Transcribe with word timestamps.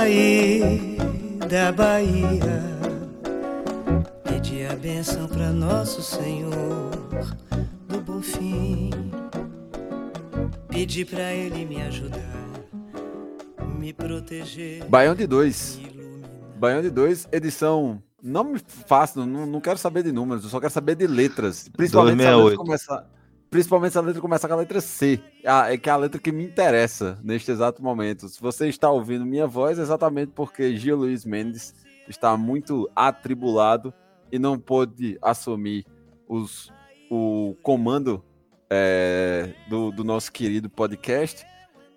Saí 0.00 0.96
da 1.46 1.70
Bahia, 1.72 2.62
pedi 4.24 4.64
a 4.64 4.74
benção 4.74 5.28
para 5.28 5.50
Nosso 5.50 6.00
Senhor 6.00 6.90
do 7.86 8.00
Bom 8.00 8.22
Fim. 8.22 8.90
Pedi 10.68 11.04
para 11.04 11.34
Ele 11.34 11.66
me 11.66 11.82
ajudar, 11.82 12.18
me 13.78 13.92
proteger. 13.92 14.84
Baião 14.86 15.14
de 15.14 15.26
2. 15.26 15.80
Baião 16.56 16.80
de 16.80 16.88
2, 16.88 17.28
edição. 17.30 18.02
Não 18.22 18.44
me 18.44 18.60
faço, 18.86 19.26
não, 19.26 19.44
não 19.46 19.60
quero 19.60 19.78
saber 19.78 20.02
de 20.02 20.12
números, 20.12 20.44
eu 20.44 20.50
só 20.50 20.60
quero 20.60 20.72
saber 20.72 20.94
de 20.94 21.06
letras. 21.06 21.68
Principalmente 21.76 22.22
se 22.22 22.26
a 22.26 22.36
letra 22.36 22.56
268. 22.56 22.56
começar. 22.56 23.19
Principalmente 23.50 23.92
se 23.92 23.98
a 23.98 24.00
letra 24.00 24.22
começar 24.22 24.46
com 24.46 24.54
a 24.54 24.58
letra 24.58 24.80
C. 24.80 25.20
Ah, 25.44 25.72
é 25.72 25.76
que 25.76 25.88
é 25.88 25.92
a 25.92 25.96
letra 25.96 26.20
que 26.20 26.30
me 26.30 26.44
interessa 26.44 27.18
neste 27.22 27.50
exato 27.50 27.82
momento. 27.82 28.28
Se 28.28 28.40
você 28.40 28.68
está 28.68 28.88
ouvindo 28.88 29.26
minha 29.26 29.46
voz, 29.46 29.76
é 29.78 29.82
exatamente 29.82 30.30
porque 30.32 30.76
Gil 30.76 30.98
Luiz 30.98 31.24
Mendes 31.24 31.74
está 32.08 32.36
muito 32.36 32.88
atribulado 32.94 33.92
e 34.30 34.38
não 34.38 34.56
pôde 34.56 35.18
assumir 35.20 35.84
os, 36.28 36.72
o 37.10 37.56
comando 37.60 38.24
é, 38.70 39.52
do, 39.68 39.90
do 39.90 40.04
nosso 40.04 40.30
querido 40.30 40.70
podcast. 40.70 41.44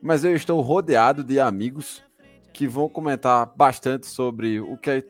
Mas 0.01 0.23
eu 0.23 0.35
estou 0.35 0.59
rodeado 0.59 1.23
de 1.23 1.39
amigos 1.39 2.03
que 2.51 2.67
vão 2.67 2.89
comentar 2.89 3.53
bastante 3.55 4.07
sobre 4.07 4.59
o 4.59 4.75
que 4.75 5.05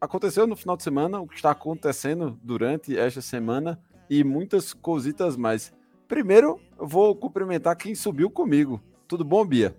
aconteceu 0.00 0.46
no 0.46 0.54
final 0.54 0.76
de 0.76 0.84
semana, 0.84 1.20
o 1.20 1.26
que 1.26 1.34
está 1.34 1.50
acontecendo 1.50 2.38
durante 2.42 2.96
esta 2.96 3.20
semana 3.20 3.78
e 4.08 4.22
muitas 4.24 4.72
cositas 4.72 5.36
mais. 5.36 5.72
Primeiro, 6.10 6.58
eu 6.76 6.88
vou 6.88 7.14
cumprimentar 7.14 7.76
quem 7.76 7.94
subiu 7.94 8.28
comigo. 8.28 8.80
Tudo 9.06 9.24
bom, 9.24 9.44
Bia? 9.44 9.76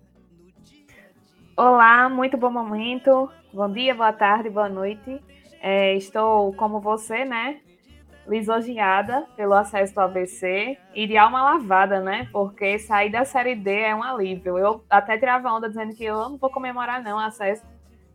Olá, 1.57 2.07
muito 2.07 2.37
bom 2.37 2.49
momento. 2.49 3.29
Bom 3.53 3.69
dia, 3.69 3.93
boa 3.93 4.13
tarde, 4.13 4.49
boa 4.49 4.69
noite. 4.69 5.21
É, 5.61 5.93
estou, 5.97 6.53
como 6.53 6.79
você, 6.79 7.25
né? 7.25 7.59
Lisonjeada 8.25 9.27
pelo 9.35 9.53
acesso 9.53 9.99
ao 9.99 10.05
ABC 10.05 10.77
e 10.95 11.05
de 11.05 11.17
alma 11.17 11.43
lavada, 11.43 11.99
né? 11.99 12.29
Porque 12.31 12.79
sair 12.79 13.11
da 13.11 13.25
Série 13.25 13.53
D 13.53 13.69
é 13.69 13.93
um 13.93 14.01
alívio. 14.01 14.57
Eu 14.57 14.85
até 14.89 15.17
tirava 15.17 15.51
onda 15.51 15.67
dizendo 15.67 15.93
que 15.93 16.05
eu 16.05 16.29
não 16.29 16.37
vou 16.37 16.49
comemorar, 16.49 17.03
não, 17.03 17.19
acesso, 17.19 17.65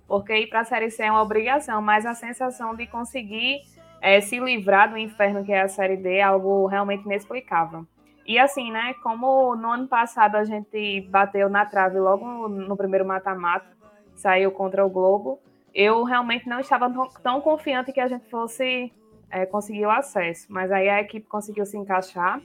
porque 0.09 0.35
ir 0.35 0.47
para 0.47 0.61
a 0.61 0.65
Série 0.65 0.91
C 0.91 1.03
é 1.03 1.11
uma 1.11 1.21
obrigação, 1.21 1.83
mas 1.83 2.07
a 2.07 2.15
sensação 2.15 2.75
de 2.75 2.87
conseguir 2.87 3.61
é, 4.01 4.23
se 4.23 4.41
livrar 4.41 4.89
do 4.89 4.97
inferno 4.97 5.45
que 5.45 5.53
é 5.53 5.61
a 5.61 5.69
Série 5.69 5.99
D 5.99 6.15
é 6.15 6.23
algo 6.23 6.65
realmente 6.67 7.05
inexplicável. 7.05 7.87
E 8.27 8.39
assim, 8.39 8.71
né? 8.73 8.95
Como 9.03 9.55
no 9.57 9.71
ano 9.71 9.87
passado 9.89 10.37
a 10.37 10.45
gente 10.45 11.01
bateu 11.11 11.49
na 11.49 11.65
trave 11.65 11.99
logo 11.99 12.49
no 12.49 12.77
primeiro 12.77 13.07
mata-mata, 13.07 13.67
saiu 14.15 14.51
contra 14.51 14.85
o 14.85 14.91
Globo, 14.91 15.39
eu 15.73 16.03
realmente 16.05 16.49
não 16.49 16.59
estava 16.59 16.91
tão, 17.23 17.41
confiante 17.41 17.93
que 17.93 18.01
a 18.01 18.09
gente 18.09 18.29
fosse 18.31 18.93
é, 19.31 19.45
conseguir 19.47 19.87
o 19.87 19.91
acesso. 19.91 20.47
Mas 20.49 20.73
aí 20.73 20.89
a 20.89 21.01
equipe 21.01 21.27
conseguiu 21.29 21.67
se 21.67 21.77
encaixar. 21.77 22.41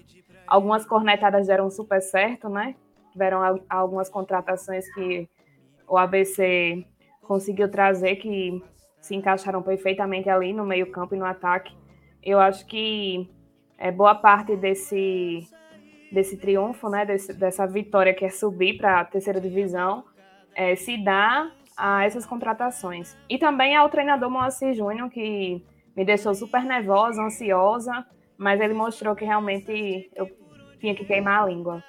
Algumas 0.46 0.86
cornetadas 0.86 1.48
deram 1.48 1.70
super 1.70 2.02
certo, 2.02 2.50
né? 2.50 2.76
Tiveram 3.12 3.42
al- 3.42 3.60
algumas 3.70 4.10
contratações 4.10 4.92
que 4.94 5.28
o 5.88 5.98
ABC 5.98 6.86
conseguiu 7.22 7.70
trazer 7.72 8.18
que 8.18 8.62
se 9.00 9.16
encaixaram 9.16 9.64
perfeitamente 9.64 10.30
ali 10.30 10.54
no 10.54 10.66
meio-campo 10.66 11.16
e 11.16 11.18
no 11.18 11.26
ataque. 11.26 11.74
Eu 12.22 12.40
acho 12.40 12.66
que 12.68 13.30
é, 13.78 13.92
boa 13.92 14.14
parte 14.14 14.56
desse, 14.56 15.48
desse 16.12 16.38
triunfo, 16.38 16.90
né, 16.90 17.06
desse- 17.06 17.34
dessa 17.34 17.66
vitória 17.66 18.14
que 18.14 18.26
é 18.26 18.30
subir 18.30 18.78
para 18.78 19.00
a 19.00 19.06
terceira 19.06 19.40
divisão, 19.40 20.04
é, 20.54 20.76
se 20.76 20.98
dá 21.04 21.50
a 21.78 22.04
essas 22.04 22.26
contratações. 22.26 23.16
E 23.30 23.38
também 23.38 23.76
ao 23.76 23.90
treinador 23.90 24.30
Moacir 24.30 24.74
Júnior, 24.74 25.10
que 25.10 25.64
me 25.96 26.06
deixou 26.06 26.34
super 26.36 26.64
nervosa, 26.64 27.22
ansiosa, 27.24 28.06
mas 28.38 28.60
ele 28.60 28.74
mostrou 28.74 29.16
que 29.16 29.24
realmente 29.26 30.12
eu 30.16 30.30
tinha 30.80 30.94
que 30.94 31.06
queimar 31.06 31.44
a 31.44 31.46
língua. 31.46 31.84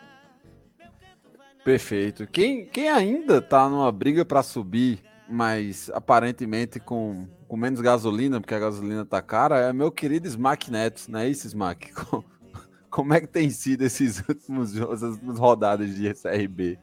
Perfeito. 1.65 2.27
Quem, 2.27 2.67
quem 2.67 2.89
ainda 2.89 3.41
tá 3.41 3.69
numa 3.69 3.91
briga 3.93 4.25
para 4.25 4.43
subir, 4.43 5.01
mas 5.29 5.91
aparentemente 5.95 6.81
com, 6.81 7.27
com 7.47 7.57
menos 7.57 7.81
gasolina, 7.81 8.41
porque 8.41 8.55
a 8.55 8.59
gasolina 8.59 9.05
tá 9.05 9.23
cara, 9.23 9.59
é 9.59 9.73
meu 9.73 9.91
querido 9.91 10.27
Smack 10.27 10.71
Neto, 10.71 11.07
não 11.09 11.21
é 11.21 11.29
isso, 11.29 11.47
Smack? 11.47 11.93
Co- 12.93 13.03
Como 13.03 13.15
é 13.15 13.21
que 13.21 13.27
tem 13.27 13.49
sido 13.51 13.83
esses 13.83 14.23
últimos 14.29 14.77
essas 14.77 15.19
rodadas 15.39 15.95
de 15.97 16.13
CRB? 16.15 16.79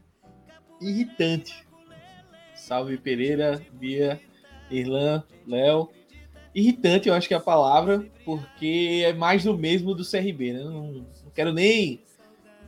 Irritante. 0.81 1.68
Salve 2.56 2.97
Pereira, 2.97 3.62
Bia, 3.74 4.19
Irlan, 4.69 5.24
Léo. 5.48 5.90
Irritante, 6.53 7.08
eu 7.08 7.14
acho 7.16 7.28
que 7.28 7.34
é 7.34 7.38
a 7.38 7.42
palavra, 7.42 8.06
porque 8.25 9.03
é 9.06 9.14
mais 9.14 9.44
do 9.44 9.58
mesmo 9.58 9.94
do 9.94 10.03
CRB, 10.03 10.53
né? 10.53 10.64
Não, 10.64 10.92
não 10.94 11.31
quero 11.34 11.53
nem 11.53 12.02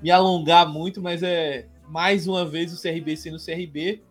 me 0.01 0.11
alongar 0.11 0.67
muito, 0.69 1.01
mas 1.01 1.21
é 1.23 1.67
mais 1.87 2.27
uma 2.27 2.45
vez 2.45 2.71
o 2.73 2.81
CRB 2.81 3.17
sendo 3.17 3.37
CRB. 3.43 4.01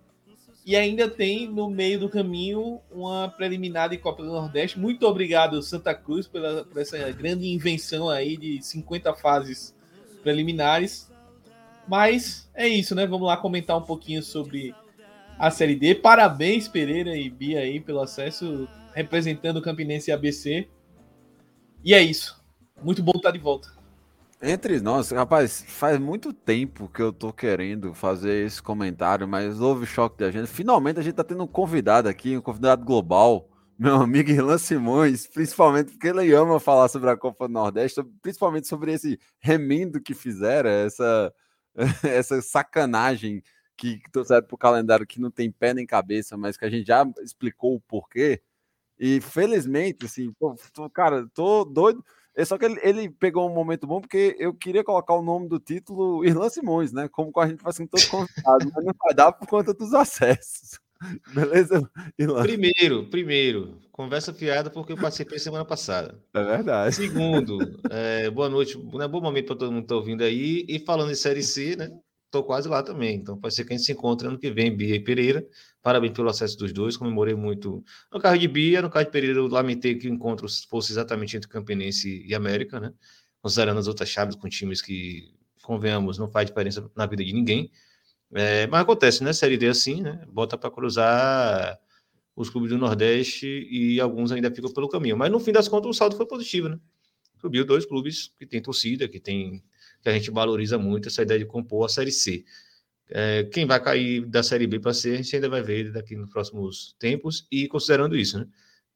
E 0.65 0.77
ainda 0.77 1.09
tem 1.09 1.49
no 1.49 1.71
meio 1.71 1.99
do 1.99 2.09
caminho 2.09 2.81
uma 2.91 3.29
preliminar 3.29 3.89
de 3.89 3.97
Copa 3.97 4.23
do 4.23 4.29
Nordeste. 4.29 4.79
Muito 4.79 5.07
obrigado, 5.07 5.63
Santa 5.63 5.95
Cruz, 5.95 6.27
pela, 6.27 6.65
por 6.65 6.81
essa 6.81 7.11
grande 7.13 7.49
invenção 7.49 8.09
aí 8.09 8.37
de 8.37 8.63
50 8.63 9.15
fases 9.15 9.75
preliminares. 10.23 11.11
Mas 11.89 12.49
é 12.55 12.69
isso, 12.69 12.95
né? 12.95 13.07
Vamos 13.07 13.27
lá 13.27 13.37
comentar 13.37 13.77
um 13.77 13.83
pouquinho 13.83 14.23
sobre 14.23 14.75
a 15.39 15.51
Série 15.51 15.75
D. 15.75 15.95
Parabéns, 15.95 16.69
Pereira 16.69 17.17
e 17.17 17.31
Bia 17.31 17.61
aí 17.61 17.81
pelo 17.81 18.01
acesso, 18.01 18.69
representando 18.95 19.57
o 19.57 19.63
Campinense 19.63 20.11
e 20.11 20.13
ABC. 20.13 20.69
E 21.83 21.95
é 21.95 22.03
isso. 22.03 22.39
Muito 22.83 23.03
bom 23.03 23.13
estar 23.17 23.31
de 23.31 23.39
volta. 23.39 23.80
Entre 24.43 24.81
nós, 24.81 25.11
rapaz, 25.11 25.63
faz 25.69 25.99
muito 25.99 26.33
tempo 26.33 26.89
que 26.89 27.03
eu 27.03 27.13
tô 27.13 27.31
querendo 27.31 27.93
fazer 27.93 28.47
esse 28.47 28.63
comentário, 28.63 29.29
mas 29.29 29.61
houve 29.61 29.85
choque 29.85 30.17
de 30.17 30.25
agenda. 30.25 30.47
Finalmente 30.47 30.99
a 30.99 31.03
gente 31.03 31.15
tá 31.15 31.25
tendo 31.25 31.43
um 31.45 31.47
convidado 31.47 32.09
aqui, 32.09 32.37
um 32.39 32.41
convidado 32.41 32.83
global, 32.83 33.51
meu 33.79 33.97
amigo 33.97 34.31
Irlan 34.31 34.57
Simões, 34.57 35.27
principalmente 35.27 35.93
porque 35.93 36.09
ele 36.09 36.33
ama 36.33 36.59
falar 36.59 36.89
sobre 36.89 37.11
a 37.11 37.17
Copa 37.19 37.47
do 37.49 37.53
Nordeste, 37.53 38.03
principalmente 38.23 38.67
sobre 38.67 38.93
esse 38.95 39.19
remendo 39.41 40.01
que 40.01 40.15
fizeram, 40.15 40.71
essa, 40.71 41.35
essa 42.03 42.41
sacanagem 42.41 43.43
que, 43.77 43.99
que 43.99 44.11
trouxeram 44.11 44.47
pro 44.47 44.57
calendário 44.57 45.07
que 45.07 45.21
não 45.21 45.31
tem 45.31 45.51
pé 45.53 45.75
nem 45.75 45.87
cabeça, 45.87 46.37
mas 46.39 46.57
que 46.57 46.65
a 46.65 46.71
gente 46.71 46.87
já 46.87 47.05
explicou 47.23 47.75
o 47.77 47.81
porquê. 47.81 48.41
E 48.99 49.21
felizmente, 49.21 50.05
assim, 50.05 50.33
tô- 50.73 50.91
cara, 50.91 51.27
tô 51.35 51.65
doido. 51.65 52.05
É 52.37 52.45
só 52.45 52.57
que 52.57 52.65
ele, 52.65 52.81
ele 52.83 53.11
pegou 53.11 53.49
um 53.49 53.55
momento 53.55 53.87
bom 53.87 54.01
porque 54.01 54.37
eu 54.39 54.55
queria 54.55 54.85
colocar 54.85 55.15
o 55.15 55.23
nome 55.23 55.49
do 55.49 55.59
título 55.59 56.25
Irlan 56.27 56.49
Simões, 56.49 56.93
né? 56.93 57.09
Como 57.09 57.33
a 57.37 57.49
gente 57.49 57.63
faz 57.63 57.79
com 57.79 57.87
todo 57.87 58.07
convidado, 58.09 58.73
mas 58.75 58.85
não 58.85 58.95
vai 59.03 59.15
dar 59.15 59.33
por 59.33 59.47
conta 59.49 59.75
dos 59.75 59.93
acessos. 59.95 60.79
Beleza, 61.35 61.91
Irlan? 62.19 62.43
Primeiro, 62.43 63.09
primeiro, 63.09 63.79
conversa 63.91 64.35
fiada 64.35 64.71
porque 64.71 64.93
eu 64.93 64.99
participei 64.99 65.39
semana 65.39 65.65
passada. 65.65 66.19
É 66.35 66.45
verdade. 66.45 66.95
Segundo, 66.95 67.59
é, 67.91 68.29
boa 68.31 68.49
noite, 68.49 68.79
né, 68.93 69.09
bom 69.09 69.21
momento 69.21 69.47
para 69.47 69.57
todo 69.57 69.73
mundo 69.73 69.83
que 69.83 69.89
tá 69.89 69.95
ouvindo 69.95 70.23
aí. 70.23 70.65
E 70.69 70.79
falando 70.81 71.11
em 71.11 71.15
Série 71.15 71.43
C, 71.43 71.75
né? 71.77 71.91
Tô 72.31 72.45
quase 72.45 72.69
lá 72.69 72.83
também. 72.83 73.17
Então 73.17 73.39
pode 73.39 73.55
ser 73.55 73.65
que 73.65 73.73
a 73.73 73.77
gente 73.77 73.85
se 73.85 73.93
encontre 73.93 74.29
ano 74.29 74.39
que 74.39 74.51
vem, 74.51 74.75
Bia 74.75 74.95
e 74.95 75.01
Pereira. 75.01 75.47
Parabéns 75.83 76.13
pelo 76.13 76.29
acesso 76.29 76.57
dos 76.57 76.73
dois. 76.73 76.97
Comemorei 76.97 77.35
muito 77.35 77.85
no 78.13 78.21
carro 78.21 78.39
de 78.39 78.47
Bia, 78.47 78.83
no 78.83 78.91
carro 78.91 79.05
de 79.05 79.11
Pereira. 79.11 79.39
Eu 79.39 79.49
lamentei 79.49 79.97
que 79.97 80.09
o 80.09 80.13
encontro 80.13 80.47
fosse 80.69 80.93
exatamente 80.93 81.37
entre 81.37 81.49
Campinense 81.49 82.25
e 82.27 82.35
América, 82.35 82.79
né? 82.79 82.93
considerando 83.43 83.79
as 83.79 83.89
outras 83.89 84.09
chaves 84.09 84.37
com 84.37 84.49
times 84.49 84.83
que, 84.83 85.35
convenhamos, 85.63 86.19
não 86.19 86.29
faz 86.29 86.47
diferença 86.47 86.91
na 86.97 87.07
vida 87.07 87.25
de 87.25 87.33
ninguém. 87.33 87.71
É, 88.33 88.67
mas 88.67 88.83
acontece, 88.83 89.25
né? 89.25 89.33
Série 89.33 89.57
D 89.57 89.69
assim, 89.69 90.03
né? 90.03 90.25
Bota 90.29 90.57
para 90.57 90.71
cruzar 90.71 91.79
os 92.37 92.49
clubes 92.49 92.71
do 92.71 92.79
Nordeste 92.79 93.47
e 93.71 94.01
alguns 94.01 94.33
ainda 94.33 94.51
ficam 94.51 94.73
pelo 94.73 94.89
caminho. 94.89 95.17
Mas 95.17 95.31
no 95.31 95.41
fim 95.41 95.53
das 95.53 95.69
contas 95.69 95.91
o 95.91 95.95
saldo 95.95 96.17
foi 96.17 96.27
positivo, 96.27 96.69
né? 96.69 96.79
Subiu 97.41 97.65
dois 97.65 97.87
clubes 97.87 98.33
que 98.39 98.47
tem 98.47 98.61
torcida, 98.61 99.09
que 99.09 99.21
tem 99.21 99.63
que 100.03 100.09
a 100.09 100.13
gente 100.13 100.31
valoriza 100.31 100.79
muito 100.79 101.09
essa 101.09 101.23
ideia 101.23 101.41
de 101.41 101.47
compor 101.47 101.87
a 101.87 101.89
Série 101.89 102.13
C. 102.13 102.45
É, 103.09 103.45
quem 103.45 103.67
vai 103.67 103.83
cair 103.83 104.25
da 104.25 104.43
Série 104.43 104.67
B 104.67 104.79
para 104.79 104.95
C, 104.95 105.13
a 105.13 105.17
gente 105.17 105.35
ainda 105.35 105.49
vai 105.49 105.63
ver 105.63 105.91
daqui 105.93 106.15
nos 106.15 106.31
próximos 106.31 106.95
tempos, 106.99 107.47
e 107.51 107.67
considerando 107.67 108.17
isso, 108.17 108.39
né? 108.39 108.47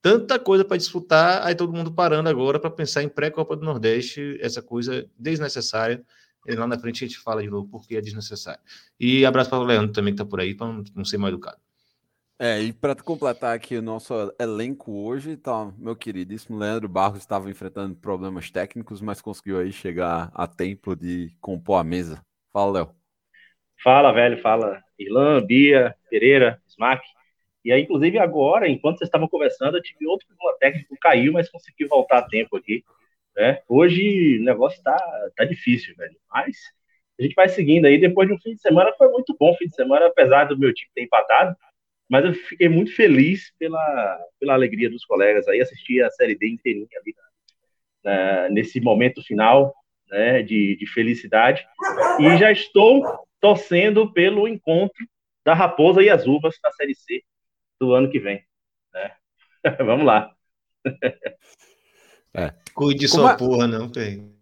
Tanta 0.01 0.39
coisa 0.39 0.65
para 0.65 0.77
disputar, 0.77 1.47
aí 1.47 1.55
todo 1.55 1.73
mundo 1.73 1.91
parando 1.91 2.29
agora 2.29 2.61
para 2.61 2.71
pensar 2.71 3.03
em 3.03 3.09
pré-Copa 3.09 3.57
do 3.57 3.65
Nordeste, 3.65 4.39
essa 4.41 4.61
coisa 4.61 5.09
desnecessária. 5.19 6.05
E 6.47 6.55
lá 6.55 6.67
na 6.67 6.79
frente 6.79 7.03
a 7.03 7.09
gente 7.09 7.19
fala 7.19 7.43
de 7.43 7.49
novo 7.49 7.69
porque 7.71 7.97
é 7.97 8.03
desnecessário. 8.03 8.61
E 9.01 9.25
abraço 9.25 9.49
para 9.49 9.61
o 9.61 9.65
Leandro 9.65 9.93
também, 9.93 10.13
que 10.13 10.21
está 10.21 10.29
por 10.29 10.41
aí, 10.41 10.55
para 10.55 10.67
não 10.95 11.05
ser 11.07 11.17
mal 11.17 11.31
educado. 11.31 11.57
É, 12.37 12.61
e 12.61 12.73
para 12.73 12.97
completar 12.97 13.55
aqui 13.55 13.77
o 13.77 13.83
nosso 13.83 14.13
elenco 14.41 14.93
hoje, 14.93 15.37
tá, 15.37 15.73
meu 15.79 15.95
queridíssimo 15.95 16.59
Leandro 16.59 16.89
Barros 16.89 17.21
estava 17.21 17.49
enfrentando 17.49 17.95
problemas 17.95 18.51
técnicos, 18.51 19.01
mas 19.01 19.23
conseguiu 19.23 19.61
aí 19.61 19.71
chegar 19.71 20.33
a 20.35 20.47
tempo 20.47 20.97
de 20.97 21.31
compor 21.41 21.79
a 21.81 21.85
mesa. 21.85 22.21
Fala, 22.53 22.73
Léo. 22.73 22.95
Fala, 23.83 24.13
velho, 24.13 24.41
fala. 24.43 24.83
Irlan, 24.99 25.47
Bia, 25.47 25.95
Pereira, 26.11 26.61
Smack. 26.67 27.07
E 27.65 27.71
aí, 27.71 27.83
inclusive, 27.83 28.19
agora, 28.19 28.69
enquanto 28.69 28.99
vocês 28.99 29.09
estavam 29.09 29.29
conversando, 29.29 29.77
eu 29.77 29.83
tive 29.83 30.05
outro 30.07 30.27
problema 30.27 30.59
técnico, 30.59 30.97
caiu, 31.01 31.33
mas 31.33 31.49
consegui 31.49 31.87
voltar 31.87 32.19
a 32.19 32.29
tempo 32.29 32.57
aqui. 32.57 32.85
Né? 33.37 33.61
Hoje 33.69 34.39
o 34.41 34.45
negócio 34.45 34.83
tá, 34.83 34.99
tá 35.37 35.45
difícil, 35.45 35.95
velho. 35.97 36.17
Mas 36.33 36.57
a 37.19 37.23
gente 37.23 37.35
vai 37.35 37.49
seguindo 37.49 37.85
aí. 37.85 37.97
Depois 37.99 38.29
de 38.29 38.35
um 38.35 38.41
fim 38.41 38.55
de 38.55 38.61
semana, 38.61 38.93
foi 38.99 39.09
muito 39.09 39.37
bom 39.39 39.55
fim 39.55 39.67
de 39.67 39.75
semana, 39.77 40.07
apesar 40.07 40.45
do 40.47 40.59
meu 40.59 40.75
time 40.75 40.91
ter 40.95 41.03
empatado 41.03 41.57
mas 42.09 42.25
eu 42.25 42.35
fiquei 42.35 42.69
muito 42.69 42.95
feliz 42.95 43.53
pela, 43.59 44.19
pela 44.39 44.55
alegria 44.55 44.91
dos 44.91 45.05
colegas 45.05 45.49
aí, 45.49 45.61
assistir 45.61 46.03
a 46.03 46.11
Série 46.11 46.37
D 46.37 46.49
inteirinha 46.49 46.87
ali, 46.97 47.15
né, 48.05 48.49
nesse 48.51 48.81
momento 48.81 49.23
final 49.23 49.75
né, 50.09 50.43
de, 50.43 50.77
de 50.77 50.87
felicidade. 50.87 51.67
E 52.21 52.37
já 52.37 52.53
estou 52.53 53.27
torcendo 53.41 54.13
pelo 54.13 54.47
encontro 54.47 55.07
da 55.45 55.55
Raposa 55.55 56.03
e 56.03 56.09
as 56.09 56.27
Uvas 56.27 56.57
na 56.63 56.73
Série 56.73 56.95
C 56.95 57.23
do 57.81 57.93
ano 57.93 58.11
que 58.11 58.19
vem. 58.19 58.45
Né? 58.93 59.13
Vamos 59.85 60.07
lá. 60.07 60.35
É. 62.35 62.53
Cuide 62.75 63.09
sua 63.09 63.33
a... 63.33 63.37
porra, 63.37 63.67
não, 63.67 63.89
tem. 63.89 64.35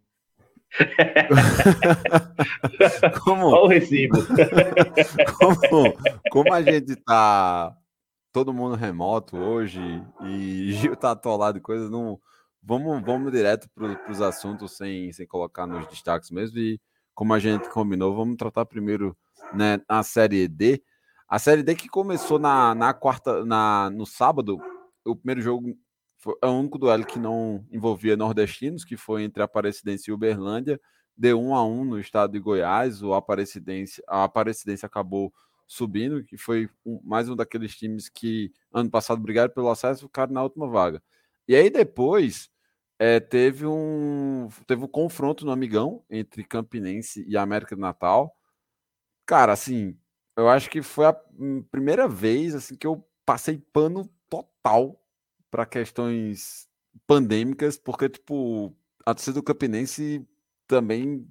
como, 3.22 3.46
Olha 3.46 3.62
o 3.62 3.68
recibo. 3.68 4.18
como, 5.38 5.94
como 6.30 6.52
a 6.52 6.62
gente 6.62 6.96
tá 6.96 7.76
todo 8.32 8.52
mundo 8.52 8.74
remoto 8.74 9.36
hoje 9.36 9.80
e 10.22 10.72
Gil 10.72 10.96
tá 10.96 11.10
atolado 11.10 11.58
de 11.58 11.62
coisas, 11.62 11.90
não 11.90 12.18
vamos, 12.62 13.02
vamos 13.04 13.30
direto 13.30 13.68
para 13.74 14.10
os 14.10 14.20
assuntos 14.20 14.76
sem, 14.76 15.12
sem 15.12 15.26
colocar 15.26 15.66
nos 15.66 15.86
destaques 15.88 16.30
mesmo. 16.30 16.58
E 16.58 16.80
como 17.14 17.34
a 17.34 17.38
gente 17.38 17.68
combinou, 17.68 18.14
vamos 18.14 18.36
tratar 18.36 18.64
primeiro 18.64 19.16
né, 19.52 19.80
a 19.88 20.02
série 20.02 20.48
D. 20.48 20.82
A 21.28 21.38
série 21.38 21.62
D 21.62 21.74
que 21.74 21.88
começou 21.88 22.38
na, 22.38 22.74
na 22.74 22.94
quarta, 22.94 23.44
na, 23.44 23.90
no 23.90 24.06
sábado, 24.06 24.58
o 25.04 25.16
primeiro 25.16 25.40
jogo 25.40 25.74
foi 26.22 26.34
o 26.40 26.46
único 26.52 26.78
duelo 26.78 27.04
que 27.04 27.18
não 27.18 27.66
envolvia 27.72 28.16
nordestinos, 28.16 28.84
que 28.84 28.96
foi 28.96 29.24
entre 29.24 29.42
Aparecidense 29.42 30.08
e 30.08 30.14
Uberlândia. 30.14 30.80
Deu 31.16 31.40
um 31.40 31.52
a 31.52 31.66
um 31.66 31.84
no 31.84 31.98
estado 31.98 32.32
de 32.32 32.38
Goiás. 32.38 33.02
O 33.02 33.12
Aparecidense, 33.12 34.00
a 34.08 34.22
Aparecidense 34.22 34.86
acabou 34.86 35.34
subindo, 35.66 36.22
que 36.24 36.36
foi 36.36 36.70
um, 36.86 37.00
mais 37.02 37.28
um 37.28 37.34
daqueles 37.34 37.76
times 37.76 38.08
que 38.08 38.52
ano 38.72 38.88
passado 38.88 39.20
brigaram 39.20 39.52
pelo 39.52 39.68
acesso 39.68 40.04
e 40.04 40.06
ficaram 40.06 40.32
na 40.32 40.44
última 40.44 40.68
vaga. 40.68 41.02
E 41.48 41.56
aí 41.56 41.68
depois 41.68 42.48
é, 43.00 43.18
teve 43.18 43.66
um 43.66 44.48
teve 44.64 44.84
um 44.84 44.88
confronto 44.88 45.44
no 45.44 45.50
Amigão 45.50 46.04
entre 46.08 46.44
Campinense 46.44 47.24
e 47.28 47.36
América 47.36 47.74
do 47.74 47.82
Natal. 47.82 48.32
Cara, 49.26 49.52
assim, 49.52 49.98
eu 50.36 50.48
acho 50.48 50.70
que 50.70 50.82
foi 50.82 51.06
a 51.06 51.16
primeira 51.70 52.06
vez 52.06 52.54
assim 52.54 52.76
que 52.76 52.86
eu 52.86 53.04
passei 53.26 53.58
pano 53.72 54.08
total 54.30 55.01
para 55.52 55.66
questões 55.66 56.66
pandêmicas, 57.06 57.76
porque, 57.76 58.08
tipo, 58.08 58.74
a 59.04 59.12
torcida 59.12 59.34
do 59.34 59.42
Campinense 59.42 60.26
também 60.66 61.28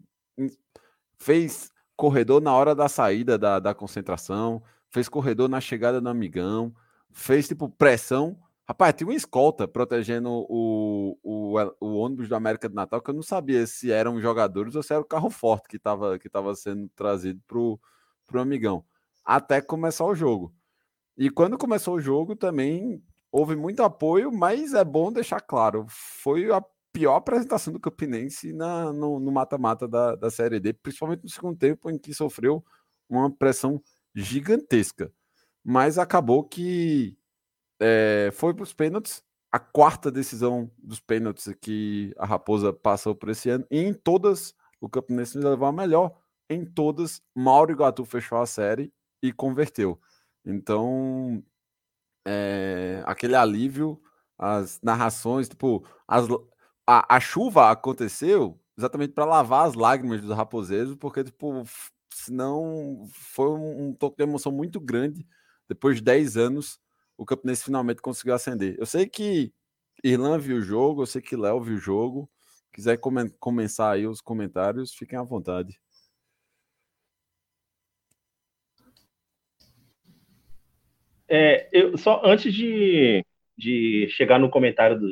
fez 1.17 1.71
corredor 1.95 2.39
na 2.39 2.53
hora 2.53 2.75
da 2.75 2.87
saída 2.87 3.35
da, 3.35 3.59
da 3.59 3.73
concentração, 3.73 4.61
fez 4.91 5.09
corredor 5.09 5.49
na 5.49 5.59
chegada 5.59 5.99
do 5.99 6.07
amigão, 6.07 6.71
fez, 7.11 7.47
tipo, 7.47 7.67
pressão. 7.67 8.37
Rapaz, 8.67 8.93
tinha 8.93 9.07
uma 9.07 9.15
escolta 9.15 9.67
protegendo 9.67 10.29
o, 10.29 11.17
o, 11.23 11.55
o 11.79 11.95
ônibus 11.95 12.29
do 12.29 12.35
América 12.35 12.69
do 12.69 12.75
Natal, 12.75 13.01
que 13.01 13.09
eu 13.09 13.15
não 13.15 13.23
sabia 13.23 13.65
se 13.65 13.91
eram 13.91 14.21
jogadores 14.21 14.75
ou 14.75 14.83
se 14.83 14.93
era 14.93 15.01
o 15.01 15.05
carro 15.05 15.31
forte 15.31 15.67
que 15.67 15.77
estava 15.77 16.19
que 16.19 16.29
tava 16.29 16.53
sendo 16.53 16.87
trazido 16.89 17.41
pro, 17.47 17.79
pro 18.27 18.39
amigão. 18.39 18.85
Até 19.25 19.61
começar 19.61 20.05
o 20.05 20.13
jogo. 20.13 20.53
E 21.17 21.29
quando 21.31 21.57
começou 21.57 21.95
o 21.95 21.99
jogo, 21.99 22.35
também 22.35 23.03
houve 23.31 23.55
muito 23.55 23.81
apoio, 23.83 24.31
mas 24.31 24.73
é 24.73 24.83
bom 24.83 25.11
deixar 25.11 25.39
claro, 25.39 25.85
foi 25.89 26.51
a 26.51 26.63
pior 26.91 27.15
apresentação 27.15 27.71
do 27.71 27.79
Campinense 27.79 28.51
na, 28.51 28.91
no 28.91 29.31
mata-mata 29.31 29.87
da, 29.87 30.15
da 30.15 30.29
Série 30.29 30.59
D, 30.59 30.73
principalmente 30.73 31.23
no 31.23 31.29
segundo 31.29 31.57
tempo, 31.57 31.89
em 31.89 31.97
que 31.97 32.13
sofreu 32.13 32.63
uma 33.09 33.31
pressão 33.31 33.81
gigantesca. 34.13 35.11
Mas 35.63 35.97
acabou 35.97 36.43
que 36.43 37.17
é, 37.79 38.29
foi 38.33 38.53
para 38.53 38.63
os 38.63 38.73
pênaltis, 38.73 39.23
a 39.51 39.59
quarta 39.59 40.11
decisão 40.11 40.69
dos 40.77 40.99
pênaltis 40.99 41.53
que 41.61 42.13
a 42.17 42.25
Raposa 42.25 42.73
passou 42.73 43.15
por 43.15 43.29
esse 43.29 43.49
ano, 43.49 43.65
e 43.71 43.79
em 43.79 43.93
todas 43.93 44.53
o 44.79 44.89
Campinense 44.89 45.37
levou 45.37 45.67
a 45.67 45.71
melhor, 45.71 46.17
em 46.49 46.65
todas, 46.65 47.21
Mauro 47.33 47.71
Iguatu 47.71 48.03
fechou 48.03 48.37
a 48.37 48.45
série 48.45 48.91
e 49.21 49.31
converteu. 49.31 49.99
Então, 50.45 51.43
é, 52.25 53.03
aquele 53.05 53.35
alívio, 53.35 54.01
as 54.37 54.79
narrações, 54.81 55.49
tipo, 55.49 55.85
as, 56.07 56.27
a, 56.87 57.15
a 57.15 57.19
chuva 57.19 57.71
aconteceu 57.71 58.59
exatamente 58.77 59.13
para 59.13 59.25
lavar 59.25 59.67
as 59.67 59.75
lágrimas 59.75 60.21
dos 60.21 60.35
raposeiros, 60.35 60.95
porque, 60.95 61.23
tipo, 61.23 61.63
senão 62.13 63.05
foi 63.11 63.49
um, 63.49 63.89
um 63.89 63.93
toque 63.93 64.17
de 64.17 64.23
emoção 64.23 64.51
muito 64.51 64.79
grande. 64.79 65.25
Depois 65.67 65.97
de 65.97 66.03
10 66.03 66.37
anos, 66.37 66.79
o 67.17 67.25
Campinense 67.25 67.63
finalmente 67.63 68.01
conseguiu 68.01 68.33
acender. 68.33 68.75
Eu 68.79 68.85
sei 68.85 69.07
que 69.07 69.53
Irlan 70.03 70.37
viu 70.39 70.57
o 70.57 70.61
jogo, 70.61 71.03
eu 71.03 71.05
sei 71.05 71.21
que 71.21 71.35
Léo 71.35 71.61
viu 71.61 71.75
o 71.75 71.79
jogo. 71.79 72.29
Quiser 72.73 72.97
come 72.97 73.29
começar 73.39 73.91
aí 73.91 74.07
os 74.07 74.21
comentários, 74.21 74.93
fiquem 74.93 75.19
à 75.19 75.23
vontade. 75.23 75.79
É, 81.33 81.69
eu, 81.71 81.97
só 81.97 82.21
antes 82.25 82.53
de, 82.53 83.25
de 83.57 84.09
chegar 84.09 84.37
no 84.37 84.49
comentário 84.49 84.99
do, 84.99 85.07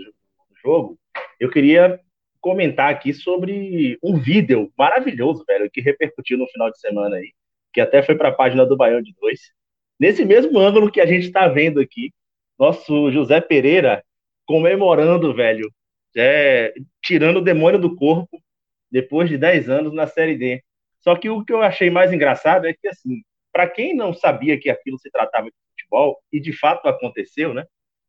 jogo, 0.61 0.99
eu 1.39 1.49
queria 1.49 1.97
comentar 2.41 2.91
aqui 2.91 3.13
sobre 3.13 3.97
um 4.03 4.19
vídeo 4.19 4.69
maravilhoso, 4.77 5.45
velho, 5.47 5.71
que 5.71 5.79
repercutiu 5.79 6.37
no 6.37 6.45
final 6.47 6.69
de 6.69 6.77
semana 6.77 7.15
aí, 7.15 7.31
que 7.71 7.79
até 7.79 8.03
foi 8.03 8.15
para 8.15 8.27
a 8.27 8.33
página 8.33 8.65
do 8.65 8.75
Baião 8.75 9.01
de 9.01 9.15
Dois. 9.17 9.53
Nesse 9.97 10.25
mesmo 10.25 10.59
ângulo 10.59 10.91
que 10.91 10.99
a 10.99 11.05
gente 11.05 11.27
está 11.27 11.47
vendo 11.47 11.79
aqui, 11.79 12.11
nosso 12.57 13.09
José 13.11 13.39
Pereira 13.39 14.03
comemorando, 14.45 15.33
velho, 15.33 15.73
é, 16.17 16.73
tirando 17.01 17.37
o 17.37 17.43
demônio 17.43 17.79
do 17.79 17.95
corpo 17.95 18.43
depois 18.91 19.29
de 19.29 19.37
10 19.37 19.69
anos 19.69 19.93
na 19.93 20.05
Série 20.05 20.35
D. 20.35 20.61
Só 20.99 21.15
que 21.15 21.29
o 21.29 21.45
que 21.45 21.53
eu 21.53 21.61
achei 21.61 21.89
mais 21.89 22.11
engraçado 22.11 22.67
é 22.67 22.73
que, 22.73 22.89
assim, 22.89 23.21
para 23.53 23.69
quem 23.69 23.95
não 23.95 24.13
sabia 24.13 24.59
que 24.59 24.69
aquilo 24.69 24.99
se 24.99 25.09
tratava 25.09 25.45
de 25.45 25.53
futebol, 25.89 26.19
e 26.31 26.39
de 26.39 26.53
fato 26.53 26.87
aconteceu, 26.87 27.53
né? 27.53 27.65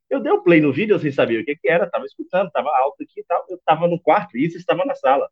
Eu 0.09 0.21
dei 0.21 0.33
o 0.33 0.37
um 0.37 0.43
play 0.43 0.61
no 0.61 0.73
vídeo 0.73 0.99
sem 0.99 1.11
saber 1.11 1.41
o 1.41 1.45
que, 1.45 1.57
que 1.57 1.69
era, 1.69 1.89
tava 1.89 2.05
escutando, 2.05 2.51
tava 2.51 2.69
alto 2.79 3.03
aqui 3.03 3.21
e 3.21 3.25
tal, 3.25 3.45
eu 3.49 3.59
tava 3.65 3.87
no 3.89 4.01
quarto, 4.01 4.37
e 4.37 4.45
isso 4.45 4.57
estava 4.57 4.85
na 4.85 4.95
sala. 4.95 5.29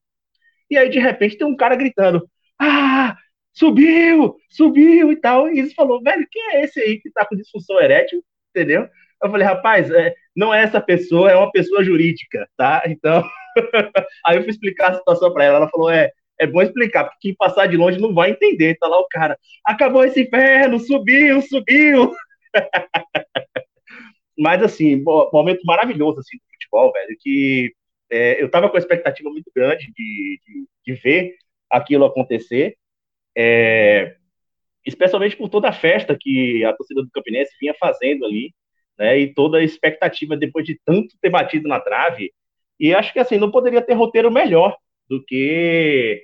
E 0.70 0.76
aí, 0.76 0.88
de 0.88 0.98
repente, 0.98 1.36
tem 1.36 1.46
um 1.46 1.56
cara 1.56 1.74
gritando: 1.76 2.28
Ah, 2.60 3.16
subiu, 3.52 4.36
subiu 4.50 5.10
e 5.12 5.16
tal. 5.16 5.50
E 5.50 5.60
isso 5.60 5.74
falou, 5.74 6.02
velho, 6.02 6.26
quem 6.30 6.42
é 6.54 6.64
esse 6.64 6.80
aí 6.80 7.00
que 7.00 7.10
tá 7.10 7.26
com 7.26 7.36
disfunção 7.36 7.80
erétil? 7.80 8.22
Entendeu? 8.54 8.88
Eu 9.22 9.30
falei, 9.30 9.46
rapaz, 9.46 9.90
é, 9.90 10.14
não 10.34 10.54
é 10.54 10.62
essa 10.62 10.80
pessoa, 10.80 11.30
é 11.30 11.36
uma 11.36 11.50
pessoa 11.50 11.82
jurídica, 11.82 12.48
tá? 12.56 12.82
Então, 12.86 13.24
aí 14.24 14.36
eu 14.36 14.42
fui 14.42 14.50
explicar 14.50 14.92
a 14.92 14.94
situação 14.94 15.32
para 15.32 15.44
ela. 15.44 15.56
Ela 15.56 15.68
falou, 15.68 15.90
é, 15.90 16.10
é 16.38 16.46
bom 16.46 16.62
explicar, 16.62 17.04
porque 17.04 17.18
quem 17.20 17.34
passar 17.34 17.66
de 17.66 17.76
longe 17.76 18.00
não 18.00 18.14
vai 18.14 18.30
entender. 18.30 18.76
Tá 18.78 18.86
lá 18.86 18.98
o 19.00 19.08
cara, 19.08 19.36
acabou 19.64 20.04
esse 20.04 20.22
inferno, 20.22 20.78
subiu, 20.78 21.42
subiu. 21.42 22.14
Mas, 24.38 24.62
assim, 24.62 25.02
momento 25.32 25.64
maravilhoso, 25.64 26.20
assim, 26.20 26.36
do 26.36 26.44
futebol, 26.52 26.92
velho, 26.92 27.16
que 27.20 27.74
É, 28.10 28.40
eu 28.42 28.46
estava 28.46 28.70
com 28.70 28.78
expectativa 28.78 29.30
muito 29.30 29.50
grande 29.54 29.86
de, 29.96 30.40
de, 30.46 30.66
de 30.86 30.94
ver 31.02 31.36
aquilo 31.70 32.06
acontecer, 32.06 32.76
é, 33.36 34.16
especialmente 34.86 35.36
por 35.36 35.48
toda 35.50 35.68
a 35.68 35.72
festa 35.72 36.16
que 36.18 36.64
a 36.64 36.72
torcida 36.74 37.02
do 37.02 37.10
Campinense 37.10 37.52
vinha 37.60 37.74
fazendo 37.80 38.24
ali, 38.26 38.54
né, 38.98 39.18
e 39.20 39.34
toda 39.34 39.58
a 39.58 39.64
expectativa 39.64 40.36
depois 40.36 40.66
de 40.66 40.80
tanto 40.84 41.16
ter 41.20 41.30
batido 41.30 41.68
na 41.68 41.80
trave. 41.80 42.32
E 42.80 42.94
acho 42.94 43.12
que 43.12 43.18
assim 43.20 43.38
não 43.38 43.50
poderia 43.50 43.82
ter 43.82 43.94
roteiro 43.94 44.30
melhor 44.30 44.76
do 45.08 45.24
que, 45.24 46.22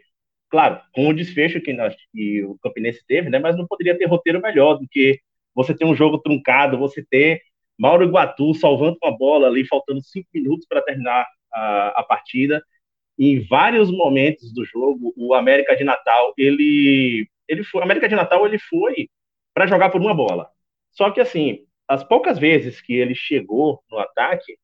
claro, 0.51 0.81
com 0.95 1.09
o 1.09 1.15
desfecho 1.15 1.61
que, 1.61 1.73
nós, 1.73 1.95
que 2.13 2.45
o 2.45 2.59
Campinense 2.63 3.05
teve, 3.07 3.31
né, 3.31 3.39
mas 3.39 3.57
não 3.57 3.67
poderia 3.67 3.97
ter 3.99 4.07
roteiro 4.07 4.41
melhor 4.41 4.79
do 4.79 4.87
que 4.91 5.21
você 5.55 5.75
ter 5.75 5.85
um 5.85 5.95
jogo 5.95 6.19
truncado, 6.19 6.79
você 6.79 7.05
ter 7.05 7.41
Mauro 7.79 8.05
Iguatu 8.05 8.55
salvando 8.55 8.99
uma 9.03 9.17
bola 9.17 9.49
ali, 9.49 9.67
faltando 9.67 10.03
cinco 10.03 10.29
minutos 10.33 10.67
para 10.69 10.83
terminar 10.83 11.27
a, 11.53 12.01
a 12.01 12.03
partida. 12.03 12.63
Em 13.19 13.47
vários 13.47 13.91
momentos 13.91 14.53
do 14.53 14.65
jogo, 14.65 15.13
o 15.17 15.35
América 15.35 15.77
de 15.77 15.85
Natal, 15.85 16.33
ele, 16.37 17.29
ele 17.49 17.63
foi, 17.63 17.81
o 17.81 17.85
América 17.85 18.09
de 18.09 18.17
Natal 18.17 18.45
ele 18.47 18.59
foi 18.59 19.09
para 19.53 19.67
jogar 19.67 19.91
por 19.91 20.01
uma 20.01 20.15
bola. 20.15 20.49
Só 20.91 21.11
que 21.11 21.21
assim, 21.21 21.67
as 21.89 22.03
poucas 22.03 22.39
vezes 22.39 22.81
que 22.81 22.95
ele 22.95 23.15
chegou 23.15 23.83
no 23.91 23.99
ataque, 23.99 24.57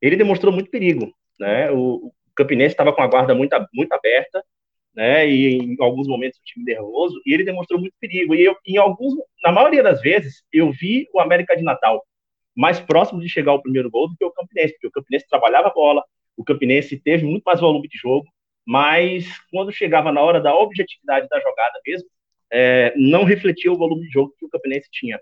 ele 0.00 0.16
demonstrou 0.16 0.52
muito 0.52 0.70
perigo, 0.70 1.12
né? 1.38 1.70
O, 1.70 2.06
o 2.06 2.12
Campinense 2.34 2.72
estava 2.72 2.92
com 2.92 3.02
a 3.02 3.06
guarda 3.06 3.34
muito, 3.34 3.56
muito 3.72 3.92
aberta, 3.92 4.42
né? 4.94 5.28
E 5.28 5.58
em 5.58 5.76
alguns 5.80 6.06
momentos 6.06 6.38
o 6.38 6.44
time 6.44 6.64
nervoso, 6.64 7.20
e 7.26 7.32
ele 7.32 7.44
demonstrou 7.44 7.80
muito 7.80 7.94
perigo. 8.00 8.34
E 8.34 8.44
eu, 8.44 8.56
em 8.66 8.76
alguns, 8.76 9.14
na 9.42 9.52
maioria 9.52 9.82
das 9.82 10.00
vezes, 10.00 10.42
eu 10.52 10.70
vi 10.70 11.08
o 11.12 11.20
América 11.20 11.56
de 11.56 11.62
Natal 11.62 12.04
mais 12.54 12.78
próximo 12.80 13.20
de 13.20 13.28
chegar 13.28 13.52
ao 13.52 13.62
primeiro 13.62 13.90
gol 13.90 14.08
do 14.08 14.16
que 14.16 14.24
o 14.24 14.30
Campinense, 14.30 14.74
porque 14.74 14.88
o 14.88 14.92
Campinense 14.92 15.28
trabalhava 15.28 15.68
a 15.68 15.72
bola, 15.72 16.04
o 16.36 16.44
Campinense 16.44 16.98
teve 16.98 17.24
muito 17.24 17.42
mais 17.44 17.60
volume 17.60 17.88
de 17.88 17.96
jogo, 17.98 18.26
mas 18.66 19.26
quando 19.50 19.72
chegava 19.72 20.12
na 20.12 20.20
hora 20.20 20.40
da 20.40 20.54
objetividade 20.54 21.28
da 21.28 21.40
jogada 21.40 21.80
mesmo, 21.86 22.08
é, 22.50 22.92
não 22.96 23.24
refletia 23.24 23.72
o 23.72 23.78
volume 23.78 24.02
de 24.02 24.12
jogo 24.12 24.34
que 24.38 24.44
o 24.44 24.48
Campinense 24.48 24.88
tinha. 24.90 25.18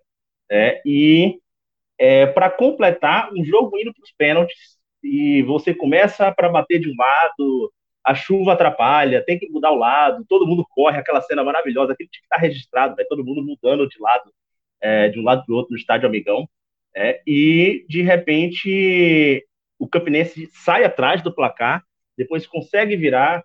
É, 0.51 0.83
e 0.85 1.39
é, 1.97 2.27
para 2.27 2.51
completar, 2.51 3.33
um 3.33 3.45
jogo 3.45 3.79
indo 3.79 3.95
para 3.95 4.03
os 4.03 4.13
pênaltis, 4.13 4.81
e 5.03 5.43
você 5.43 5.73
começa 5.75 6.33
para 6.33 6.49
bater 6.49 6.81
de 6.81 6.91
um 6.91 6.95
lado, 6.99 7.73
a 8.05 8.15
chuva 8.15 8.53
atrapalha, 8.53 9.25
tem 9.25 9.39
que 9.39 9.49
mudar 9.49 9.71
o 9.71 9.77
lado, 9.77 10.25
todo 10.29 10.47
mundo 10.47 10.67
corre, 10.71 10.99
aquela 10.99 11.21
cena 11.21 11.45
maravilhosa, 11.45 11.93
aquele 11.93 12.09
tinha 12.09 12.21
que 12.21 12.27
estar 12.27 12.37
tá 12.37 12.43
registrado, 12.43 12.97
né? 12.97 13.05
todo 13.09 13.25
mundo 13.25 13.43
mudando 13.43 13.89
de 13.89 14.01
lado, 14.01 14.33
é, 14.81 15.09
de 15.09 15.21
um 15.21 15.23
lado 15.23 15.45
para 15.45 15.53
o 15.53 15.57
outro 15.57 15.73
no 15.73 15.79
estádio 15.79 16.09
Amigão. 16.09 16.49
É, 16.97 17.21
e, 17.27 17.85
de 17.89 18.03
repente, 18.03 19.47
o 19.79 19.87
Campinense 19.87 20.49
sai 20.53 20.85
atrás 20.85 21.23
do 21.23 21.35
placar, 21.35 21.85
depois 22.17 22.47
consegue 22.47 22.97
virar, 22.97 23.45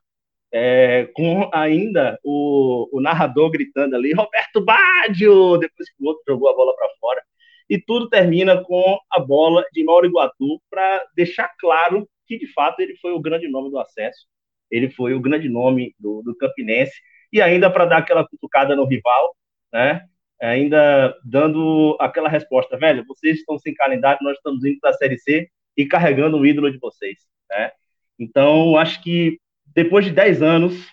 é, 0.51 1.09
com 1.13 1.49
ainda 1.53 2.17
o, 2.23 2.89
o, 2.91 3.01
narrador 3.01 3.51
gritando 3.51 3.95
ali, 3.95 4.13
Roberto 4.13 4.61
Baggio, 4.61 5.57
depois 5.57 5.89
que 5.89 6.03
o 6.03 6.07
outro 6.07 6.23
jogou 6.27 6.49
a 6.49 6.55
bola 6.55 6.75
para 6.75 6.87
fora. 6.99 7.21
E 7.69 7.77
tudo 7.79 8.09
termina 8.09 8.63
com 8.63 8.97
a 9.11 9.19
bola 9.19 9.65
de 9.73 9.83
Mauro 9.83 10.05
Iguatu 10.05 10.61
para 10.69 11.03
deixar 11.15 11.49
claro 11.59 12.07
que, 12.27 12.37
de 12.37 12.47
fato, 12.53 12.79
ele 12.79 12.95
foi 12.97 13.11
o 13.11 13.19
grande 13.19 13.47
nome 13.47 13.69
do 13.69 13.79
acesso, 13.79 14.27
ele 14.69 14.89
foi 14.89 15.13
o 15.13 15.19
grande 15.19 15.49
nome 15.49 15.95
do, 15.99 16.21
do 16.23 16.35
Campinense, 16.35 16.93
e 17.31 17.41
ainda 17.41 17.69
para 17.69 17.85
dar 17.85 17.97
aquela 17.97 18.27
cutucada 18.27 18.75
no 18.75 18.85
rival, 18.85 19.35
né? 19.71 20.05
ainda 20.41 21.15
dando 21.23 21.97
aquela 21.99 22.29
resposta, 22.29 22.77
velho, 22.77 23.05
vocês 23.07 23.39
estão 23.39 23.57
sem 23.57 23.73
calendário, 23.73 24.19
nós 24.21 24.37
estamos 24.37 24.63
indo 24.63 24.79
para 24.79 24.91
a 24.91 24.93
Série 24.93 25.17
C 25.17 25.49
e 25.75 25.85
carregando 25.85 26.37
o 26.37 26.45
ídolo 26.45 26.71
de 26.71 26.77
vocês, 26.77 27.17
né? 27.49 27.71
Então, 28.17 28.77
acho 28.77 29.01
que 29.01 29.39
depois 29.73 30.05
de 30.05 30.11
10 30.11 30.41
anos, 30.41 30.87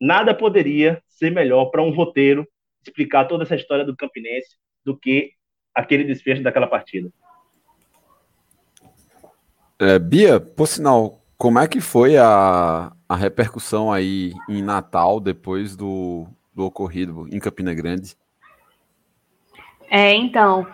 nada 0.00 0.34
poderia 0.34 1.02
ser 1.08 1.30
melhor 1.30 1.66
para 1.66 1.82
um 1.82 1.90
roteiro 1.90 2.46
explicar 2.82 3.26
toda 3.26 3.44
essa 3.44 3.56
história 3.56 3.84
do 3.84 3.96
Campinense 3.96 4.56
do 4.84 4.96
que 4.96 5.32
aquele 5.74 6.04
desfecho 6.04 6.42
daquela 6.42 6.66
partida. 6.66 7.10
É, 9.78 9.98
Bia, 9.98 10.40
por 10.40 10.66
sinal, 10.66 11.20
como 11.36 11.58
é 11.58 11.66
que 11.66 11.80
foi 11.80 12.16
a, 12.16 12.93
a 13.08 13.16
repercussão 13.16 13.92
aí 13.92 14.32
em 14.48 14.62
Natal 14.62 15.20
depois 15.20 15.76
do, 15.76 16.26
do 16.54 16.64
ocorrido 16.64 17.26
em 17.30 17.38
Campina 17.38 17.74
Grande? 17.74 18.16
É, 19.90 20.14
então, 20.14 20.66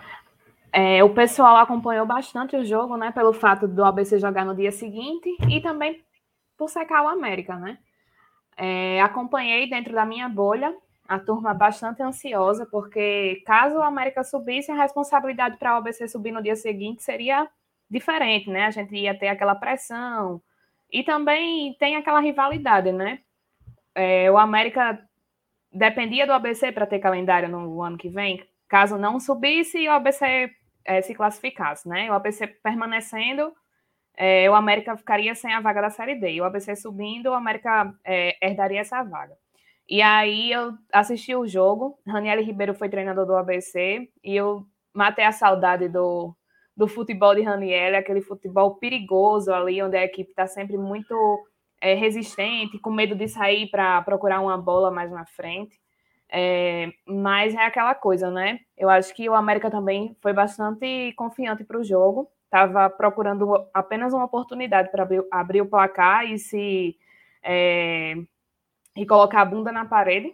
é, 0.71 1.03
o 1.03 1.13
pessoal 1.13 1.57
acompanhou 1.57 2.05
bastante 2.05 2.55
o 2.55 2.63
jogo, 2.63 2.95
né? 2.95 3.11
Pelo 3.11 3.33
fato 3.33 3.67
do 3.67 3.83
ABC 3.83 4.19
jogar 4.19 4.45
no 4.45 4.55
dia 4.55 4.71
seguinte 4.71 5.29
e 5.49 5.59
também 5.59 6.01
por 6.57 6.69
secar 6.69 7.03
o 7.03 7.09
América, 7.09 7.55
né? 7.55 7.77
É, 8.55 9.01
acompanhei 9.01 9.69
dentro 9.69 9.93
da 9.93 10.05
minha 10.05 10.29
bolha 10.29 10.75
a 11.07 11.19
turma 11.19 11.53
bastante 11.53 12.01
ansiosa, 12.01 12.65
porque 12.65 13.43
caso 13.45 13.75
o 13.75 13.83
América 13.83 14.23
subisse, 14.23 14.71
a 14.71 14.75
responsabilidade 14.75 15.57
para 15.57 15.73
o 15.73 15.77
ABC 15.77 16.07
subir 16.07 16.31
no 16.31 16.41
dia 16.41 16.55
seguinte 16.55 17.03
seria 17.03 17.49
diferente, 17.89 18.49
né? 18.49 18.65
A 18.65 18.71
gente 18.71 18.95
ia 18.95 19.17
ter 19.17 19.27
aquela 19.27 19.55
pressão. 19.55 20.41
E 20.91 21.03
também 21.03 21.73
tem 21.75 21.95
aquela 21.95 22.19
rivalidade, 22.19 22.91
né? 22.91 23.19
É, 23.95 24.29
o 24.31 24.37
América 24.37 24.99
dependia 25.71 26.25
do 26.25 26.33
ABC 26.33 26.71
para 26.71 26.85
ter 26.85 26.99
calendário 26.99 27.47
no 27.47 27.81
ano 27.81 27.97
que 27.97 28.09
vem 28.09 28.45
caso 28.71 28.97
não 28.97 29.19
subisse 29.19 29.85
o 29.85 29.91
ABC 29.91 30.49
é, 30.85 31.01
se 31.01 31.13
classificasse, 31.13 31.89
né? 31.89 32.09
O 32.09 32.13
ABC 32.13 32.47
permanecendo, 32.47 33.53
é, 34.15 34.49
o 34.49 34.55
América 34.55 34.95
ficaria 34.95 35.35
sem 35.35 35.53
a 35.53 35.59
vaga 35.59 35.81
da 35.81 35.89
Série 35.89 36.15
D. 36.15 36.31
E 36.33 36.41
o 36.41 36.45
ABC 36.45 36.77
subindo, 36.77 37.27
o 37.27 37.33
América 37.33 37.93
é, 38.05 38.37
herdaria 38.41 38.79
essa 38.79 39.03
vaga. 39.03 39.35
E 39.89 40.01
aí 40.01 40.53
eu 40.53 40.73
assisti 40.93 41.35
o 41.35 41.45
jogo, 41.45 41.99
Raniel 42.07 42.41
Ribeiro 42.41 42.73
foi 42.73 42.87
treinador 42.87 43.25
do 43.25 43.35
ABC, 43.35 44.09
e 44.23 44.35
eu 44.37 44.65
matei 44.93 45.25
a 45.25 45.33
saudade 45.33 45.89
do, 45.89 46.33
do 46.75 46.87
futebol 46.87 47.35
de 47.35 47.41
Raniel, 47.41 47.97
aquele 47.97 48.21
futebol 48.21 48.75
perigoso 48.75 49.53
ali, 49.53 49.81
onde 49.81 49.97
a 49.97 50.03
equipe 50.03 50.29
está 50.29 50.47
sempre 50.47 50.77
muito 50.77 51.15
é, 51.81 51.93
resistente, 51.93 52.79
com 52.79 52.91
medo 52.91 53.15
de 53.15 53.27
sair 53.27 53.69
para 53.69 54.01
procurar 54.03 54.39
uma 54.39 54.57
bola 54.57 54.91
mais 54.91 55.11
na 55.11 55.25
frente. 55.25 55.79
É, 56.29 56.89
mas 57.05 57.53
é 57.53 57.65
aquela 57.65 57.93
coisa, 57.93 58.31
né? 58.31 58.59
Eu 58.77 58.89
acho 58.89 59.13
que 59.13 59.27
o 59.29 59.33
América 59.33 59.69
também 59.69 60.15
foi 60.21 60.31
bastante 60.31 61.13
confiante 61.17 61.63
para 61.65 61.77
o 61.77 61.83
jogo, 61.83 62.31
estava 62.45 62.89
procurando 62.89 63.67
apenas 63.73 64.13
uma 64.13 64.25
oportunidade 64.25 64.89
para 64.91 65.03
abrir, 65.03 65.25
abrir, 65.29 65.61
o 65.61 65.65
placar 65.65 66.25
e 66.25 66.39
se 66.39 66.97
é, 67.43 68.15
e 68.95 69.05
colocar 69.05 69.41
a 69.41 69.45
bunda 69.45 69.71
na 69.71 69.85
parede, 69.85 70.33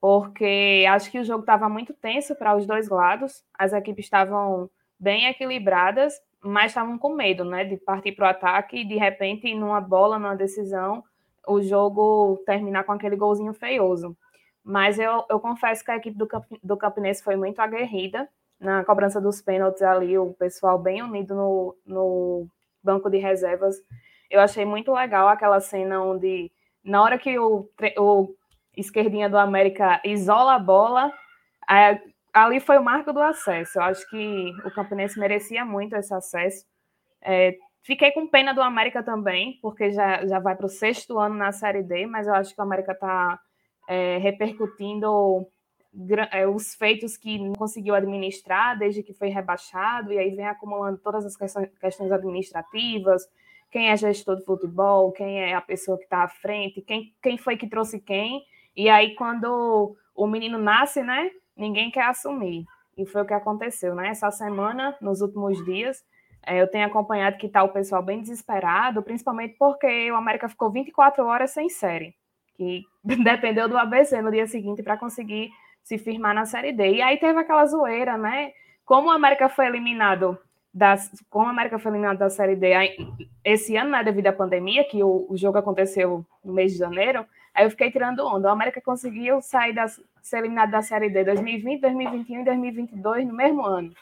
porque 0.00 0.84
acho 0.88 1.10
que 1.10 1.18
o 1.18 1.24
jogo 1.24 1.40
estava 1.40 1.68
muito 1.68 1.92
tenso 1.92 2.34
para 2.34 2.56
os 2.56 2.66
dois 2.66 2.88
lados, 2.88 3.44
as 3.56 3.72
equipes 3.72 4.06
estavam 4.06 4.68
bem 5.00 5.26
equilibradas, 5.26 6.20
mas 6.42 6.70
estavam 6.70 6.98
com 6.98 7.14
medo, 7.14 7.44
né, 7.44 7.64
de 7.64 7.76
partir 7.78 8.12
para 8.12 8.26
o 8.26 8.30
ataque 8.30 8.78
e 8.78 8.84
de 8.84 8.96
repente, 8.96 9.54
numa 9.54 9.80
bola, 9.80 10.18
numa 10.18 10.36
decisão, 10.36 11.02
o 11.48 11.60
jogo 11.62 12.42
terminar 12.44 12.84
com 12.84 12.92
aquele 12.92 13.16
golzinho 13.16 13.54
feioso. 13.54 14.16
Mas 14.62 14.98
eu, 14.98 15.24
eu 15.30 15.40
confesso 15.40 15.82
que 15.82 15.90
a 15.90 15.96
equipe 15.96 16.16
do, 16.16 16.26
Camp, 16.26 16.44
do 16.62 16.76
Campinense 16.76 17.24
foi 17.24 17.34
muito 17.34 17.60
aguerrida 17.60 18.28
na 18.60 18.84
cobrança 18.84 19.20
dos 19.20 19.40
pênaltis 19.40 19.80
ali, 19.80 20.18
o 20.18 20.34
pessoal 20.34 20.78
bem 20.78 21.02
unido 21.02 21.34
no, 21.34 21.76
no 21.86 22.46
banco 22.82 23.08
de 23.08 23.16
reservas. 23.16 23.76
Eu 24.30 24.40
achei 24.40 24.66
muito 24.66 24.92
legal 24.92 25.28
aquela 25.28 25.60
cena 25.60 26.02
onde, 26.02 26.52
na 26.84 27.02
hora 27.02 27.18
que 27.18 27.38
o, 27.38 27.68
o 27.98 28.34
esquerdinha 28.76 29.30
do 29.30 29.38
América 29.38 30.00
isola 30.04 30.54
a 30.54 30.58
bola, 30.58 31.12
ali 32.32 32.60
foi 32.60 32.78
o 32.78 32.84
marco 32.84 33.12
do 33.12 33.20
acesso. 33.20 33.78
Eu 33.78 33.82
acho 33.82 34.08
que 34.08 34.52
o 34.64 34.70
Campinense 34.70 35.18
merecia 35.18 35.64
muito 35.64 35.96
esse 35.96 36.12
acesso. 36.12 36.64
É, 37.22 37.56
fiquei 37.82 38.12
com 38.12 38.26
pena 38.26 38.52
do 38.52 38.62
América 38.62 39.02
também, 39.02 39.58
porque 39.60 39.90
já, 39.90 40.26
já 40.26 40.38
vai 40.38 40.56
para 40.56 40.66
o 40.66 40.70
sexto 40.70 41.18
ano 41.18 41.34
na 41.34 41.52
Série 41.52 41.82
D, 41.82 42.06
mas 42.06 42.26
eu 42.26 42.34
acho 42.34 42.54
que 42.54 42.60
o 42.60 42.64
América 42.64 42.92
está 42.92 43.38
é, 43.88 44.18
repercutindo 44.18 45.46
é, 46.30 46.46
os 46.46 46.74
feitos 46.74 47.16
que 47.16 47.38
não 47.38 47.52
conseguiu 47.52 47.94
administrar 47.94 48.78
desde 48.78 49.02
que 49.02 49.12
foi 49.12 49.28
rebaixado, 49.28 50.12
e 50.12 50.18
aí 50.18 50.30
vem 50.30 50.46
acumulando 50.46 50.98
todas 50.98 51.26
as 51.26 51.36
questões 51.36 52.12
administrativas, 52.12 53.26
quem 53.70 53.90
é 53.90 53.96
gestor 53.96 54.36
de 54.36 54.44
futebol, 54.44 55.12
quem 55.12 55.40
é 55.40 55.54
a 55.54 55.60
pessoa 55.60 55.98
que 55.98 56.04
está 56.04 56.22
à 56.22 56.28
frente, 56.28 56.82
quem, 56.82 57.14
quem 57.22 57.36
foi 57.36 57.56
que 57.56 57.68
trouxe 57.68 58.00
quem, 58.00 58.42
e 58.76 58.88
aí 58.88 59.14
quando 59.14 59.96
o 60.14 60.26
menino 60.26 60.58
nasce, 60.58 61.02
né, 61.02 61.30
ninguém 61.60 61.90
quer 61.90 62.06
assumir. 62.06 62.64
E 62.96 63.06
foi 63.06 63.22
o 63.22 63.26
que 63.26 63.34
aconteceu, 63.34 63.94
né? 63.94 64.08
Essa 64.08 64.30
semana, 64.30 64.96
nos 65.00 65.20
últimos 65.20 65.64
dias, 65.64 66.02
é, 66.46 66.60
eu 66.60 66.70
tenho 66.70 66.86
acompanhado 66.86 67.36
que 67.36 67.46
está 67.46 67.62
o 67.62 67.68
pessoal 67.68 68.02
bem 68.02 68.20
desesperado, 68.20 69.02
principalmente 69.02 69.56
porque 69.58 70.10
o 70.10 70.16
América 70.16 70.48
ficou 70.48 70.70
24 70.70 71.24
horas 71.24 71.50
sem 71.50 71.68
série 71.68 72.14
que 72.60 72.84
dependeu 73.24 73.66
do 73.66 73.78
ABC 73.78 74.20
no 74.20 74.30
dia 74.30 74.46
seguinte 74.46 74.82
para 74.82 74.98
conseguir 74.98 75.50
se 75.82 75.96
firmar 75.96 76.34
na 76.34 76.44
Série 76.44 76.72
D. 76.72 76.96
E 76.96 77.02
aí 77.02 77.16
teve 77.16 77.38
aquela 77.38 77.64
zoeira, 77.64 78.18
né? 78.18 78.52
Como 78.84 79.08
o 79.08 79.10
América 79.10 79.48
foi 79.48 79.66
eliminado 79.66 80.38
das, 80.72 81.10
como 81.30 81.46
a 81.46 81.50
América 81.50 81.78
foi 81.78 81.90
eliminada 81.90 82.18
da 82.18 82.28
Série 82.30 82.54
D 82.54 82.72
esse 83.42 83.76
ano, 83.76 83.90
né, 83.90 84.04
devido 84.04 84.26
à 84.26 84.32
pandemia, 84.32 84.84
que 84.84 85.02
o, 85.02 85.26
o 85.28 85.36
jogo 85.36 85.56
aconteceu 85.56 86.24
no 86.44 86.52
mês 86.52 86.72
de 86.72 86.78
janeiro, 86.78 87.24
aí 87.54 87.64
eu 87.64 87.70
fiquei 87.70 87.90
tirando 87.90 88.26
onda. 88.26 88.48
A 88.48 88.52
América 88.52 88.80
conseguiu 88.80 89.40
sair 89.40 89.72
da, 89.72 89.86
ser 89.88 90.38
eliminada 90.38 90.72
da 90.72 90.82
Série 90.82 91.10
D 91.10 91.24
2020, 91.24 91.80
2021 91.80 92.40
e 92.40 92.44
2022 92.44 93.26
no 93.26 93.34
mesmo 93.34 93.64
ano. 93.64 93.92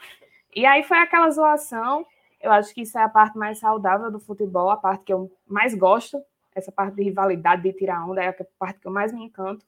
E 0.54 0.66
aí 0.66 0.82
foi 0.82 0.98
aquela 0.98 1.30
zoação. 1.30 2.06
Eu 2.40 2.52
acho 2.52 2.72
que 2.74 2.82
isso 2.82 2.98
é 2.98 3.02
a 3.02 3.08
parte 3.08 3.36
mais 3.36 3.58
saudável 3.58 4.10
do 4.10 4.20
futebol, 4.20 4.70
a 4.70 4.76
parte 4.76 5.04
que 5.04 5.12
eu 5.12 5.30
mais 5.46 5.74
gosto, 5.74 6.22
essa 6.54 6.70
parte 6.70 6.94
de 6.94 7.02
rivalidade, 7.02 7.62
de 7.62 7.72
tirar 7.72 8.08
onda, 8.08 8.22
é 8.22 8.28
a 8.28 8.36
parte 8.58 8.80
que 8.80 8.86
eu 8.86 8.92
mais 8.92 9.12
me 9.12 9.24
encanto. 9.24 9.64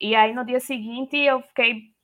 E 0.00 0.14
aí 0.14 0.34
no 0.34 0.44
dia 0.44 0.60
seguinte 0.60 1.16
eu 1.16 1.40
fiquei 1.42 1.94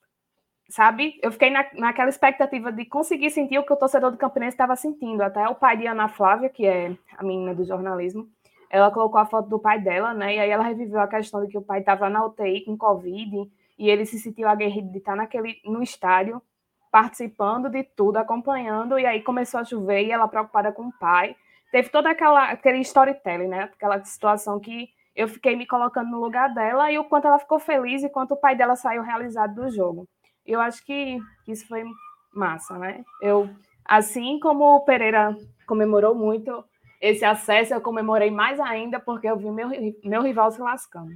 sabe? 0.72 1.18
Eu 1.22 1.30
fiquei 1.30 1.50
na, 1.50 1.66
naquela 1.74 2.08
expectativa 2.08 2.72
de 2.72 2.86
conseguir 2.86 3.30
sentir 3.30 3.58
o 3.58 3.64
que 3.64 3.72
o 3.72 3.76
torcedor 3.76 4.10
do 4.10 4.16
Campinense 4.16 4.54
estava 4.54 4.74
sentindo. 4.74 5.22
Até 5.22 5.46
o 5.46 5.54
pai 5.54 5.76
de 5.76 5.86
Ana 5.86 6.08
Flávia, 6.08 6.48
que 6.48 6.64
é 6.64 6.96
a 7.16 7.22
menina 7.22 7.54
do 7.54 7.62
jornalismo, 7.62 8.26
ela 8.72 8.90
colocou 8.90 9.20
a 9.20 9.26
foto 9.26 9.48
do 9.48 9.60
pai 9.60 9.80
dela, 9.80 10.14
né? 10.14 10.34
E 10.34 10.40
aí 10.40 10.50
ela 10.50 10.64
reviveu 10.64 10.98
a 10.98 11.06
questão 11.06 11.44
de 11.44 11.48
que 11.48 11.58
o 11.58 11.62
pai 11.62 11.80
estava 11.80 12.10
na 12.10 12.24
UTI 12.24 12.64
com 12.64 12.76
Covid 12.76 13.48
e 13.78 13.88
ele 13.88 14.04
se 14.06 14.18
sentiu 14.18 14.48
aguerrido 14.48 14.90
de 14.90 14.98
estar 14.98 15.14
naquele, 15.14 15.60
no 15.64 15.82
estádio, 15.82 16.42
participando 16.90 17.68
de 17.68 17.84
tudo, 17.84 18.16
acompanhando, 18.16 18.98
e 18.98 19.06
aí 19.06 19.22
começou 19.22 19.60
a 19.60 19.64
chover 19.64 20.04
e 20.06 20.10
ela 20.10 20.26
preocupada 20.26 20.72
com 20.72 20.88
o 20.88 20.98
pai. 20.98 21.36
Teve 21.70 21.90
toda 21.90 22.10
aquela 22.10 22.50
aquele 22.50 22.78
storytelling, 22.80 23.48
né? 23.48 23.62
Aquela 23.64 24.02
situação 24.04 24.58
que 24.58 24.88
eu 25.14 25.28
fiquei 25.28 25.54
me 25.54 25.66
colocando 25.66 26.10
no 26.10 26.20
lugar 26.20 26.52
dela 26.54 26.90
e 26.90 26.98
o 26.98 27.04
quanto 27.04 27.26
ela 27.26 27.38
ficou 27.38 27.58
feliz 27.58 28.02
e 28.02 28.08
quanto 28.08 28.32
o 28.32 28.40
pai 28.40 28.56
dela 28.56 28.74
saiu 28.74 29.02
realizado 29.02 29.54
do 29.54 29.70
jogo 29.70 30.08
eu 30.44 30.60
acho 30.60 30.84
que 30.84 31.18
isso 31.46 31.66
foi 31.66 31.84
massa, 32.32 32.78
né? 32.78 33.04
Eu, 33.20 33.48
assim 33.84 34.38
como 34.40 34.76
o 34.76 34.84
Pereira 34.84 35.36
comemorou 35.66 36.14
muito 36.14 36.64
esse 37.02 37.24
acesso, 37.24 37.74
eu 37.74 37.80
comemorei 37.80 38.30
mais 38.30 38.58
ainda 38.58 38.98
porque 38.98 39.26
eu 39.28 39.36
vi 39.36 39.50
meu, 39.50 39.68
meu 40.02 40.22
rival 40.22 40.50
se 40.50 40.60
lascando. 40.60 41.12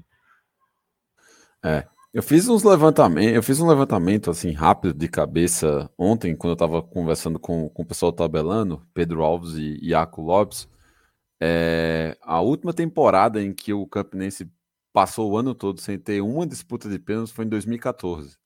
É, 1.65 1.87
eu 2.13 2.23
fiz 2.23 2.49
uns 2.49 2.63
levantamentos, 2.63 3.35
eu 3.35 3.43
fiz 3.43 3.61
um 3.61 3.69
levantamento 3.69 4.31
assim 4.31 4.53
rápido 4.53 4.93
de 4.93 5.09
cabeça 5.09 5.91
ontem, 5.97 6.37
quando 6.37 6.51
eu 6.51 6.55
estava 6.55 6.83
conversando 6.83 7.39
com, 7.39 7.69
com 7.71 7.83
o 7.83 7.87
pessoal 7.87 8.13
tabelando, 8.13 8.87
Pedro 8.93 9.23
Alves 9.23 9.55
e 9.55 9.79
Iaco 9.83 10.21
Lopes. 10.21 10.69
É, 11.41 12.17
a 12.23 12.41
última 12.41 12.73
temporada 12.75 13.43
em 13.43 13.55
que 13.55 13.73
o 13.73 13.87
Campinense 13.87 14.51
passou 14.93 15.31
o 15.31 15.37
ano 15.39 15.55
todo 15.55 15.81
sem 15.81 15.99
ter 15.99 16.21
uma 16.21 16.47
disputa 16.47 16.89
de 16.89 16.99
pênaltis 16.99 17.33
foi 17.33 17.45
em 17.45 17.49
2014 17.49 18.37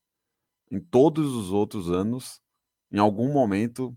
em 0.70 0.78
todos 0.78 1.34
os 1.34 1.50
outros 1.50 1.90
anos, 1.90 2.40
em 2.92 2.98
algum 2.98 3.32
momento, 3.32 3.96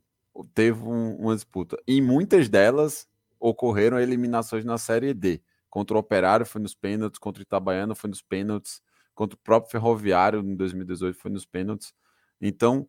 teve 0.54 0.82
um, 0.82 1.16
uma 1.18 1.36
disputa. 1.36 1.78
E 1.88 2.02
muitas 2.02 2.50
delas 2.50 3.08
ocorreram 3.44 4.00
eliminações 4.00 4.64
na 4.64 4.78
Série 4.78 5.14
D. 5.14 5.44
Contra 5.70 5.98
o 5.98 6.00
Operário 6.00 6.46
foi 6.46 6.62
nos 6.62 6.74
pênaltis, 6.74 7.20
contra 7.20 7.42
o 7.42 7.44
Itabaiana 7.44 7.94
foi 7.94 8.10
nos 8.10 8.22
pênaltis, 8.22 8.82
contra 9.14 9.36
o 9.36 9.40
próprio 9.40 9.72
Ferroviário 9.72 10.40
em 10.40 10.56
2018 10.56 11.20
foi 11.20 11.30
nos 11.30 11.46
pênaltis. 11.46 11.94
Então, 12.40 12.88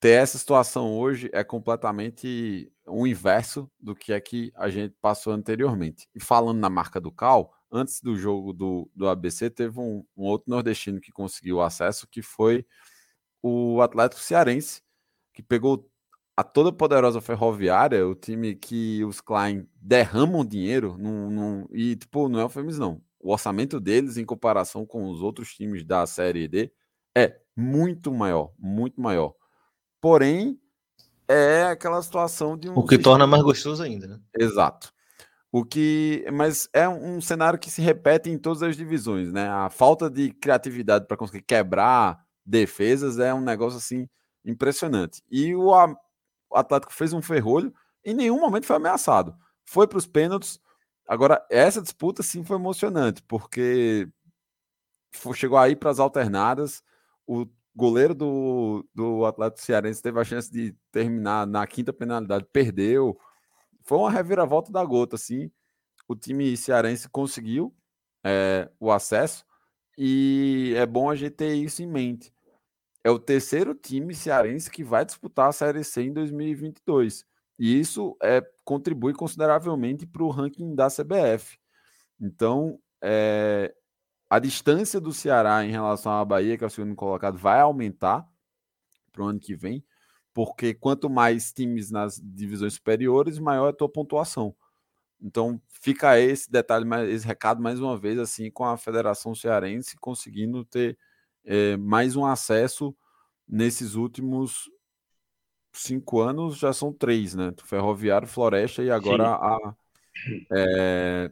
ter 0.00 0.12
essa 0.12 0.38
situação 0.38 0.96
hoje 0.98 1.28
é 1.30 1.44
completamente 1.44 2.72
o 2.86 3.06
inverso 3.06 3.70
do 3.78 3.94
que 3.94 4.14
é 4.14 4.20
que 4.20 4.50
a 4.54 4.70
gente 4.70 4.94
passou 4.98 5.34
anteriormente. 5.34 6.08
E 6.14 6.20
falando 6.20 6.58
na 6.58 6.70
marca 6.70 6.98
do 6.98 7.12
Cal, 7.12 7.52
antes 7.70 8.00
do 8.00 8.16
jogo 8.16 8.54
do, 8.54 8.90
do 8.94 9.08
ABC, 9.08 9.50
teve 9.50 9.78
um, 9.78 10.02
um 10.16 10.24
outro 10.24 10.50
nordestino 10.50 11.02
que 11.02 11.12
conseguiu 11.12 11.60
acesso, 11.60 12.08
que 12.08 12.22
foi 12.22 12.64
o 13.42 13.82
Atlético 13.82 14.22
Cearense, 14.22 14.82
que 15.34 15.42
pegou 15.42 15.89
a 16.40 16.42
toda 16.42 16.72
poderosa 16.72 17.20
Ferroviária, 17.20 18.06
o 18.06 18.14
time 18.14 18.54
que 18.54 19.04
os 19.04 19.20
Klein 19.20 19.68
derramam 19.76 20.42
dinheiro 20.42 20.96
num, 20.98 21.28
num, 21.28 21.66
e, 21.70 21.94
tipo, 21.96 22.30
não 22.30 22.40
é 22.40 22.42
eufemismo, 22.42 22.80
não. 22.80 23.02
O 23.20 23.30
orçamento 23.30 23.78
deles, 23.78 24.16
em 24.16 24.24
comparação 24.24 24.86
com 24.86 25.10
os 25.10 25.20
outros 25.20 25.52
times 25.54 25.84
da 25.84 26.06
Série 26.06 26.48
D, 26.48 26.72
é 27.14 27.36
muito 27.54 28.10
maior, 28.10 28.52
muito 28.58 28.98
maior. 28.98 29.34
Porém, 30.00 30.58
é 31.28 31.64
aquela 31.64 32.00
situação 32.00 32.56
de 32.56 32.70
um. 32.70 32.72
O 32.72 32.84
que 32.84 32.94
sistema... 32.94 33.02
torna 33.02 33.26
mais 33.26 33.42
gostoso 33.42 33.82
ainda, 33.82 34.06
né? 34.06 34.18
Exato. 34.38 34.90
O 35.52 35.62
que, 35.62 36.24
mas 36.32 36.70
é 36.72 36.88
um 36.88 37.20
cenário 37.20 37.58
que 37.58 37.70
se 37.70 37.82
repete 37.82 38.30
em 38.30 38.38
todas 38.38 38.62
as 38.62 38.78
divisões, 38.78 39.30
né? 39.30 39.46
A 39.46 39.68
falta 39.68 40.08
de 40.08 40.32
criatividade 40.32 41.06
para 41.06 41.18
conseguir 41.18 41.42
quebrar 41.42 42.18
defesas 42.46 43.18
é 43.18 43.34
um 43.34 43.42
negócio 43.42 43.76
assim 43.76 44.08
impressionante. 44.42 45.22
E 45.30 45.54
o, 45.54 45.70
o 46.50 46.56
Atlético 46.56 46.92
fez 46.92 47.12
um 47.12 47.22
ferrolho, 47.22 47.72
em 48.04 48.14
nenhum 48.14 48.40
momento 48.40 48.66
foi 48.66 48.76
ameaçado. 48.76 49.34
Foi 49.64 49.86
para 49.86 49.98
os 49.98 50.06
pênaltis. 50.06 50.60
Agora, 51.06 51.44
essa 51.50 51.80
disputa 51.82 52.22
sim 52.22 52.44
foi 52.44 52.56
emocionante, 52.56 53.22
porque 53.22 54.08
chegou 55.34 55.58
aí 55.58 55.76
para 55.76 55.90
as 55.90 55.98
alternadas. 55.98 56.82
O 57.26 57.46
goleiro 57.74 58.14
do, 58.14 58.86
do 58.94 59.24
Atlético 59.24 59.64
Cearense 59.64 60.02
teve 60.02 60.20
a 60.20 60.24
chance 60.24 60.50
de 60.50 60.74
terminar 60.92 61.46
na 61.46 61.66
quinta 61.66 61.92
penalidade, 61.92 62.46
perdeu 62.52 63.18
foi 63.90 63.98
uma 63.98 64.10
reviravolta 64.10 64.70
da 64.70 64.84
gota, 64.84 65.16
assim. 65.16 65.50
O 66.06 66.14
time 66.14 66.56
cearense 66.56 67.08
conseguiu 67.08 67.74
é, 68.24 68.70
o 68.78 68.90
acesso 68.90 69.44
e 69.98 70.74
é 70.76 70.86
bom 70.86 71.10
a 71.10 71.16
gente 71.16 71.32
ter 71.32 71.54
isso 71.54 71.82
em 71.82 71.86
mente. 71.86 72.32
É 73.02 73.10
o 73.10 73.18
terceiro 73.18 73.74
time 73.74 74.14
cearense 74.14 74.70
que 74.70 74.84
vai 74.84 75.04
disputar 75.04 75.48
a 75.48 75.52
Série 75.52 75.84
C 75.84 76.02
em 76.02 76.12
2022. 76.12 77.24
E 77.58 77.78
isso 77.78 78.16
é, 78.22 78.42
contribui 78.64 79.12
consideravelmente 79.14 80.06
para 80.06 80.22
o 80.22 80.30
ranking 80.30 80.74
da 80.74 80.88
CBF. 80.88 81.58
Então, 82.20 82.78
é, 83.02 83.74
a 84.28 84.38
distância 84.38 85.00
do 85.00 85.12
Ceará 85.12 85.64
em 85.64 85.70
relação 85.70 86.12
à 86.12 86.24
Bahia, 86.24 86.56
que 86.58 86.64
é 86.64 86.66
o 86.66 86.70
segundo 86.70 86.94
colocado, 86.94 87.38
vai 87.38 87.60
aumentar 87.60 88.26
para 89.12 89.22
o 89.22 89.26
ano 89.26 89.40
que 89.40 89.54
vem 89.54 89.84
porque 90.32 90.74
quanto 90.74 91.10
mais 91.10 91.52
times 91.52 91.90
nas 91.90 92.20
divisões 92.22 92.74
superiores, 92.74 93.38
maior 93.38 93.66
é 93.66 93.70
a 93.70 93.72
tua 93.72 93.88
pontuação. 93.88 94.54
Então 95.20 95.60
fica 95.68 96.18
esse 96.18 96.50
detalhe, 96.50 96.86
esse 97.10 97.26
recado 97.26 97.62
mais 97.62 97.80
uma 97.80 97.98
vez, 97.98 98.18
assim, 98.18 98.50
com 98.50 98.64
a 98.64 98.76
Federação 98.76 99.34
Cearense 99.34 99.96
conseguindo 99.98 100.64
ter 100.64 100.98
é, 101.44 101.76
mais 101.76 102.16
um 102.16 102.24
acesso 102.24 102.96
nesses 103.48 103.94
últimos 103.94 104.70
cinco 105.72 106.20
anos, 106.20 106.58
já 106.58 106.72
são 106.72 106.92
três, 106.92 107.34
né? 107.34 107.52
Ferroviário, 107.64 108.26
Floresta 108.26 108.82
e 108.82 108.90
agora 108.90 109.34
a, 109.34 109.74
é, 110.52 111.30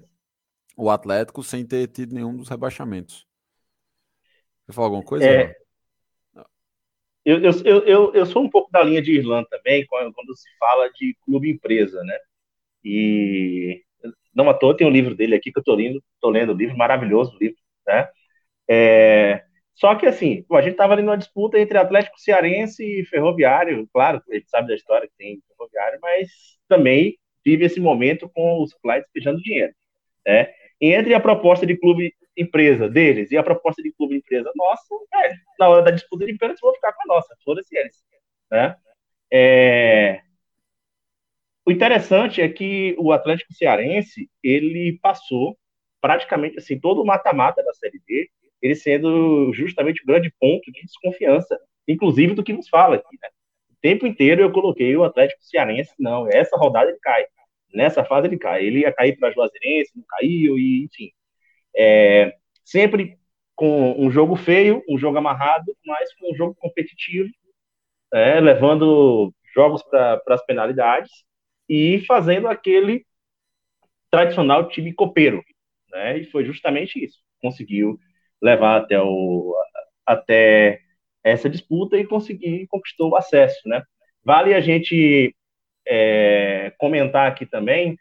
o 0.77 0.91
Atlético 0.91 1.43
sem 1.43 1.67
ter 1.67 1.89
tido 1.89 2.15
nenhum 2.15 2.37
dos 2.37 2.49
rebaixamentos. 2.49 3.27
Você 4.65 4.73
falou 4.73 4.87
alguma 4.87 5.05
coisa? 5.05 5.27
É, 5.27 5.55
eu, 7.25 7.43
eu, 7.43 7.85
eu, 7.85 8.15
eu 8.15 8.27
sou 8.27 8.43
um 8.43 8.49
pouco 8.49 8.71
da 8.71 8.83
linha 8.83 9.03
de 9.03 9.13
Irlanda 9.13 9.47
também, 9.51 9.85
quando, 9.87 10.13
quando 10.15 10.35
se 10.35 10.49
fala 10.59 10.89
de 10.91 11.15
clube-empresa, 11.25 12.03
né? 12.03 12.19
E 12.83 13.83
não 14.35 14.49
à 14.49 14.55
toa 14.55 14.77
tem 14.77 14.87
um 14.87 14.91
livro 14.91 15.15
dele 15.15 15.35
aqui 15.35 15.53
que 15.53 15.59
eu 15.59 15.65
tô 15.65 15.75
lendo, 15.75 16.03
tô 16.21 16.31
lendo 16.31 16.53
o 16.53 16.57
livro, 16.57 16.77
maravilhoso 16.77 17.35
o 17.35 17.39
livro, 17.39 17.59
né? 17.87 18.09
É, 18.67 19.45
só 19.79 19.95
que 19.95 20.07
assim, 20.07 20.45
a 20.51 20.61
gente 20.61 20.73
estava 20.73 20.95
ali 20.95 21.03
numa 21.03 21.17
disputa 21.17 21.57
entre 21.57 21.79
Atlético 21.79 22.19
Cearense 22.19 22.83
e 22.83 23.05
Ferroviário, 23.05 23.89
claro, 23.93 24.21
a 24.29 24.35
gente 24.35 24.51
sabe 24.51 24.67
da 24.67 24.75
história 24.75 25.07
que 25.07 25.15
tem 25.17 25.41
Ferroviário, 25.47 26.01
mas 26.03 26.59
também 26.67 27.17
vive 27.45 27.65
esse 27.65 27.79
momento 27.79 28.29
com 28.29 28.61
os 28.61 28.75
clientes 28.75 29.05
despejando 29.05 29.41
dinheiro, 29.41 29.73
né? 30.27 30.53
Entre 30.81 31.15
a 31.15 31.21
proposta 31.21 31.65
de 31.65 31.77
clube 31.77 32.13
empresa 32.37 32.89
deles 32.89 33.31
e 33.31 33.37
a 33.37 33.43
proposta 33.43 33.81
de 33.81 33.93
clube 33.93 34.17
empresa 34.17 34.51
nossa, 34.57 34.95
é, 35.25 35.33
na 35.61 35.69
hora 35.69 35.83
da 35.83 35.93
disputa 35.93 36.27
de 36.27 36.37
pênaltis, 36.37 36.61
vou 36.61 36.75
ficar 36.75 36.93
com 36.93 37.03
a 37.03 37.15
nossa, 37.15 37.37
foda-se 37.45 37.77
eles. 37.77 38.03
Né? 38.51 38.77
É... 39.33 40.23
O 41.65 41.71
interessante 41.71 42.41
é 42.41 42.49
que 42.49 42.97
o 42.99 43.13
Atlético 43.13 43.53
Cearense, 43.53 44.29
ele 44.43 44.99
passou 45.01 45.57
praticamente 46.01 46.59
assim, 46.59 46.81
todo 46.81 47.01
o 47.01 47.07
mata-mata 47.07 47.63
da 47.63 47.75
Série 47.75 48.01
D, 48.07 48.29
ele 48.61 48.75
sendo 48.75 49.53
justamente 49.53 50.03
o 50.03 50.07
grande 50.07 50.33
ponto 50.41 50.71
de 50.71 50.83
desconfiança, 50.83 51.59
inclusive 51.87 52.35
do 52.35 52.43
que 52.43 52.53
nos 52.53 52.69
fala 52.69 52.97
aqui, 52.97 53.17
né? 53.23 53.29
O 53.71 53.75
tempo 53.81 54.07
inteiro 54.07 54.43
eu 54.43 54.51
coloquei 54.51 54.97
o 54.97 55.05
Atlético 55.05 55.43
Cearense, 55.43 55.93
não, 55.99 56.29
essa 56.29 56.57
rodada 56.57 56.91
ele 56.91 56.99
cai, 57.01 57.25
nessa 57.73 58.05
fase 58.05 58.27
ele 58.27 58.39
cai, 58.39 58.65
ele 58.65 58.81
ia 58.81 58.93
cair 58.93 59.17
para 59.17 59.31
Juazeirense, 59.31 59.93
não 59.97 60.05
caiu, 60.09 60.59
e 60.59 60.85
enfim, 60.85 61.11
é, 61.77 62.35
sempre 62.65 63.19
com 63.55 63.95
um 63.99 64.11
jogo 64.11 64.37
feio, 64.37 64.83
um 64.89 64.99
jogo 64.99 65.19
amarrado, 65.19 65.77
mas 65.85 66.15
com 66.15 66.33
um 66.33 66.37
jogo 66.37 66.55
competitivo, 66.55 67.29
é, 68.13 68.41
levando 68.41 69.35
jogos 69.55 69.83
para 69.83 70.23
as 70.29 70.45
penalidades 70.47 71.11
e 71.69 72.01
fazendo 72.07 72.49
aquele 72.49 73.05
tradicional 74.11 74.69
time 74.69 74.93
copeiro. 74.93 75.43
Né? 75.91 76.19
E 76.19 76.25
foi 76.27 76.45
justamente 76.45 77.05
isso. 77.05 77.19
Conseguiu 77.41 77.99
levar 78.43 78.77
até, 78.79 79.01
o, 79.01 79.55
até 80.07 80.81
essa 81.23 81.49
disputa 81.49 81.97
e 81.97 82.07
conseguir 82.07 82.67
conquistou 82.69 83.11
o 83.11 83.17
acesso. 83.17 83.61
Né? 83.67 83.83
Vale 84.25 84.55
a 84.55 84.61
gente 84.61 85.35
é, 85.87 86.73
comentar 86.79 87.27
aqui 87.29 87.47
também 87.47 87.97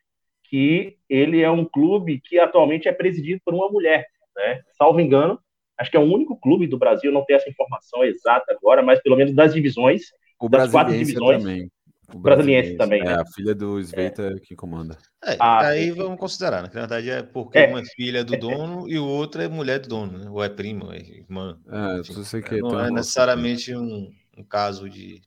que 0.50 0.98
ele 1.10 1.42
é 1.42 1.50
um 1.50 1.66
clube 1.66 2.22
que 2.22 2.40
atualmente 2.40 2.88
é 2.88 2.92
presidido 2.92 3.42
por 3.44 3.54
uma 3.54 3.70
mulher, 3.70 4.06
né? 4.36 4.62
Salvo 4.78 5.02
engano, 5.02 5.38
acho 5.78 5.92
que 5.92 5.98
é 5.98 6.00
o 6.00 6.10
único 6.10 6.40
clube 6.40 6.68
do 6.68 6.78
Brasil, 6.78 7.12
não 7.12 7.26
tenho 7.26 7.38
essa 7.38 7.50
informação 7.50 8.04
exata 8.04 8.54
agora, 8.54 8.82
mas 8.82 9.02
pelo 9.02 9.18
menos 9.18 9.34
das 9.34 9.54
divisões, 9.54 10.04
O 10.40 10.48
das 10.48 10.72
quatro 10.72 10.94
divisões. 10.94 11.44
também. 11.44 11.70
O 12.14 12.20
Brasiliense 12.20 12.78
também, 12.78 13.02
É, 13.02 13.06
né? 13.06 13.14
a 13.16 13.26
filha 13.26 13.54
do 13.54 13.80
Sveita 13.82 14.40
que 14.42 14.56
comanda. 14.56 14.98
É, 15.24 15.36
Ah, 15.40 15.68
aí 15.68 15.86
sim. 15.92 15.92
vamos 15.92 16.18
considerar, 16.18 16.64
né? 16.64 16.70
Que 16.70 16.76
na 16.76 16.82
verdade 16.82 17.10
é 17.10 17.22
porque 17.22 17.58
É. 17.58 17.68
uma 17.68 17.82
é 17.82 17.86
filha 17.86 18.24
do 18.24 18.38
dono 18.38 18.90
e 18.90 18.98
o 18.98 19.06
outro 19.06 19.42
é 19.42 19.48
mulher 19.50 19.80
do 19.80 19.90
dono, 19.90 20.18
né? 20.18 20.30
Ou 20.30 20.42
é 20.42 20.48
prima, 20.48 20.86
ou 20.86 20.94
é 20.94 21.00
irmã. 21.00 21.60
É, 21.70 22.00
Enfim, 22.00 22.24
sei 22.24 22.42
que 22.42 22.62
não 22.62 22.80
é 22.80 22.90
necessariamente 22.90 23.76
um, 23.76 24.10
um 24.38 24.44
caso 24.44 24.90
de. 24.90 25.22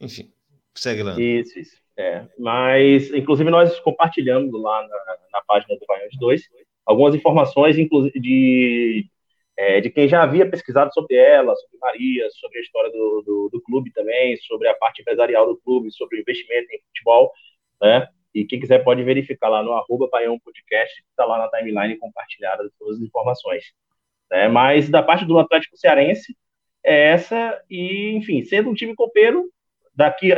Enfim, 0.00 0.32
segue 0.74 1.02
lá. 1.02 1.20
Isso, 1.20 1.58
isso. 1.58 1.76
É, 1.98 2.26
mas, 2.38 3.12
inclusive, 3.12 3.50
nós 3.50 3.78
compartilhamos 3.80 4.50
lá 4.62 4.80
na, 4.88 5.16
na 5.34 5.42
página 5.46 5.78
do 5.78 5.84
Baiões 5.86 6.16
2 6.18 6.42
algumas 6.86 7.14
informações, 7.14 7.78
inclusive, 7.78 8.18
de, 8.18 9.06
é, 9.60 9.78
de 9.78 9.90
quem 9.90 10.08
já 10.08 10.22
havia 10.22 10.48
pesquisado 10.48 10.90
sobre 10.94 11.16
ela, 11.16 11.54
sobre 11.54 11.76
Maria, 11.78 12.30
sobre 12.30 12.58
a 12.58 12.62
história 12.62 12.90
do, 12.90 13.22
do, 13.26 13.50
do 13.52 13.60
clube 13.60 13.92
também, 13.92 14.34
sobre 14.38 14.66
a 14.66 14.74
parte 14.74 15.02
empresarial 15.02 15.46
do 15.46 15.58
clube, 15.58 15.92
sobre 15.92 16.16
o 16.16 16.20
investimento 16.20 16.66
em 16.72 16.80
futebol, 16.86 17.30
né? 17.82 18.08
E 18.34 18.46
quem 18.46 18.58
quiser 18.58 18.82
pode 18.82 19.02
verificar 19.04 19.50
lá 19.50 19.62
no 19.62 19.72
arroba 19.72 20.08
Baião 20.10 20.38
Podcast, 20.38 21.02
que 21.02 21.10
está 21.10 21.26
lá 21.26 21.36
na 21.36 21.50
timeline 21.50 21.98
compartilhada 21.98 22.70
todas 22.78 22.96
as 22.96 23.02
informações. 23.02 23.64
Né? 24.30 24.48
Mas 24.48 24.88
da 24.88 25.02
parte 25.02 25.26
do 25.26 25.38
Atlético 25.38 25.76
Cearense, 25.76 26.34
é 26.82 27.08
essa, 27.10 27.62
e, 27.68 28.12
enfim, 28.12 28.42
sendo 28.44 28.70
um 28.70 28.74
time 28.74 28.94
copeiro, 28.94 29.44
daqui 29.94 30.30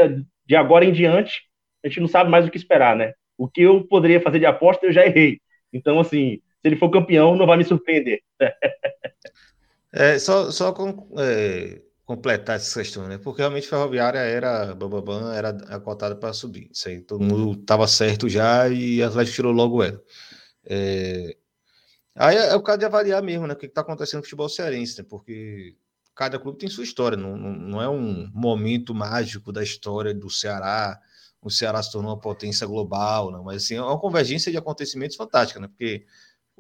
de 0.44 0.56
agora 0.56 0.84
em 0.84 0.90
diante, 0.90 1.42
a 1.84 1.86
gente 1.86 2.00
não 2.00 2.08
sabe 2.08 2.28
mais 2.28 2.44
o 2.44 2.50
que 2.50 2.56
esperar, 2.56 2.96
né? 2.96 3.12
O 3.38 3.46
que 3.46 3.62
eu 3.62 3.86
poderia 3.86 4.20
fazer 4.20 4.40
de 4.40 4.46
aposta, 4.46 4.84
eu 4.84 4.92
já 4.92 5.06
errei. 5.06 5.40
Então, 5.72 6.00
assim, 6.00 6.40
se 6.62 6.68
ele 6.68 6.76
for 6.76 6.90
campeão, 6.90 7.36
não 7.36 7.46
vai 7.46 7.58
me 7.58 7.64
surpreender. 7.64 8.20
É, 9.92 10.18
só 10.18 10.50
só 10.50 10.72
com- 10.72 11.08
é, 11.18 11.82
completar 12.04 12.56
essa 12.56 12.80
questão, 12.80 13.06
né? 13.08 13.18
Porque 13.18 13.42
realmente 13.42 13.68
Ferroviária 13.68 14.18
era 14.18 14.74
Bambambam, 14.74 15.32
era 15.32 15.52
cotada 15.80 16.16
para 16.16 16.32
subir. 16.32 16.68
Isso 16.72 16.88
aí 16.88 17.00
todo 17.00 17.22
mundo 17.22 17.60
estava 17.60 17.86
certo 17.86 18.28
já 18.28 18.68
e 18.68 19.02
Atlético 19.02 19.34
tirou 19.36 19.52
logo 19.52 19.82
ela. 19.82 20.00
É, 20.64 21.36
aí 22.16 22.36
é, 22.36 22.48
é 22.50 22.56
o 22.56 22.62
caso 22.62 22.78
de 22.80 22.84
avaliar 22.86 23.22
mesmo, 23.22 23.46
né? 23.46 23.54
O 23.54 23.56
que 23.56 23.66
está 23.66 23.82
acontecendo 23.82 24.18
no 24.20 24.24
futebol 24.24 24.48
cearense, 24.48 24.98
né? 25.02 25.06
Porque 25.08 25.76
cada 26.14 26.38
clube 26.38 26.58
tem 26.58 26.68
sua 26.68 26.84
história, 26.84 27.16
não, 27.16 27.36
não, 27.36 27.52
não 27.52 27.82
é 27.82 27.88
um 27.88 28.30
momento 28.34 28.94
mágico 28.94 29.52
da 29.52 29.62
história 29.62 30.14
do 30.14 30.30
Ceará. 30.30 30.98
O 31.42 31.50
Ceará 31.50 31.82
se 31.82 31.90
tornou 31.92 32.12
uma 32.12 32.20
potência 32.20 32.66
global, 32.66 33.30
não, 33.32 33.44
mas 33.44 33.64
assim, 33.64 33.74
é 33.76 33.82
uma 33.82 33.98
convergência 33.98 34.52
de 34.52 34.58
acontecimentos 34.58 35.16
fantástica, 35.16 35.58
né? 35.60 35.68
Porque 35.68 36.06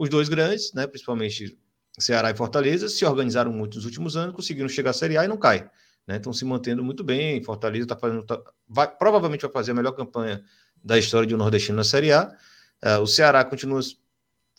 os 0.02 0.08
dois 0.08 0.28
grandes, 0.28 0.72
né, 0.72 0.84
principalmente 0.84 1.56
Ceará 1.96 2.28
e 2.28 2.34
Fortaleza, 2.34 2.88
se 2.88 3.04
organizaram 3.04 3.52
muito 3.52 3.76
nos 3.76 3.84
últimos 3.84 4.16
anos, 4.16 4.34
conseguiram 4.34 4.68
chegar 4.68 4.90
à 4.90 4.92
Série 4.92 5.16
A 5.16 5.24
e 5.24 5.28
não 5.28 5.36
cai. 5.36 5.70
Né? 6.08 6.16
Estão 6.16 6.32
se 6.32 6.44
mantendo 6.44 6.82
muito 6.82 7.04
bem. 7.04 7.40
Fortaleza 7.44 7.84
está 7.84 7.96
fazendo. 7.96 8.24
Tá, 8.24 8.42
vai, 8.68 8.88
provavelmente 8.90 9.42
vai 9.42 9.52
fazer 9.52 9.70
a 9.70 9.74
melhor 9.74 9.92
campanha 9.92 10.42
da 10.82 10.98
história 10.98 11.24
de 11.24 11.36
um 11.36 11.38
nordestino 11.38 11.76
na 11.76 11.84
Série 11.84 12.10
A. 12.10 12.36
Uh, 12.84 13.00
o 13.00 13.06
Ceará 13.06 13.44
continua 13.44 13.80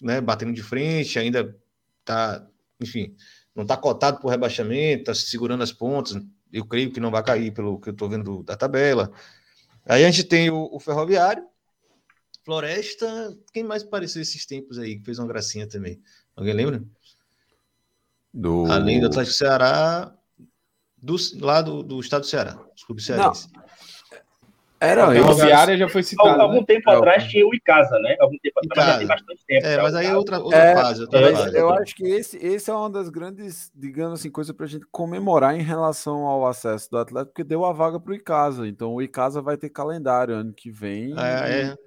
né, 0.01 0.21
batendo 0.21 0.53
de 0.53 0.63
frente, 0.63 1.19
ainda 1.19 1.53
está, 1.99 2.47
enfim, 2.79 3.13
não 3.53 3.63
está 3.63 3.75
cotado 3.75 4.21
por 4.21 4.29
rebaixamento, 4.29 5.11
está 5.11 5.13
segurando 5.13 5.61
as 5.61 5.73
pontas. 5.73 6.15
Eu 6.53 6.65
creio 6.65 6.89
que 6.89 7.01
não 7.01 7.11
vai 7.11 7.21
cair, 7.21 7.51
pelo 7.51 7.81
que 7.81 7.89
eu 7.89 7.93
estou 7.93 8.07
vendo 8.07 8.43
da 8.43 8.55
tabela. 8.55 9.11
Aí 9.85 10.05
a 10.05 10.09
gente 10.09 10.23
tem 10.23 10.49
o, 10.49 10.69
o 10.71 10.79
Ferroviário, 10.79 11.43
Floresta. 12.43 13.37
Quem 13.53 13.63
mais 13.63 13.83
pareceu 13.83 14.21
esses 14.21 14.45
tempos 14.45 14.77
aí, 14.77 14.97
que 14.97 15.05
fez 15.05 15.19
uma 15.19 15.27
gracinha 15.27 15.67
também? 15.67 16.01
Alguém 16.35 16.53
lembra? 16.53 16.83
Do... 18.33 18.65
Além 18.71 18.99
do 18.99 19.07
Atlético 19.07 19.35
Ceará, 19.35 20.13
do, 20.97 21.15
lá 21.39 21.61
do, 21.61 21.83
do 21.83 21.99
estado 21.99 22.21
do 22.21 22.27
Ceará, 22.27 22.59
os 22.75 22.83
clubes 22.83 23.05
cearenses. 23.05 23.47
Era 24.83 25.07
a 25.07 25.15
eu, 25.15 25.23
Ferroviária 25.23 25.77
já 25.77 25.87
foi 25.87 26.01
Algum, 26.01 26.09
citada. 26.09 26.41
algum 26.41 26.59
né? 26.59 26.65
tempo 26.67 26.91
É, 26.91 26.95
atrás 26.95 27.23
tinha 27.29 27.47
o 27.47 27.55
Icasa, 27.55 27.97
né? 27.99 28.17
Algum 28.19 28.37
tempo 28.37 28.59
atrás, 28.59 28.75
mas 28.75 28.87
já 28.87 28.97
tem 28.97 29.07
bastante 29.07 29.45
tempo. 29.45 29.65
É, 29.65 29.81
mas 29.81 29.93
o 29.93 29.97
aí 29.97 30.05
é 30.07 30.17
outra, 30.17 30.39
outra 30.39 30.57
É, 30.57 30.75
fase. 30.75 31.01
Outra 31.01 31.21
Mas 31.21 31.39
fase. 31.39 31.57
eu 31.57 31.69
acho 31.69 31.95
que 31.95 32.03
esse, 32.03 32.37
esse 32.45 32.69
é 32.69 32.73
uma 32.73 32.89
das 32.89 33.07
grandes, 33.07 33.71
digamos 33.73 34.19
assim, 34.19 34.29
coisas 34.29 34.53
para 34.53 34.65
a 34.65 34.69
gente 34.69 34.85
comemorar 34.91 35.55
em 35.55 35.61
relação 35.61 36.25
ao 36.25 36.45
acesso 36.45 36.91
do 36.91 36.97
Atlético, 36.97 37.31
porque 37.31 37.45
deu 37.45 37.63
a 37.63 37.71
vaga 37.71 37.97
para 37.97 38.11
o 38.11 38.15
Icasa. 38.15 38.67
Então 38.67 38.93
o 38.93 39.01
Icasa 39.01 39.41
vai 39.41 39.55
ter 39.55 39.69
calendário 39.69 40.35
ano 40.35 40.51
que 40.51 40.69
vem. 40.69 41.13
É, 41.17 41.61
é. 41.61 41.77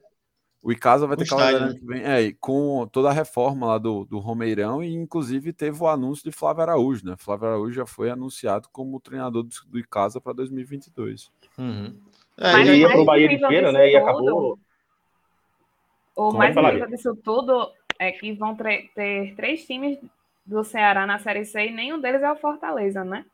O 0.63 0.73
Icasa 0.73 1.07
vai 1.07 1.17
ter 1.17 1.29
calendário 1.29 1.69
ano 1.69 1.79
que 1.79 1.87
vem. 1.87 2.03
É, 2.03 2.23
e 2.23 2.33
com 2.35 2.89
toda 2.91 3.09
a 3.09 3.13
reforma 3.13 3.67
lá 3.67 3.79
do, 3.79 4.05
do 4.05 4.19
Romeirão, 4.19 4.83
e 4.83 4.93
inclusive 4.93 5.53
teve 5.53 5.81
o 5.81 5.87
anúncio 5.87 6.25
de 6.25 6.33
Flávio 6.37 6.63
Araújo, 6.63 7.07
né? 7.07 7.15
Flávio 7.17 7.47
Araújo 7.47 7.73
já 7.73 7.87
foi 7.87 8.11
anunciado 8.11 8.69
como 8.73 8.99
treinador 9.01 9.45
do, 9.45 9.51
do 9.69 9.79
Icasa 9.79 10.21
para 10.21 10.33
2022. 10.33 11.31
Uhum. 11.57 11.95
É, 12.37 12.53
Mas 12.53 12.67
e 12.67 12.71
Ele 12.71 12.79
ia 12.79 12.87
mais 12.89 12.97
pro 12.97 13.05
Bahia 13.05 13.29
de 13.29 13.39
Feira, 13.39 13.71
né? 13.71 13.89
E 13.89 13.93
tudo- 13.93 14.03
acabou. 14.03 14.59
O 16.17 16.33
Pode 16.33 16.39
mais 16.39 16.57
incrível 16.57 16.89
disso 16.89 17.15
tudo 17.23 17.71
é 17.99 18.11
que 18.11 18.33
vão 18.33 18.57
ter 18.57 18.91
três 19.37 19.67
times 19.67 19.99
do 20.45 20.65
Ceará 20.65 21.07
na 21.07 21.19
Série 21.19 21.45
C 21.45 21.67
e 21.67 21.73
nenhum 21.73 22.01
deles 22.01 22.23
é 22.23 22.33
o 22.33 22.37
Fortaleza, 22.37 23.05
né? 23.05 23.25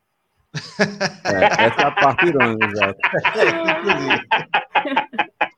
É, 1.25 1.65
essa 1.65 1.81
é 1.81 1.85
a 1.87 1.91
parte 1.93 2.27
irônica, 2.27 2.67
exato. 2.67 2.99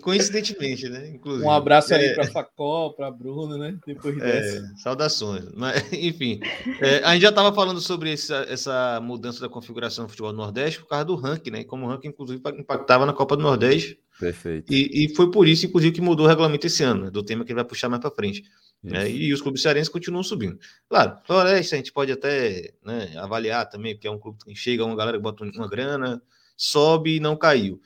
Coincidentemente, 0.00 0.88
né? 0.88 1.08
Inclusive. 1.08 1.44
Um 1.44 1.50
abraço 1.50 1.94
aí 1.94 2.06
É, 2.06 2.14
pra 2.14 2.26
Facó, 2.26 2.90
pra 2.90 3.10
Bruno, 3.10 3.56
né? 3.56 3.76
Depois 3.86 4.16
dessa. 4.18 4.58
É, 4.58 4.76
saudações. 4.76 5.44
Mas, 5.54 5.82
enfim, 5.92 6.40
é, 6.80 6.98
a 7.04 7.12
gente 7.12 7.22
já 7.22 7.28
estava 7.30 7.54
falando 7.54 7.80
sobre 7.80 8.12
essa, 8.12 8.46
essa 8.48 9.00
mudança 9.02 9.40
da 9.40 9.48
configuração 9.48 10.04
do 10.06 10.10
futebol 10.10 10.32
do 10.32 10.38
Nordeste 10.38 10.80
por 10.80 10.88
causa 10.88 11.04
do 11.04 11.14
ranking, 11.14 11.50
né? 11.50 11.64
Como 11.64 11.86
o 11.86 11.88
ranking, 11.88 12.08
inclusive, 12.08 12.40
impactava 12.58 13.06
na 13.06 13.12
Copa 13.12 13.36
do 13.36 13.42
Nordeste. 13.42 13.98
Perfeito. 14.18 14.72
E, 14.72 15.04
e 15.04 15.14
foi 15.14 15.30
por 15.30 15.48
isso, 15.48 15.66
inclusive, 15.66 15.92
que 15.92 16.00
mudou 16.00 16.26
o 16.26 16.28
regulamento 16.28 16.66
esse 16.66 16.84
ano, 16.84 17.06
né, 17.06 17.10
do 17.10 17.22
tema 17.22 17.44
que 17.44 17.50
ele 17.50 17.56
vai 17.56 17.64
puxar 17.64 17.88
mais 17.88 18.00
para 18.00 18.10
frente. 18.12 18.44
né, 18.82 19.10
e 19.10 19.32
os 19.32 19.42
clubes 19.42 19.60
cearenses 19.60 19.88
continuam 19.88 20.22
subindo. 20.22 20.58
Claro, 20.88 21.18
Floresta 21.26 21.74
a 21.74 21.78
gente 21.78 21.92
pode 21.92 22.12
até 22.12 22.74
né, 22.84 23.12
avaliar 23.16 23.68
também, 23.68 23.94
porque 23.94 24.06
é 24.06 24.10
um 24.10 24.18
clube 24.18 24.38
que 24.44 24.54
chega 24.54 24.84
uma 24.84 24.94
galera 24.94 25.16
que 25.16 25.22
bota 25.22 25.42
uma 25.44 25.68
grana, 25.68 26.22
sobe 26.56 27.16
e 27.16 27.20
não 27.20 27.36
caiu. 27.36 27.80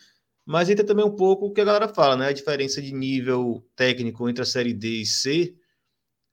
Mas 0.49 0.71
entra 0.71 0.83
também 0.83 1.05
um 1.05 1.15
pouco 1.15 1.45
o 1.45 1.53
que 1.53 1.61
a 1.61 1.65
galera 1.65 1.89
fala, 1.89 2.17
né? 2.17 2.29
A 2.29 2.33
diferença 2.33 2.81
de 2.81 2.91
nível 2.91 3.63
técnico 3.77 4.27
entre 4.31 4.41
a 4.41 4.47
série 4.47 4.73
D 4.73 5.03
e 5.03 5.05
C, 5.05 5.55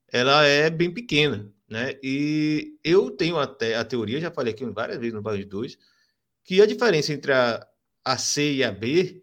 ela 0.09 0.45
é 0.45 0.69
bem 0.69 0.89
pequena, 0.89 1.51
né? 1.69 1.99
E 2.01 2.77
eu 2.81 3.11
tenho 3.11 3.37
até 3.37 3.75
a 3.75 3.83
teoria, 3.83 4.21
já 4.21 4.31
falei 4.31 4.53
aqui 4.53 4.65
várias 4.67 4.99
vezes 4.99 5.13
no 5.13 5.21
Bairro 5.21 5.39
de 5.39 5.49
Dois, 5.49 5.77
que 6.45 6.61
a 6.61 6.65
diferença 6.65 7.11
entre 7.11 7.33
a, 7.33 7.67
a 8.05 8.17
C 8.17 8.53
e 8.53 8.63
a 8.63 8.71
B, 8.71 9.21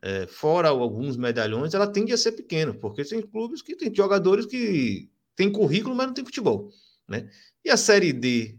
é, 0.00 0.28
fora 0.28 0.68
alguns 0.68 1.16
medalhões, 1.16 1.74
ela 1.74 1.88
tende 1.88 2.12
a 2.12 2.16
ser 2.16 2.30
pequena, 2.30 2.72
porque 2.72 3.04
tem 3.04 3.20
clubes 3.22 3.62
que 3.62 3.74
tem 3.74 3.92
jogadores 3.92 4.46
que 4.46 5.10
têm 5.34 5.50
currículo, 5.50 5.96
mas 5.96 6.06
não 6.06 6.14
tem 6.14 6.24
futebol, 6.24 6.70
né? 7.08 7.28
E 7.64 7.68
a 7.70 7.76
série 7.76 8.12
D, 8.12 8.56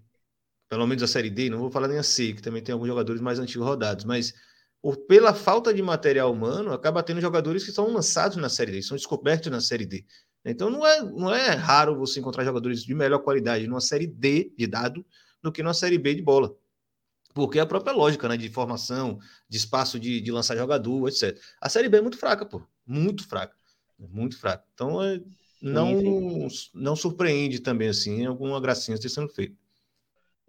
pelo 0.67 0.85
menos 0.85 1.01
a 1.01 1.07
série 1.07 1.29
D, 1.29 1.49
não 1.49 1.59
vou 1.59 1.71
falar 1.71 1.87
nem 1.87 1.97
a 1.97 2.03
C, 2.03 2.33
que 2.33 2.41
também 2.41 2.61
tem 2.61 2.73
alguns 2.73 2.89
jogadores 2.89 3.21
mais 3.21 3.39
antigos 3.39 3.65
rodados, 3.65 4.03
mas 4.03 4.33
por, 4.81 4.97
pela 5.05 5.33
falta 5.33 5.73
de 5.73 5.81
material 5.81 6.31
humano, 6.31 6.73
acaba 6.73 7.03
tendo 7.03 7.21
jogadores 7.21 7.63
que 7.63 7.71
são 7.71 7.91
lançados 7.91 8.37
na 8.37 8.49
série 8.49 8.71
D, 8.71 8.81
são 8.81 8.97
descobertos 8.97 9.51
na 9.51 9.61
série 9.61 9.85
D. 9.85 10.05
Então 10.43 10.69
não 10.69 10.85
é, 10.85 11.03
não 11.03 11.33
é 11.33 11.51
raro 11.51 11.95
você 11.95 12.19
encontrar 12.19 12.43
jogadores 12.43 12.83
de 12.83 12.93
melhor 12.95 13.19
qualidade 13.19 13.67
numa 13.67 13.81
série 13.81 14.07
D 14.07 14.51
de 14.57 14.65
dado 14.65 15.05
do 15.41 15.51
que 15.51 15.61
numa 15.61 15.73
série 15.73 15.97
B 15.97 16.15
de 16.15 16.21
bola. 16.21 16.55
Porque 17.33 17.59
é 17.59 17.61
a 17.61 17.65
própria 17.65 17.93
lógica, 17.93 18.27
né? 18.27 18.35
De 18.35 18.49
formação, 18.49 19.19
de 19.47 19.57
espaço 19.57 19.99
de, 19.99 20.19
de 20.19 20.31
lançar 20.31 20.57
jogador, 20.57 21.07
etc. 21.07 21.39
A 21.61 21.69
série 21.69 21.87
B 21.87 21.97
é 21.97 22.01
muito 22.01 22.17
fraca, 22.17 22.45
pô. 22.45 22.61
Muito 22.85 23.25
fraca. 23.27 23.55
Muito 23.97 24.37
fraca. 24.37 24.65
Então 24.73 25.01
é, 25.01 25.21
não, 25.61 26.47
não 26.73 26.95
surpreende 26.95 27.59
também, 27.59 27.89
assim, 27.89 28.25
alguma 28.25 28.59
gracinha 28.59 28.99
ter 28.99 29.09
sendo 29.09 29.29
feita. 29.29 29.55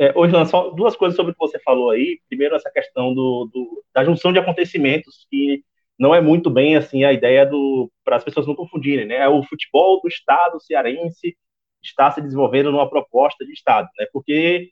É, 0.02 0.12
hoje, 0.16 0.32
só 0.46 0.70
duas 0.70 0.96
coisas 0.96 1.14
sobre 1.14 1.30
o 1.30 1.34
que 1.34 1.38
você 1.38 1.60
falou 1.60 1.90
aí. 1.90 2.20
Primeiro, 2.28 2.56
essa 2.56 2.68
questão 2.68 3.14
do, 3.14 3.48
do, 3.52 3.84
da 3.94 4.04
junção 4.04 4.32
de 4.32 4.38
acontecimentos, 4.40 5.28
que 5.30 5.62
não 5.96 6.12
é 6.12 6.20
muito 6.20 6.50
bem 6.50 6.74
assim 6.74 7.04
a 7.04 7.12
ideia 7.12 7.46
do 7.46 7.88
para 8.04 8.16
as 8.16 8.24
pessoas 8.24 8.44
não 8.48 8.56
confundirem, 8.56 9.06
né? 9.06 9.18
É 9.18 9.28
o 9.28 9.44
futebol 9.44 10.00
do 10.02 10.08
Estado 10.08 10.60
cearense 10.60 11.36
está 11.80 12.10
se 12.10 12.20
desenvolvendo 12.20 12.72
numa 12.72 12.90
proposta 12.90 13.44
de 13.46 13.52
Estado, 13.52 13.88
né? 13.96 14.06
Porque 14.12 14.70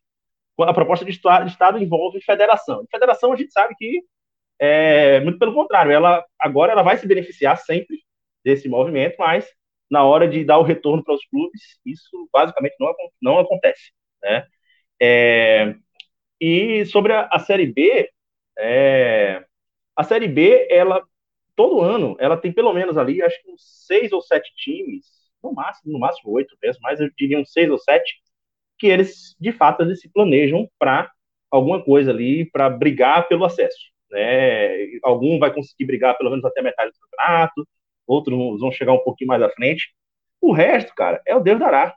a 0.58 0.74
proposta 0.74 1.04
de 1.04 1.12
Estado, 1.12 1.44
de 1.46 1.52
estado 1.52 1.78
envolve 1.78 2.20
federação. 2.22 2.82
E 2.82 2.90
federação 2.90 3.32
a 3.32 3.36
gente 3.36 3.52
sabe 3.52 3.76
que 3.76 4.02
é 4.58 5.20
muito 5.20 5.38
pelo 5.38 5.54
contrário, 5.54 5.92
ela 5.92 6.24
agora 6.40 6.72
ela 6.72 6.82
vai 6.82 6.96
se 6.98 7.06
beneficiar 7.06 7.56
sempre 7.58 7.98
desse 8.44 8.68
movimento, 8.68 9.16
mas 9.18 9.48
na 9.90 10.04
hora 10.04 10.28
de 10.28 10.44
dar 10.44 10.58
o 10.58 10.64
retorno 10.64 11.04
para 11.04 11.14
os 11.14 11.24
clubes, 11.26 11.62
isso 11.86 12.28
basicamente 12.32 12.74
não, 12.80 12.92
não 13.22 13.38
acontece, 13.38 13.92
né? 14.22 14.44
É, 15.00 15.74
e 16.40 16.84
sobre 16.86 17.12
a, 17.12 17.28
a 17.32 17.38
Série 17.38 17.66
B, 17.66 18.10
é, 18.58 19.44
A 19.96 20.04
Série 20.04 20.28
B, 20.28 20.66
ela 20.70 21.02
todo 21.56 21.80
ano, 21.82 22.16
ela 22.20 22.36
tem 22.36 22.52
pelo 22.52 22.72
menos 22.72 22.96
ali, 22.98 23.22
acho 23.22 23.42
que 23.42 23.50
uns 23.50 23.62
seis 23.86 24.12
ou 24.12 24.22
sete 24.22 24.52
times, 24.56 25.06
no 25.42 25.52
máximo, 25.54 25.92
no 25.92 25.98
máximo 25.98 26.32
oito 26.32 26.56
mesmo, 26.62 26.80
mas 26.82 27.00
eu 27.00 27.10
diria 27.18 27.38
uns 27.38 27.52
seis 27.52 27.70
ou 27.70 27.78
sete, 27.78 28.20
que 28.78 28.86
eles, 28.86 29.36
de 29.40 29.52
fato, 29.52 29.82
eles 29.82 30.00
se 30.00 30.10
planejam 30.12 30.68
para 30.78 31.10
alguma 31.50 31.82
coisa 31.84 32.10
ali, 32.10 32.50
para 32.50 32.70
brigar 32.70 33.28
pelo 33.28 33.44
acesso. 33.44 33.78
Né? 34.10 34.98
Algum 35.02 35.38
vai 35.38 35.52
conseguir 35.52 35.84
brigar 35.86 36.16
pelo 36.16 36.30
menos 36.30 36.44
até 36.44 36.62
metade 36.62 36.92
do 36.92 36.98
campeonato, 37.00 37.68
outros 38.06 38.60
vão 38.60 38.72
chegar 38.72 38.92
um 38.94 39.04
pouquinho 39.04 39.28
mais 39.28 39.42
à 39.42 39.50
frente. 39.50 39.94
O 40.40 40.52
resto, 40.52 40.94
cara, 40.94 41.20
é 41.26 41.36
o 41.36 41.40
Deus 41.40 41.58
dará. 41.58 41.94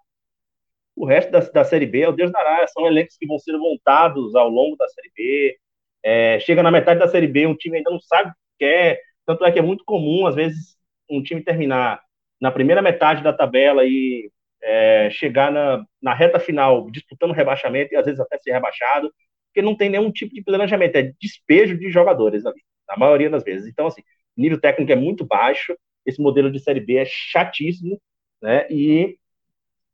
O 0.96 1.06
resto 1.06 1.32
da, 1.32 1.40
da 1.40 1.64
Série 1.64 1.86
B 1.86 2.02
é 2.02 2.10
o 2.10 2.14
Deus 2.14 2.32
dará. 2.32 2.66
São 2.68 2.86
elencos 2.88 3.18
que 3.18 3.28
vão 3.28 3.40
ser 3.40 3.58
montados 3.58 4.36
ao 4.36 4.50
longo 4.50 4.76
da 4.78 4.88
Série 4.88 5.12
B. 5.16 5.58
É, 6.04 6.40
chega 6.40 6.62
na 6.64 6.72
metade 6.72 7.00
da 7.00 7.08
Série 7.08 7.28
B, 7.28 7.48
um 7.48 7.56
time 7.56 7.78
ainda 7.78 7.90
não 7.92 8.00
sabe 8.00 8.30
o 8.30 8.34
que 8.34 8.40
quer. 8.66 9.02
Tanto 9.26 9.46
é 9.46 9.52
que 9.52 9.60
é 9.60 9.62
muito 9.62 9.84
comum, 9.86 10.28
às 10.28 10.36
vezes, 10.36 10.76
um 11.10 11.24
time 11.24 11.42
terminar 11.42 12.02
na 12.42 12.52
primeira 12.52 12.82
metade 12.82 13.24
da 13.24 13.32
tabela 13.32 13.86
e 13.86 14.30
é, 14.62 15.10
chegar 15.12 15.52
na, 15.52 15.86
na 16.02 16.14
reta 16.14 16.40
final 16.40 16.90
disputando 16.92 17.32
rebaixamento 17.32 17.94
e 17.94 17.98
às 17.98 18.06
vezes 18.06 18.20
até 18.20 18.38
ser 18.40 18.52
rebaixado, 18.52 19.14
porque 19.48 19.62
não 19.62 19.76
tem 19.76 19.90
nenhum 19.90 20.12
tipo 20.12 20.34
de 20.34 20.44
planejamento, 20.44 20.96
é 20.96 21.14
despejo 21.22 21.78
de 21.78 21.90
jogadores 21.90 22.46
ali, 22.46 22.62
na 22.88 22.98
maioria 22.98 23.30
das 23.30 23.44
vezes. 23.44 23.68
Então, 23.68 23.88
assim, 23.88 24.02
nível 24.36 24.60
técnico 24.60 24.92
é 24.92 24.96
muito 24.96 25.26
baixo, 25.26 25.76
esse 26.06 26.22
modelo 26.22 26.52
de 26.52 26.60
Série 26.60 26.80
B 26.80 26.98
é 26.98 27.06
chatíssimo, 27.06 28.02
né? 28.42 28.68
E 28.70 29.18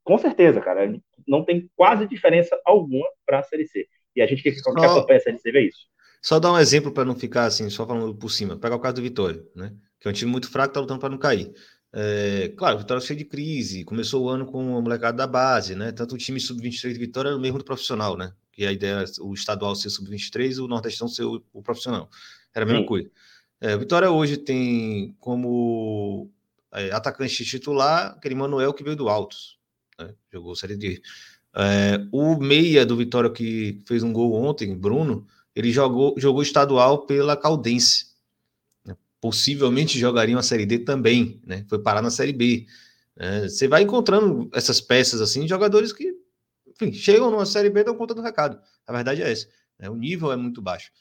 com 0.10 0.18
certeza, 0.18 0.60
cara, 0.60 0.92
não 1.28 1.46
tem 1.46 1.70
quase 1.76 2.08
diferença 2.08 2.60
alguma 2.66 3.06
para 3.28 3.40
a 3.40 3.44
Série 3.44 3.68
C. 3.68 3.88
E 4.16 4.24
a 4.24 4.26
gente 4.26 4.42
que, 4.42 4.52
só, 4.56 4.72
acompanha 4.72 5.20
a 5.20 5.22
Série 5.22 5.38
C 5.38 5.52
vê 5.52 5.68
isso. 5.68 5.86
Só 6.20 6.40
dar 6.40 6.52
um 6.52 6.58
exemplo 6.58 6.92
para 6.92 7.06
não 7.06 7.14
ficar 7.14 7.46
assim, 7.46 7.70
só 7.70 7.86
falando 7.86 8.16
por 8.16 8.32
cima. 8.32 8.58
Pegar 8.58 8.76
o 8.76 8.80
caso 8.80 8.96
do 8.96 9.04
Vitória, 9.04 9.40
né? 9.56 9.72
Que 10.00 10.08
é 10.08 10.12
um 10.12 10.14
time 10.14 10.32
muito 10.32 10.50
fraco, 10.50 10.74
tá 10.74 10.80
lutando 10.80 11.00
para 11.00 11.10
não 11.10 11.20
cair. 11.20 11.54
É, 11.94 12.52
claro, 12.58 12.78
o 12.78 12.80
Vitória 12.80 13.00
é 13.00 13.06
cheio 13.06 13.20
de 13.20 13.26
crise, 13.26 13.84
começou 13.84 14.24
o 14.24 14.30
ano 14.30 14.48
com 14.48 14.78
a 14.78 14.82
molecada 14.82 15.16
da 15.16 15.28
base, 15.28 15.76
né? 15.76 15.92
Tanto 15.92 16.16
o 16.16 16.18
time 16.18 16.40
sub-23 16.40 16.92
de 16.92 16.98
Vitória 16.98 17.30
era 17.30 17.38
o 17.38 17.40
mesmo 17.40 17.60
do 17.60 17.64
profissional, 17.64 18.18
né? 18.18 18.34
Que 18.52 18.66
a 18.66 18.72
ideia 18.72 18.94
era 18.94 19.06
o 19.22 19.36
estadual 19.36 19.76
ser 19.76 19.92
sub-23 19.92 20.58
e 20.58 20.60
o 20.60 20.68
Nordestão 20.68 21.08
ser 21.08 21.26
o, 21.26 21.40
o, 21.54 21.62
profissional. 21.62 22.10
Era 22.52 22.66
a 22.66 22.68
mesma 22.68 22.82
Sim. 22.82 22.88
coisa. 22.88 23.12
É, 23.62 23.76
o 23.76 23.80
Vitória 23.80 24.10
hoje 24.10 24.38
tem 24.38 25.16
como 25.20 26.32
é, 26.74 26.90
atacante 26.90 27.46
titular 27.46 28.16
aquele 28.18 28.34
Manuel 28.34 28.74
que 28.74 28.84
veio 28.84 28.96
do 28.96 29.08
Altos, 29.08 29.59
né? 30.00 30.14
jogou 30.32 30.56
Série 30.56 30.78
D. 30.78 31.02
É, 31.56 32.08
o 32.12 32.38
meia 32.38 32.86
do 32.86 32.96
Vitória 32.96 33.30
que 33.30 33.82
fez 33.86 34.04
um 34.04 34.14
gol 34.14 34.34
ontem, 34.34 34.76
Bruno, 34.76 35.28
ele 35.56 35.72
jogou, 35.72 36.16
jogou 36.18 36.42
estadual 36.42 37.06
pela 37.06 37.36
Caldense 37.36 38.10
possivelmente 39.22 40.00
jogariam 40.00 40.40
a 40.40 40.44
Série 40.44 40.66
D 40.66 40.80
também, 40.80 41.42
né? 41.46 41.66
Foi 41.68 41.80
parar 41.80 42.02
na 42.02 42.10
Série 42.10 42.34
B. 42.34 42.66
É, 43.18 43.42
você 43.44 43.68
vai 43.68 43.84
encontrando 43.84 44.50
essas 44.54 44.80
peças 44.80 45.22
assim, 45.22 45.48
jogadores 45.48 45.92
que, 45.92 46.14
enfim, 46.68 46.94
chegam 46.94 47.30
numa 47.30 47.46
Série 47.46 47.70
B 47.70 47.82
e 47.82 47.84
dão 47.84 47.96
conta 47.96 48.14
do 48.14 48.22
recado. 48.22 48.60
A 48.88 48.94
verdade 48.94 49.22
é 49.22 49.32
essa. 49.32 49.48
Né? 49.78 49.90
O 49.90 49.96
nível 49.96 50.32
é 50.32 50.38
muito 50.38 50.62
baixo. 50.62 50.92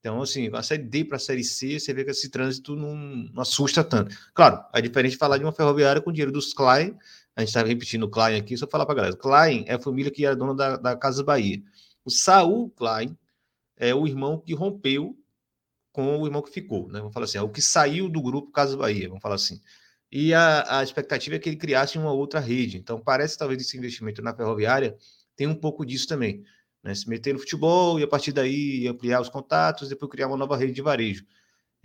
Então, 0.00 0.22
assim, 0.22 0.50
a 0.52 0.62
Série 0.62 0.82
D 0.82 1.04
para 1.04 1.16
a 1.16 1.20
Série 1.20 1.44
C, 1.44 1.78
você 1.78 1.92
vê 1.92 2.04
que 2.04 2.10
esse 2.10 2.30
trânsito 2.30 2.74
não, 2.74 2.94
não, 2.96 3.42
assusta 3.42 3.82
tanto. 3.82 4.16
Claro, 4.32 4.64
é 4.72 4.80
diferente 4.80 5.16
falar 5.16 5.38
de 5.38 5.44
uma 5.44 5.52
ferroviária 5.52 6.00
com 6.00 6.12
dinheiro 6.12 6.32
dos 6.32 6.52
Klein. 6.52 6.96
A 7.38 7.42
gente 7.42 7.50
está 7.50 7.62
repetindo 7.62 8.02
o 8.02 8.10
Klein 8.10 8.36
aqui, 8.36 8.56
só 8.56 8.66
falar 8.66 8.84
para 8.84 8.94
a 8.94 8.96
galera. 8.96 9.16
Klein 9.16 9.64
é 9.68 9.74
a 9.74 9.78
família 9.78 10.10
que 10.10 10.26
era 10.26 10.34
dona 10.34 10.56
da, 10.56 10.76
da 10.76 10.96
Casa 10.96 11.22
Bahia. 11.22 11.62
O 12.04 12.10
Saul 12.10 12.68
Klein 12.70 13.16
é 13.76 13.94
o 13.94 14.08
irmão 14.08 14.40
que 14.40 14.52
rompeu 14.54 15.16
com 15.92 16.18
o 16.18 16.26
irmão 16.26 16.42
que 16.42 16.50
ficou, 16.50 16.88
né? 16.88 16.98
Vamos 16.98 17.14
falar 17.14 17.26
assim, 17.26 17.38
é 17.38 17.40
o 17.40 17.48
que 17.48 17.62
saiu 17.62 18.08
do 18.08 18.20
grupo 18.20 18.50
Casa 18.50 18.76
Bahia, 18.76 19.06
vamos 19.06 19.22
falar 19.22 19.36
assim. 19.36 19.60
E 20.10 20.34
a, 20.34 20.80
a 20.80 20.82
expectativa 20.82 21.36
é 21.36 21.38
que 21.38 21.48
ele 21.48 21.54
criasse 21.54 21.96
uma 21.96 22.10
outra 22.10 22.40
rede. 22.40 22.76
Então, 22.76 23.00
parece 23.00 23.38
talvez 23.38 23.62
esse 23.62 23.78
investimento 23.78 24.20
na 24.20 24.34
ferroviária 24.34 24.96
tem 25.36 25.46
um 25.46 25.54
pouco 25.54 25.86
disso 25.86 26.08
também. 26.08 26.42
Né? 26.82 26.92
Se 26.92 27.08
meter 27.08 27.34
no 27.34 27.38
futebol 27.38 28.00
e 28.00 28.02
a 28.02 28.08
partir 28.08 28.32
daí 28.32 28.88
ampliar 28.88 29.20
os 29.20 29.28
contatos, 29.28 29.88
depois 29.88 30.10
criar 30.10 30.26
uma 30.26 30.36
nova 30.36 30.56
rede 30.56 30.72
de 30.72 30.82
varejo. 30.82 31.24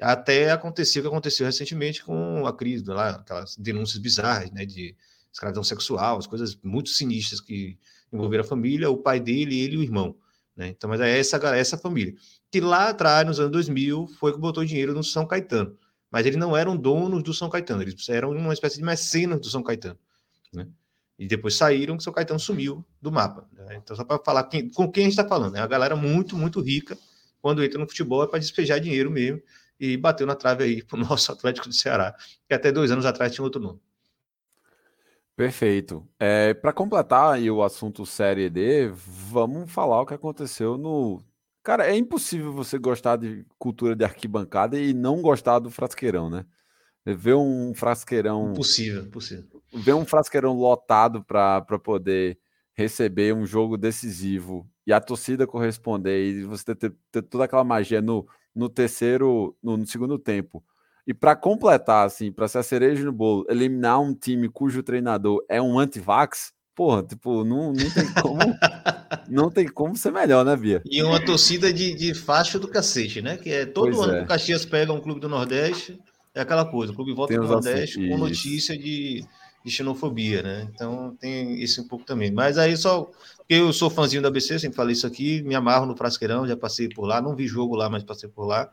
Até 0.02 0.50
aconteceu 0.50 1.02
o 1.02 1.04
que 1.04 1.10
aconteceu 1.10 1.46
recentemente 1.46 2.04
com 2.04 2.48
a 2.48 2.58
crise, 2.58 2.84
lá, 2.86 3.12
aquelas 3.12 3.56
denúncias 3.56 4.02
bizarras 4.02 4.50
né, 4.50 4.66
de 4.66 4.96
escravidão 5.34 5.64
sexual, 5.64 6.18
as 6.18 6.28
coisas 6.28 6.58
muito 6.64 6.90
sinistras 6.90 7.42
que 7.42 7.78
envolveram 8.12 8.44
a 8.44 8.48
família, 8.48 8.90
o 8.90 8.98
pai 8.98 9.20
dele, 9.20 9.60
ele 9.60 9.76
e 9.76 9.78
o 9.78 9.84
irmão. 9.84 10.16
Né? 10.56 10.68
Então, 10.70 10.90
mas 10.90 11.02
é 11.02 11.20
essa, 11.20 11.38
essa 11.56 11.78
família 11.78 12.14
que 12.52 12.62
lá 12.62 12.90
atrás, 12.90 13.26
nos 13.26 13.40
anos 13.40 13.52
2000, 13.52 14.08
foi 14.20 14.32
que 14.32 14.40
botou 14.40 14.64
dinheiro 14.64 14.94
no 14.94 15.04
São 15.04 15.26
Caetano. 15.26 15.76
Mas 16.12 16.28
eles 16.28 16.38
não 16.38 16.56
eram 16.56 16.78
donos 16.78 17.24
do 17.24 17.34
São 17.34 17.50
Caetano, 17.50 17.82
eles 17.82 18.08
eram 18.08 18.30
uma 18.30 18.54
espécie 18.54 18.78
de 18.78 18.84
mecenas 18.84 19.40
do 19.40 19.50
São 19.50 19.64
Caetano. 19.64 19.98
Né? 20.54 20.68
E 21.18 21.28
depois 21.28 21.56
saíram 21.56 21.98
que 21.98 22.04
São 22.04 22.14
Caetano 22.14 22.40
sumiu 22.40 22.86
do 23.02 23.12
mapa. 23.12 23.50
Né? 23.52 23.78
Então, 23.84 23.96
só 23.96 24.04
para 24.04 24.24
falar 24.24 24.44
quem, 24.44 24.70
com 24.70 24.92
quem 24.92 25.06
a 25.06 25.10
gente 25.10 25.18
está 25.18 25.28
falando, 25.28 25.56
é 25.56 25.58
né? 25.58 25.64
a 25.64 25.68
galera 25.68 25.96
muito, 25.96 26.38
muito 26.38 26.62
rica, 26.62 26.96
quando 27.42 27.64
entra 27.64 27.80
no 27.80 27.88
futebol 27.88 28.24
é 28.24 28.28
para 28.28 28.38
despejar 28.38 28.80
dinheiro 28.80 29.10
mesmo, 29.10 29.42
e 29.80 29.98
bateu 29.98 30.28
na 30.28 30.36
trave 30.36 30.64
aí 30.64 30.84
para 30.84 30.98
o 30.98 31.02
nosso 31.04 31.32
Atlético 31.32 31.68
do 31.68 31.74
Ceará, 31.74 32.16
que 32.48 32.54
até 32.54 32.72
dois 32.72 32.92
anos 32.92 33.08
atrás 33.08 33.34
tinha 33.34 33.44
outro 33.44 33.60
nome. 33.60 33.80
Perfeito. 35.36 36.08
É, 36.20 36.54
para 36.54 36.72
completar 36.72 37.34
aí 37.34 37.50
o 37.50 37.64
assunto 37.64 38.06
Série 38.06 38.50
D, 38.50 38.90
vamos 38.90 39.72
falar 39.72 40.02
o 40.02 40.06
que 40.06 40.14
aconteceu 40.14 40.78
no 40.78 41.24
Cara, 41.64 41.88
é 41.90 41.96
impossível 41.96 42.52
você 42.52 42.78
gostar 42.78 43.16
de 43.16 43.46
cultura 43.58 43.96
de 43.96 44.04
arquibancada 44.04 44.78
e 44.78 44.94
não 44.94 45.22
gostar 45.22 45.60
do 45.60 45.72
frasqueirão, 45.72 46.30
né? 46.30 46.46
Ver 47.06 47.36
um 47.36 47.74
frasqueirão. 47.74 48.52
Impossível, 48.52 49.04
impossível. 49.04 49.64
Ver 49.74 49.94
um 49.94 50.06
frasqueirão 50.06 50.54
lotado 50.58 51.24
para 51.24 51.80
poder 51.82 52.38
receber 52.74 53.34
um 53.34 53.46
jogo 53.46 53.78
decisivo 53.78 54.70
e 54.86 54.92
a 54.92 55.00
torcida 55.00 55.48
corresponder 55.48 56.32
e 56.32 56.44
você 56.44 56.76
ter, 56.76 56.94
ter 57.10 57.22
toda 57.22 57.46
aquela 57.46 57.64
magia 57.64 58.02
no, 58.02 58.28
no 58.54 58.68
terceiro, 58.68 59.56
no, 59.64 59.78
no 59.78 59.88
segundo 59.88 60.20
tempo. 60.20 60.62
E 61.06 61.14
para 61.14 61.36
completar, 61.36 62.06
assim, 62.06 62.32
para 62.32 62.48
ser 62.48 62.60
a 62.60 62.64
cereja 62.64 63.04
no 63.04 63.12
bolo, 63.12 63.46
eliminar 63.50 64.00
um 64.00 64.14
time 64.14 64.48
cujo 64.48 64.82
treinador 64.82 65.44
é 65.50 65.62
um 65.62 65.78
anti-vax, 65.78 66.54
Porra, 66.76 67.04
tipo, 67.04 67.44
não, 67.44 67.72
não 67.72 67.92
tem 67.92 68.14
como. 68.22 68.40
não 69.30 69.52
tem 69.52 69.68
como 69.68 69.96
ser 69.96 70.12
melhor, 70.12 70.44
né, 70.44 70.56
Bia? 70.56 70.82
E 70.90 71.04
uma 71.04 71.24
torcida 71.24 71.72
de, 71.72 71.94
de 71.94 72.16
faixa 72.16 72.58
do 72.58 72.68
cacete, 72.68 73.22
né? 73.22 73.38
Que 73.38 73.52
é 73.52 73.66
todo 73.66 73.92
pois 73.92 74.00
ano 74.00 74.14
é. 74.14 74.18
que 74.20 74.24
o 74.24 74.28
Caxias 74.28 74.66
pega 74.66 74.92
um 74.92 75.00
clube 75.00 75.22
do 75.22 75.30
Nordeste, 75.30 76.00
é 76.34 76.42
aquela 76.42 76.66
coisa, 76.66 76.92
o 76.92 76.96
clube 76.96 77.14
volta 77.14 77.36
do 77.36 77.48
Nordeste 77.48 78.00
assim, 78.00 78.10
com 78.10 78.18
notícia 78.18 78.76
de, 78.76 79.24
de 79.64 79.72
xenofobia, 79.72 80.42
né? 80.42 80.68
Então 80.74 81.16
tem 81.20 81.62
isso 81.62 81.80
um 81.80 81.88
pouco 81.88 82.06
também. 82.06 82.32
Mas 82.32 82.58
aí 82.58 82.76
só. 82.76 83.08
Porque 83.38 83.56
eu 83.56 83.72
sou 83.72 83.90
fãzinho 83.90 84.22
da 84.22 84.30
ABC, 84.30 84.58
sempre 84.58 84.78
falei 84.78 84.94
isso 84.94 85.06
aqui, 85.06 85.44
me 85.44 85.54
amarro 85.54 85.86
no 85.86 85.98
Frasqueirão, 85.98 86.48
já 86.48 86.56
passei 86.56 86.88
por 86.90 87.06
lá, 87.06 87.22
não 87.22 87.36
vi 87.36 87.46
jogo 87.46 87.76
lá, 87.76 87.90
mas 87.90 88.02
passei 88.02 88.30
por 88.30 88.46
lá. 88.46 88.72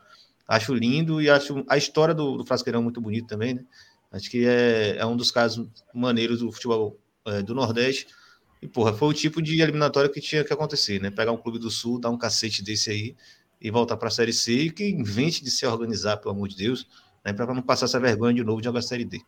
Acho 0.50 0.74
lindo 0.74 1.22
e 1.22 1.30
acho 1.30 1.64
a 1.68 1.76
história 1.76 2.12
do, 2.12 2.36
do 2.36 2.44
Frasqueirão 2.44 2.82
muito 2.82 3.00
bonita 3.00 3.28
também, 3.28 3.54
né? 3.54 3.64
Acho 4.10 4.28
que 4.28 4.44
é, 4.44 4.96
é 4.96 5.06
um 5.06 5.16
dos 5.16 5.30
casos 5.30 5.68
maneiros 5.94 6.40
do 6.40 6.50
futebol 6.50 6.98
é, 7.24 7.40
do 7.40 7.54
Nordeste. 7.54 8.08
E, 8.60 8.66
porra, 8.66 8.92
foi 8.92 9.06
o 9.06 9.12
tipo 9.12 9.40
de 9.40 9.62
eliminatória 9.62 10.10
que 10.10 10.20
tinha 10.20 10.42
que 10.42 10.52
acontecer, 10.52 11.00
né? 11.00 11.08
Pegar 11.08 11.30
um 11.30 11.36
clube 11.36 11.60
do 11.60 11.70
Sul, 11.70 12.00
dar 12.00 12.10
um 12.10 12.18
cacete 12.18 12.64
desse 12.64 12.90
aí 12.90 13.14
e 13.62 13.70
voltar 13.70 13.96
para 13.96 14.08
a 14.08 14.10
Série 14.10 14.32
C 14.32 14.52
e 14.52 14.70
que 14.72 14.90
invente 14.90 15.44
de 15.44 15.52
se 15.52 15.64
organizar, 15.64 16.16
pelo 16.16 16.34
amor 16.34 16.48
de 16.48 16.56
Deus, 16.56 16.84
né? 17.24 17.32
Para 17.32 17.54
não 17.54 17.62
passar 17.62 17.84
essa 17.84 18.00
vergonha 18.00 18.34
de 18.34 18.42
novo 18.42 18.60
de 18.60 18.64
jogar 18.64 18.80
a 18.80 18.82
Série 18.82 19.04
D. 19.04 19.20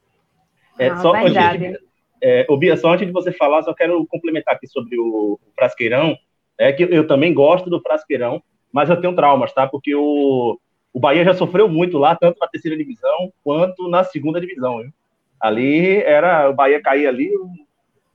É, 0.76 0.88
ah, 0.88 0.96
só, 0.96 1.14
antes 1.14 1.34
de, 1.34 1.78
é, 2.20 2.44
ô 2.48 2.56
Bia, 2.56 2.76
só 2.76 2.94
antes 2.94 3.06
de 3.06 3.12
você 3.12 3.30
falar, 3.30 3.62
só 3.62 3.72
quero 3.72 4.04
complementar 4.08 4.56
aqui 4.56 4.66
sobre 4.66 4.98
o, 4.98 5.38
o 5.40 5.52
Frasqueirão. 5.54 6.16
É 6.58 6.72
que 6.72 6.82
eu 6.82 7.06
também 7.06 7.32
gosto 7.32 7.70
do 7.70 7.80
Frasqueirão, 7.80 8.42
mas 8.72 8.90
eu 8.90 9.00
tenho 9.00 9.14
traumas, 9.14 9.52
tá? 9.52 9.68
Porque 9.68 9.94
o, 9.94 10.58
o 10.92 11.00
Bahia 11.00 11.24
já 11.24 11.34
sofreu 11.34 11.68
muito 11.68 11.98
lá, 11.98 12.14
tanto 12.14 12.38
na 12.38 12.48
terceira 12.48 12.76
divisão 12.76 13.32
quanto 13.42 13.88
na 13.88 14.04
segunda 14.04 14.40
divisão. 14.40 14.78
Viu? 14.78 14.92
Ali 15.40 15.96
era 16.02 16.50
o 16.50 16.54
Bahia 16.54 16.82
cair 16.82 17.06
ali, 17.06 17.30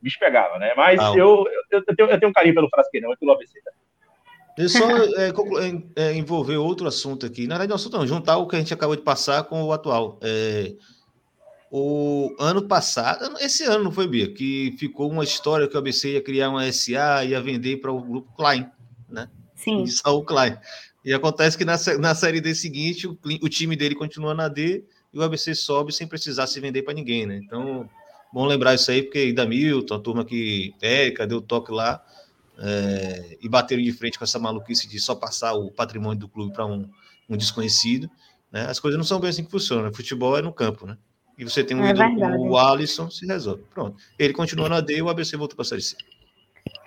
bicho 0.00 0.18
pegava, 0.18 0.58
né? 0.58 0.72
Mas 0.76 1.00
ah, 1.00 1.12
eu, 1.16 1.44
eu, 1.70 1.82
eu, 1.86 1.96
tenho, 1.96 2.10
eu 2.10 2.18
tenho 2.18 2.30
um 2.30 2.32
carinho 2.32 2.54
pelo 2.54 2.68
Frasqueirão 2.68 3.12
e 3.12 3.16
pelo 3.16 3.32
ABC. 3.32 3.60
Tá? 3.62 3.72
Deixa 4.56 4.78
só 4.78 4.90
é, 4.90 5.32
é, 5.96 6.14
envolver 6.14 6.56
outro 6.56 6.86
assunto 6.88 7.26
aqui. 7.26 7.46
Na 7.46 7.54
verdade, 7.54 7.68
não 7.68 7.76
assunto 7.76 7.98
não, 7.98 8.06
juntar 8.06 8.38
o 8.38 8.46
que 8.46 8.56
a 8.56 8.58
gente 8.58 8.74
acabou 8.74 8.96
de 8.96 9.02
passar 9.02 9.44
com 9.44 9.62
o 9.62 9.72
atual. 9.72 10.18
É, 10.22 10.74
o 11.70 12.34
ano 12.40 12.66
passado, 12.66 13.36
esse 13.40 13.64
ano 13.64 13.84
não 13.84 13.92
foi, 13.92 14.08
Bia, 14.08 14.32
que 14.32 14.74
ficou 14.78 15.10
uma 15.10 15.22
história 15.22 15.68
que 15.68 15.76
o 15.76 15.78
ABC 15.78 16.12
ia 16.12 16.22
criar 16.22 16.48
uma 16.48 16.70
SA, 16.72 17.24
ia 17.24 17.40
vender 17.40 17.76
para 17.76 17.92
o 17.92 18.00
grupo 18.00 18.32
Klein, 18.34 18.66
né? 19.08 19.28
Sim. 19.54 19.86
Saul 19.86 20.24
Klein. 20.24 20.56
E 21.04 21.12
acontece 21.12 21.56
que 21.56 21.64
na, 21.64 21.76
na 21.98 22.14
série 22.14 22.40
D 22.40 22.54
seguinte, 22.54 23.06
o, 23.06 23.18
o 23.42 23.48
time 23.48 23.76
dele 23.76 23.94
continua 23.94 24.34
na 24.34 24.48
D 24.48 24.84
e 25.12 25.18
o 25.18 25.22
ABC 25.22 25.54
sobe 25.54 25.92
sem 25.92 26.06
precisar 26.06 26.46
se 26.46 26.60
vender 26.60 26.82
para 26.82 26.94
ninguém, 26.94 27.24
né? 27.26 27.40
Então, 27.42 27.88
Bom 28.32 28.44
lembrar 28.44 28.74
isso 28.74 28.90
aí, 28.90 29.02
porque 29.02 29.32
da 29.32 29.46
Milton, 29.46 29.94
a 29.94 29.98
turma 29.98 30.24
que 30.24 30.74
Érica 30.82 31.26
deu 31.26 31.40
toque 31.40 31.72
lá 31.72 32.02
é, 32.58 33.38
e 33.40 33.48
bateram 33.48 33.82
de 33.82 33.92
frente 33.92 34.18
com 34.18 34.24
essa 34.24 34.38
maluquice 34.38 34.86
de 34.86 35.00
só 35.00 35.14
passar 35.14 35.54
o 35.54 35.70
patrimônio 35.70 36.18
do 36.18 36.28
clube 36.28 36.52
para 36.52 36.66
um, 36.66 36.88
um, 37.28 37.36
desconhecido. 37.36 38.10
Né? 38.52 38.66
As 38.66 38.78
coisas 38.78 38.98
não 38.98 39.04
são 39.04 39.18
bem 39.18 39.30
assim 39.30 39.44
que 39.44 39.50
funcionam. 39.50 39.92
Futebol 39.92 40.36
é 40.36 40.42
no 40.42 40.52
campo, 40.52 40.86
né? 40.86 40.98
E 41.38 41.44
você 41.44 41.64
tem 41.64 41.76
um 41.76 41.84
É 41.84 41.90
ídolo 41.90 42.16
como 42.16 42.50
o 42.50 42.58
Alisson, 42.58 43.10
se 43.10 43.24
resolve. 43.24 43.62
Pronto. 43.72 43.96
Ele 44.18 44.34
continua 44.34 44.68
na 44.68 44.80
D 44.80 44.98
e 44.98 45.02
o 45.02 45.08
ABC 45.08 45.36
voltou 45.36 45.56
para 45.56 45.62
a 45.62 45.68
Série 45.68 45.82
C. 45.82 45.96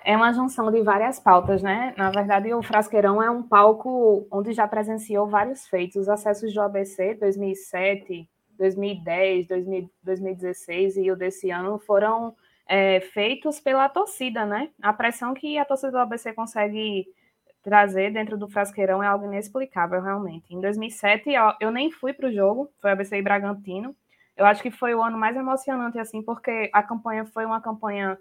É 0.04 0.16
uma 0.16 0.32
junção 0.32 0.70
de 0.70 0.82
várias 0.82 1.20
pautas, 1.20 1.62
né? 1.62 1.94
Na 1.96 2.10
verdade, 2.10 2.52
o 2.52 2.62
Frasqueirão 2.62 3.22
é 3.22 3.30
um 3.30 3.42
palco 3.42 4.26
onde 4.30 4.52
já 4.52 4.66
presenciou 4.66 5.28
vários 5.28 5.66
feitos. 5.68 5.96
Os 5.96 6.08
acessos 6.08 6.52
do 6.52 6.60
ABC 6.60 7.14
2007, 7.14 8.28
2010, 8.58 9.46
2000, 9.46 9.90
2016 10.02 10.96
e 10.96 11.10
o 11.10 11.16
desse 11.16 11.50
ano 11.50 11.78
foram 11.78 12.34
é, 12.66 13.00
feitos 13.00 13.60
pela 13.60 13.88
torcida, 13.88 14.44
né? 14.44 14.70
A 14.82 14.92
pressão 14.92 15.34
que 15.34 15.56
a 15.56 15.64
torcida 15.64 15.92
do 15.92 15.98
ABC 15.98 16.32
consegue 16.32 17.06
trazer 17.62 18.12
dentro 18.12 18.36
do 18.36 18.48
Frasqueirão 18.48 19.02
é 19.02 19.06
algo 19.06 19.26
inexplicável, 19.26 20.02
realmente. 20.02 20.52
Em 20.52 20.60
2007, 20.60 21.36
ó, 21.38 21.54
eu 21.60 21.70
nem 21.70 21.92
fui 21.92 22.12
para 22.12 22.28
o 22.28 22.32
jogo, 22.32 22.68
foi 22.80 22.90
ABC 22.90 23.16
e 23.16 23.22
Bragantino. 23.22 23.94
Eu 24.36 24.46
acho 24.46 24.62
que 24.62 24.70
foi 24.70 24.94
o 24.94 25.02
ano 25.02 25.16
mais 25.16 25.36
emocionante, 25.36 25.98
assim, 25.98 26.22
porque 26.22 26.70
a 26.72 26.82
campanha 26.82 27.24
foi 27.24 27.44
uma 27.44 27.60
campanha 27.60 28.18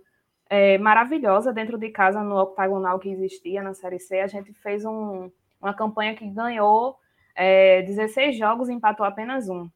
é, 0.51 0.77
maravilhosa 0.77 1.53
dentro 1.53 1.77
de 1.77 1.89
casa 1.89 2.21
no 2.21 2.37
octagonal 2.37 2.99
que 2.99 3.07
existia 3.07 3.63
na 3.63 3.73
Série 3.73 3.99
C. 3.99 4.19
A 4.19 4.27
gente 4.27 4.51
fez 4.51 4.83
um, 4.83 5.31
uma 5.61 5.73
campanha 5.73 6.13
que 6.13 6.27
ganhou 6.27 6.97
é, 7.33 7.81
16 7.83 8.37
jogos 8.37 8.67
e 8.67 8.73
empatou 8.73 9.05
apenas 9.05 9.47
um. 9.47 9.69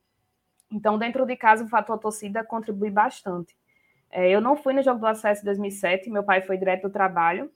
Então, 0.69 0.97
dentro 0.97 1.25
de 1.25 1.37
casa, 1.37 1.63
o 1.63 1.69
fator 1.69 1.97
torcida 1.97 2.43
contribui 2.43 2.91
bastante. 2.91 3.55
É, 4.11 4.29
eu 4.29 4.41
não 4.41 4.57
fui 4.57 4.73
no 4.73 4.83
jogo 4.83 4.99
do 4.99 5.07
acesso 5.07 5.43
em 5.43 5.45
2007, 5.45 6.09
meu 6.09 6.25
pai 6.25 6.41
foi 6.41 6.57
direto 6.57 6.83
do 6.83 6.89
trabalho 6.89 7.49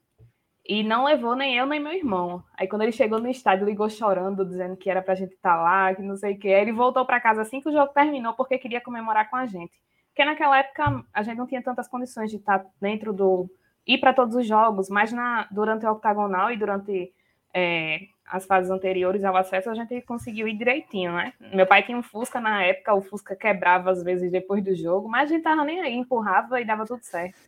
e 0.65 0.81
não 0.81 1.03
levou 1.03 1.35
nem 1.35 1.57
eu 1.57 1.65
nem 1.65 1.79
meu 1.79 1.91
irmão. 1.91 2.41
Aí, 2.57 2.69
quando 2.69 2.83
ele 2.83 2.93
chegou 2.93 3.19
no 3.19 3.27
estádio, 3.27 3.65
ligou 3.65 3.89
chorando, 3.89 4.45
dizendo 4.45 4.77
que 4.77 4.89
era 4.89 5.01
para 5.01 5.11
a 5.11 5.17
gente 5.17 5.33
estar 5.33 5.61
lá, 5.61 5.93
que 5.93 6.01
não 6.01 6.15
sei 6.15 6.35
o 6.35 6.39
quê. 6.39 6.47
Aí 6.47 6.61
ele 6.61 6.71
voltou 6.71 7.05
para 7.05 7.19
casa 7.19 7.41
assim 7.41 7.59
que 7.59 7.67
o 7.67 7.73
jogo 7.73 7.91
terminou, 7.91 8.33
porque 8.33 8.57
queria 8.57 8.79
comemorar 8.79 9.29
com 9.29 9.35
a 9.35 9.45
gente. 9.45 9.73
Porque 10.19 10.29
naquela 10.29 10.59
época 10.59 11.05
a 11.13 11.23
gente 11.23 11.37
não 11.37 11.47
tinha 11.47 11.63
tantas 11.63 11.87
condições 11.87 12.29
de 12.29 12.35
estar 12.35 12.65
dentro 12.81 13.13
do. 13.13 13.49
ir 13.87 13.99
para 13.99 14.13
todos 14.13 14.35
os 14.35 14.45
jogos, 14.45 14.89
mas 14.89 15.13
na, 15.13 15.47
durante 15.49 15.85
o 15.85 15.91
octagonal 15.91 16.51
e 16.51 16.57
durante 16.57 17.13
é, 17.53 18.01
as 18.25 18.45
fases 18.45 18.69
anteriores 18.69 19.23
ao 19.23 19.37
acesso 19.37 19.69
a 19.69 19.73
gente 19.73 20.01
conseguiu 20.01 20.45
ir 20.45 20.57
direitinho, 20.57 21.13
né? 21.13 21.31
Meu 21.53 21.65
pai 21.65 21.83
tinha 21.83 21.97
um 21.97 22.03
Fusca 22.03 22.41
na 22.41 22.61
época, 22.65 22.93
o 22.93 23.01
Fusca 23.01 23.33
quebrava 23.33 23.91
às 23.91 24.03
vezes 24.03 24.29
depois 24.29 24.61
do 24.61 24.75
jogo, 24.75 25.07
mas 25.07 25.31
a 25.31 25.33
gente 25.33 25.43
tava 25.43 25.63
nem 25.63 25.79
aí, 25.79 25.93
empurrava 25.93 26.59
e 26.59 26.65
dava 26.65 26.85
tudo 26.85 27.01
certo. 27.01 27.39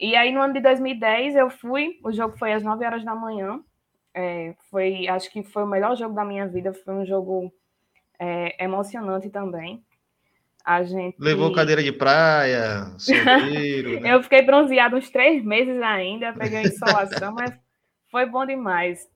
E 0.00 0.16
aí 0.16 0.32
no 0.32 0.40
ano 0.40 0.54
de 0.54 0.60
2010 0.60 1.36
eu 1.36 1.50
fui, 1.50 2.00
o 2.02 2.10
jogo 2.10 2.38
foi 2.38 2.54
às 2.54 2.62
9 2.62 2.86
horas 2.86 3.04
da 3.04 3.14
manhã, 3.14 3.60
é, 4.14 4.54
foi, 4.70 5.06
acho 5.08 5.30
que 5.30 5.42
foi 5.42 5.62
o 5.62 5.68
melhor 5.68 5.94
jogo 5.94 6.14
da 6.14 6.24
minha 6.24 6.46
vida, 6.46 6.72
foi 6.72 6.94
um 6.94 7.04
jogo 7.04 7.52
é, 8.18 8.64
emocionante 8.64 9.28
também. 9.28 9.84
A 10.64 10.82
gente... 10.84 11.16
Levou 11.18 11.52
cadeira 11.52 11.82
de 11.82 11.92
praia, 11.92 12.84
solteiro. 12.98 14.00
né? 14.00 14.14
Eu 14.14 14.22
fiquei 14.22 14.42
bronzeado 14.42 14.96
uns 14.96 15.10
três 15.10 15.44
meses 15.44 15.80
ainda, 15.82 16.32
peguei 16.32 16.62
insolação, 16.62 17.32
mas 17.34 17.52
foi 18.10 18.26
bom 18.26 18.46
demais. 18.46 19.06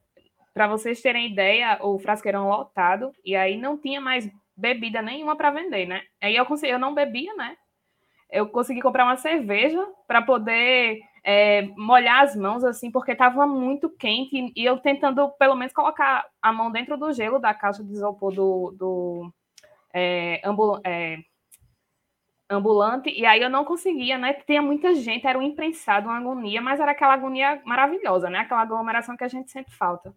Para 0.52 0.66
vocês 0.66 1.00
terem 1.00 1.30
ideia, 1.30 1.78
o 1.82 1.98
frasqueirão 1.98 2.48
lotado, 2.48 3.12
e 3.24 3.36
aí 3.36 3.56
não 3.56 3.78
tinha 3.78 4.00
mais 4.00 4.28
bebida 4.56 5.02
nenhuma 5.02 5.36
para 5.36 5.50
vender, 5.50 5.86
né? 5.86 6.02
Aí 6.20 6.34
eu, 6.34 6.46
consegui, 6.46 6.72
eu 6.72 6.78
não 6.78 6.94
bebia, 6.94 7.34
né? 7.34 7.56
Eu 8.30 8.48
consegui 8.48 8.80
comprar 8.80 9.04
uma 9.04 9.16
cerveja 9.16 9.86
para 10.08 10.22
poder 10.22 10.98
é, 11.22 11.62
molhar 11.76 12.22
as 12.24 12.34
mãos, 12.34 12.64
assim, 12.64 12.90
porque 12.90 13.12
estava 13.12 13.46
muito 13.46 13.90
quente, 13.90 14.52
e 14.56 14.64
eu 14.64 14.78
tentando, 14.78 15.28
pelo 15.38 15.54
menos, 15.54 15.72
colocar 15.72 16.24
a 16.40 16.52
mão 16.52 16.72
dentro 16.72 16.96
do 16.96 17.12
gelo 17.12 17.38
da 17.38 17.52
caixa 17.52 17.84
de 17.84 17.92
isopor 17.92 18.32
do, 18.32 18.74
do 18.78 19.32
é, 19.92 20.40
ambul 20.44 20.80
é, 20.84 21.18
ambulante, 22.48 23.10
e 23.10 23.26
aí 23.26 23.42
eu 23.42 23.50
não 23.50 23.64
conseguia, 23.64 24.18
né? 24.18 24.32
Tinha 24.34 24.62
muita 24.62 24.94
gente, 24.94 25.26
era 25.26 25.38
um 25.38 25.42
imprensado, 25.42 26.08
uma 26.08 26.18
agonia, 26.18 26.60
mas 26.60 26.80
era 26.80 26.92
aquela 26.92 27.14
agonia 27.14 27.60
maravilhosa, 27.64 28.30
né? 28.30 28.38
Aquela 28.40 28.62
aglomeração 28.62 29.16
que 29.16 29.24
a 29.24 29.28
gente 29.28 29.50
sente 29.50 29.74
falta. 29.76 30.14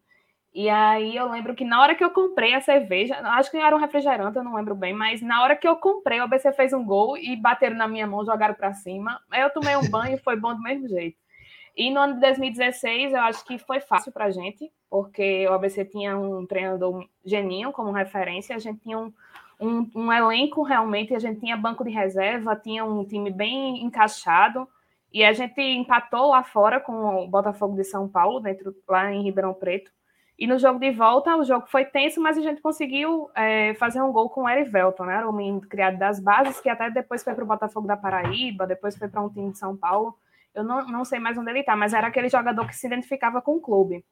E 0.54 0.68
aí 0.70 1.16
eu 1.16 1.30
lembro 1.30 1.56
que 1.56 1.64
na 1.64 1.82
hora 1.82 1.96
que 1.96 2.04
eu 2.04 2.10
comprei 2.10 2.54
a 2.56 2.62
cerveja, 2.62 3.16
acho 3.38 3.52
que 3.52 3.58
era 3.58 3.76
um 3.76 3.80
refrigerante, 3.80 4.38
eu 4.38 4.44
não 4.44 4.56
lembro 4.56 4.76
bem, 4.76 4.94
mas 4.94 5.22
na 5.22 5.44
hora 5.44 5.56
que 5.56 5.68
eu 5.68 5.76
comprei, 5.76 6.20
o 6.20 6.24
ABC 6.24 6.52
fez 6.54 6.74
um 6.74 6.84
gol 6.84 7.18
e 7.18 7.36
bateram 7.36 7.76
na 7.76 7.88
minha 7.88 8.08
mão, 8.08 8.26
jogaram 8.26 8.56
para 8.56 8.74
cima. 8.74 9.20
Eu 9.32 9.50
tomei 9.52 9.76
um 9.76 9.88
banho 9.90 10.16
e 10.16 10.20
foi 10.20 10.36
bom 10.36 10.56
do 10.56 10.62
mesmo 10.62 10.88
jeito. 10.88 11.18
E 11.78 11.92
no 11.92 12.00
ano 12.00 12.16
de 12.16 12.20
2016, 12.22 13.14
eu 13.14 13.22
acho 13.22 13.46
que 13.46 13.58
foi 13.58 13.80
fácil 13.80 14.12
para 14.12 14.26
a 14.26 14.32
gente, 14.32 14.70
porque 14.90 15.48
o 15.48 15.54
ABC 15.54 15.86
tinha 15.86 16.18
um 16.18 16.46
treinador 16.46 17.08
geninho 17.24 17.72
como 17.72 17.92
referência, 17.92 18.56
a 18.56 18.60
gente 18.60 18.82
tinha 18.82 18.98
um, 18.98 19.14
um, 19.60 19.90
um, 19.96 20.14
elenco 20.14 20.64
realmente, 20.64 21.14
a 21.14 21.20
gente 21.20 21.40
tinha 21.40 21.58
banco 21.58 21.84
de 21.84 21.90
reserva, 21.90 22.56
tinha 22.56 22.86
um 22.86 23.04
time 23.06 23.30
bem 23.30 23.84
encaixado, 23.84 24.68
e 25.12 25.24
a 25.24 25.34
gente 25.34 25.60
empatou 25.60 26.30
lá 26.30 26.44
fora 26.44 26.80
com 26.80 27.24
o 27.24 27.28
Botafogo 27.28 27.76
de 27.76 27.84
São 27.84 28.08
Paulo, 28.08 28.40
dentro, 28.40 28.74
lá 28.88 29.12
em 29.12 29.24
Ribeirão 29.24 29.54
Preto. 29.54 29.92
E 30.38 30.48
no 30.48 30.58
jogo 30.58 30.80
de 30.80 30.90
volta, 30.92 31.36
o 31.36 31.44
jogo 31.44 31.68
foi 31.68 31.84
tenso, 31.84 32.22
mas 32.22 32.38
a 32.38 32.42
gente 32.42 32.62
conseguiu 32.62 33.30
é, 33.36 33.74
fazer 33.74 34.02
um 34.02 34.12
gol 34.12 34.30
com 34.30 34.44
o 34.44 34.50
Erivelton, 34.50 35.04
né? 35.04 35.26
O 35.26 35.34
menino 35.34 35.60
criado 35.60 35.98
das 35.98 36.18
bases, 36.18 36.62
que 36.62 36.70
até 36.70 36.90
depois 36.90 37.22
foi 37.22 37.34
para 37.34 37.44
o 37.44 37.48
Botafogo 37.48 37.86
da 37.86 37.98
Paraíba, 37.98 38.66
depois 38.66 38.98
foi 38.98 39.10
para 39.10 39.22
um 39.22 39.30
time 39.30 39.52
de 39.52 39.58
São 39.58 39.76
Paulo. 39.76 40.16
Eu 40.56 40.64
não, 40.64 40.88
não 40.88 41.04
sei 41.04 41.20
mais 41.20 41.38
onde 41.38 41.50
ele 41.50 41.60
está, 41.60 41.76
mas 41.76 41.94
era 41.94 42.08
aquele 42.08 42.30
jogador 42.30 42.66
que 42.66 42.76
se 42.76 42.88
identificava 42.88 43.42
com 43.42 43.58
o 43.58 43.60
clube. 43.60 44.06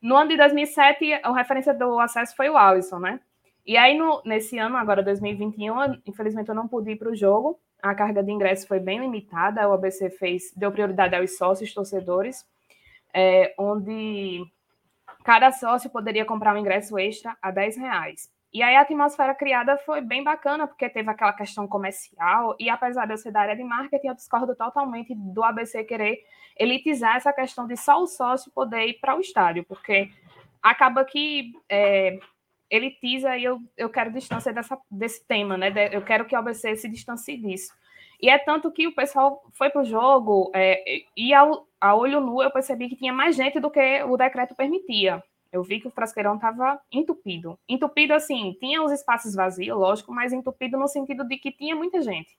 No 0.00 0.16
ano 0.16 0.30
de 0.30 0.38
2007, 0.38 1.20
a 1.22 1.34
referência 1.34 1.74
do 1.74 1.98
acesso 2.00 2.34
foi 2.34 2.48
o 2.48 2.56
Alisson, 2.56 2.98
né? 2.98 3.20
E 3.66 3.76
aí, 3.76 3.96
no, 3.96 4.20
nesse 4.24 4.58
ano, 4.58 4.76
agora 4.76 5.02
2021, 5.02 6.00
infelizmente 6.06 6.48
eu 6.48 6.54
não 6.54 6.68
pude 6.68 6.90
ir 6.90 6.96
para 6.96 7.10
o 7.10 7.16
jogo. 7.16 7.58
A 7.82 7.94
carga 7.94 8.22
de 8.22 8.30
ingresso 8.30 8.66
foi 8.66 8.78
bem 8.78 9.00
limitada. 9.00 9.68
O 9.68 9.72
ABC 9.72 10.10
fez, 10.10 10.52
deu 10.54 10.70
prioridade 10.70 11.14
aos 11.14 11.36
sócios 11.36 11.72
torcedores, 11.72 12.46
é, 13.12 13.54
onde 13.58 14.44
cada 15.24 15.50
sócio 15.52 15.88
poderia 15.88 16.24
comprar 16.24 16.54
um 16.54 16.58
ingresso 16.58 16.98
extra 16.98 17.36
a 17.40 17.50
10 17.50 17.78
reais. 17.78 18.30
E 18.52 18.62
aí 18.62 18.76
a 18.76 18.82
atmosfera 18.82 19.34
criada 19.34 19.76
foi 19.78 20.00
bem 20.00 20.22
bacana, 20.22 20.66
porque 20.68 20.88
teve 20.88 21.10
aquela 21.10 21.32
questão 21.32 21.66
comercial, 21.66 22.54
e 22.60 22.70
apesar 22.70 23.04
de 23.04 23.14
eu 23.14 23.18
ser 23.18 23.32
da 23.32 23.40
área 23.40 23.56
de 23.56 23.64
marketing, 23.64 24.06
eu 24.06 24.14
discordo 24.14 24.54
totalmente 24.54 25.12
do 25.12 25.42
ABC 25.42 25.82
querer 25.82 26.20
elitizar 26.56 27.16
essa 27.16 27.32
questão 27.32 27.66
de 27.66 27.76
só 27.76 28.00
o 28.00 28.06
sócio 28.06 28.52
poder 28.52 28.86
ir 28.86 29.00
para 29.00 29.16
o 29.16 29.20
estádio, 29.20 29.64
porque 29.64 30.08
acaba 30.62 31.04
que 31.04 31.52
é, 31.68 32.20
elitiza 32.70 33.36
e 33.36 33.44
eu, 33.44 33.60
eu 33.76 33.88
quero 33.88 34.12
distância 34.12 34.52
dessa, 34.52 34.78
desse 34.90 35.24
tema, 35.26 35.56
né? 35.56 35.72
Eu 35.92 36.02
quero 36.02 36.24
que 36.24 36.34
o 36.34 36.38
ABC 36.38 36.76
se 36.76 36.88
distancie 36.88 37.36
disso. 37.36 37.72
E 38.20 38.28
é 38.28 38.38
tanto 38.38 38.70
que 38.70 38.86
o 38.86 38.94
pessoal 38.94 39.44
foi 39.52 39.70
para 39.70 39.82
o 39.82 39.84
jogo 39.84 40.50
é, 40.54 40.82
e 41.16 41.34
ao, 41.34 41.66
a 41.80 41.94
olho 41.94 42.20
nu 42.20 42.42
eu 42.42 42.50
percebi 42.50 42.88
que 42.88 42.96
tinha 42.96 43.12
mais 43.12 43.36
gente 43.36 43.60
do 43.60 43.70
que 43.70 44.02
o 44.04 44.16
decreto 44.16 44.54
permitia. 44.54 45.22
Eu 45.52 45.62
vi 45.62 45.78
que 45.78 45.86
o 45.86 45.90
frasqueirão 45.90 46.34
estava 46.34 46.80
entupido. 46.90 47.58
Entupido, 47.68 48.12
assim, 48.12 48.56
tinha 48.58 48.82
os 48.82 48.90
espaços 48.90 49.34
vazios, 49.34 49.78
lógico, 49.78 50.12
mas 50.12 50.32
entupido 50.32 50.76
no 50.76 50.88
sentido 50.88 51.22
de 51.22 51.36
que 51.36 51.52
tinha 51.52 51.76
muita 51.76 52.02
gente. 52.02 52.36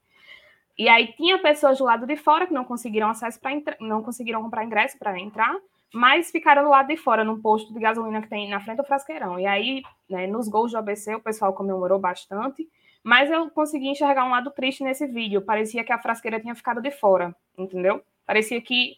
E 0.78 0.90
aí 0.90 1.14
tinha 1.14 1.40
pessoas 1.40 1.78
do 1.78 1.86
lado 1.86 2.06
de 2.06 2.18
fora 2.18 2.46
que 2.46 2.54
não 2.54 2.66
conseguiram 2.66 3.08
acesso 3.08 3.40
para 3.40 3.52
não 3.80 4.04
conseguiram 4.04 4.42
comprar 4.42 4.66
ingresso 4.66 5.00
para 5.00 5.18
entrar, 5.18 5.56
mas 5.93 6.32
ficaram 6.32 6.63
do 6.63 6.69
lado 6.69 6.88
de 6.88 6.98
fora, 6.98 7.24
num 7.24 7.41
posto 7.41 7.74
de 7.74 7.80
gasolina 7.80 8.21
que 8.21 8.30
tem 8.30 8.50
na 8.50 8.60
frente 8.60 8.78
do 8.78 8.84
frasqueirão. 8.84 9.39
E 9.39 9.45
aí, 9.45 9.82
né, 10.10 10.28
nos 10.28 10.48
gols 10.48 10.71
do 10.71 10.78
ABC, 10.78 11.15
o 11.15 11.21
pessoal 11.21 11.54
comemorou 11.54 12.00
bastante. 12.00 12.67
Mas 13.04 13.30
eu 13.30 13.50
consegui 13.52 13.88
enxergar 13.88 14.26
um 14.26 14.32
lado 14.32 14.50
triste 14.50 14.84
nesse 14.84 15.06
vídeo. 15.06 15.41
Parecia 15.41 15.84
que 15.84 15.93
a 15.93 16.02
frasqueira 16.02 16.39
tinha 16.39 16.56
ficado 16.56 16.82
de 16.82 16.89
fora, 16.89 17.36
entendeu? 17.56 18.02
Parecia 18.26 18.60
que, 18.60 18.98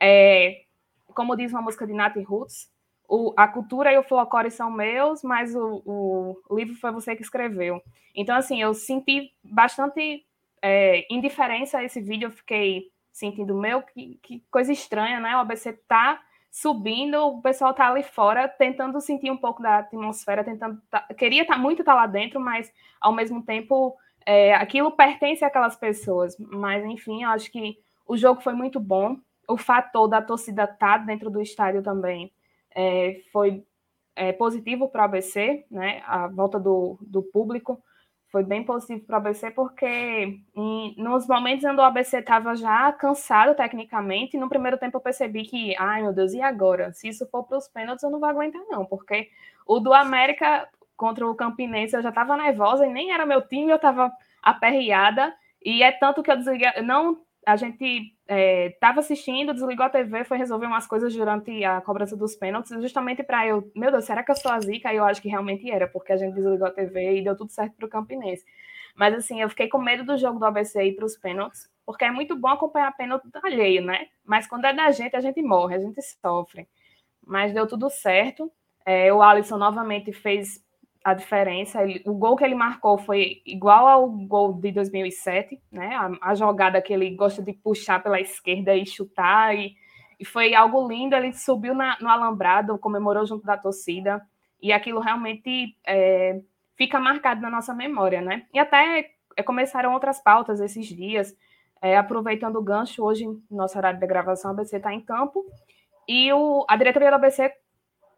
é, 0.00 0.62
como 1.14 1.36
diz 1.36 1.52
uma 1.52 1.62
música 1.62 1.86
de 1.86 1.92
Nat 1.92 2.16
Roots, 2.16 2.68
o, 3.08 3.32
a 3.36 3.46
cultura 3.46 3.92
e 3.92 3.98
o 3.98 4.02
folclore 4.02 4.50
são 4.50 4.70
meus, 4.70 5.22
mas 5.22 5.54
o, 5.54 5.82
o, 5.86 6.36
o, 6.48 6.56
livro 6.56 6.74
foi 6.74 6.90
você 6.90 7.14
que 7.14 7.22
escreveu. 7.22 7.80
Então, 8.12 8.34
assim, 8.34 8.60
eu 8.60 8.74
senti 8.74 9.30
bastante 9.42 10.24
é, 10.60 11.06
indiferença 11.08 11.78
a 11.78 11.84
esse 11.84 12.00
vídeo. 12.00 12.26
Eu 12.26 12.32
fiquei 12.32 12.90
sentindo, 13.14 13.54
meu, 13.54 13.80
que, 13.80 14.18
que 14.20 14.42
coisa 14.50 14.72
estranha, 14.72 15.20
né? 15.20 15.36
O 15.36 15.38
ABC 15.38 15.72
tá 15.86 16.20
subindo, 16.50 17.14
o 17.14 17.40
pessoal 17.40 17.72
tá 17.72 17.88
ali 17.88 18.02
fora 18.02 18.48
tentando 18.48 19.00
sentir 19.00 19.30
um 19.30 19.36
pouco 19.36 19.62
da 19.62 19.78
atmosfera, 19.78 20.44
tentando 20.44 20.80
tá, 20.90 21.00
queria 21.16 21.46
tá, 21.46 21.56
muito 21.56 21.82
estar 21.82 21.92
tá 21.92 22.00
lá 22.00 22.06
dentro, 22.06 22.40
mas 22.40 22.72
ao 23.00 23.12
mesmo 23.12 23.42
tempo 23.42 23.96
é, 24.26 24.52
aquilo 24.54 24.90
pertence 24.90 25.44
àquelas 25.44 25.76
pessoas. 25.76 26.36
Mas 26.38 26.84
enfim, 26.84 27.22
eu 27.22 27.30
acho 27.30 27.50
que 27.50 27.78
o 28.06 28.16
jogo 28.16 28.40
foi 28.40 28.52
muito 28.52 28.80
bom. 28.80 29.16
O 29.48 29.56
fator 29.56 30.08
da 30.08 30.20
torcida 30.20 30.64
estar 30.64 30.76
tá 30.76 30.98
dentro 30.98 31.30
do 31.30 31.40
estádio 31.40 31.82
também 31.82 32.32
é, 32.74 33.20
foi 33.32 33.64
é, 34.16 34.32
positivo 34.32 34.88
para 34.88 35.02
o 35.02 35.04
ABC, 35.04 35.64
né? 35.70 36.02
A 36.04 36.26
volta 36.26 36.58
do, 36.58 36.98
do 37.00 37.22
público 37.22 37.80
foi 38.34 38.42
bem 38.42 38.64
positivo 38.64 39.06
para 39.06 39.14
o 39.14 39.18
ABC, 39.18 39.52
porque 39.52 40.40
em, 40.56 40.94
nos 40.98 41.24
momentos 41.28 41.64
onde 41.64 41.80
o 41.80 41.84
ABC 41.84 42.18
estava 42.18 42.56
já 42.56 42.92
cansado 42.92 43.54
tecnicamente, 43.54 44.36
no 44.36 44.48
primeiro 44.48 44.76
tempo 44.76 44.96
eu 44.96 45.00
percebi 45.00 45.44
que, 45.44 45.76
ai 45.78 46.02
meu 46.02 46.12
Deus, 46.12 46.32
e 46.32 46.42
agora? 46.42 46.92
Se 46.92 47.06
isso 47.06 47.28
for 47.28 47.44
para 47.44 47.58
os 47.58 47.68
pênaltis, 47.68 48.02
eu 48.02 48.10
não 48.10 48.18
vou 48.18 48.28
aguentar, 48.28 48.60
não, 48.68 48.84
porque 48.84 49.30
o 49.64 49.78
do 49.78 49.94
América, 49.94 50.68
contra 50.96 51.24
o 51.24 51.36
Campinense, 51.36 51.94
eu 51.94 52.02
já 52.02 52.08
estava 52.08 52.36
nervosa 52.36 52.84
e 52.84 52.92
nem 52.92 53.12
era 53.12 53.24
meu 53.24 53.40
time, 53.40 53.70
eu 53.70 53.76
estava 53.76 54.10
aperreada. 54.42 55.32
E 55.64 55.84
é 55.84 55.92
tanto 55.92 56.20
que 56.20 56.30
eu 56.32 56.36
desliguei. 56.36 56.82
Não, 56.82 57.18
a 57.46 57.56
gente 57.56 58.14
estava 58.28 58.98
é, 58.98 59.00
assistindo, 59.00 59.52
desligou 59.52 59.84
a 59.84 59.90
TV, 59.90 60.24
foi 60.24 60.38
resolver 60.38 60.66
umas 60.66 60.86
coisas 60.86 61.14
durante 61.14 61.64
a 61.64 61.80
cobrança 61.80 62.16
dos 62.16 62.34
pênaltis, 62.34 62.70
justamente 62.80 63.22
para 63.22 63.46
eu, 63.46 63.70
meu 63.74 63.90
Deus, 63.90 64.04
será 64.04 64.22
que 64.22 64.30
eu 64.30 64.36
sou 64.36 64.50
a 64.50 64.60
zica? 64.60 64.92
E 64.92 64.96
eu 64.96 65.04
acho 65.04 65.20
que 65.20 65.28
realmente 65.28 65.70
era, 65.70 65.86
porque 65.86 66.12
a 66.12 66.16
gente 66.16 66.34
desligou 66.34 66.66
a 66.66 66.70
TV 66.70 67.18
e 67.18 67.24
deu 67.24 67.36
tudo 67.36 67.50
certo 67.50 67.74
para 67.74 67.86
o 67.86 67.88
Campinense. 67.88 68.44
Mas 68.94 69.14
assim, 69.14 69.40
eu 69.42 69.48
fiquei 69.48 69.68
com 69.68 69.78
medo 69.78 70.04
do 70.04 70.16
jogo 70.16 70.38
do 70.38 70.46
ABC 70.46 70.82
ir 70.84 70.94
para 70.94 71.04
os 71.04 71.16
pênaltis, 71.16 71.68
porque 71.84 72.04
é 72.04 72.10
muito 72.10 72.36
bom 72.36 72.48
acompanhar 72.48 72.96
pênalti 72.96 73.28
alheio, 73.42 73.82
né? 73.82 74.08
Mas 74.24 74.46
quando 74.46 74.64
é 74.64 74.72
da 74.72 74.90
gente, 74.90 75.16
a 75.16 75.20
gente 75.20 75.42
morre, 75.42 75.74
a 75.76 75.80
gente 75.80 76.00
sofre. 76.02 76.66
Mas 77.26 77.52
deu 77.52 77.66
tudo 77.66 77.90
certo. 77.90 78.50
É, 78.86 79.12
o 79.12 79.22
Alisson 79.22 79.58
novamente 79.58 80.12
fez 80.12 80.63
a 81.04 81.12
diferença. 81.12 81.82
Ele, 81.82 82.02
o 82.06 82.14
gol 82.14 82.34
que 82.34 82.42
ele 82.42 82.54
marcou 82.54 82.96
foi 82.96 83.42
igual 83.44 83.86
ao 83.86 84.08
gol 84.08 84.54
de 84.54 84.72
2007, 84.72 85.60
né? 85.70 85.94
A, 85.94 86.30
a, 86.30 86.34
jogada 86.34 86.80
que 86.80 86.92
ele 86.92 87.14
gosta 87.14 87.42
de 87.42 87.52
puxar 87.52 88.02
pela 88.02 88.18
esquerda 88.18 88.74
e 88.74 88.86
chutar, 88.86 89.54
e, 89.54 89.76
e 90.18 90.24
foi 90.24 90.54
algo 90.54 90.88
lindo. 90.88 91.14
Ele 91.14 91.34
subiu 91.34 91.74
na, 91.74 91.98
no 92.00 92.08
alambrado, 92.08 92.78
comemorou 92.78 93.26
junto 93.26 93.44
da 93.44 93.58
torcida, 93.58 94.22
e 94.62 94.72
aquilo 94.72 94.98
realmente 94.98 95.76
é, 95.86 96.40
fica 96.74 96.98
marcado 96.98 97.42
na 97.42 97.50
nossa 97.50 97.74
memória, 97.74 98.22
né? 98.22 98.46
E 98.52 98.58
até 98.58 99.10
é, 99.36 99.42
começaram 99.42 99.92
outras 99.92 100.18
pautas 100.22 100.58
esses 100.58 100.86
dias. 100.86 101.36
É, 101.82 101.98
aproveitando 101.98 102.56
o 102.56 102.62
gancho, 102.62 103.04
hoje, 103.04 103.26
nosso 103.50 103.76
horário 103.76 104.00
de 104.00 104.06
gravação, 104.06 104.50
a 104.50 104.54
ABC 104.54 104.78
está 104.78 104.94
em 104.94 105.02
campo, 105.02 105.44
e 106.08 106.32
o, 106.32 106.64
a 106.66 106.76
diretoria 106.76 107.10
da 107.10 107.16
ABC 107.16 107.52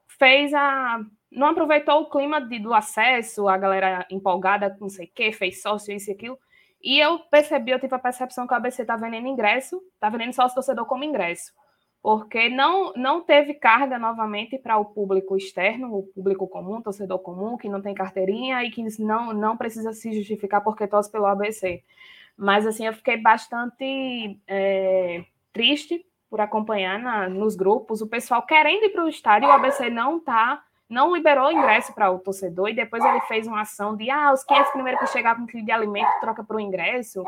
fez 0.06 0.54
a 0.54 1.00
não 1.36 1.48
aproveitou 1.48 2.00
o 2.00 2.08
clima 2.08 2.40
de, 2.40 2.58
do 2.58 2.72
acesso, 2.72 3.46
a 3.46 3.58
galera 3.58 4.06
empolgada, 4.10 4.74
não 4.80 4.88
sei 4.88 5.04
o 5.06 5.10
quê, 5.14 5.30
fez 5.30 5.60
sócio, 5.60 5.94
isso 5.94 6.10
e 6.10 6.14
aquilo. 6.14 6.38
E 6.82 6.98
eu 6.98 7.18
percebi, 7.18 7.72
eu 7.72 7.78
tive 7.78 7.94
a 7.94 7.98
percepção 7.98 8.46
que 8.46 8.54
o 8.54 8.56
ABC 8.56 8.82
está 8.82 8.96
vendendo 8.96 9.28
ingresso, 9.28 9.82
está 9.94 10.08
vendendo 10.08 10.32
sócio 10.32 10.54
torcedor 10.54 10.86
como 10.86 11.04
ingresso. 11.04 11.52
Porque 12.02 12.48
não, 12.48 12.92
não 12.94 13.20
teve 13.20 13.52
carga 13.52 13.98
novamente 13.98 14.56
para 14.56 14.78
o 14.78 14.84
público 14.84 15.36
externo, 15.36 15.94
o 15.94 16.02
público 16.04 16.48
comum, 16.48 16.80
torcedor 16.80 17.18
comum, 17.18 17.58
que 17.58 17.68
não 17.68 17.82
tem 17.82 17.92
carteirinha 17.92 18.64
e 18.64 18.70
que 18.70 18.82
não, 19.00 19.34
não 19.34 19.56
precisa 19.56 19.92
se 19.92 20.12
justificar 20.12 20.62
porque 20.62 20.86
torce 20.86 21.12
pelo 21.12 21.26
ABC. 21.26 21.82
Mas, 22.34 22.66
assim, 22.66 22.86
eu 22.86 22.94
fiquei 22.94 23.18
bastante 23.18 24.40
é, 24.46 25.24
triste 25.52 26.06
por 26.30 26.40
acompanhar 26.40 26.98
na, 26.98 27.28
nos 27.28 27.56
grupos 27.56 28.00
o 28.00 28.06
pessoal 28.06 28.42
querendo 28.46 28.84
ir 28.84 28.90
para 28.90 29.04
o 29.04 29.08
estádio 29.08 29.48
o 29.48 29.52
ABC 29.52 29.90
não 29.90 30.18
está 30.18 30.62
não 30.88 31.14
liberou 31.14 31.48
o 31.48 31.52
ingresso 31.52 31.92
para 31.92 32.10
o 32.10 32.18
torcedor 32.18 32.68
e 32.68 32.74
depois 32.74 33.04
ele 33.04 33.20
fez 33.22 33.46
uma 33.46 33.62
ação 33.62 33.96
de 33.96 34.10
ah, 34.10 34.32
os 34.32 34.44
500 34.44 34.70
primeiros 34.72 35.00
que 35.00 35.06
chegar 35.08 35.34
com 35.34 35.46
quilo 35.46 35.64
de 35.64 35.72
alimento 35.72 36.20
troca 36.20 36.44
por 36.44 36.56
um 36.56 36.60
ingresso, 36.60 37.24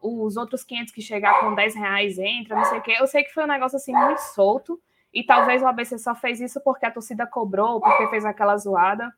os 0.00 0.36
outros 0.36 0.64
500 0.64 0.92
que 0.92 1.02
chegar 1.02 1.40
com 1.40 1.54
10 1.54 1.74
reais 1.74 2.18
entra, 2.18 2.56
não 2.56 2.64
sei 2.64 2.78
o 2.78 2.82
quê. 2.82 2.96
Eu 2.98 3.06
sei 3.06 3.22
que 3.22 3.32
foi 3.32 3.44
um 3.44 3.48
negócio 3.48 3.76
assim 3.76 3.92
muito 3.92 4.18
solto 4.18 4.80
e 5.12 5.22
talvez 5.22 5.62
o 5.62 5.66
ABC 5.66 5.98
só 5.98 6.14
fez 6.14 6.40
isso 6.40 6.60
porque 6.62 6.86
a 6.86 6.90
torcida 6.90 7.26
cobrou, 7.26 7.80
porque 7.80 8.08
fez 8.08 8.24
aquela 8.24 8.56
zoada. 8.56 9.12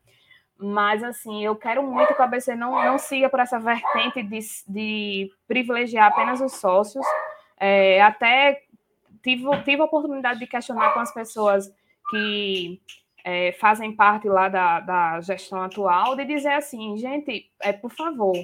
Mas, 0.56 1.02
assim, 1.02 1.44
eu 1.44 1.56
quero 1.56 1.82
muito 1.82 2.14
que 2.14 2.20
o 2.20 2.24
ABC 2.24 2.54
não, 2.54 2.82
não 2.84 2.98
siga 2.98 3.28
por 3.28 3.40
essa 3.40 3.58
vertente 3.58 4.22
de, 4.22 4.38
de 4.68 5.30
privilegiar 5.46 6.08
apenas 6.12 6.40
os 6.40 6.52
sócios. 6.54 7.04
É, 7.58 8.00
até 8.02 8.62
tive, 9.22 9.44
tive 9.64 9.82
a 9.82 9.84
oportunidade 9.84 10.38
de 10.38 10.46
questionar 10.46 10.92
com 10.92 11.00
as 11.00 11.12
pessoas 11.12 11.72
que 12.10 12.80
é, 13.24 13.52
fazem 13.52 13.96
parte 13.96 14.28
lá 14.28 14.50
da, 14.50 14.80
da 14.80 15.20
gestão 15.22 15.62
atual, 15.62 16.14
de 16.14 16.26
dizer 16.26 16.52
assim, 16.52 16.96
gente, 16.98 17.50
é, 17.62 17.72
por 17.72 17.90
favor, 17.90 18.36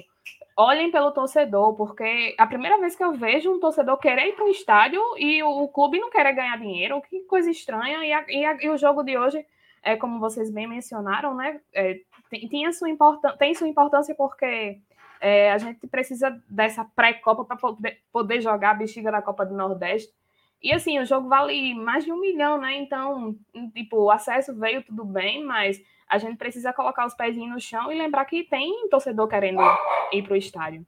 olhem 0.57 0.91
pelo 0.91 1.11
torcedor, 1.11 1.75
porque 1.75 2.35
a 2.37 2.47
primeira 2.47 2.79
vez 2.79 2.95
que 2.95 3.03
eu 3.03 3.13
vejo 3.13 3.51
um 3.51 3.59
torcedor 3.59 3.97
querer 3.97 4.29
ir 4.29 4.33
para 4.33 4.45
o 4.45 4.49
estádio 4.49 5.01
e 5.17 5.41
o, 5.43 5.63
o, 5.63 5.67
clube 5.67 5.99
não 5.99 6.09
querer 6.09 6.33
ganhar 6.33 6.57
dinheiro, 6.57 7.01
que 7.03 7.21
coisa 7.21 7.51
estranha, 7.51 8.03
e, 8.03 8.11
a, 8.11 8.25
e, 8.27 8.45
a, 8.45 8.57
e 8.63 8.69
o 8.69 8.77
jogo 8.77 9.03
de 9.03 9.15
hoje, 9.17 9.45
é, 9.83 9.95
como 9.95 10.19
vocês 10.19 10.51
bem 10.51 10.67
mencionaram, 10.67 11.35
né, 11.35 11.61
é, 11.73 11.99
tem, 12.29 12.47
tem, 12.47 12.73
sua 12.73 12.89
tem 13.37 13.53
sua 13.53 13.67
importância 13.67 14.15
porque 14.15 14.79
é, 15.19 15.51
a 15.51 15.57
gente 15.59 15.85
precisa 15.87 16.41
dessa 16.49 16.83
pré-copa 16.83 17.45
para 17.45 17.55
poder, 17.55 17.99
poder 18.11 18.41
jogar 18.41 18.71
a 18.71 18.75
bexiga 18.75 19.11
da 19.11 19.21
Copa 19.21 19.45
do 19.45 19.55
Nordeste, 19.55 20.11
e 20.61 20.71
assim, 20.71 20.99
o 20.99 21.05
jogo 21.05 21.27
vale 21.27 21.73
mais 21.73 22.05
de 22.05 22.11
um 22.11 22.19
milhão, 22.19 22.59
né? 22.59 22.75
Então, 22.75 23.35
tipo, 23.73 23.97
o 23.97 24.11
acesso 24.11 24.55
veio 24.57 24.83
tudo 24.83 25.03
bem, 25.03 25.43
mas 25.43 25.81
a 26.07 26.17
gente 26.17 26.37
precisa 26.37 26.71
colocar 26.71 27.05
os 27.05 27.15
pezinhos 27.15 27.49
no 27.49 27.59
chão 27.59 27.91
e 27.91 27.97
lembrar 27.97 28.25
que 28.25 28.43
tem 28.43 28.87
torcedor 28.89 29.27
querendo 29.27 29.61
ir 30.11 30.21
para 30.23 30.33
o 30.33 30.37
estádio. 30.37 30.85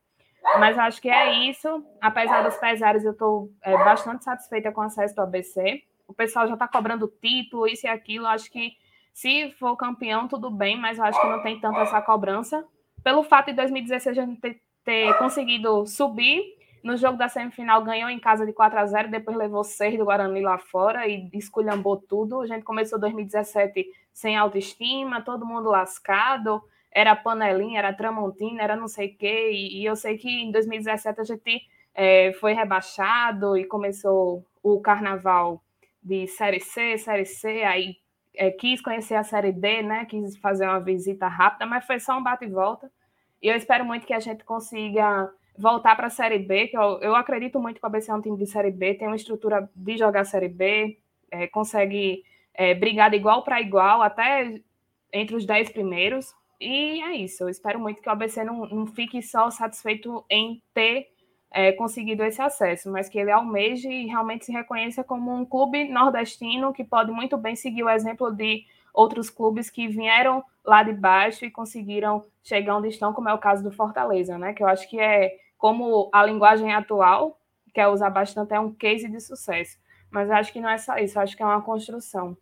Mas 0.60 0.78
acho 0.78 1.02
que 1.02 1.10
é 1.10 1.50
isso. 1.50 1.84
Apesar 2.02 2.44
dos 2.44 2.58
pesares, 2.58 3.04
eu 3.04 3.14
estou 3.14 3.50
é, 3.64 3.72
bastante 3.78 4.24
satisfeita 4.24 4.72
com 4.72 4.82
o 4.82 4.84
acesso 4.84 5.16
do 5.16 5.22
ABC. 5.22 5.82
O 6.08 6.14
pessoal 6.14 6.48
já 6.48 6.54
está 6.54 6.68
cobrando 6.68 7.12
título, 7.22 7.66
isso 7.66 7.88
e 7.88 7.90
aquilo. 7.90 8.28
Acho 8.28 8.52
que 8.52 8.74
se 9.14 9.52
for 9.52 9.76
campeão, 9.78 10.28
tudo 10.28 10.52
bem, 10.52 10.78
mas 10.78 10.98
eu 10.98 11.06
acho 11.06 11.20
que 11.20 11.28
não 11.28 11.42
tem 11.42 11.60
tanto 11.60 11.80
essa 11.80 12.02
cobrança. 12.02 12.64
Pelo 13.04 13.24
fato 13.24 13.48
de 13.48 13.54
2016 13.54 14.18
a 14.18 14.26
gente 14.26 14.40
ter, 14.40 14.62
ter 14.84 15.18
conseguido 15.18 15.88
subir 15.88 16.44
no 16.84 16.98
jogo 16.98 17.18
da 17.18 17.30
semifinal 17.30 17.82
ganhou 17.82 18.10
em 18.10 18.20
casa 18.20 18.46
de 18.46 18.52
4 18.52 18.78
a 18.78 18.86
0 18.86 19.10
depois 19.10 19.38
levou 19.38 19.64
6 19.64 19.98
do 19.98 20.06
Guarani 20.06 20.42
lá 20.42 20.58
fora 20.58 21.08
e 21.08 21.30
esculhambou 21.34 21.96
tudo. 21.96 22.42
A 22.42 22.46
gente 22.46 22.64
começou 22.64 23.00
2017 23.00 23.88
sem 24.12 24.36
autoestima, 24.36 25.22
todo 25.22 25.46
mundo 25.46 25.70
lascado, 25.70 26.62
era 26.92 27.16
panelinha, 27.16 27.80
era 27.80 27.94
tramontina, 27.94 28.62
era 28.62 28.76
não 28.76 28.90
sei 28.90 29.08
o 29.08 29.18
quê. 29.18 29.52
E, 29.52 29.82
e, 29.82 29.86
eu 29.86 29.96
sei 29.96 30.18
que 30.18 30.30
em 30.30 30.52
2017 30.52 31.22
a 31.22 31.24
gente 31.24 31.62
é, 31.96 32.34
foi 32.34 32.54
rebaixado 32.54 33.58
e 33.58 33.66
começou 33.66 34.46
o 34.62 34.82
carnaval 34.82 35.64
de 36.02 36.28
Série 36.28 36.60
C, 36.60 36.98
Série 36.98 37.26
C, 37.26 37.64
aí 37.64 37.96
é, 38.36 38.52
quis 38.52 38.82
conhecer 38.82 39.16
a 39.16 39.24
Série 39.24 39.54
D, 39.54 39.82
né? 39.84 40.06
Quis 40.06 40.38
fazer 40.38 40.66
uma 40.66 40.82
visita 40.82 41.28
rápida, 41.28 41.66
mas 41.66 41.86
foi 41.86 42.00
só 42.00 42.18
um 42.18 42.24
bate 42.24 42.44
e 42.44 42.50
volta. 42.50 42.92
E 43.42 43.48
eu 43.48 43.56
espero 43.56 43.86
muito 43.86 44.06
que 44.06 44.14
a 44.14 44.20
gente 44.20 44.44
consiga 44.44 45.32
voltar 45.58 45.96
para 45.96 46.08
a 46.08 46.10
Série 46.10 46.40
B, 46.40 46.68
que 46.68 46.78
eu, 46.78 47.00
eu, 47.02 47.16
acredito 47.16 47.60
muito 47.60 47.80
que 47.80 47.86
o 47.86 47.88
ABC 47.88 48.10
é 48.12 48.14
um 48.14 48.22
time 48.22 48.38
de 48.38 48.48
Série 48.48 48.72
B, 48.72 48.96
tem 48.96 49.08
uma 49.08 49.16
estrutura 49.16 49.70
de 49.76 49.98
jogar 49.98 50.26
Série 50.26 50.50
B, 50.50 50.98
é, 51.32 51.48
consegue 51.48 52.24
é, 52.54 52.74
brigar 52.74 53.10
de 53.10 53.18
igual 53.18 53.44
para 53.44 53.62
igual, 53.62 54.02
até 54.02 54.62
entre 55.12 55.36
os 55.36 55.46
dez 55.46 55.70
primeiros, 55.70 56.34
e 56.60 57.02
é 57.04 57.16
isso. 57.16 57.44
Eu 57.44 57.50
espero 57.50 57.80
muito 57.80 58.02
que 58.02 58.10
o 58.10 58.12
ABC 58.12 58.44
não, 58.44 58.66
não 58.66 58.88
fique 58.88 59.22
só 59.22 59.50
satisfeito 59.52 60.26
em 60.30 60.62
ter 60.74 61.10
é, 61.52 61.72
conseguido 61.72 62.24
esse 62.24 62.42
acesso, 62.42 62.92
mas 62.92 63.08
que 63.08 63.20
ele 63.20 63.32
almeje 63.32 63.88
e 63.88 64.08
realmente 64.08 64.46
se 64.46 64.52
reconheça 64.52 65.04
como 65.04 65.32
um 65.32 65.46
clube 65.46 65.88
nordestino 65.88 66.74
que 66.74 66.84
pode 66.84 67.12
muito 67.12 67.38
bem 67.38 67.56
seguir 67.56 67.84
o 67.84 67.90
exemplo 67.90 68.32
de 68.32 68.66
outros 68.94 69.30
clubes 69.30 69.70
que 69.70 69.88
vieram 69.88 70.44
lá 70.66 70.82
de 70.82 70.94
baixo 70.94 71.46
e 71.46 71.52
conseguiram 71.52 72.26
chegar 72.44 72.78
onde 72.78 72.88
estão, 72.88 73.14
como 73.14 73.30
é 73.30 73.34
o 73.34 73.38
caso 73.38 73.64
do 73.64 73.72
Fortaleza, 73.72 74.38
né? 74.38 74.54
Que 74.54 74.64
eu 74.64 74.68
acho 74.68 74.90
que 74.90 75.00
é 75.00 75.36
como 75.64 76.10
a 76.12 76.26
linguagem 76.26 76.74
atual, 76.74 77.40
que 77.74 77.80
é 77.80 77.88
usar 77.88 78.10
bastante, 78.10 78.54
é 78.54 78.60
um 78.60 78.74
case 78.74 79.10
de 79.10 79.22
sucesso. 79.22 79.78
Mas 80.12 80.30
acho 80.30 80.52
que 80.52 80.60
não 80.60 80.68
é 80.68 80.78
só 80.78 80.98
isso, 80.98 81.18
acho 81.18 81.38
que 81.38 81.42
é 81.42 81.46
uma 81.46 81.62
construção. 81.62 82.36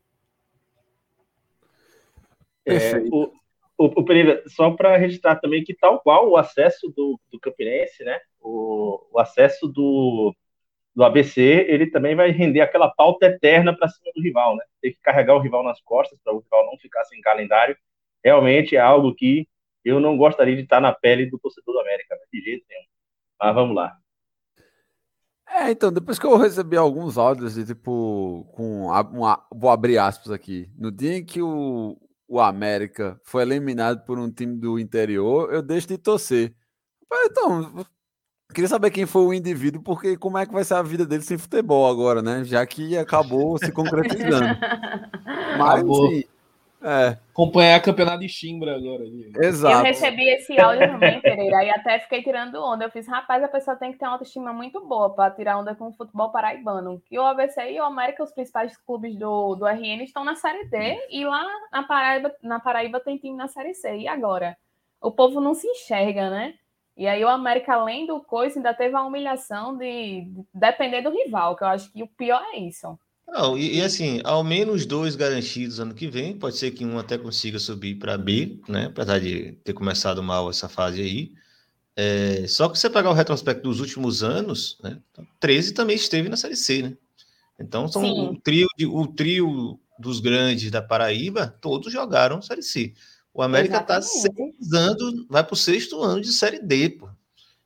É, 2.66 2.98
o, 3.12 3.32
o, 3.78 3.86
o 4.00 4.04
Pereira, 4.04 4.42
só 4.48 4.72
para 4.72 4.98
registrar 4.98 5.36
também 5.36 5.64
que 5.64 5.76
tal 5.76 6.00
qual 6.00 6.32
o 6.32 6.36
acesso 6.36 6.92
do, 6.98 7.20
do 7.32 7.40
Campinense, 7.40 8.04
né? 8.04 8.20
O, 8.42 9.00
o 9.12 9.20
acesso 9.20 9.68
do, 9.68 10.36
do 10.96 11.04
ABC, 11.04 11.68
ele 11.70 11.92
também 11.92 12.16
vai 12.16 12.32
render 12.32 12.62
aquela 12.62 12.90
pauta 12.90 13.28
eterna 13.28 13.72
para 13.78 13.88
cima 13.88 14.12
do 14.16 14.22
rival, 14.24 14.56
né? 14.56 14.64
Ter 14.82 14.94
que 14.94 15.00
carregar 15.00 15.36
o 15.36 15.42
rival 15.42 15.62
nas 15.62 15.80
costas 15.82 16.18
para 16.24 16.34
o 16.34 16.40
rival 16.40 16.66
não 16.66 16.78
ficar 16.80 17.06
sem 17.06 17.22
calendário. 17.22 17.78
Realmente 18.26 18.76
é 18.76 18.80
algo 18.80 19.14
que 19.14 19.48
eu 19.86 20.00
não 20.00 20.18
gostaria 20.18 20.56
de 20.56 20.64
estar 20.64 20.82
na 20.82 20.92
pele 20.92 21.28
do 21.28 21.38
torcedor 21.38 21.76
do 21.76 21.82
América, 21.82 22.16
né? 22.16 22.22
de 22.34 22.42
jeito 22.42 22.66
nenhum. 22.68 22.91
Mas 23.42 23.56
vamos 23.56 23.76
lá. 23.76 23.98
É, 25.50 25.70
então, 25.70 25.92
depois 25.92 26.18
que 26.18 26.26
eu 26.26 26.38
recebi 26.38 26.78
alguns 26.78 27.18
áudios 27.18 27.56
de 27.56 27.66
tipo, 27.66 28.48
com 28.54 28.86
uma, 28.88 29.46
vou 29.54 29.70
abrir 29.70 29.98
aspas 29.98 30.32
aqui. 30.32 30.70
No 30.78 30.92
dia 30.92 31.18
em 31.18 31.26
que 31.26 31.42
o, 31.42 31.98
o 32.28 32.40
América 32.40 33.20
foi 33.24 33.42
eliminado 33.42 34.06
por 34.06 34.18
um 34.18 34.32
time 34.32 34.56
do 34.58 34.80
interior, 34.80 35.54
eu 35.54 35.62
deixo 35.62 35.88
de 35.88 35.98
torcer. 35.98 36.56
Então, 37.26 37.86
queria 38.54 38.70
saber 38.70 38.92
quem 38.92 39.06
foi 39.06 39.24
o 39.24 39.34
indivíduo, 39.34 39.82
porque 39.84 40.16
como 40.16 40.38
é 40.38 40.46
que 40.46 40.54
vai 40.54 40.64
ser 40.64 40.76
a 40.76 40.82
vida 40.82 41.06
dele 41.06 41.24
sem 41.24 41.38
futebol 41.38 41.92
agora, 41.92 42.22
né? 42.22 42.46
Já 42.46 42.66
que 42.66 42.98
acabou 42.98 43.58
se 43.58 43.72
concretizando. 43.74 44.48
Mas, 45.60 45.84
assim, 45.84 46.24
É, 46.84 47.18
Acompanhar 47.30 47.82
campeonato 47.82 48.20
de 48.20 48.30
Chimbra 48.30 48.76
agora. 48.76 49.04
Eu 49.04 49.44
exato. 49.44 49.84
recebi 49.84 50.28
esse 50.30 50.60
áudio 50.60 50.92
também, 50.92 51.22
Pereira, 51.22 51.64
e 51.64 51.70
até 51.70 52.00
fiquei 52.00 52.24
tirando 52.24 52.56
onda. 52.56 52.86
Eu 52.86 52.92
fiz, 52.92 53.08
rapaz, 53.08 53.44
a 53.44 53.48
pessoa 53.48 53.78
tem 53.78 53.92
que 53.92 54.00
ter 54.00 54.06
uma 54.06 54.14
autoestima 54.14 54.52
muito 54.52 54.84
boa 54.86 55.14
para 55.14 55.32
tirar 55.32 55.58
onda 55.58 55.76
com 55.76 55.90
o 55.90 55.94
futebol 55.94 56.32
paraibano. 56.32 57.02
E 57.10 57.18
o 57.18 57.26
ABC 57.26 57.72
e 57.72 57.80
o 57.80 57.86
América, 57.86 58.24
os 58.24 58.32
principais 58.32 58.76
clubes 58.78 59.16
do, 59.16 59.56
do 59.56 59.66
RN, 59.66 60.04
estão 60.04 60.24
na 60.24 60.36
Série 60.36 60.66
D, 60.66 61.08
e 61.10 61.24
lá 61.24 61.46
na 61.72 61.84
Paraíba, 61.84 62.36
na 62.42 62.60
Paraíba 62.60 63.00
tem 63.00 63.18
time 63.18 63.38
na 63.38 63.48
Série 63.48 63.74
C. 63.74 63.98
E 63.98 64.08
agora? 64.08 64.58
O 65.00 65.12
povo 65.12 65.40
não 65.40 65.54
se 65.54 65.68
enxerga, 65.68 66.30
né? 66.30 66.56
E 66.98 67.08
aí 67.08 67.24
o 67.24 67.30
América, 67.30 67.74
além 67.74 68.06
do 68.06 68.20
coisa, 68.20 68.60
ainda 68.60 68.74
teve 68.74 68.96
a 68.96 69.04
humilhação 69.04 69.78
de 69.78 70.22
de 70.22 70.46
depender 70.54 71.02
do 71.02 71.10
rival, 71.10 71.56
que 71.56 71.64
eu 71.64 71.68
acho 71.68 71.92
que 71.92 72.04
o 72.04 72.08
pior 72.08 72.44
é 72.54 72.60
isso. 72.60 72.98
Não, 73.32 73.58
e, 73.58 73.78
e 73.78 73.82
assim, 73.82 74.20
ao 74.26 74.44
menos 74.44 74.86
dois 74.86 75.16
garantidos 75.16 75.80
ano 75.80 75.94
que 75.94 76.08
vem. 76.08 76.38
Pode 76.38 76.58
ser 76.58 76.72
que 76.72 76.86
um 76.86 77.00
até 77.00 77.18
consiga 77.18 77.58
subir 77.58 77.96
para 77.96 78.18
B, 78.18 78.60
né? 78.68 78.88
Apesar 78.88 79.20
de 79.20 79.54
ter 79.64 79.74
começado 79.74 80.22
mal 80.22 80.50
essa 80.50 80.68
fase 80.68 81.02
aí. 81.02 81.32
É, 81.96 82.46
só 82.48 82.68
que 82.68 82.78
você 82.78 82.90
pegar 82.90 83.10
o 83.10 83.14
retrospecto 83.14 83.64
dos 83.64 83.80
últimos 83.80 84.22
anos, 84.22 84.78
né? 84.84 85.00
13 85.40 85.74
também 85.74 85.96
esteve 85.96 86.28
na 86.28 86.36
Série 86.36 86.58
C, 86.58 86.82
né? 86.82 86.98
Então 87.58 87.88
são 87.88 88.04
Sim. 88.04 88.28
o 88.28 88.42
trio, 88.42 88.68
de, 88.78 88.86
o 88.86 89.08
trio 89.08 89.80
dos 89.98 90.20
grandes 90.20 90.70
da 90.70 90.82
Paraíba, 90.82 91.48
todos 91.62 91.92
jogaram 91.92 92.42
Série 92.42 92.64
C. 92.64 92.94
O 93.34 93.42
América 93.42 93.78
está 93.78 94.02
seis 94.02 94.74
anos, 94.74 95.26
vai 95.30 95.44
para 95.44 95.54
o 95.54 95.58
sexto 95.58 96.02
ano 96.02 96.20
de 96.20 96.34
Série 96.34 96.60
D, 96.60 96.90
pô. 96.90 97.08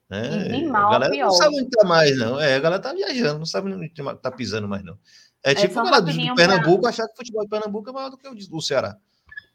Né? 0.08 0.60
E 0.60 0.66
a 0.66 0.70
mal 0.70 0.90
a 0.90 0.92
galera 0.92 1.12
pior. 1.12 1.26
não 1.26 1.32
sabe 1.32 1.56
onde 1.56 1.70
tá 1.70 1.88
mais, 1.88 2.18
não. 2.18 2.40
É, 2.40 2.56
a 2.56 2.60
galera 2.60 2.82
tá 2.82 2.94
viajando, 2.94 3.40
não 3.40 3.46
sabe 3.46 3.74
onde 3.74 3.92
tá 4.22 4.32
pisando 4.32 4.68
mais, 4.68 4.84
não. 4.84 4.98
É 5.46 5.54
tipo 5.56 5.74
só 5.74 5.82
a 5.82 5.84
galera 5.84 6.02
do 6.02 6.12
de 6.12 6.26
pra- 6.26 6.36
Pernambuco 6.36 6.88
achar 6.88 7.06
que 7.08 7.14
o 7.14 7.18
futebol 7.18 7.44
de 7.44 7.50
Pernambuco 7.50 7.90
é 7.90 7.94
maior 7.94 8.10
do 8.10 8.18
que 8.18 8.28
o 8.28 8.34
do 8.34 8.62
Ceará. 8.62 8.98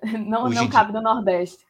Não, 0.26 0.45
Hoje 0.45 0.55
não 0.55 0.68
cabe 0.68 0.93
no 0.93 1.03
Nordeste. 1.03 1.64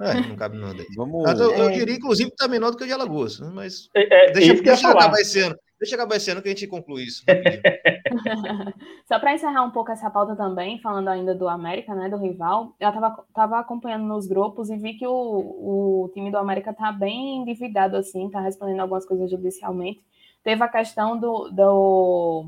É, 0.00 0.14
não 0.14 0.36
cabe 0.36 0.56
no 0.56 0.66
Nordeste. 0.66 0.94
Vamos. 0.96 1.22
Mas 1.22 1.38
eu, 1.38 1.52
eu 1.54 1.68
É. 1.68 1.72
diria, 1.72 1.94
inclusive, 1.96 2.30
que 2.30 2.36
tá 2.36 2.48
menor 2.48 2.70
do 2.70 2.76
que 2.78 2.84
o 2.84 2.86
de 2.86 2.92
Alagoas. 2.92 3.38
Mas 3.40 3.90
É, 3.94 4.30
é, 4.30 4.32
deixa, 4.32 4.54
deixa 4.62 4.88
acabar 4.88 5.20
esse 5.20 5.40
ano. 5.40 5.54
Deixa 5.78 5.96
acabar 5.96 6.16
esse 6.16 6.30
ano 6.30 6.40
que 6.40 6.48
a 6.48 6.50
gente 6.52 6.66
conclui 6.66 7.02
isso. 7.02 7.22
Só 9.06 9.18
para 9.18 9.34
encerrar 9.34 9.62
um 9.64 9.70
pouco 9.70 9.90
essa 9.92 10.10
pauta 10.10 10.34
também, 10.34 10.80
falando 10.80 11.08
ainda 11.08 11.34
do 11.34 11.48
América, 11.48 11.94
né, 11.94 12.08
do 12.08 12.16
rival, 12.16 12.74
eu 12.80 12.92
tava, 12.92 13.24
tava 13.34 13.58
acompanhando 13.58 14.04
nos 14.06 14.26
grupos 14.26 14.70
e 14.70 14.76
vi 14.76 14.94
que 14.94 15.06
o, 15.06 15.12
o 15.12 16.10
time 16.14 16.30
do 16.30 16.38
América 16.38 16.72
tá 16.72 16.90
bem 16.90 17.38
endividado, 17.42 17.96
assim, 17.96 18.30
tá 18.30 18.40
respondendo 18.40 18.80
algumas 18.80 19.04
coisas 19.06 19.30
judicialmente. 19.30 20.00
Teve 20.42 20.62
a 20.62 20.68
questão 20.68 21.18
do, 21.18 21.50
do, 21.50 22.46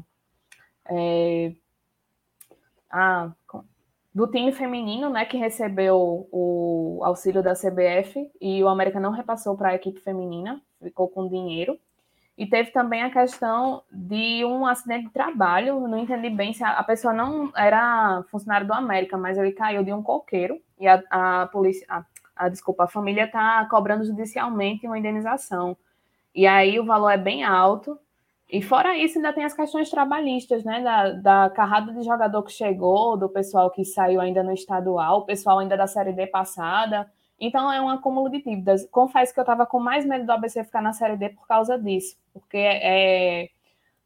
é, 0.90 1.54
ah, 2.90 3.32
com- 3.46 3.64
do 4.14 4.26
time 4.30 4.52
feminino, 4.52 5.10
né, 5.10 5.24
que 5.26 5.36
recebeu 5.36 6.26
o 6.32 7.00
auxílio 7.04 7.42
da 7.42 7.54
CBF 7.54 8.30
e 8.40 8.62
o 8.64 8.68
América 8.68 8.98
não 9.00 9.10
repassou 9.10 9.56
para 9.56 9.70
a 9.70 9.74
equipe 9.74 10.00
feminina, 10.00 10.60
ficou 10.82 11.08
com 11.08 11.28
dinheiro. 11.28 11.78
E 12.38 12.46
teve 12.46 12.70
também 12.72 13.02
a 13.02 13.10
questão 13.12 13.82
de 13.92 14.44
um 14.44 14.66
acidente 14.66 15.06
de 15.06 15.12
trabalho. 15.12 15.86
Não 15.88 15.98
entendi 15.98 16.30
bem 16.30 16.54
se 16.54 16.64
a, 16.64 16.72
a 16.78 16.84
pessoa 16.84 17.14
não 17.14 17.52
era 17.56 18.24
funcionário 18.30 18.66
do 18.66 18.72
América, 18.74 19.18
mas 19.18 19.38
ele 19.38 19.52
caiu 19.52 19.84
de 19.84 19.92
um 19.92 20.02
coqueiro 20.02 20.60
e 20.80 20.88
a, 20.88 21.02
a 21.10 21.46
polícia, 21.48 21.86
a, 21.88 22.04
a- 22.36 22.48
desculpa, 22.48 22.84
a 22.84 22.88
família 22.88 23.24
está 23.26 23.66
cobrando 23.70 24.04
judicialmente 24.04 24.86
uma 24.86 24.98
indenização. 24.98 25.76
E 26.34 26.46
aí 26.46 26.78
o 26.80 26.84
valor 26.86 27.10
é 27.10 27.18
bem 27.18 27.44
alto. 27.44 27.98
E 28.48 28.62
fora 28.62 28.96
isso, 28.96 29.18
ainda 29.18 29.32
tem 29.32 29.44
as 29.44 29.54
questões 29.54 29.90
trabalhistas, 29.90 30.62
né? 30.64 30.80
Da, 30.80 31.10
da 31.12 31.50
carrada 31.50 31.92
de 31.92 32.02
jogador 32.02 32.42
que 32.44 32.52
chegou, 32.52 33.16
do 33.16 33.28
pessoal 33.28 33.70
que 33.70 33.84
saiu 33.84 34.20
ainda 34.20 34.42
no 34.42 34.52
estadual, 34.52 35.18
o 35.20 35.26
pessoal 35.26 35.58
ainda 35.58 35.76
da 35.76 35.86
Série 35.86 36.12
D 36.12 36.26
passada. 36.28 37.10
Então 37.40 37.70
é 37.72 37.80
um 37.80 37.88
acúmulo 37.88 38.30
de 38.30 38.42
dívidas. 38.42 38.88
Confesso 38.90 39.34
que 39.34 39.40
eu 39.40 39.42
estava 39.42 39.66
com 39.66 39.80
mais 39.80 40.06
medo 40.06 40.24
do 40.24 40.32
ABC 40.32 40.64
ficar 40.64 40.80
na 40.80 40.92
Série 40.92 41.16
D 41.16 41.30
por 41.30 41.46
causa 41.46 41.78
disso, 41.78 42.16
porque 42.32 42.56
é 42.56 43.48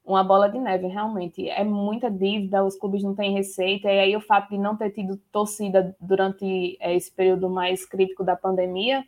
uma 0.05 0.25
bola 0.25 0.49
de 0.49 0.59
neve, 0.59 0.87
realmente. 0.89 1.49
É 1.49 1.63
muita 1.63 2.11
dívida, 2.11 2.65
os 2.65 2.77
clubes 2.77 3.03
não 3.03 3.15
têm 3.15 3.35
receita, 3.35 3.89
e 3.93 4.01
aí 4.01 4.17
o 4.17 4.21
fato 4.21 4.51
de 4.51 4.59
não 4.59 4.77
ter 4.77 4.91
tido 4.91 5.17
torcida 5.31 5.95
durante 6.01 6.77
eh, 6.81 6.95
esse 6.97 7.13
período 7.13 7.49
mais 7.49 7.85
crítico 7.85 8.25
da 8.25 8.35
pandemia 8.37 9.05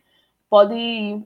pode 0.49 0.75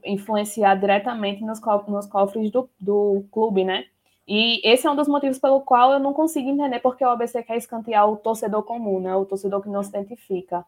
influenciar 0.04 0.74
diretamente 0.76 1.44
nos 1.44 1.60
cofres 1.60 2.50
do, 2.50 2.68
do 2.80 3.24
clube, 3.30 3.62
né? 3.64 3.84
E 4.28 4.60
esse 4.62 4.86
é 4.86 4.90
um 4.90 4.94
dos 4.94 5.08
motivos 5.08 5.38
pelo 5.38 5.62
qual 5.62 5.90
eu 5.90 5.98
não 5.98 6.12
consigo 6.12 6.50
entender 6.50 6.80
porque 6.80 7.02
o 7.02 7.08
ABC 7.08 7.42
quer 7.42 7.56
escantear 7.56 8.06
o 8.06 8.16
torcedor 8.16 8.62
comum, 8.62 9.00
né? 9.00 9.16
O 9.16 9.24
torcedor 9.24 9.62
que 9.62 9.70
não 9.70 9.82
se 9.82 9.88
identifica. 9.88 10.66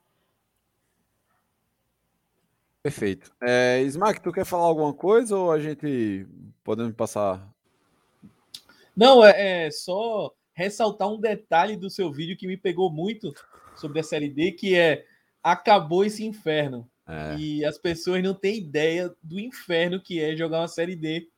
Perfeito. 2.82 3.30
É, 3.42 3.82
Smack, 3.82 4.22
tu 4.22 4.32
quer 4.32 4.46
falar 4.46 4.64
alguma 4.64 4.94
coisa 4.94 5.36
ou 5.36 5.52
a 5.52 5.61
gente 5.61 6.26
podemos 6.64 6.94
passar? 6.94 7.46
Não, 8.96 9.22
é, 9.22 9.66
é 9.66 9.70
só 9.70 10.32
ressaltar 10.54 11.08
um 11.08 11.20
detalhe 11.20 11.76
do 11.76 11.90
seu 11.90 12.11
vídeo 12.11 12.38
que 12.38 12.46
me 12.46 12.56
pegou 12.56 12.90
muito 12.90 13.30
sobre 13.76 14.00
a 14.00 14.02
Série 14.02 14.30
D, 14.30 14.52
que 14.52 14.74
é 14.74 15.04
acabou 15.42 16.02
esse 16.02 16.24
inferno. 16.24 16.88
É, 17.06 17.36
E 17.36 17.64
as 17.64 17.76
pessoas 17.76 18.22
não 18.22 18.32
têm 18.32 18.56
ideia 18.56 19.14
do 19.22 19.38
inferno 19.38 20.00
que 20.00 20.18
é 20.18 20.34
jogar 20.34 20.61
uma 20.61 20.68
Série 20.68 20.96
D 20.96 21.28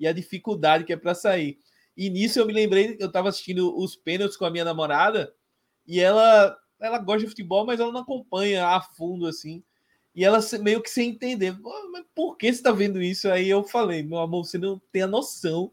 e 0.00 0.06
a 0.06 0.12
dificuldade 0.12 0.84
que 0.84 0.92
é 0.92 0.96
para 0.96 1.14
sair. 1.14 1.58
E 1.96 2.10
nisso 2.10 2.38
eu 2.38 2.46
me 2.46 2.52
lembrei, 2.52 2.96
eu 3.00 3.06
estava 3.06 3.28
assistindo 3.28 3.76
os 3.78 3.96
pênaltis 3.96 4.36
com 4.36 4.44
a 4.44 4.50
minha 4.50 4.64
namorada 4.64 5.32
e 5.86 6.00
ela 6.00 6.56
ela 6.78 6.98
gosta 6.98 7.20
de 7.22 7.28
futebol, 7.28 7.64
mas 7.64 7.80
ela 7.80 7.90
não 7.90 8.00
acompanha 8.02 8.66
a 8.66 8.80
fundo 8.82 9.26
assim. 9.26 9.64
E 10.14 10.24
ela 10.24 10.38
meio 10.60 10.82
que 10.82 10.90
sem 10.90 11.10
entender, 11.10 11.58
"Pô, 11.60 11.70
mas 11.92 12.04
por 12.14 12.36
que 12.36 12.46
você 12.46 12.52
está 12.58 12.72
vendo 12.72 13.02
isso? 13.02 13.30
Aí 13.30 13.48
eu 13.48 13.64
falei, 13.64 14.02
meu 14.02 14.18
amor, 14.18 14.44
você 14.44 14.58
não 14.58 14.80
tem 14.92 15.02
a 15.02 15.06
noção 15.06 15.72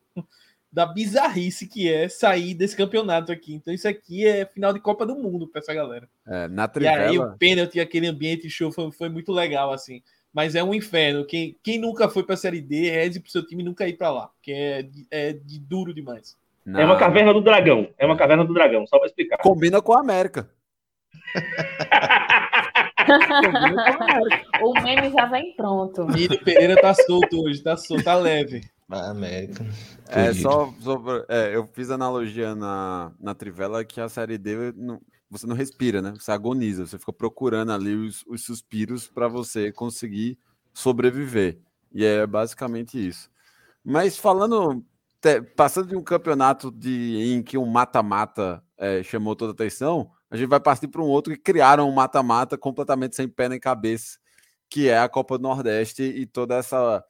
da 0.71 0.85
bizarrice 0.87 1.67
que 1.67 1.87
é 1.91 2.09
sair 2.09 2.55
desse 2.55 2.75
campeonato 2.75 3.31
aqui. 3.31 3.53
Então 3.53 3.71
isso 3.73 3.87
aqui 3.87 4.25
é 4.25 4.43
final 4.45 4.73
de 4.73 4.79
Copa 4.79 5.05
do 5.05 5.15
Mundo 5.15 5.47
para 5.47 5.59
essa 5.59 5.73
galera. 5.73 6.09
é, 6.25 6.47
na 6.47 6.63
E 6.63 6.87
aí 6.87 7.09
trivela. 7.11 7.33
o 7.35 7.37
pênalti, 7.37 7.79
aquele 7.79 8.07
ambiente 8.07 8.49
show 8.49 8.71
foi, 8.71 8.91
foi 8.91 9.07
muito 9.09 9.31
legal, 9.31 9.71
assim. 9.71 10.01
Mas 10.33 10.55
é 10.55 10.63
um 10.63 10.73
inferno. 10.73 11.23
Quem, 11.25 11.55
quem 11.63 11.77
nunca 11.79 12.09
foi 12.09 12.23
pra 12.23 12.35
Série 12.35 12.59
D, 12.59 12.89
reze 12.89 13.19
pro 13.19 13.31
seu 13.31 13.45
time 13.45 13.61
nunca 13.63 13.87
ir 13.87 13.93
pra 13.97 14.09
lá. 14.09 14.27
Porque 14.27 14.51
é, 14.51 14.81
de- 14.81 15.07
é 15.11 15.33
de 15.33 15.59
duro 15.59 15.93
demais. 15.93 16.35
É 16.65 16.83
uma 16.83 16.93
na- 16.93 16.99
caverna 16.99 17.33
do 17.33 17.41
dragão. 17.41 17.89
É 17.97 18.05
uma 18.05 18.17
caverna 18.17 18.43
do 18.43 18.53
dragão, 18.53 18.87
só 18.87 18.97
pra 18.97 19.05
explicar. 19.07 19.37
Combina 19.37 19.81
com 19.81 19.93
a 19.93 19.99
América. 19.99 20.49
Combina 23.05 23.97
com 23.97 24.03
a 24.03 24.11
América. 24.11 24.45
O 24.61 24.73
meme 24.81 25.09
já 25.11 25.25
vem 25.25 25.53
pronto. 25.55 26.05
Nino 26.07 26.39
Pereira 26.39 26.79
tá 26.81 26.93
solto 26.93 27.41
hoje, 27.43 27.61
tá 27.61 27.75
solto, 27.77 28.03
tá 28.03 28.15
leve. 28.15 28.61
A 28.89 29.09
América. 29.11 29.65
É, 30.09 30.33
só, 30.33 30.71
é, 31.27 31.55
eu 31.55 31.67
fiz 31.73 31.89
analogia 31.89 32.53
na, 32.53 33.11
na 33.19 33.33
Trivela 33.33 33.83
que 33.83 33.99
a 33.99 34.07
série 34.07 34.37
D 34.37 34.71
não- 34.75 35.01
você 35.33 35.47
não 35.47 35.55
respira, 35.55 36.01
né? 36.01 36.13
Você 36.17 36.31
agoniza, 36.31 36.85
você 36.85 36.97
fica 36.97 37.11
procurando 37.11 37.71
ali 37.71 37.95
os, 37.95 38.23
os 38.27 38.43
suspiros 38.43 39.07
para 39.07 39.27
você 39.27 39.71
conseguir 39.71 40.37
sobreviver. 40.71 41.59
E 41.91 42.05
é 42.05 42.25
basicamente 42.25 43.05
isso. 43.05 43.29
Mas 43.83 44.15
falando, 44.17 44.85
te- 45.19 45.41
passando 45.41 45.87
de 45.87 45.95
um 45.95 46.03
campeonato 46.03 46.71
de, 46.71 47.33
em 47.33 47.41
que 47.41 47.57
um 47.57 47.65
mata-mata 47.65 48.63
é, 48.77 49.01
chamou 49.01 49.35
toda 49.35 49.51
a 49.51 49.53
atenção, 49.53 50.11
a 50.29 50.37
gente 50.37 50.47
vai 50.49 50.59
partir 50.59 50.87
para 50.87 51.01
um 51.01 51.07
outro 51.07 51.33
que 51.33 51.39
criaram 51.39 51.89
um 51.89 51.93
mata-mata 51.93 52.57
completamente 52.57 53.15
sem 53.15 53.27
pé 53.27 53.49
nem 53.49 53.59
cabeça, 53.59 54.19
que 54.69 54.87
é 54.87 54.99
a 54.99 55.09
Copa 55.09 55.37
do 55.37 55.43
Nordeste 55.43 56.03
e 56.03 56.25
toda 56.25 56.55
essa 56.55 57.03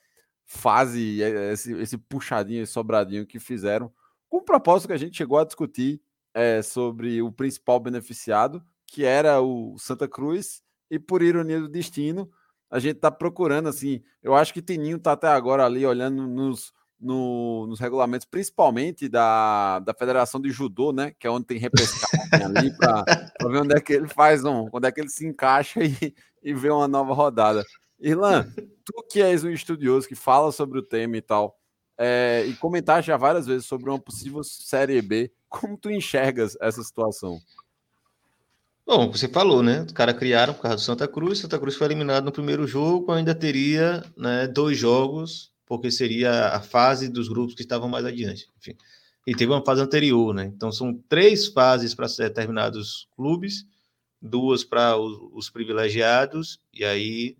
fase, 0.46 1.22
esse, 1.52 1.74
esse 1.74 1.98
puxadinho, 1.98 2.64
esse 2.64 2.72
sobradinho 2.72 3.26
que 3.26 3.40
fizeram, 3.40 3.92
com 4.30 4.38
o 4.38 4.42
propósito 4.42 4.88
que 4.88 4.94
a 4.94 4.98
gente 4.98 5.18
chegou 5.18 5.38
a 5.38 5.46
discutir 5.46 6.02
eh, 6.34 6.62
sobre 6.62 7.22
o 7.22 7.32
principal 7.32 7.80
beneficiado, 7.80 8.64
que 8.88 9.04
era 9.06 9.42
o 9.42 9.78
Santa 9.78 10.08
Cruz, 10.08 10.62
e 10.90 11.00
por 11.00 11.22
ironia 11.22 11.60
do 11.60 11.68
destino, 11.68 12.30
a 12.70 12.80
gente 12.80 12.96
está 12.98 13.12
procurando, 13.12 13.70
assim, 13.70 14.02
eu 14.22 14.36
acho 14.36 14.54
que 14.54 14.62
Tininho 14.62 14.98
está 14.98 15.12
até 15.14 15.28
agora 15.28 15.66
ali 15.66 15.86
olhando 15.86 16.28
nos, 16.28 16.72
no- 17.00 17.66
nos 17.68 17.80
regulamentos, 17.80 18.26
principalmente 18.26 19.08
da, 19.08 19.80
da 19.80 19.94
Federação 19.94 20.40
de 20.42 20.50
Judô, 20.52 20.92
né, 20.92 21.14
que 21.20 21.28
é 21.28 21.30
onde 21.30 21.46
tem 21.46 21.58
repescagem 21.58 22.46
ali, 22.46 22.76
para 22.78 23.04
ver 23.50 23.62
onde 23.62 23.76
é 23.76 23.82
que 23.82 23.94
ele 23.94 24.08
faz, 24.08 24.44
um, 24.44 24.70
onde 24.72 24.88
é 24.88 24.92
que 24.92 25.02
ele 25.02 25.10
se 25.10 25.26
encaixa 25.26 25.80
e, 25.84 26.14
e 26.44 26.54
vê 26.54 26.70
uma 26.70 26.88
nova 26.88 27.14
rodada. 27.14 27.64
Irlan, 28.00 28.52
tu 28.84 29.04
que 29.10 29.22
és 29.22 29.44
um 29.44 29.50
estudioso 29.50 30.08
que 30.08 30.16
fala 30.16 30.52
sobre 30.52 30.78
o 30.80 30.84
tema 30.84 31.16
e 31.18 31.22
tal, 31.22 31.58
é, 31.98 32.46
e 32.48 32.54
comentaste 32.56 33.08
já 33.08 33.18
várias 33.18 33.46
vezes 33.46 33.66
sobre 33.66 33.89
uma 33.89 34.00
possível 34.00 34.44
Série 34.44 35.02
B, 35.02 35.32
como 35.50 35.78
tu 35.78 35.89
enxergas 35.89 36.58
essa 36.60 36.82
situação? 36.84 37.39
Bom, 38.86 39.12
você 39.12 39.28
falou, 39.28 39.64
né? 39.64 39.84
Os 39.84 39.94
caras 39.94 40.18
criaram 40.18 40.54
por 40.54 40.64
causa 40.64 40.78
do 40.78 40.82
Santa 40.82 41.08
Cruz. 41.08 41.39
Santa 41.39 41.58
Cruz 41.58 41.76
foi 41.76 41.88
eliminado 41.88 42.26
no 42.26 42.32
primeiro 42.32 42.68
jogo, 42.68 43.12
ainda 43.12 43.34
teria 43.34 44.04
né, 44.18 44.46
dois 44.48 44.78
jogos, 44.78 45.54
porque 45.66 45.89
seria 45.89 46.50
a 46.50 46.60
fase 46.60 47.08
dos 47.08 47.30
grupos 47.30 47.56
que 47.56 47.62
estavam 47.62 47.88
mais 47.88 48.06
adiante. 48.06 48.50
Enfim. 48.58 48.76
E 49.26 49.34
teve 49.34 49.52
uma 49.52 49.64
fase 49.64 49.82
anterior, 49.82 50.34
né? 50.34 50.46
Então 50.46 50.72
são 50.72 50.94
três 51.08 51.48
fases 51.48 51.96
para 51.96 52.08
determinados 52.08 53.08
clubes 53.16 53.66
duas 54.24 54.64
para 54.64 54.96
os, 54.96 55.20
os, 55.34 55.50
privilegiados, 55.50 56.60
e 56.74 56.86
aí 56.86 57.38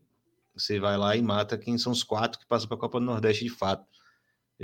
você 0.54 0.80
vai 0.80 0.98
lá 0.98 1.16
e 1.16 1.22
mata 1.22 1.58
quem 1.58 1.78
são 1.78 1.94
os 1.94 2.04
quatro 2.04 2.38
que 2.38 2.46
passam 2.46 2.68
para 2.68 2.76
a 2.76 2.80
Copa 2.80 3.00
do 3.00 3.06
Nordeste 3.06 3.46
de 3.46 3.50
fato. 3.50 3.86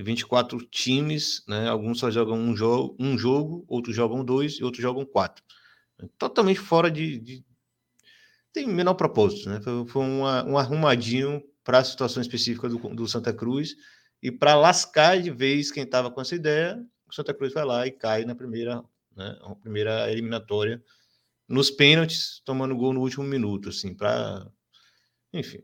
24 0.01 0.59
times, 0.65 1.43
né? 1.47 1.67
Alguns 1.67 1.99
só 1.99 2.09
jogam 2.11 2.37
um 2.37 2.55
jogo, 2.55 2.95
um 2.99 3.17
jogo, 3.17 3.65
outros 3.67 3.95
jogam 3.95 4.23
dois 4.23 4.53
e 4.55 4.63
outros 4.63 4.81
jogam 4.81 5.05
quatro. 5.05 5.43
Totalmente 6.17 6.59
fora 6.59 6.89
de. 6.89 7.19
de... 7.19 7.45
Tem 8.53 8.67
menor 8.67 8.95
propósito, 8.95 9.49
né? 9.49 9.59
Foi, 9.61 10.01
uma, 10.01 10.43
um 10.45 10.57
arrumadinho 10.57 11.41
para 11.63 11.79
a 11.79 11.83
situação 11.83 12.21
específica 12.21 12.67
do, 12.67 12.77
do 12.77 13.07
Santa 13.07 13.33
Cruz 13.33 13.75
e 14.21 14.31
para 14.31 14.55
lascar 14.55 15.21
de 15.21 15.31
vez 15.31 15.71
quem 15.71 15.83
estava 15.83 16.09
com 16.09 16.19
essa 16.19 16.35
ideia, 16.35 16.83
o 17.07 17.13
Santa 17.13 17.33
Cruz 17.33 17.53
vai 17.53 17.65
lá 17.65 17.87
e 17.87 17.91
cai 17.91 18.25
na 18.25 18.35
primeira, 18.35 18.83
né, 19.15 19.37
na 19.41 19.55
primeira 19.55 20.11
eliminatória 20.11 20.83
nos 21.47 21.71
pênaltis, 21.71 22.41
tomando 22.45 22.75
gol 22.75 22.93
no 22.93 23.01
último 23.01 23.23
minuto, 23.23 23.69
assim, 23.69 23.93
para 23.95 24.47
enfim, 25.33 25.59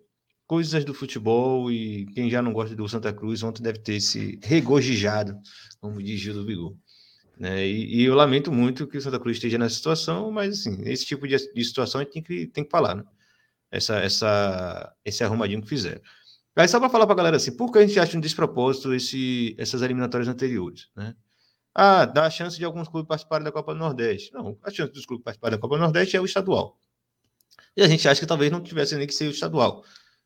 coisas 0.47 0.85
do 0.85 0.93
futebol 0.93 1.71
e 1.71 2.05
quem 2.07 2.29
já 2.29 2.41
não 2.41 2.53
gosta 2.53 2.75
do 2.75 2.87
Santa 2.87 3.11
Cruz 3.11 3.43
ontem 3.43 3.63
deve 3.63 3.79
ter 3.79 3.99
se 3.99 4.39
regozijado, 4.43 5.37
como 5.79 6.01
diz 6.01 6.19
Gil 6.19 6.33
do 6.33 6.45
Vigor. 6.45 6.75
Né? 7.37 7.67
E, 7.67 8.01
e, 8.01 8.05
eu 8.05 8.15
lamento 8.15 8.51
muito 8.51 8.87
que 8.87 8.97
o 8.97 9.01
Santa 9.01 9.19
Cruz 9.19 9.37
esteja 9.37 9.57
nessa 9.57 9.75
situação, 9.75 10.31
mas 10.31 10.59
assim, 10.59 10.81
esse 10.85 11.05
tipo 11.05 11.27
de, 11.27 11.35
de 11.35 11.63
situação 11.65 11.99
a 11.99 12.03
gente 12.03 12.13
tem 12.13 12.23
que, 12.23 12.47
tem 12.47 12.63
que 12.63 12.69
falar, 12.69 12.95
né? 12.95 13.03
Essa, 13.69 13.97
essa, 13.97 14.95
esse 15.03 15.23
arrumadinho 15.23 15.61
que 15.61 15.67
fizeram. 15.67 16.01
Aí 16.55 16.67
só 16.67 16.79
para 16.79 16.89
falar 16.89 17.05
para 17.05 17.13
a 17.13 17.17
galera 17.17 17.35
assim, 17.35 17.51
por 17.51 17.71
que 17.71 17.79
a 17.79 17.85
gente 17.85 17.99
acha 17.99 18.17
um 18.17 18.21
despropósito 18.21 18.93
esse, 18.93 19.53
essas 19.57 19.81
eliminatórias 19.81 20.29
anteriores, 20.29 20.87
né? 20.95 21.13
Ah, 21.73 22.05
dá 22.05 22.25
a 22.25 22.29
chance 22.29 22.57
de 22.57 22.63
alguns 22.63 22.87
clubes 22.87 23.09
participarem 23.09 23.43
da 23.43 23.51
Copa 23.51 23.73
do 23.73 23.79
Nordeste. 23.79 24.31
Não, 24.31 24.57
a 24.63 24.71
chance 24.71 24.93
dos 24.93 25.05
clubes 25.05 25.25
participarem 25.25 25.57
da 25.57 25.61
Copa 25.61 25.75
do 25.75 25.81
Nordeste 25.81 26.15
é 26.15 26.21
o 26.21 26.25
estadual. 26.25 26.79
E 27.75 27.83
a 27.83 27.87
gente 27.87 28.07
acha 28.07 28.21
que 28.21 28.25
talvez 28.25 28.49
não 28.49 28.61
tivesse 28.61 28.95
nem 28.95 29.05
que 29.05 29.13
ser 29.13 29.27
o 29.27 29.31
estadual. 29.31 29.83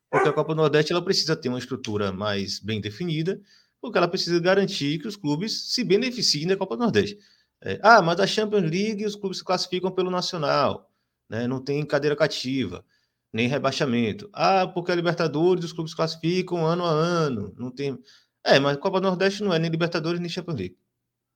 Porque 0.09 0.29
a 0.29 0.33
Copa 0.33 0.55
Nordeste 0.55 0.91
ela 0.91 1.03
precisa 1.03 1.35
ter 1.35 1.49
uma 1.49 1.59
estrutura 1.59 2.11
mais 2.11 2.59
bem 2.59 2.81
definida, 2.81 3.39
porque 3.79 3.97
ela 3.97 4.07
precisa 4.07 4.39
garantir 4.39 4.99
que 4.99 5.07
os 5.07 5.15
clubes 5.15 5.73
se 5.73 5.83
beneficiem 5.83 6.47
da 6.47 6.57
Copa 6.57 6.75
Nordeste. 6.75 7.17
É, 7.61 7.79
ah, 7.83 8.01
mas 8.01 8.19
a 8.19 8.27
Champions 8.27 8.69
League 8.69 9.05
os 9.05 9.15
clubes 9.15 9.39
se 9.39 9.43
classificam 9.43 9.91
pelo 9.91 10.09
Nacional, 10.09 10.89
né? 11.29 11.47
não 11.47 11.61
tem 11.61 11.85
cadeira 11.85 12.15
cativa, 12.15 12.83
nem 13.31 13.47
rebaixamento. 13.47 14.29
Ah, 14.33 14.65
porque 14.67 14.91
a 14.91 14.95
Libertadores 14.95 15.65
os 15.65 15.73
clubes 15.73 15.93
classificam 15.93 16.65
ano 16.65 16.85
a 16.85 16.89
ano, 16.89 17.53
não 17.57 17.69
tem. 17.69 17.97
É, 18.43 18.59
mas 18.59 18.77
a 18.77 18.79
Copa 18.79 18.99
Nordeste 19.01 19.43
não 19.43 19.53
é 19.53 19.59
nem 19.59 19.69
Libertadores 19.69 20.19
nem 20.19 20.29
Champions 20.29 20.57
League. 20.57 20.77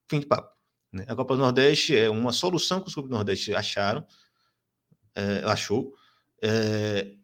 Fim 0.09 0.19
de 0.19 0.25
papo. 0.25 0.53
Né? 0.91 1.05
A 1.07 1.15
Copa 1.15 1.35
Nordeste 1.35 1.95
é 1.95 2.09
uma 2.09 2.31
solução 2.31 2.79
que 2.79 2.87
os 2.87 2.93
clubes 2.93 3.09
do 3.09 3.15
Nordeste 3.15 3.53
acharam, 3.53 4.05
é, 5.15 5.43
achou, 5.45 5.93
é, 6.41 7.15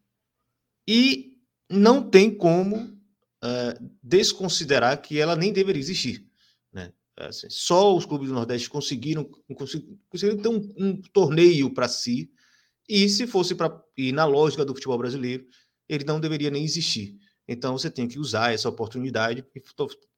e 0.88 1.29
não 1.70 2.02
tem 2.02 2.34
como 2.34 2.98
é, 3.44 3.80
desconsiderar 4.02 5.02
que 5.02 5.20
ela 5.20 5.36
nem 5.36 5.54
deveria 5.54 5.82
existir. 5.82 6.26
Né? 6.74 6.92
Assim, 7.18 7.48
só 7.50 7.96
os 7.96 8.06
clubes 8.06 8.30
do 8.30 8.34
Nordeste 8.34 8.70
conseguiram, 8.70 9.30
conseguiram 9.56 10.42
ter 10.42 10.50
um, 10.50 10.74
um 10.78 11.02
torneio 11.14 11.74
para 11.74 11.88
si, 11.88 12.32
e 12.88 13.08
se 13.08 13.28
fosse 13.28 13.54
para 13.54 13.80
ir 13.96 14.12
na 14.12 14.26
lógica 14.26 14.66
do 14.66 14.74
futebol 14.74 14.98
brasileiro, 14.98 15.46
ele 15.88 16.04
não 16.04 16.20
deveria 16.20 16.50
nem 16.50 16.64
existir. 16.64 17.16
Então 17.48 17.78
você 17.78 17.90
tem 17.90 18.08
que 18.08 18.20
usar 18.20 18.54
essa 18.54 18.68
oportunidade 18.68 19.46
e, 19.56 19.62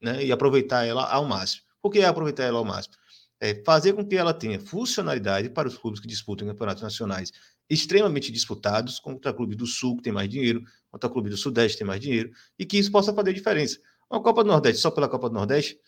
né, 0.02 0.26
e 0.26 0.32
aproveitar 0.32 0.86
ela 0.86 1.10
ao 1.10 1.26
máximo. 1.26 1.64
Por 1.82 1.92
que 1.92 2.00
é 2.00 2.06
aproveitar 2.06 2.44
ela 2.44 2.60
ao 2.60 2.66
máximo? 2.66 2.96
É 3.40 3.62
fazer 3.66 3.94
com 3.94 4.06
que 4.06 4.16
ela 4.16 4.34
tenha 4.34 4.60
funcionalidade 4.60 5.50
para 5.50 5.68
os 5.68 5.78
clubes 5.78 6.00
que 6.00 6.08
disputam 6.08 6.48
campeonatos 6.48 6.84
nacionais 6.84 7.32
extremamente 7.70 8.32
disputados, 8.32 9.00
contra 9.00 9.34
clube 9.34 9.56
do 9.56 9.66
Sul, 9.66 9.96
que 9.96 10.04
tem 10.04 10.14
mais 10.14 10.30
dinheiro, 10.30 10.62
contra 10.92 11.10
clube 11.10 11.30
do 11.30 11.38
Sudeste, 11.38 11.78
tem 11.78 11.88
mais 11.88 12.02
dinheiro, 12.02 12.32
e 12.60 12.66
que 12.66 12.78
isso 12.78 12.92
possa 12.92 13.14
fazer 13.14 13.34
diferença. 13.34 13.80
Uma 14.10 14.22
Copa 14.22 14.44
do 14.44 14.50
Nordeste 14.50 14.82
só 14.82 14.92
pela 14.92 15.08
Copa 15.08 15.30
do 15.30 15.36
Nordeste 15.36 15.80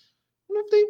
não 0.49 0.65
tem, 0.67 0.87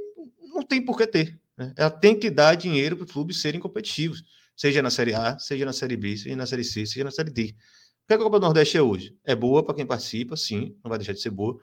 não 0.53 0.61
tem 0.61 0.85
por 0.85 0.97
que 0.97 1.07
ter. 1.07 1.39
Né? 1.57 1.73
Ela 1.75 1.89
tem 1.89 2.17
que 2.17 2.29
dar 2.29 2.55
dinheiro 2.55 2.95
para 2.95 3.05
os 3.05 3.11
clubes 3.11 3.41
serem 3.41 3.59
competitivos, 3.59 4.23
seja 4.55 4.81
na 4.81 4.91
Série 4.91 5.15
A, 5.15 5.37
seja 5.39 5.65
na 5.65 5.73
Série 5.73 5.97
B, 5.97 6.15
seja 6.15 6.35
na 6.35 6.45
Série 6.45 6.63
C, 6.63 6.85
seja 6.85 7.03
na 7.03 7.11
Série 7.11 7.31
D. 7.31 7.55
O 8.03 8.07
que 8.07 8.13
a 8.13 8.17
Copa 8.17 8.39
do 8.39 8.43
Nordeste 8.43 8.77
é 8.77 8.81
hoje? 8.81 9.17
É 9.23 9.35
boa 9.35 9.63
para 9.63 9.73
quem 9.73 9.85
participa, 9.85 10.37
sim, 10.37 10.77
não 10.83 10.89
vai 10.89 10.99
deixar 10.99 11.13
de 11.13 11.21
ser 11.21 11.31
boa, 11.31 11.59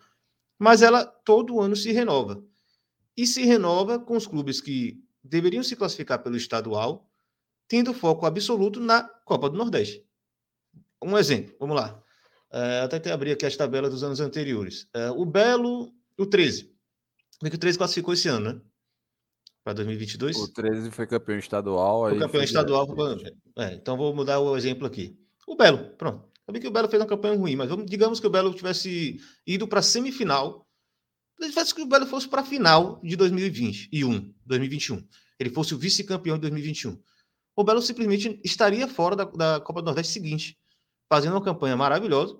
mas 0.58 0.82
ela 0.82 1.04
todo 1.04 1.60
ano 1.60 1.76
se 1.76 1.92
renova 1.92 2.42
e 3.16 3.26
se 3.26 3.44
renova 3.44 3.98
com 3.98 4.16
os 4.16 4.26
clubes 4.26 4.60
que 4.60 5.02
deveriam 5.22 5.62
se 5.62 5.76
classificar 5.76 6.22
pelo 6.22 6.36
estadual, 6.36 7.08
tendo 7.68 7.94
foco 7.94 8.26
absoluto 8.26 8.80
na 8.80 9.02
Copa 9.02 9.48
do 9.48 9.56
Nordeste. 9.56 10.04
Um 11.02 11.16
exemplo, 11.16 11.54
vamos 11.60 11.76
lá. 11.76 12.02
É, 12.52 12.80
até 12.80 12.96
até 12.96 13.12
abrir 13.12 13.32
aqui 13.32 13.46
as 13.46 13.56
tabelas 13.56 13.90
dos 13.90 14.02
anos 14.02 14.20
anteriores. 14.20 14.88
É, 14.94 15.10
o 15.10 15.24
Belo, 15.24 15.92
o 16.18 16.26
13. 16.26 16.70
Porque 17.38 17.56
o 17.56 17.58
13 17.58 17.78
classificou 17.78 18.14
esse 18.14 18.28
ano, 18.28 18.52
né? 18.52 18.60
Para 19.62 19.74
2022. 19.74 20.36
O 20.36 20.52
13 20.52 20.90
foi 20.90 21.06
campeão 21.06 21.38
estadual. 21.38 22.08
Foi 22.08 22.18
campeão 22.18 22.42
estadual. 22.42 22.86
É, 23.58 23.74
então 23.74 23.96
vou 23.96 24.14
mudar 24.14 24.40
o 24.40 24.56
exemplo 24.56 24.86
aqui. 24.86 25.16
O 25.46 25.56
Belo, 25.56 25.90
pronto. 25.96 26.28
Sabia 26.44 26.60
que 26.60 26.68
o 26.68 26.72
Belo 26.72 26.88
fez 26.88 27.00
uma 27.00 27.08
campanha 27.08 27.36
ruim, 27.36 27.56
mas 27.56 27.68
vamos, 27.68 27.86
digamos 27.86 28.18
que 28.18 28.26
o 28.26 28.30
Belo 28.30 28.52
tivesse 28.52 29.18
ido 29.46 29.68
para 29.68 29.80
a 29.80 29.82
semifinal 29.82 30.66
faz 31.52 31.72
que 31.72 31.80
o 31.80 31.86
Belo 31.86 32.06
fosse 32.06 32.28
para 32.28 32.42
a 32.42 32.44
final 32.44 33.00
de 33.02 33.16
2021, 33.16 34.34
2021. 34.44 35.02
Ele 35.38 35.50
fosse 35.50 35.74
o 35.74 35.78
vice-campeão 35.78 36.36
de 36.36 36.42
2021. 36.42 37.00
O 37.56 37.64
Belo 37.64 37.80
simplesmente 37.80 38.38
estaria 38.44 38.86
fora 38.86 39.16
da, 39.16 39.24
da, 39.24 39.60
Copa 39.60 39.80
do 39.80 39.86
Nordeste 39.86 40.12
seguinte, 40.12 40.58
fazendo 41.10 41.32
uma 41.32 41.42
campanha 41.42 41.76
maravilhosa, 41.76 42.36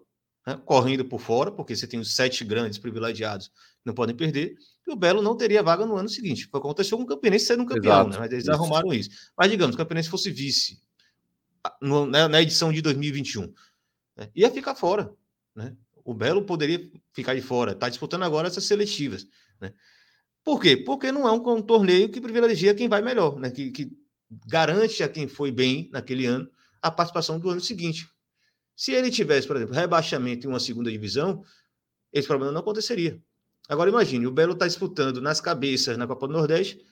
né, 0.47 0.59
correndo 0.65 1.05
por 1.05 1.21
fora, 1.21 1.51
porque 1.51 1.75
você 1.75 1.89
tem 1.89 1.99
os 1.99 2.15
sete 2.15 2.45
grandes 2.45 2.79
privilegiados 2.79 3.51
não 3.85 3.93
podem 3.93 4.15
perder, 4.15 4.55
e 4.87 4.93
o 4.93 4.97
Belo 4.97 5.21
não 5.21 5.37
teria 5.37 5.63
vaga 5.63 5.85
no 5.85 5.97
ano 5.97 6.09
seguinte. 6.09 6.47
Foi 6.47 6.59
o 6.59 6.63
que 6.63 6.69
aconteceu 6.69 6.97
com 6.97 7.05
o 7.05 7.07
Campinense 7.07 7.47
sendo 7.47 7.65
um 7.65 7.67
campeão, 7.67 8.09
né, 8.09 8.19
mas 8.19 8.31
eles 8.31 8.45
isso. 8.45 8.53
arrumaram 8.53 8.93
isso. 8.93 9.11
Mas 9.37 9.51
digamos, 9.51 9.75
que 9.75 9.83
o 9.83 9.85
Campinense 9.85 10.09
fosse 10.09 10.31
vice 10.31 10.81
no, 11.83 12.07
na, 12.07 12.29
na, 12.29 12.41
edição 12.41 12.73
de 12.73 12.81
2021, 12.81 13.53
né, 14.17 14.31
ia 14.35 14.51
ficar 14.51 14.75
fora. 14.75 15.13
Né? 15.55 15.75
O 16.05 16.15
Belo 16.15 16.45
poderia 16.45 16.81
ficar 17.13 17.35
de 17.35 17.43
fora, 17.43 17.73
está 17.73 17.89
disputando 17.89 18.23
agora 18.23 18.47
essas 18.47 18.65
seletivas. 18.65 19.27
Né? 19.61 19.73
Por 20.45 20.61
quê? 20.61 20.77
Porque 20.77 21.11
não 21.11 21.27
é 21.27 21.33
um, 21.33 21.57
um 21.57 21.63
torneio 21.63 22.09
que 22.09 22.21
privilegia 22.21 22.75
quem 22.75 22.89
vai 22.89 23.03
melhor, 23.03 23.39
né? 23.39 23.51
que, 23.51 23.71
que 23.71 23.91
garante 24.47 25.03
a 25.03 25.09
quem 25.09 25.27
foi 25.27 25.51
bem 25.51 25.91
naquele 25.93 26.27
ano 26.27 26.49
a 26.81 26.91
participação 26.91 27.39
do 27.39 27.51
ano 27.51 27.61
seguinte. 27.61 28.07
Se 28.77 28.93
ele 28.93 29.11
tivesse, 29.11 29.47
por 29.47 29.57
exemplo, 29.57 29.75
rebaixamento 29.75 30.47
em 30.47 30.51
uma 30.51 30.61
segunda 30.61 30.91
divisão, 30.91 31.43
esse 32.13 32.27
problema 32.27 32.53
não 32.53 32.61
aconteceria. 32.61 33.21
Agora 33.69 33.91
imagine, 33.91 34.27
o 34.27 34.33
Belo 34.33 34.55
está 34.55 34.67
disputando 34.67 35.21
nas 35.21 35.41
cabeças 35.41 35.97
na 35.97 36.07
Copa 36.07 36.27
do 36.27 36.33
Nordeste, 36.33 36.85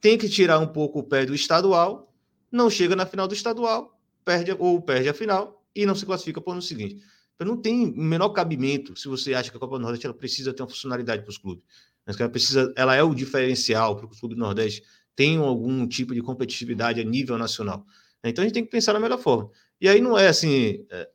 tem 0.00 0.18
que 0.18 0.28
tirar 0.28 0.58
um 0.58 0.66
pouco 0.66 0.98
o 0.98 1.02
pé 1.02 1.24
do 1.24 1.34
estadual, 1.34 2.12
não 2.50 2.68
chega 2.68 2.94
na 2.94 3.06
final 3.06 3.26
do 3.26 3.34
estadual, 3.34 3.98
perde 4.24 4.54
ou 4.58 4.80
perde 4.82 5.08
a 5.08 5.14
final 5.14 5.64
e 5.74 5.86
não 5.86 5.94
se 5.94 6.04
classifica 6.04 6.40
para 6.40 6.50
o 6.50 6.52
ano 6.52 6.62
seguinte. 6.62 7.02
Então 7.34 7.46
não 7.46 7.56
tem 7.56 7.86
o 7.86 8.02
menor 8.02 8.30
cabimento 8.30 8.98
se 8.98 9.08
você 9.08 9.32
acha 9.32 9.50
que 9.50 9.56
a 9.56 9.60
Copa 9.60 9.78
do 9.78 9.82
Nordeste 9.82 10.06
ela 10.06 10.14
precisa 10.14 10.52
ter 10.52 10.62
uma 10.62 10.68
funcionalidade 10.68 11.22
para 11.22 11.30
os 11.30 11.38
clubes. 11.38 11.64
Ela, 12.04 12.28
precisa, 12.28 12.72
ela 12.76 12.94
é 12.96 13.02
o 13.02 13.14
diferencial 13.14 13.96
para 13.96 14.06
que 14.06 14.14
os 14.14 14.20
clubes 14.20 14.36
do 14.36 14.42
Nordeste 14.42 14.82
tenham 15.14 15.44
algum 15.44 15.86
tipo 15.86 16.14
de 16.14 16.20
competitividade 16.20 17.00
a 17.00 17.04
nível 17.04 17.38
nacional. 17.38 17.86
Então 18.24 18.42
a 18.42 18.46
gente 18.46 18.54
tem 18.54 18.64
que 18.64 18.70
pensar 18.70 18.92
da 18.92 19.00
melhor 19.00 19.18
forma. 19.18 19.50
E 19.80 19.88
aí 19.88 20.00
não 20.00 20.18
é 20.18 20.28
assim, 20.28 20.84
é, 20.90 21.08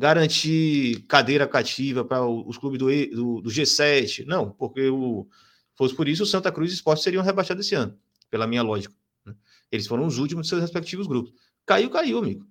garantir 0.00 1.04
cadeira 1.06 1.46
cativa 1.46 2.02
para 2.02 2.26
os 2.26 2.56
clubes 2.56 2.78
do, 2.78 2.86
do, 2.86 3.40
do, 3.42 3.50
G7, 3.50 4.24
não, 4.24 4.50
porque 4.50 4.88
o, 4.88 5.28
fosse 5.76 5.94
por 5.94 6.08
isso 6.08 6.22
o 6.22 6.26
Santa 6.26 6.50
Cruz 6.50 6.70
e 6.70 6.74
o 6.74 6.76
Esporte 6.76 7.02
seriam 7.02 7.22
rebaixados 7.22 7.66
esse 7.66 7.74
ano, 7.74 7.94
pela 8.30 8.46
minha 8.46 8.62
lógica. 8.62 8.94
Né? 9.26 9.34
Eles 9.70 9.86
foram 9.86 10.06
os 10.06 10.16
últimos 10.16 10.46
de 10.46 10.48
seus 10.48 10.62
respectivos 10.62 11.06
grupos. 11.06 11.34
Caiu, 11.66 11.90
caiu, 11.90 12.18
amigo. 12.18 12.46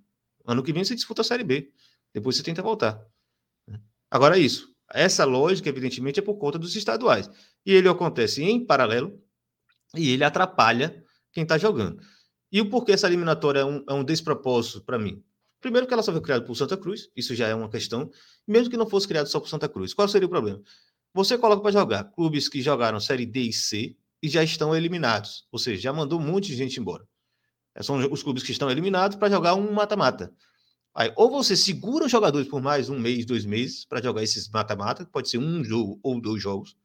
Ano 0.45 0.61
que 0.61 0.71
vem 0.71 0.83
você 0.83 0.93
disputa 0.93 1.21
a 1.21 1.25
Série 1.25 1.43
B. 1.43 1.71
Depois 2.13 2.35
você 2.35 2.43
tenta 2.43 2.61
voltar. 2.61 3.03
Agora, 4.11 4.37
isso. 4.37 4.69
Essa 4.93 5.25
lógica, 5.25 5.69
evidentemente, 5.69 6.19
é 6.19 6.23
por 6.23 6.35
conta 6.37 6.59
dos 6.59 6.75
estaduais. 6.75 7.29
E 7.65 7.73
ele 7.73 7.89
acontece 7.89 8.43
em 8.43 8.63
paralelo 8.63 9.19
e 9.95 10.11
ele 10.11 10.23
atrapalha 10.23 11.03
quem 11.31 11.43
está 11.43 11.57
jogando. 11.57 11.99
E 12.51 12.61
o 12.61 12.69
porquê 12.69 12.91
essa 12.91 13.07
eliminatória 13.07 13.61
é 13.61 13.65
um, 13.65 13.83
é 13.87 13.93
um 13.93 14.03
despropósito 14.03 14.81
para 14.81 14.99
mim? 14.99 15.23
Primeiro, 15.61 15.85
que 15.85 15.93
ela 15.93 16.03
só 16.03 16.11
foi 16.11 16.21
criada 16.21 16.45
por 16.45 16.55
Santa 16.55 16.77
Cruz, 16.77 17.09
isso 17.15 17.35
já 17.35 17.47
é 17.47 17.55
uma 17.55 17.69
questão, 17.69 18.09
mesmo 18.47 18.69
que 18.69 18.77
não 18.77 18.89
fosse 18.89 19.07
criado 19.07 19.27
só 19.27 19.39
por 19.39 19.49
Santa 19.49 19.67
Cruz. 19.67 19.93
Qual 19.93 20.07
seria 20.07 20.25
o 20.25 20.29
problema? 20.29 20.61
Você 21.13 21.37
coloca 21.37 21.61
para 21.61 21.71
jogar 21.71 22.03
clubes 22.05 22.47
que 22.47 22.61
jogaram 22.61 22.99
Série 22.99 23.25
D 23.25 23.41
e 23.41 23.53
C 23.53 23.95
e 24.21 24.29
já 24.29 24.43
estão 24.43 24.75
eliminados, 24.75 25.47
ou 25.51 25.59
seja, 25.59 25.81
já 25.81 25.93
mandou 25.93 26.19
um 26.19 26.23
monte 26.23 26.47
de 26.47 26.55
gente 26.55 26.79
embora. 26.79 27.05
São 27.81 27.97
os 28.11 28.23
clubes 28.23 28.43
que 28.43 28.51
estão 28.51 28.69
eliminados 28.69 29.17
para 29.17 29.29
jogar 29.29 29.55
um 29.55 29.71
mata-mata. 29.71 30.33
Aí, 30.93 31.13
ou 31.15 31.29
você 31.29 31.55
segura 31.55 32.05
os 32.05 32.11
jogadores 32.11 32.47
por 32.47 32.61
mais 32.61 32.89
um 32.89 32.99
mês, 32.99 33.25
dois 33.25 33.45
meses, 33.45 33.85
para 33.85 34.01
jogar 34.01 34.23
esses 34.23 34.49
mata-mata, 34.49 35.05
pode 35.05 35.29
ser 35.29 35.37
um 35.37 35.63
jogo 35.63 35.99
ou 36.03 36.19
dois 36.19 36.41
jogos, 36.41 36.75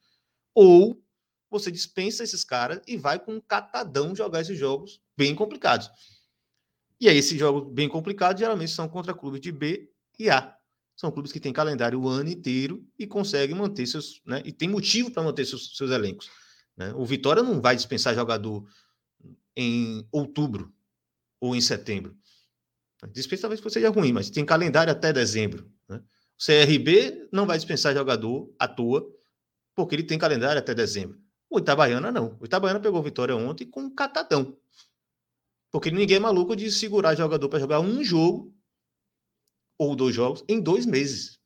ou 0.54 1.02
você 1.50 1.70
dispensa 1.70 2.22
esses 2.22 2.44
caras 2.44 2.80
e 2.86 2.96
vai 2.96 3.18
com 3.18 3.34
um 3.34 3.40
catadão 3.40 4.14
jogar 4.14 4.40
esses 4.40 4.58
jogos 4.58 5.00
bem 5.16 5.34
complicados. 5.34 5.90
E 7.00 7.08
aí, 7.08 7.16
esses 7.16 7.38
jogos 7.38 7.72
bem 7.72 7.88
complicados 7.88 8.40
geralmente 8.40 8.70
são 8.70 8.88
contra 8.88 9.14
clubes 9.14 9.40
de 9.40 9.50
B 9.50 9.90
e 10.18 10.30
A. 10.30 10.56
São 10.96 11.10
clubes 11.10 11.32
que 11.32 11.40
têm 11.40 11.52
calendário 11.52 12.00
o 12.00 12.08
ano 12.08 12.30
inteiro 12.30 12.86
e 12.98 13.06
conseguem 13.06 13.56
manter 13.56 13.86
seus. 13.86 14.22
Né, 14.24 14.42
e 14.44 14.52
tem 14.52 14.68
motivo 14.68 15.10
para 15.10 15.22
manter 15.22 15.44
seus, 15.44 15.76
seus 15.76 15.90
elencos. 15.90 16.30
Né? 16.76 16.92
O 16.94 17.04
Vitória 17.04 17.42
não 17.42 17.60
vai 17.60 17.74
dispensar 17.74 18.14
jogador 18.14 18.64
em 19.56 20.06
outubro 20.12 20.72
ou 21.40 21.54
em 21.54 21.60
setembro. 21.60 22.16
Dispensa 23.12 23.42
talvez 23.42 23.60
seja 23.72 23.90
ruim, 23.90 24.12
mas 24.12 24.30
tem 24.30 24.44
calendário 24.44 24.90
até 24.90 25.12
dezembro. 25.12 25.70
Né? 25.88 25.96
O 25.96 26.44
CRB 26.44 27.28
não 27.30 27.46
vai 27.46 27.58
dispensar 27.58 27.94
jogador 27.94 28.52
à 28.58 28.66
toa, 28.66 29.06
porque 29.74 29.94
ele 29.94 30.04
tem 30.04 30.18
calendário 30.18 30.58
até 30.58 30.74
dezembro. 30.74 31.18
O 31.50 31.58
Itabaiana 31.58 32.10
não. 32.10 32.36
O 32.40 32.46
Itabaiana 32.46 32.80
pegou 32.80 33.02
Vitória 33.02 33.36
ontem 33.36 33.66
com 33.66 33.82
um 33.82 33.94
catadão. 33.94 34.56
Porque 35.74 35.90
ninguém 35.90 36.18
é 36.18 36.20
maluco 36.20 36.54
de 36.54 36.70
segurar 36.70 37.16
jogador 37.16 37.48
para 37.48 37.58
jogar 37.58 37.80
um 37.80 38.04
jogo 38.04 38.54
ou 39.76 39.96
dois 39.96 40.14
jogos 40.14 40.44
em 40.48 40.60
dois 40.60 40.86
meses. 40.86 41.40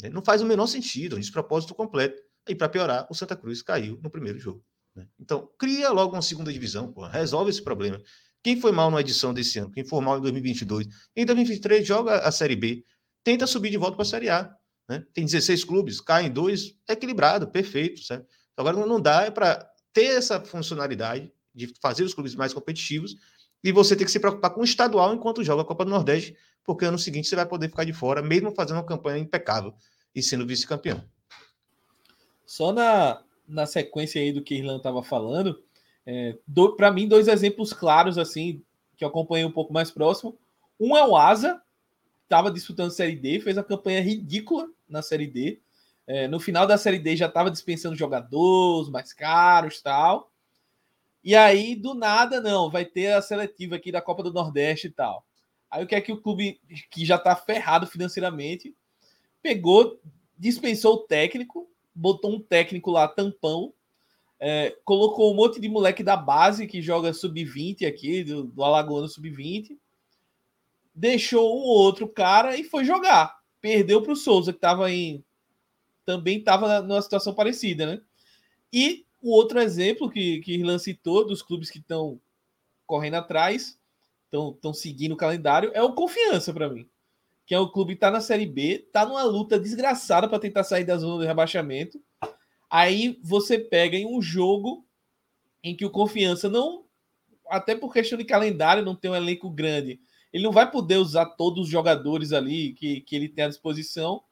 Né? 0.00 0.08
Não 0.08 0.24
faz 0.24 0.40
o 0.40 0.46
menor 0.46 0.66
sentido, 0.66 1.16
um 1.16 1.20
despropósito 1.20 1.74
completo. 1.74 2.22
E 2.48 2.54
para 2.54 2.70
piorar, 2.70 3.06
o 3.10 3.14
Santa 3.14 3.36
Cruz 3.36 3.60
caiu 3.60 4.00
no 4.02 4.08
primeiro 4.08 4.38
jogo. 4.38 4.64
Né? 4.96 5.06
Então, 5.18 5.46
cria 5.58 5.90
logo 5.90 6.16
uma 6.16 6.22
segunda 6.22 6.50
divisão, 6.50 6.94
resolve 7.12 7.50
esse 7.50 7.62
problema. 7.62 8.00
Quem 8.42 8.58
foi 8.58 8.72
mal 8.72 8.90
na 8.90 9.02
edição 9.02 9.34
desse 9.34 9.58
ano? 9.58 9.70
Quem 9.70 9.84
foi 9.84 10.00
mal 10.00 10.16
em 10.16 10.22
2022? 10.22 10.86
Em 11.14 11.26
2023, 11.26 11.86
joga 11.86 12.16
a 12.20 12.32
Série 12.32 12.56
B. 12.56 12.82
Tenta 13.22 13.46
subir 13.46 13.68
de 13.68 13.76
volta 13.76 13.94
para 13.94 14.04
a 14.04 14.08
Série 14.08 14.30
A. 14.30 14.50
Né? 14.88 15.04
Tem 15.12 15.26
16 15.26 15.64
clubes, 15.64 16.00
cai 16.00 16.24
em 16.24 16.30
dois, 16.30 16.78
é 16.88 16.94
equilibrado, 16.94 17.46
perfeito. 17.46 18.00
Certo? 18.00 18.26
Agora, 18.56 18.86
não 18.86 18.98
dá 18.98 19.24
é 19.24 19.30
para 19.30 19.70
ter 19.92 20.16
essa 20.16 20.40
funcionalidade 20.40 21.30
de 21.54 21.70
fazer 21.82 22.04
os 22.04 22.14
clubes 22.14 22.34
mais 22.34 22.54
competitivos 22.54 23.16
e 23.62 23.72
você 23.72 23.94
ter 23.94 24.04
que 24.04 24.10
se 24.10 24.20
preocupar 24.20 24.50
com 24.50 24.60
o 24.60 24.64
estadual 24.64 25.14
enquanto 25.14 25.44
joga 25.44 25.62
a 25.62 25.64
Copa 25.64 25.84
do 25.84 25.90
Nordeste, 25.90 26.36
porque 26.64 26.84
ano 26.84 26.98
seguinte 26.98 27.28
você 27.28 27.36
vai 27.36 27.46
poder 27.46 27.68
ficar 27.68 27.84
de 27.84 27.92
fora, 27.92 28.22
mesmo 28.22 28.52
fazendo 28.52 28.76
uma 28.76 28.86
campanha 28.86 29.18
impecável 29.18 29.74
e 30.14 30.22
sendo 30.22 30.46
vice-campeão. 30.46 31.02
Só 32.46 32.72
na, 32.72 33.22
na 33.46 33.66
sequência 33.66 34.20
aí 34.20 34.32
do 34.32 34.42
que 34.42 34.54
Irlanda 34.54 34.78
estava 34.78 35.02
falando, 35.02 35.62
é, 36.06 36.36
para 36.76 36.90
mim, 36.90 37.06
dois 37.06 37.28
exemplos 37.28 37.72
claros, 37.72 38.18
assim, 38.18 38.62
que 38.96 39.04
eu 39.04 39.08
acompanhei 39.08 39.44
um 39.44 39.52
pouco 39.52 39.72
mais 39.72 39.90
próximo. 39.90 40.38
Um 40.78 40.96
é 40.96 41.06
o 41.06 41.16
Asa, 41.16 41.60
estava 42.24 42.50
disputando 42.50 42.90
Série 42.90 43.16
D, 43.16 43.40
fez 43.40 43.58
a 43.58 43.64
campanha 43.64 44.00
ridícula 44.00 44.68
na 44.88 45.02
Série 45.02 45.26
D. 45.26 45.60
É, 46.06 46.26
no 46.26 46.40
final 46.40 46.66
da 46.66 46.78
Série 46.78 46.98
D 46.98 47.16
já 47.16 47.26
estava 47.26 47.50
dispensando 47.50 47.94
jogadores 47.94 48.88
mais 48.88 49.12
caros 49.12 49.80
tal. 49.80 50.29
E 51.22 51.36
aí, 51.36 51.74
do 51.74 51.94
nada, 51.94 52.40
não, 52.40 52.70
vai 52.70 52.84
ter 52.84 53.12
a 53.12 53.22
seletiva 53.22 53.76
aqui 53.76 53.92
da 53.92 54.00
Copa 54.00 54.22
do 54.22 54.32
Nordeste 54.32 54.86
e 54.86 54.90
tal. 54.90 55.24
Aí 55.70 55.84
o 55.84 55.86
que 55.86 55.94
é 55.94 56.00
que 56.00 56.12
o 56.12 56.20
clube, 56.20 56.60
que 56.90 57.04
já 57.04 57.16
está 57.16 57.36
ferrado 57.36 57.86
financeiramente, 57.86 58.74
pegou, 59.42 60.00
dispensou 60.38 60.94
o 60.94 60.98
técnico, 61.06 61.70
botou 61.94 62.32
um 62.32 62.40
técnico 62.40 62.90
lá, 62.90 63.06
tampão, 63.06 63.72
é, 64.38 64.74
colocou 64.84 65.30
um 65.30 65.36
monte 65.36 65.60
de 65.60 65.68
moleque 65.68 66.02
da 66.02 66.16
base 66.16 66.66
que 66.66 66.80
joga 66.80 67.12
sub-20 67.12 67.86
aqui, 67.86 68.24
do, 68.24 68.44
do 68.44 68.64
Alagoano 68.64 69.06
sub-20, 69.06 69.76
deixou 70.94 71.58
um 71.58 71.66
outro 71.66 72.08
cara 72.08 72.56
e 72.56 72.64
foi 72.64 72.84
jogar. 72.84 73.38
Perdeu 73.60 74.02
para 74.02 74.12
o 74.12 74.16
Souza, 74.16 74.52
que 74.52 74.58
estava 74.58 74.90
em. 74.90 75.22
Também 76.06 76.38
estava 76.38 76.80
numa 76.80 77.02
situação 77.02 77.34
parecida, 77.34 77.84
né? 77.86 78.00
E 78.72 79.04
o 79.20 79.30
outro 79.32 79.60
exemplo 79.60 80.10
que, 80.10 80.40
que 80.40 80.54
Irlan 80.54 80.78
citou, 80.78 81.26
dos 81.26 81.42
clubes 81.42 81.70
que 81.70 81.78
estão 81.78 82.20
correndo 82.86 83.14
atrás, 83.14 83.78
estão 84.24 84.72
seguindo 84.72 85.12
o 85.12 85.16
calendário, 85.16 85.70
é 85.74 85.82
o 85.82 85.92
Confiança 85.92 86.52
para 86.52 86.68
mim. 86.68 86.88
Que 87.46 87.54
é 87.54 87.58
o 87.58 87.70
clube 87.70 87.92
que 87.92 87.96
está 87.96 88.10
na 88.10 88.20
Série 88.20 88.46
B, 88.46 88.84
está 88.86 89.04
numa 89.04 89.22
luta 89.24 89.58
desgraçada 89.58 90.28
para 90.28 90.38
tentar 90.38 90.64
sair 90.64 90.84
da 90.84 90.96
zona 90.96 91.20
de 91.22 91.26
rebaixamento. 91.26 92.00
Aí 92.70 93.18
você 93.22 93.58
pega 93.58 93.96
em 93.96 94.06
um 94.06 94.22
jogo 94.22 94.86
em 95.62 95.76
que 95.76 95.84
o 95.84 95.90
Confiança 95.90 96.48
não, 96.48 96.84
até 97.48 97.74
por 97.74 97.92
questão 97.92 98.16
de 98.16 98.24
calendário, 98.24 98.84
não 98.84 98.94
tem 98.94 99.10
um 99.10 99.16
elenco 99.16 99.50
grande. 99.50 100.00
Ele 100.32 100.44
não 100.44 100.52
vai 100.52 100.70
poder 100.70 100.96
usar 100.96 101.26
todos 101.26 101.64
os 101.64 101.68
jogadores 101.68 102.32
ali 102.32 102.72
que, 102.74 103.00
que 103.00 103.16
ele 103.16 103.28
tem 103.28 103.44
à 103.44 103.48
disposição. 103.48 104.22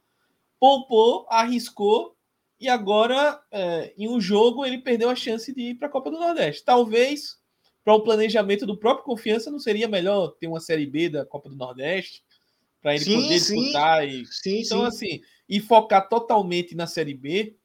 Poupou, 0.61 1.27
arriscou 1.29 2.17
e 2.61 2.69
agora, 2.69 3.41
é, 3.51 3.93
em 3.97 4.09
um 4.09 4.21
jogo, 4.21 4.65
ele 4.65 4.79
perdeu 4.79 5.09
a 5.09 5.15
chance 5.15 5.55
de 5.55 5.61
ir 5.61 5.75
para 5.77 5.89
a 5.89 5.91
Copa 5.91 6.11
do 6.11 6.19
Nordeste. 6.19 6.65
Talvez, 6.65 7.39
para 7.85 7.95
o 7.95 8.03
planejamento 8.03 8.67
do 8.67 8.77
próprio 8.77 9.05
Confiança, 9.05 9.51
não 9.51 9.59
seria 9.59 9.87
melhor 9.87 10.33
ter 10.41 10.49
uma 10.49 10.61
Série 10.61 10.87
B 10.87 11.09
da 11.09 11.25
Copa 11.25 11.49
do 11.49 11.57
Nordeste? 11.57 12.25
Para 12.83 12.95
ele 12.95 13.05
sim, 13.05 13.15
poder 13.15 13.41
sim. 13.41 13.57
disputar. 13.57 14.09
E... 14.09 14.27
Sim, 14.27 14.61
então, 14.61 14.85
assim, 14.85 15.21
e 15.49 15.61
focar 15.61 16.09
totalmente 16.09 16.75
na 16.75 16.87
Série 16.87 17.15
B 17.15 17.57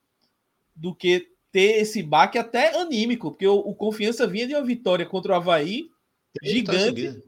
do 0.76 0.94
que 0.94 1.28
ter 1.52 1.82
esse 1.82 2.02
baque 2.02 2.38
até 2.38 2.76
anímico, 2.80 3.32
porque 3.32 3.48
o, 3.48 3.56
o 3.56 3.76
Confiança 3.76 4.26
vinha 4.26 4.48
de 4.48 4.56
uma 4.56 4.64
vitória 4.64 5.06
contra 5.06 5.34
o 5.34 5.36
Havaí 5.36 5.90
ele 6.42 6.54
gigante. 6.54 7.14
Tá 7.14 7.20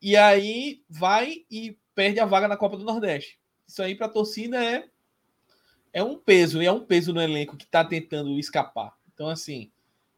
e 0.00 0.16
aí 0.16 0.82
vai 0.88 1.44
e 1.50 1.76
perde 1.94 2.20
a 2.20 2.26
vaga 2.26 2.46
na 2.46 2.56
Copa 2.56 2.76
do 2.76 2.84
Nordeste. 2.84 3.38
Isso 3.66 3.82
aí 3.82 3.94
para 3.96 4.06
a 4.06 4.10
torcida 4.10 4.62
é 4.62 4.88
é 5.92 6.02
um 6.02 6.16
peso, 6.16 6.62
e 6.62 6.66
é 6.66 6.72
um 6.72 6.80
peso 6.80 7.12
no 7.12 7.20
elenco 7.20 7.56
que 7.56 7.64
está 7.64 7.84
tentando 7.84 8.38
escapar. 8.38 8.94
Então, 9.12 9.28
assim, 9.28 9.70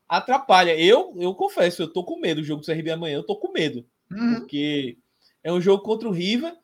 atrapalha. 0.09 0.79
Eu, 0.79 1.15
eu 1.17 1.35
confesso, 1.35 1.83
eu 1.83 1.93
tô 1.93 2.05
com 2.05 2.19
medo 2.19 2.41
do 2.41 2.47
jogo 2.47 2.63
do 2.63 2.67
CRB 2.67 2.91
amanhã, 2.91 3.17
eu 3.17 3.23
tô 3.27 3.37
com 3.37 3.53
medo. 3.53 3.87
Uhum. 4.11 4.41
Porque 4.41 4.99
é 5.43 5.53
um 5.53 5.61
jogo 5.61 5.83
contra 5.83 6.09
o 6.09 6.13
River. 6.13 6.55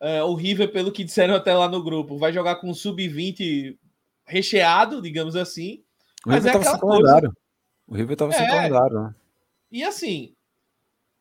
É, 0.00 0.22
o 0.22 0.34
River, 0.34 0.72
pelo 0.72 0.90
que 0.90 1.04
disseram 1.04 1.34
até 1.34 1.54
lá 1.54 1.68
no 1.68 1.82
grupo, 1.82 2.18
vai 2.18 2.32
jogar 2.32 2.56
com 2.56 2.70
um 2.70 2.74
sub-20 2.74 3.76
recheado, 4.24 5.02
digamos 5.02 5.36
assim. 5.36 5.84
O 6.26 6.30
River 6.30 6.46
estava 6.46 6.64
é 6.64 6.70
sem 6.70 6.80
coisa... 6.80 7.02
calendário. 7.02 7.36
O 7.86 7.94
River 7.94 8.12
estava 8.14 8.32
é, 8.32 8.36
sem 8.36 8.46
calendário. 8.46 9.02
Né? 9.02 9.14
E 9.70 9.84
assim, 9.84 10.34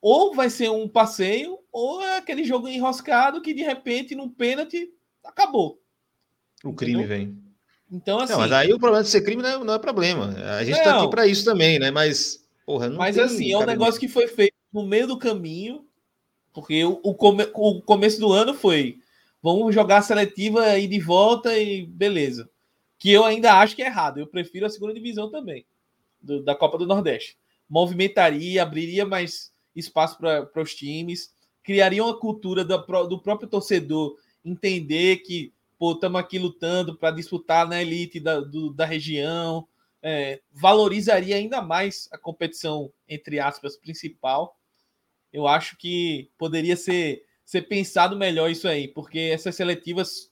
ou 0.01 0.33
vai 0.33 0.49
ser 0.49 0.69
um 0.69 0.87
passeio, 0.87 1.59
ou 1.71 2.01
é 2.01 2.17
aquele 2.17 2.43
jogo 2.43 2.67
enroscado 2.67 3.41
que 3.41 3.53
de 3.53 3.63
repente, 3.63 4.15
num 4.15 4.29
pênalti, 4.29 4.93
acabou. 5.23 5.82
O 6.63 6.73
crime 6.73 7.05
vem. 7.05 7.37
Então, 7.91 8.19
assim. 8.19 8.33
Não, 8.33 8.39
mas 8.39 8.51
aí 8.51 8.73
o 8.73 8.79
problema 8.79 9.03
de 9.03 9.09
ser 9.09 9.21
crime 9.21 9.43
não 9.43 9.49
é, 9.49 9.63
não 9.63 9.73
é 9.73 9.79
problema. 9.79 10.33
A 10.57 10.63
gente 10.63 10.77
está 10.77 10.97
aqui 10.97 11.09
para 11.09 11.27
isso 11.27 11.43
também, 11.45 11.77
né? 11.77 11.91
Mas, 11.91 12.43
porra, 12.65 12.89
não 12.89 12.97
Mas, 12.97 13.19
assim, 13.19 13.51
é 13.51 13.57
um 13.57 13.65
negócio 13.65 13.99
que 13.99 14.07
foi 14.07 14.27
feito 14.27 14.55
no 14.71 14.85
meio 14.85 15.05
do 15.05 15.19
caminho, 15.19 15.85
porque 16.53 16.83
o, 16.85 16.99
o, 17.03 17.13
come, 17.13 17.47
o 17.53 17.81
começo 17.81 18.19
do 18.19 18.31
ano 18.31 18.53
foi. 18.53 18.97
Vamos 19.41 19.75
jogar 19.75 19.97
a 19.97 20.01
seletiva 20.01 20.79
e 20.79 20.87
de 20.87 20.99
volta 20.99 21.55
e 21.57 21.85
beleza. 21.85 22.49
Que 22.97 23.11
eu 23.11 23.25
ainda 23.25 23.55
acho 23.55 23.75
que 23.75 23.83
é 23.83 23.87
errado. 23.87 24.19
Eu 24.19 24.27
prefiro 24.27 24.65
a 24.65 24.69
segunda 24.69 24.93
divisão 24.93 25.29
também, 25.29 25.65
do, 26.21 26.41
da 26.41 26.55
Copa 26.55 26.77
do 26.77 26.87
Nordeste. 26.87 27.37
Movimentaria, 27.69 28.63
abriria 28.63 29.05
mais 29.05 29.51
espaço 29.75 30.17
para 30.17 30.61
os 30.61 30.73
times, 30.73 31.33
criaria 31.61 32.03
uma 32.03 32.17
cultura 32.17 32.63
do, 32.63 32.77
do 33.07 33.19
próprio 33.19 33.49
torcedor 33.49 34.15
entender 34.45 35.17
que 35.17 35.51
pô, 35.83 35.91
estamos 35.91 36.17
aqui 36.17 36.39
lutando 36.39 36.95
para 36.95 37.13
disputar 37.13 37.67
na 37.67 37.81
elite 37.81 38.17
da, 38.17 38.39
do, 38.39 38.71
da 38.71 38.85
região, 38.85 39.67
é, 40.01 40.39
valorizaria 40.49 41.35
ainda 41.35 41.61
mais 41.61 42.07
a 42.09 42.17
competição, 42.17 42.89
entre 43.05 43.37
aspas, 43.37 43.75
principal. 43.75 44.57
Eu 45.33 45.45
acho 45.45 45.75
que 45.75 46.31
poderia 46.37 46.77
ser, 46.77 47.25
ser 47.43 47.63
pensado 47.63 48.15
melhor 48.15 48.49
isso 48.49 48.65
aí, 48.65 48.87
porque 48.87 49.19
essas 49.33 49.57
seletivas, 49.57 50.31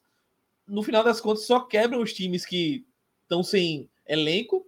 no 0.65 0.81
final 0.83 1.03
das 1.03 1.19
contas, 1.19 1.45
só 1.45 1.59
quebram 1.59 2.01
os 2.01 2.13
times 2.13 2.45
que 2.45 2.87
estão 3.23 3.43
sem 3.43 3.89
elenco 4.07 4.65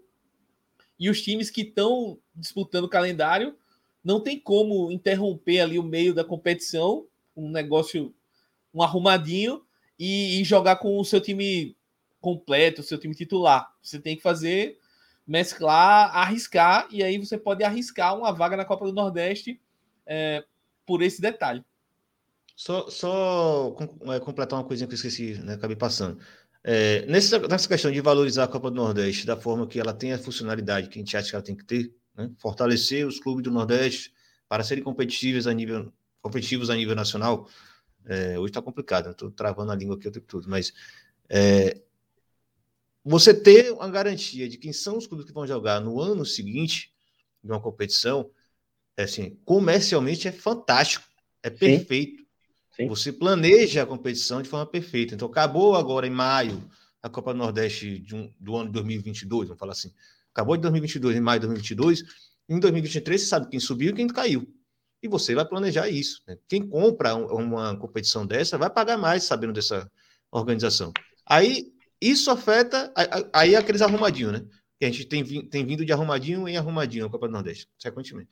e 1.00 1.10
os 1.10 1.22
times 1.22 1.50
que 1.50 1.62
estão 1.62 2.20
disputando 2.36 2.84
o 2.84 2.90
calendário 2.90 3.56
não 4.04 4.20
tem 4.20 4.38
como 4.38 4.92
interromper 4.92 5.62
ali 5.62 5.80
o 5.80 5.84
meio 5.84 6.14
da 6.14 6.26
competição, 6.26 7.08
um 7.38 7.50
negócio, 7.50 8.14
um 8.74 8.84
arrumadinho, 8.84 9.66
e, 9.98 10.42
e 10.42 10.44
jogar 10.44 10.78
com 10.78 11.00
o 11.00 11.06
seu 11.06 11.22
time 11.22 11.76
completo, 12.20 12.82
o 12.82 12.84
seu 12.84 12.98
time 12.98 13.14
titular. 13.14 13.72
Você 13.82 14.00
tem 14.00 14.16
que 14.16 14.22
fazer, 14.22 14.80
mesclar, 15.26 16.16
arriscar, 16.16 16.88
e 16.92 17.04
aí 17.04 17.18
você 17.18 17.38
pode 17.38 17.64
arriscar 17.64 18.18
uma 18.18 18.32
vaga 18.32 18.58
na 18.58 18.66
Copa 18.66 18.86
do 18.86 18.94
Nordeste 18.94 19.60
é, 20.06 20.44
por 20.86 21.02
esse 21.02 21.22
detalhe. 21.22 21.64
Só, 22.56 22.90
só 22.90 23.76
é, 24.14 24.20
completar 24.20 24.60
uma 24.60 24.66
coisinha 24.66 24.88
que 24.88 24.94
eu 24.94 24.98
esqueci, 24.98 25.34
né? 25.44 25.56
Acabei 25.56 25.76
passando. 25.76 26.20
É, 26.64 27.06
nessa, 27.08 27.40
nessa 27.40 27.68
questão 27.68 27.92
de 27.92 28.00
valorizar 28.00 28.46
a 28.46 28.48
Copa 28.48 28.70
do 28.70 28.76
Nordeste 28.76 29.26
da 29.26 29.36
forma 29.36 29.68
que 29.68 29.80
ela 29.80 29.94
tem 29.94 30.14
a 30.14 30.18
funcionalidade 30.18 30.88
que 30.88 30.98
a 30.98 31.02
gente 31.02 31.18
acha 31.18 31.30
que 31.30 31.36
ela 31.36 31.44
tem 31.44 31.56
que 31.56 31.66
ter, 31.66 31.94
né? 32.16 32.32
fortalecer 32.38 33.06
os 33.06 33.20
clubes 33.20 33.44
do 33.44 33.52
Nordeste 33.52 34.14
para 34.48 34.64
serem 34.64 34.84
competitivos 34.84 35.46
a 35.46 35.54
nível, 35.54 35.92
competitivos 36.22 36.70
a 36.70 36.76
nível 36.76 36.96
nacional, 36.96 37.50
é, 38.06 38.38
hoje 38.38 38.52
está 38.52 38.62
complicado, 38.62 39.12
estou 39.12 39.32
travando 39.32 39.72
a 39.72 39.76
língua 39.76 39.96
aqui 39.96 40.08
o 40.08 40.12
tempo 40.12 40.28
todo, 40.28 40.50
mas 40.50 40.74
é, 41.30 41.82
você 43.04 43.34
ter 43.34 43.72
uma 43.72 43.90
garantia 43.90 44.48
de 44.48 44.58
quem 44.58 44.72
são 44.72 44.98
os 44.98 45.08
clubes 45.08 45.26
que 45.26 45.34
vão 45.34 45.46
jogar 45.46 45.80
no 45.82 46.00
ano 46.00 46.26
seguinte 46.26 46.94
de 47.44 47.52
uma 47.52 47.62
competição 47.62 48.30
é 48.96 49.04
assim, 49.04 49.38
comercialmente 49.44 50.28
é 50.28 50.32
fantástico, 50.32 51.06
é 51.42 51.50
perfeito. 51.50 52.24
Sim. 52.76 52.88
Você 52.88 53.12
planeja 53.12 53.84
a 53.84 53.86
competição 53.86 54.42
de 54.42 54.50
forma 54.50 54.66
perfeita. 54.66 55.14
Então, 55.14 55.28
acabou 55.28 55.76
agora 55.76 56.08
em 56.08 56.12
maio 56.12 56.64
a 57.02 57.10
Copa 57.10 57.34
do 57.34 57.38
Nordeste 57.38 58.04
um, 58.14 58.32
do 58.40 58.56
ano 58.56 58.72
2022, 58.72 59.50
vamos 59.50 59.60
falar 59.60 59.74
assim. 59.74 59.92
Acabou 60.32 60.56
de 60.56 60.62
2022, 60.64 61.18
em 61.18 61.20
maio 61.20 61.40
de 61.40 61.48
2022. 61.48 62.04
Em 62.50 62.60
2023, 62.60 63.22
você 63.22 63.28
sabe 63.28 63.50
quem 63.50 63.60
subiu 63.60 63.92
e 63.92 63.94
quem 63.94 64.08
caiu. 64.08 64.48
E 65.04 65.08
você 65.10 65.36
vai 65.36 65.46
planejar 65.46 65.90
isso. 65.90 66.22
Né? 66.26 66.38
Quem 66.48 66.66
compra 66.66 67.14
uma 67.14 67.78
competição 67.78 68.26
dessa 68.26 68.58
vai 68.58 68.70
pagar 68.70 68.98
mais 68.98 69.26
sabendo 69.26 69.52
dessa 69.52 69.92
organização. 70.32 70.94
Aí, 71.26 71.74
isso 72.00 72.32
afeta. 72.32 72.92
Aí, 73.34 73.54
aqueles 73.54 73.82
arrumadinhos, 73.82 74.32
né? 74.32 74.46
Que 74.80 74.86
a 74.86 74.90
gente 74.90 75.06
tem, 75.06 75.24
tem 75.50 75.66
vindo 75.66 75.86
de 75.86 75.92
arrumadinho 75.92 76.48
em 76.48 76.56
arrumadinho 76.56 77.04
na 77.04 77.12
Copa 77.12 77.28
do 77.28 77.34
Nordeste, 77.34 77.68
sequentemente. 77.78 78.30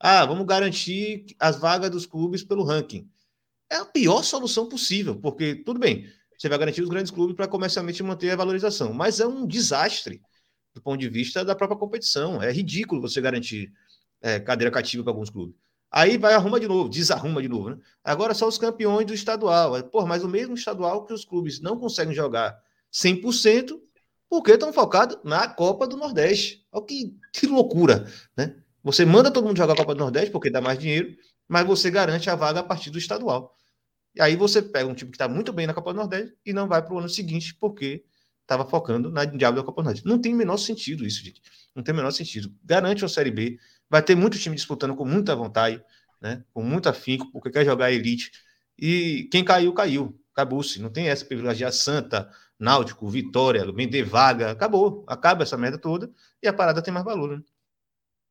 Ah, 0.00 0.26
vamos 0.26 0.44
garantir 0.44 1.24
as 1.38 1.56
vagas 1.56 1.90
dos 1.90 2.04
clubes 2.04 2.42
pelo 2.42 2.64
ranking. 2.64 3.08
É 3.70 3.76
a 3.76 3.84
pior 3.84 4.24
solução 4.24 4.68
possível, 4.68 5.14
porque, 5.16 5.54
tudo 5.54 5.78
bem, 5.78 6.08
você 6.36 6.48
vai 6.48 6.58
garantir 6.58 6.82
os 6.82 6.88
grandes 6.88 7.12
clubes 7.12 7.36
para 7.36 7.46
comercialmente 7.46 8.02
manter 8.02 8.30
a 8.30 8.36
valorização, 8.36 8.92
mas 8.92 9.20
é 9.20 9.26
um 9.26 9.46
desastre 9.46 10.20
do 10.74 10.82
ponto 10.82 10.98
de 10.98 11.08
vista 11.08 11.44
da 11.44 11.54
própria 11.54 11.78
competição. 11.78 12.42
É 12.42 12.50
ridículo 12.50 13.00
você 13.00 13.20
garantir 13.20 13.72
é, 14.20 14.40
cadeira 14.40 14.70
cativa 14.70 15.04
para 15.04 15.12
alguns 15.12 15.30
clubes. 15.30 15.56
Aí 15.90 16.18
vai 16.18 16.34
arruma 16.34 16.60
de 16.60 16.68
novo, 16.68 16.88
desarruma 16.88 17.40
de 17.40 17.48
novo, 17.48 17.70
né? 17.70 17.78
Agora 18.04 18.34
são 18.34 18.46
os 18.48 18.58
campeões 18.58 19.06
do 19.06 19.14
estadual. 19.14 19.82
Pô, 19.84 20.04
mas 20.06 20.22
o 20.22 20.28
mesmo 20.28 20.54
estadual 20.54 21.04
que 21.06 21.12
os 21.12 21.24
clubes 21.24 21.60
não 21.60 21.78
conseguem 21.78 22.14
jogar 22.14 22.58
100%, 22.92 23.78
porque 24.28 24.52
estão 24.52 24.72
focados 24.72 25.16
na 25.24 25.48
Copa 25.48 25.86
do 25.86 25.96
Nordeste. 25.96 26.66
Olha 26.70 26.84
que, 26.84 27.16
que 27.32 27.46
loucura, 27.46 28.06
né? 28.36 28.56
Você 28.82 29.04
manda 29.04 29.30
todo 29.30 29.46
mundo 29.46 29.56
jogar 29.56 29.72
a 29.72 29.76
Copa 29.76 29.94
do 29.94 30.00
Nordeste 30.00 30.30
porque 30.30 30.50
dá 30.50 30.60
mais 30.60 30.78
dinheiro, 30.78 31.16
mas 31.48 31.66
você 31.66 31.90
garante 31.90 32.28
a 32.28 32.34
vaga 32.34 32.60
a 32.60 32.62
partir 32.62 32.90
do 32.90 32.98
estadual. 32.98 33.56
E 34.14 34.20
aí 34.20 34.36
você 34.36 34.60
pega 34.60 34.88
um 34.88 34.94
time 34.94 35.10
que 35.10 35.16
está 35.16 35.28
muito 35.28 35.52
bem 35.52 35.66
na 35.66 35.74
Copa 35.74 35.92
do 35.92 35.96
Nordeste 35.96 36.34
e 36.44 36.52
não 36.52 36.68
vai 36.68 36.82
para 36.82 36.94
o 36.94 36.98
ano 36.98 37.08
seguinte 37.08 37.54
porque 37.54 38.04
estava 38.42 38.64
focando 38.64 39.10
na 39.10 39.24
diabo 39.24 39.58
da 39.58 39.64
Copa 39.64 39.82
do 39.82 39.84
Nordeste. 39.86 40.06
Não 40.06 40.18
tem 40.18 40.34
o 40.34 40.36
menor 40.36 40.56
sentido 40.58 41.06
isso, 41.06 41.24
gente. 41.24 41.40
Não 41.74 41.82
tem 41.82 41.92
o 41.92 41.96
menor 41.96 42.10
sentido. 42.10 42.52
Garante 42.64 43.04
a 43.04 43.08
Série 43.08 43.30
B. 43.30 43.58
Vai 43.90 44.02
ter 44.02 44.14
muito 44.14 44.38
time 44.38 44.54
disputando 44.54 44.94
com 44.94 45.04
muita 45.04 45.34
vontade, 45.34 45.82
né? 46.20 46.44
com 46.52 46.62
muito 46.62 46.88
afinco, 46.88 47.30
porque 47.32 47.50
quer 47.50 47.64
jogar 47.64 47.92
elite. 47.92 48.30
E 48.78 49.28
quem 49.30 49.44
caiu, 49.44 49.72
caiu. 49.72 50.18
Acabou-se. 50.32 50.80
Não 50.80 50.90
tem 50.90 51.08
essa 51.08 51.24
privilegiar 51.24 51.72
Santa, 51.72 52.30
Náutico, 52.58 53.08
Vitória, 53.08 53.64
vender 53.72 54.02
vaga. 54.04 54.50
Acabou. 54.50 55.04
Acaba 55.06 55.42
essa 55.42 55.56
merda 55.56 55.78
toda 55.78 56.10
e 56.42 56.48
a 56.48 56.52
parada 56.52 56.82
tem 56.82 56.92
mais 56.92 57.04
valor. 57.04 57.36
Né? 57.36 57.42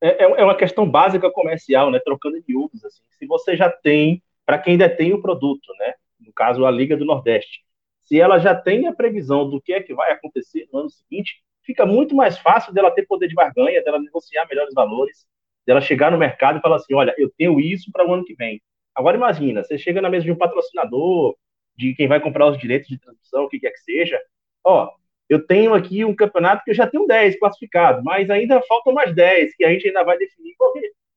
É, 0.02 0.24
é, 0.24 0.42
é 0.42 0.44
uma 0.44 0.56
questão 0.56 0.90
básica 0.90 1.32
comercial, 1.32 1.92
né? 1.92 2.00
Trocando 2.00 2.42
miúdos. 2.48 2.84
Assim. 2.86 3.02
Se 3.18 3.26
você 3.26 3.56
já 3.58 3.70
tem, 3.70 4.22
para 4.46 4.58
quem 4.58 4.78
detém 4.78 5.14
o 5.14 5.22
produto, 5.22 5.68
né? 5.80 5.94
No 6.20 6.34
caso, 6.34 6.66
a 6.66 6.72
Liga 6.72 6.96
do 6.96 7.06
Nordeste, 7.06 7.62
se 8.04 8.20
ela 8.20 8.40
já 8.40 8.56
tem 8.56 8.88
a 8.88 8.94
previsão 8.94 9.50
do 9.50 9.62
que 9.62 9.74
é 9.74 9.82
que 9.82 9.94
vai 9.94 10.12
acontecer 10.12 10.68
no 10.72 10.80
ano 10.80 10.90
seguinte, 10.90 11.42
fica 11.64 11.86
muito 11.86 12.16
mais 12.16 12.38
fácil 12.38 12.74
dela 12.74 12.92
ter 12.92 13.06
poder 13.06 13.28
de 13.28 13.36
barganha, 13.36 13.84
dela 13.84 14.00
negociar 14.00 14.48
melhores 14.48 14.74
valores, 14.74 15.26
dela 15.68 15.82
chegar 15.82 16.12
no 16.12 16.18
mercado 16.18 16.58
e 16.58 16.62
falar 16.62 16.78
assim: 16.78 16.96
olha, 16.96 17.14
eu 17.18 17.30
tenho 17.38 17.60
isso 17.60 17.92
para 17.92 18.08
o 18.08 18.14
ano 18.14 18.26
que 18.26 18.34
vem. 18.34 18.62
Agora 18.96 19.18
imagina, 19.18 19.64
você 19.64 19.78
chega 19.78 20.02
na 20.02 20.10
mesa 20.10 20.26
de 20.26 20.32
um 20.32 20.38
patrocinador, 20.38 21.36
de 21.76 21.94
quem 21.94 22.08
vai 22.08 22.20
comprar 22.20 22.48
os 22.48 22.58
direitos 22.58 22.88
de 22.88 23.00
transmissão, 23.00 23.44
o 23.44 23.50
que 23.50 23.60
quer 23.60 23.72
que 23.72 23.80
seja, 23.80 24.20
ó, 24.64 24.92
eu 25.30 25.46
tenho 25.46 25.74
aqui 25.74 26.04
um 26.06 26.16
campeonato 26.16 26.64
que 26.64 26.72
eu 26.72 26.76
já 26.76 26.88
tenho 26.88 27.06
10 27.06 27.38
classificados, 27.40 28.04
mas 28.04 28.30
ainda 28.30 28.62
faltam 28.64 28.94
mais 28.94 29.14
10 29.14 29.56
que 29.56 29.66
a 29.66 29.70
gente 29.72 29.88
ainda 29.88 30.04
vai 30.04 30.18
definir. 30.18 30.56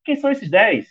Quem 0.04 0.16
são 0.16 0.30
esses 0.30 0.50
10? 0.50 0.86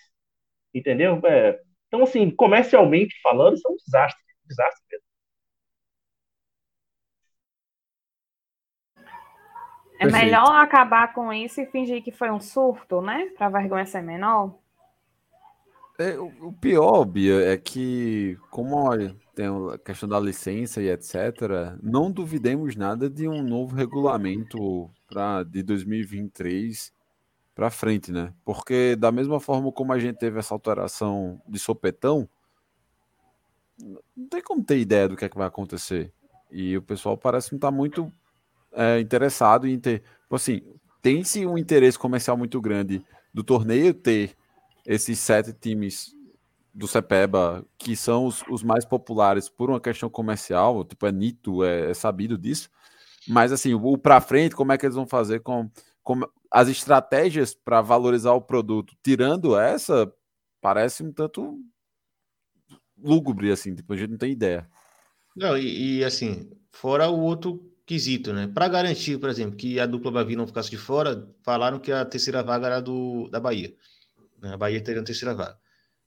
Entendeu? 0.74 1.22
É, 1.26 1.60
então, 1.88 2.04
assim, 2.04 2.30
comercialmente 2.32 3.16
falando, 3.22 3.56
isso 3.56 3.68
é 3.68 3.72
um 3.72 3.76
desastre. 3.76 4.22
Um 4.46 4.48
desastre 4.48 4.84
mesmo. 4.92 5.09
É 10.00 10.06
Perfeito. 10.06 10.26
melhor 10.26 10.56
acabar 10.56 11.14
com 11.14 11.32
isso 11.34 11.60
e 11.60 11.66
fingir 11.66 12.02
que 12.02 12.12
foi 12.12 12.32
um 12.32 12.40
surto, 12.40 13.02
né? 13.02 13.26
Para 13.38 13.50
vergonha 13.50 13.86
ser 13.86 14.02
menor. 14.02 14.58
É, 16.00 16.18
o 16.18 16.54
pior, 16.54 17.04
Bia, 17.04 17.52
é 17.52 17.58
que, 17.58 18.38
como 18.50 18.78
olha, 18.78 19.14
tem 19.36 19.48
a 19.48 19.78
questão 19.78 20.08
da 20.08 20.18
licença 20.18 20.82
e 20.82 20.90
etc., 20.90 21.76
não 21.84 22.10
duvidemos 22.10 22.78
nada 22.78 23.10
de 23.10 23.28
um 23.28 23.44
novo 23.44 23.76
regulamento 23.76 24.90
pra, 25.06 25.44
de 25.44 25.62
2023 25.62 26.94
para 27.54 27.70
frente, 27.70 28.14
né? 28.14 28.34
Porque, 28.46 28.96
da 28.96 29.12
mesma 29.12 29.42
forma 29.42 29.70
como 29.74 29.92
a 29.92 30.00
gente 30.00 30.16
teve 30.18 30.40
essa 30.40 30.54
alteração 30.54 31.42
de 31.46 31.60
sopetão, 31.60 32.30
não 34.16 34.30
tem 34.30 34.42
como 34.42 34.64
ter 34.64 34.78
ideia 34.78 35.10
do 35.10 35.18
que 35.18 35.26
é 35.26 35.30
que 35.30 35.38
vai 35.38 35.48
acontecer. 35.48 36.14
E 36.50 36.78
o 36.78 36.82
pessoal 36.82 37.18
parece 37.18 37.52
não 37.52 37.58
estar 37.58 37.68
tá 37.68 37.76
muito 37.76 38.10
é, 38.74 39.00
interessado 39.00 39.68
em 39.68 39.80
ter. 39.80 40.00
Tipo 40.24 40.36
assim, 40.36 40.62
tem-se 41.02 41.46
um 41.46 41.58
interesse 41.58 41.98
comercial 41.98 42.38
muito 42.38 42.60
grande 42.62 43.04
do 43.34 43.44
torneio 43.44 43.94
ter 43.94 44.36
esses 44.86 45.20
sete 45.20 45.54
times 45.54 46.16
do 46.74 46.88
Cepeba, 46.88 47.66
que 47.78 47.96
são 47.96 48.26
os, 48.26 48.44
os, 48.50 48.64
mais 48.64 48.86
populares 48.86 49.50
por 49.50 49.70
uma 49.70 49.82
questão 49.82 50.10
comercial, 50.10 50.84
tipo, 50.86 51.06
é 51.06 51.12
Nito, 51.12 51.64
é, 51.64 51.92
é 51.92 51.94
sabido 51.94 52.38
disso. 52.38 52.70
Mas 53.28 53.52
assim, 53.52 53.74
o, 53.74 53.86
o 53.86 53.98
para 53.98 54.22
frente, 54.22 54.56
como 54.56 54.72
é 54.72 54.78
que 54.78 54.86
eles 54.86 54.96
vão 54.96 55.08
fazer 55.08 55.42
com, 55.42 55.70
com 56.04 56.22
as 56.52 56.68
estratégias 56.68 57.54
para 57.54 57.82
valorizar 57.82 58.34
o 58.34 58.42
produto, 58.42 58.96
tirando 59.04 59.58
essa, 59.58 60.12
parece 60.62 61.04
um 61.04 61.12
tanto 61.12 61.60
lúgubre, 62.98 63.52
assim, 63.52 63.76
tipo, 63.76 63.94
a 63.94 63.98
gente 63.98 64.12
não 64.12 64.18
tem 64.18 64.32
ideia. 64.32 64.70
Não, 65.36 65.58
e, 65.58 65.98
e 65.98 66.04
assim, 66.04 66.50
fora 66.72 67.10
o 67.10 67.20
outro 67.20 67.69
quesito, 67.90 68.32
né? 68.32 68.46
Para 68.46 68.68
garantir, 68.68 69.18
por 69.18 69.32
exemplo, 69.32 69.56
que 69.56 69.80
a 69.80 69.88
dupla 69.88 70.12
Bavi 70.12 70.36
não 70.36 70.46
ficasse 70.46 70.70
de 70.70 70.78
fora, 70.78 71.28
falaram 71.42 71.80
que 71.80 71.92
a 71.92 72.06
terceira 72.06 72.44
vaga 72.44 72.68
era 72.68 72.80
do, 72.80 73.28
da 73.30 73.40
Bahia. 73.40 73.74
Né? 74.40 74.54
A 74.54 74.58
Bahia 74.58 74.80
teria 74.80 75.02
a 75.02 75.04
terceira 75.04 75.34
vaga. 75.34 75.58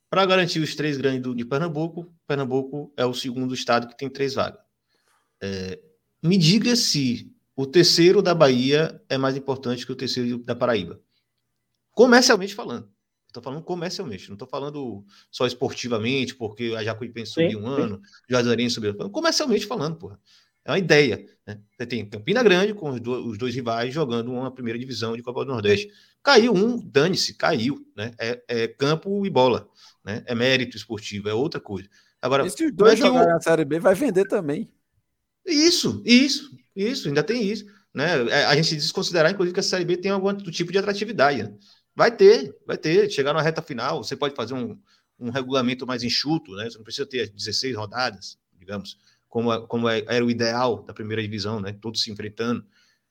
Para 0.09 0.24
garantir 0.24 0.61
os 0.61 0.76
três 0.76 0.97
grandes 0.97 1.22
do, 1.22 1.35
de 1.35 1.45
Pernambuco, 1.45 2.14
Pernambuco 2.24 2.93
é 2.97 3.05
o 3.05 3.12
segundo 3.12 3.53
estado 3.53 3.89
que 3.89 3.99
tem 3.99 4.09
três 4.09 4.35
vagas. 4.35 4.61
É, 5.43 5.80
me 6.22 6.39
diga 6.39 6.76
se 6.76 7.35
o 7.57 7.66
terceiro 7.66 8.22
da 8.22 8.33
Bahia 8.33 9.03
é 9.09 9.18
mais 9.18 9.37
importante 9.37 9.85
que 9.85 9.91
o 9.91 9.97
terceiro 9.97 10.39
da 10.39 10.55
Paraíba. 10.55 11.01
Comercialmente 11.91 12.55
falando. 12.55 12.89
Estou 13.26 13.43
falando 13.43 13.64
comercialmente, 13.64 14.28
não 14.28 14.35
estou 14.35 14.47
falando 14.47 15.05
só 15.33 15.49
esportivamente, 15.49 16.37
porque 16.37 16.74
a 16.76 16.85
Jacuipense 16.85 17.33
subiu 17.33 17.59
um 17.59 17.74
sim. 17.74 17.83
ano, 17.83 18.03
Juazeirense 18.28 18.76
subiu. 18.76 18.95
Comercialmente 19.11 19.66
falando, 19.66 19.97
porra. 19.97 20.20
É 20.64 20.70
uma 20.70 20.78
ideia. 20.78 21.24
Né? 21.46 21.58
Você 21.76 21.86
tem 21.86 22.08
Campina 22.08 22.42
Grande 22.42 22.74
com 22.74 22.90
os, 22.90 23.00
do, 23.00 23.28
os, 23.28 23.38
dois 23.38 23.54
rivais 23.54 23.92
jogando 23.92 24.30
uma 24.30 24.50
primeira 24.50 24.78
divisão 24.78 25.16
de 25.16 25.22
Copa 25.22 25.44
do 25.44 25.52
Nordeste. 25.52 25.90
Caiu 26.22 26.54
um, 26.54 26.78
dane-se, 26.78 27.34
caiu. 27.34 27.84
Né? 27.96 28.12
É, 28.18 28.42
é, 28.48 28.68
campo 28.68 29.26
e 29.26 29.30
bola. 29.30 29.68
Né? 30.04 30.22
É 30.26 30.34
mérito 30.34 30.76
esportivo, 30.76 31.28
é 31.28 31.34
outra 31.34 31.60
coisa. 31.60 31.88
Agora, 32.20 32.46
e 32.46 32.50
se 32.50 32.64
os 32.64 32.72
dois 32.72 32.94
é 32.94 32.96
jogarem 32.96 33.28
na 33.28 33.40
Série 33.40 33.64
B, 33.64 33.80
vai 33.80 33.94
vender 33.94 34.26
também. 34.26 34.70
Isso, 35.44 36.00
isso, 36.06 36.56
isso, 36.76 37.08
ainda 37.08 37.24
tem 37.24 37.42
isso. 37.42 37.66
Né? 37.92 38.28
É, 38.30 38.44
a 38.44 38.54
gente 38.54 38.76
desconsiderar, 38.76 39.32
inclusive, 39.32 39.52
que 39.52 39.60
a 39.60 39.64
Série 39.64 39.84
B 39.84 39.96
tem 39.96 40.12
algum 40.12 40.32
tipo 40.36 40.70
de 40.70 40.78
atratividade. 40.78 41.42
Né? 41.42 41.52
Vai 41.96 42.14
ter, 42.14 42.56
vai 42.64 42.78
ter. 42.78 43.10
Chegar 43.10 43.32
na 43.32 43.42
reta 43.42 43.60
final, 43.60 44.04
você 44.04 44.14
pode 44.14 44.36
fazer 44.36 44.54
um, 44.54 44.78
um 45.18 45.30
regulamento 45.30 45.84
mais 45.84 46.04
enxuto, 46.04 46.54
né? 46.54 46.70
Você 46.70 46.78
não 46.78 46.84
precisa 46.84 47.06
ter 47.06 47.28
16 47.28 47.74
rodadas, 47.74 48.38
digamos 48.56 48.96
como, 49.33 49.66
como 49.66 49.89
é, 49.89 50.05
era 50.09 50.22
o 50.22 50.30
ideal 50.30 50.83
da 50.83 50.93
primeira 50.93 51.22
divisão, 51.22 51.59
né? 51.59 51.74
Todos 51.80 52.03
se 52.03 52.12
enfrentando. 52.12 52.62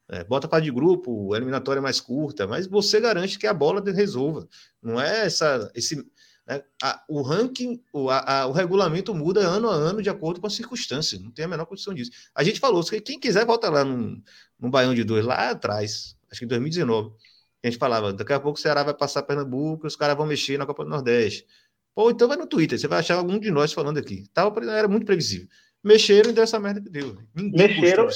É, 0.08 0.24
bota 0.24 0.48
para 0.48 0.64
de 0.64 0.70
grupo, 0.70 1.34
a 1.34 1.38
eliminatória 1.38 1.80
é 1.80 1.82
mais 1.82 2.00
curta, 2.00 2.46
mas 2.46 2.68
você 2.68 3.00
garante 3.00 3.40
que 3.40 3.48
a 3.48 3.54
bola 3.54 3.82
resolva. 3.92 4.48
Não 4.84 5.02
é 5.02 5.26
essa, 5.26 5.72
esse, 5.74 5.96
né? 6.46 6.62
a, 6.84 7.04
o 7.10 7.24
ranking, 7.24 7.82
o, 7.92 8.08
a, 8.08 8.42
a, 8.42 8.46
o 8.46 8.52
regulamento 8.52 9.16
muda 9.16 9.40
ano 9.40 9.68
a 9.68 9.74
ano 9.74 10.00
de 10.00 10.12
acordo 10.12 10.40
com 10.40 10.46
as 10.46 10.54
circunstâncias. 10.54 11.20
Não 11.20 11.32
tem 11.32 11.46
a 11.46 11.48
menor 11.48 11.66
condição 11.66 11.92
disso. 11.92 12.12
A 12.36 12.44
gente 12.44 12.60
falou, 12.60 12.84
que 12.84 13.02
quem 13.02 13.20
quiser 13.20 13.44
volta 13.44 13.68
lá 13.68 13.84
no, 13.84 14.22
no 14.60 14.70
Baião 14.70 14.94
de 14.94 15.04
Dois, 15.04 15.26
lá 15.26 15.50
atrás, 15.50 16.16
acho 16.32 16.40
que 16.40 16.46
em 16.46 16.50
2019. 16.50 17.16
A 17.64 17.68
gente 17.68 17.80
falava, 17.80 18.14
daqui 18.14 18.32
a 18.34 18.40
pouco 18.40 18.60
o 18.60 18.62
Ceará 18.62 18.84
vai 18.84 18.94
passar 18.94 19.24
Pernambuco, 19.24 19.88
os 19.88 19.96
caras 19.96 20.16
vão 20.16 20.28
mexer 20.28 20.60
na 20.60 20.68
Copa 20.68 20.84
do 20.84 20.90
Nordeste. 20.92 21.48
Pô, 21.96 22.12
então 22.12 22.28
vai 22.28 22.38
no 22.38 22.46
Twitter, 22.46 22.80
você 22.80 22.88
vai 22.88 23.00
achar 23.00 23.16
algum 23.16 23.40
de 23.40 23.50
nós 23.50 23.74
falando 23.74 23.98
aqui. 23.98 24.28
Tava, 24.34 24.64
era 24.72 24.88
muito 24.88 25.06
previsível 25.06 25.48
mexeram 25.84 26.30
e 26.30 26.34
deu 26.34 26.44
essa 26.44 26.60
merda 26.60 26.82
que 26.82 26.90
deu. 26.90 27.18
Ninguém 27.36 27.68
mexeram, 27.68 28.08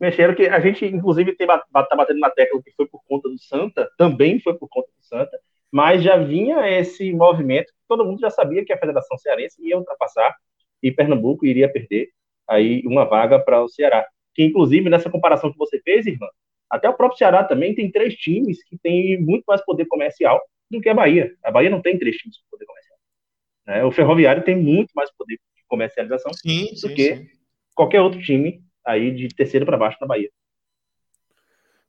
mexeram 0.00 0.34
que 0.34 0.46
a 0.46 0.60
gente, 0.60 0.84
inclusive, 0.84 1.34
tem, 1.34 1.46
tá 1.46 1.64
batendo 1.72 2.20
na 2.20 2.30
tecla 2.30 2.62
que 2.62 2.72
foi 2.72 2.86
por 2.86 3.02
conta 3.06 3.28
do 3.28 3.38
Santa, 3.38 3.88
também 3.96 4.40
foi 4.40 4.54
por 4.54 4.68
conta 4.68 4.88
do 4.88 5.04
Santa, 5.04 5.38
mas 5.70 6.02
já 6.02 6.16
vinha 6.16 6.68
esse 6.78 7.12
movimento, 7.12 7.72
todo 7.88 8.04
mundo 8.04 8.20
já 8.20 8.30
sabia 8.30 8.64
que 8.64 8.72
a 8.72 8.78
Federação 8.78 9.16
Cearense 9.18 9.62
ia 9.66 9.76
ultrapassar 9.76 10.34
e 10.82 10.92
Pernambuco 10.92 11.46
iria 11.46 11.70
perder 11.70 12.08
aí 12.48 12.82
uma 12.86 13.04
vaga 13.04 13.38
para 13.38 13.62
o 13.62 13.68
Ceará. 13.68 14.06
Que, 14.34 14.44
inclusive, 14.44 14.88
nessa 14.88 15.10
comparação 15.10 15.50
que 15.50 15.58
você 15.58 15.80
fez, 15.80 16.06
irmã, 16.06 16.28
até 16.70 16.88
o 16.88 16.94
próprio 16.94 17.18
Ceará 17.18 17.44
também 17.44 17.74
tem 17.74 17.90
três 17.90 18.14
times 18.14 18.62
que 18.64 18.76
têm 18.78 19.20
muito 19.20 19.44
mais 19.46 19.64
poder 19.64 19.86
comercial 19.86 20.40
do 20.70 20.80
que 20.80 20.88
a 20.88 20.94
Bahia. 20.94 21.34
A 21.42 21.50
Bahia 21.50 21.70
não 21.70 21.80
tem 21.80 21.98
três 21.98 22.16
times 22.16 22.38
para 22.38 22.50
poder 22.50 22.66
comercializar. 22.66 22.98
Né? 23.66 23.84
O 23.84 23.92
Ferroviário 23.92 24.44
tem 24.44 24.56
muito 24.56 24.90
mais 24.94 25.10
poder 25.16 25.34
de 25.34 25.55
comercialização 25.68 26.32
Sim, 26.34 26.66
do 26.70 26.76
sim, 26.76 26.94
que 26.94 27.16
sim. 27.16 27.26
qualquer 27.74 28.00
outro 28.00 28.20
time 28.20 28.62
aí 28.84 29.10
de 29.14 29.28
terceiro 29.28 29.66
para 29.66 29.76
baixo 29.76 29.98
na 30.00 30.06
Bahia. 30.06 30.30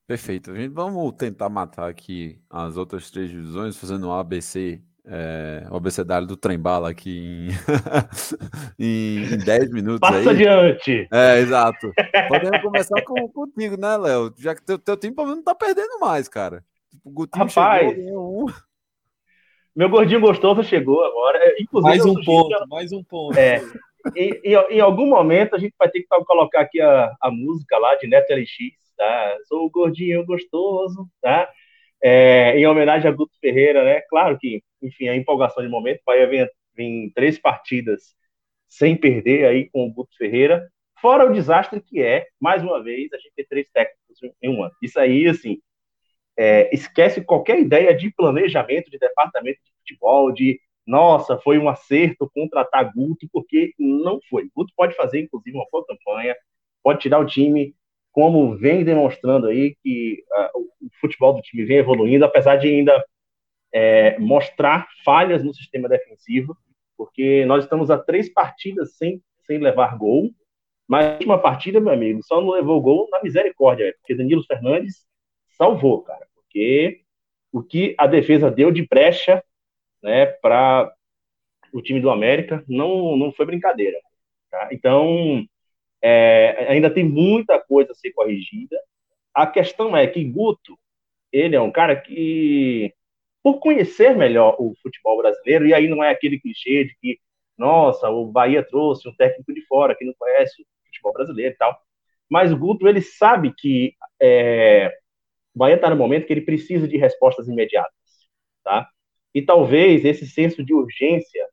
Perfeito. 0.07 0.51
A 0.51 0.55
gente 0.55 0.73
vamos 0.73 1.13
tentar 1.13 1.49
matar 1.49 1.89
aqui 1.89 2.39
as 2.49 2.77
outras 2.77 3.11
três 3.11 3.29
divisões, 3.29 3.75
fazendo 3.75 4.07
um 4.07 4.13
ABC, 4.13 4.81
é, 5.05 5.67
o 5.69 5.75
abecedário 5.75 6.25
do 6.25 6.37
trem-bala 6.37 6.89
aqui 6.89 7.49
em, 8.79 8.79
em, 8.79 9.33
em 9.33 9.37
10 9.37 9.71
minutos 9.71 9.99
Passa 9.99 10.29
aí. 10.29 10.29
adiante! 10.29 11.07
É, 11.11 11.39
exato. 11.39 11.93
Podemos 12.29 12.61
começar 12.61 13.01
com, 13.03 13.27
contigo, 13.29 13.77
né, 13.77 13.97
Léo? 13.97 14.33
Já 14.37 14.55
que 14.55 14.63
teu, 14.63 14.79
teu 14.79 14.95
time 14.95 15.13
pelo 15.13 15.27
menos 15.27 15.39
não 15.39 15.45
tá 15.45 15.55
perdendo 15.55 15.99
mais, 15.99 16.29
cara. 16.29 16.63
Tipo, 16.89 17.09
o 17.09 17.11
Gutinho 17.11 17.45
Rapaz, 17.45 17.95
chegou, 17.95 18.45
um. 18.47 18.53
Meu 19.77 19.89
gordinho 19.89 20.19
gostoso 20.19 20.63
chegou 20.63 21.03
agora. 21.05 21.37
É, 21.37 21.61
Inclusive, 21.61 21.89
Mais 21.97 22.03
um 22.05 22.15
ponto, 22.23 22.49
que- 22.57 22.65
mais 22.67 22.91
um 22.91 23.03
ponto. 23.03 23.37
É. 23.37 23.61
Em, 24.15 24.31
em- 24.43 24.75
em 24.77 24.79
algum 24.79 25.05
momento 25.05 25.55
a 25.55 25.59
gente 25.59 25.75
vai 25.77 25.87
ter 25.87 26.01
que 26.01 26.07
colocar 26.25 26.61
aqui 26.61 26.81
a, 26.81 27.13
a 27.21 27.29
música 27.29 27.77
lá 27.77 27.93
de 27.95 28.07
Neto 28.07 28.31
LX, 28.31 28.73
tá? 28.97 29.37
Sou 29.47 29.65
o 29.65 29.69
gordinho 29.69 30.25
gostoso, 30.25 31.07
tá? 31.21 31.47
É, 32.01 32.57
em 32.57 32.65
homenagem 32.65 33.07
a 33.07 33.13
Guto 33.13 33.37
Ferreira, 33.39 33.83
né? 33.83 34.01
Claro 34.09 34.37
que, 34.39 34.63
enfim, 34.81 35.09
a 35.09 35.15
empolgação 35.15 35.61
de 35.63 35.69
momento, 35.69 36.01
Bahia 36.05 36.25
vem, 36.27 36.47
vem 36.75 37.11
três 37.13 37.37
partidas 37.37 38.15
sem 38.67 38.95
perder 38.95 39.45
aí 39.45 39.69
com 39.69 39.85
o 39.85 39.93
Guto 39.93 40.15
Ferreira, 40.17 40.67
fora 40.99 41.25
o 41.29 41.33
desastre 41.33 41.79
que 41.81 42.01
é, 42.01 42.25
mais 42.41 42.63
uma 42.63 42.81
vez, 42.83 43.13
a 43.13 43.17
gente 43.17 43.31
ter 43.35 43.45
três 43.47 43.67
técnicos 43.71 44.17
em 44.41 44.49
um 44.49 44.63
ano. 44.63 44.73
Isso 44.81 44.99
aí, 44.99 45.27
assim, 45.27 45.59
é, 46.37 46.73
esquece 46.73 47.23
qualquer 47.23 47.59
ideia 47.59 47.95
de 47.95 48.11
planejamento 48.11 48.91
de 48.91 48.99
departamento 48.99 49.59
de 49.65 49.71
futebol, 49.79 50.31
de 50.31 50.59
nossa, 50.85 51.37
foi 51.39 51.57
um 51.57 51.67
acerto 51.67 52.31
contratar 52.33 52.93
Guto, 52.93 53.27
porque 53.33 53.73
não 53.77 54.21
foi. 54.29 54.49
Guto 54.55 54.71
pode 54.75 54.95
fazer, 54.95 55.21
inclusive, 55.21 55.57
uma 55.57 55.65
boa 55.69 55.85
campanha, 55.85 56.33
pode 56.81 56.99
tirar 56.99 57.19
o 57.19 57.25
time, 57.25 57.75
como 58.13 58.55
vem 58.55 58.85
demonstrando 58.85 59.47
aí, 59.47 59.75
que 59.83 60.23
ah, 60.31 60.51
o 60.55 60.87
futebol 61.01 61.33
do 61.33 61.41
time 61.41 61.65
vem 61.65 61.77
evoluindo, 61.77 62.23
apesar 62.23 62.55
de 62.55 62.67
ainda 62.67 63.03
é, 63.73 64.17
mostrar 64.17 64.87
falhas 65.03 65.43
no 65.43 65.53
sistema 65.53 65.89
defensivo, 65.89 66.55
porque 66.97 67.45
nós 67.45 67.65
estamos 67.65 67.91
a 67.91 67.97
três 67.97 68.31
partidas 68.31 68.95
sem, 68.95 69.21
sem 69.45 69.57
levar 69.57 69.97
gol, 69.97 70.31
mas 70.87 71.05
a 71.05 71.13
última 71.13 71.37
partida, 71.37 71.81
meu 71.81 71.91
amigo, 71.91 72.23
só 72.23 72.39
não 72.39 72.51
levou 72.51 72.81
gol 72.81 73.09
na 73.11 73.21
misericórdia, 73.21 73.93
porque 73.99 74.15
Danilo 74.15 74.43
Fernandes 74.45 75.05
salvou, 75.57 76.03
cara, 76.03 76.27
porque 76.35 77.01
o 77.51 77.63
que 77.63 77.95
a 77.97 78.07
defesa 78.07 78.51
deu 78.51 78.71
de 78.71 78.87
brecha 78.87 79.43
né, 80.01 80.25
para 80.27 80.93
o 81.73 81.81
time 81.81 81.99
do 81.99 82.09
América 82.09 82.63
não, 82.67 83.17
não 83.17 83.31
foi 83.31 83.45
brincadeira. 83.45 83.97
Tá? 84.49 84.69
Então, 84.71 85.45
é, 86.01 86.67
ainda 86.69 86.89
tem 86.89 87.03
muita 87.03 87.59
coisa 87.59 87.91
a 87.91 87.95
ser 87.95 88.11
corrigida. 88.11 88.77
A 89.33 89.45
questão 89.47 89.95
é 89.95 90.07
que 90.07 90.23
Guto, 90.23 90.77
ele 91.31 91.55
é 91.55 91.61
um 91.61 91.71
cara 91.71 91.95
que, 91.95 92.93
por 93.43 93.59
conhecer 93.59 94.15
melhor 94.15 94.55
o 94.59 94.73
futebol 94.81 95.17
brasileiro, 95.17 95.67
e 95.67 95.73
aí 95.73 95.87
não 95.87 96.03
é 96.03 96.09
aquele 96.11 96.39
clichê 96.39 96.85
de 96.85 96.95
que, 97.01 97.19
nossa, 97.57 98.09
o 98.09 98.25
Bahia 98.25 98.63
trouxe 98.63 99.07
um 99.09 99.15
técnico 99.15 99.53
de 99.53 99.61
fora 99.65 99.95
que 99.95 100.05
não 100.05 100.13
conhece 100.17 100.61
o 100.61 100.65
futebol 100.85 101.13
brasileiro 101.13 101.53
e 101.53 101.57
tal, 101.57 101.77
mas 102.29 102.51
o 102.51 102.57
Guto, 102.57 102.87
ele 102.87 103.01
sabe 103.01 103.53
que 103.57 103.93
é, 104.21 104.95
o 105.57 105.65
Bahia 105.65 105.75
está 105.75 105.89
no 105.89 105.95
momento 105.95 106.27
que 106.27 106.33
ele 106.33 106.41
precisa 106.41 106.87
de 106.87 106.97
respostas 106.97 107.47
imediatas, 107.47 107.91
tá? 108.63 108.87
E 109.33 109.41
talvez 109.41 110.05
esse 110.05 110.27
senso 110.27 110.63
de 110.63 110.71
urgência 110.71 111.43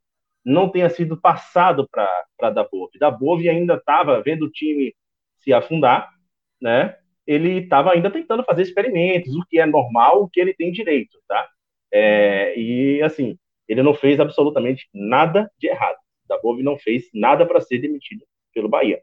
não 0.44 0.68
tenha 0.68 0.90
sido 0.90 1.18
passado 1.18 1.88
para 1.88 2.50
Dabove. 2.50 2.98
Dabove 2.98 3.48
ainda 3.48 3.76
estava 3.76 4.22
vendo 4.22 4.44
o 4.44 4.50
time 4.50 4.94
se 5.38 5.54
afundar, 5.54 6.10
né? 6.60 6.94
Ele 7.26 7.60
estava 7.60 7.92
ainda 7.92 8.10
tentando 8.10 8.44
fazer 8.44 8.60
experimentos, 8.60 9.34
o 9.34 9.42
que 9.48 9.58
é 9.58 9.64
normal, 9.64 10.22
o 10.22 10.28
que 10.28 10.38
ele 10.38 10.52
tem 10.52 10.70
direito, 10.70 11.18
tá? 11.26 11.48
É, 11.90 12.54
e 12.58 13.02
assim, 13.02 13.38
ele 13.66 13.82
não 13.82 13.94
fez 13.94 14.20
absolutamente 14.20 14.86
nada 14.92 15.50
de 15.58 15.68
errado. 15.68 15.96
Dabove 16.28 16.62
não 16.62 16.76
fez 16.76 17.08
nada 17.14 17.46
para 17.46 17.62
ser 17.62 17.78
demitido 17.78 18.22
pelo 18.52 18.68
Bahia. 18.68 19.00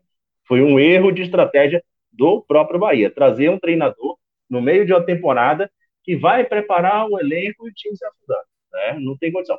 Foi 0.48 0.62
um 0.62 0.80
erro 0.80 1.12
de 1.12 1.24
estratégia 1.24 1.84
do 2.12 2.44
próprio 2.44 2.80
Bahia, 2.80 3.10
trazer 3.10 3.50
um 3.50 3.58
treinador 3.58 4.21
no 4.52 4.62
meio 4.62 4.86
de 4.86 4.94
uma 4.94 5.04
temporada 5.04 5.72
que 6.04 6.16
vai 6.16 6.44
preparar 6.44 7.08
o 7.08 7.18
elenco 7.18 7.68
e 7.68 7.72
o 7.72 7.74
time 7.74 7.96
se 7.96 8.06
afundar, 8.06 8.44
né? 8.74 9.00
Não 9.00 9.18
tem 9.18 9.32
condição. 9.32 9.58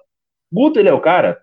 Guto, 0.53 0.79
ele 0.79 0.91
é 0.91 0.93
o 0.93 1.01
cara 1.01 1.41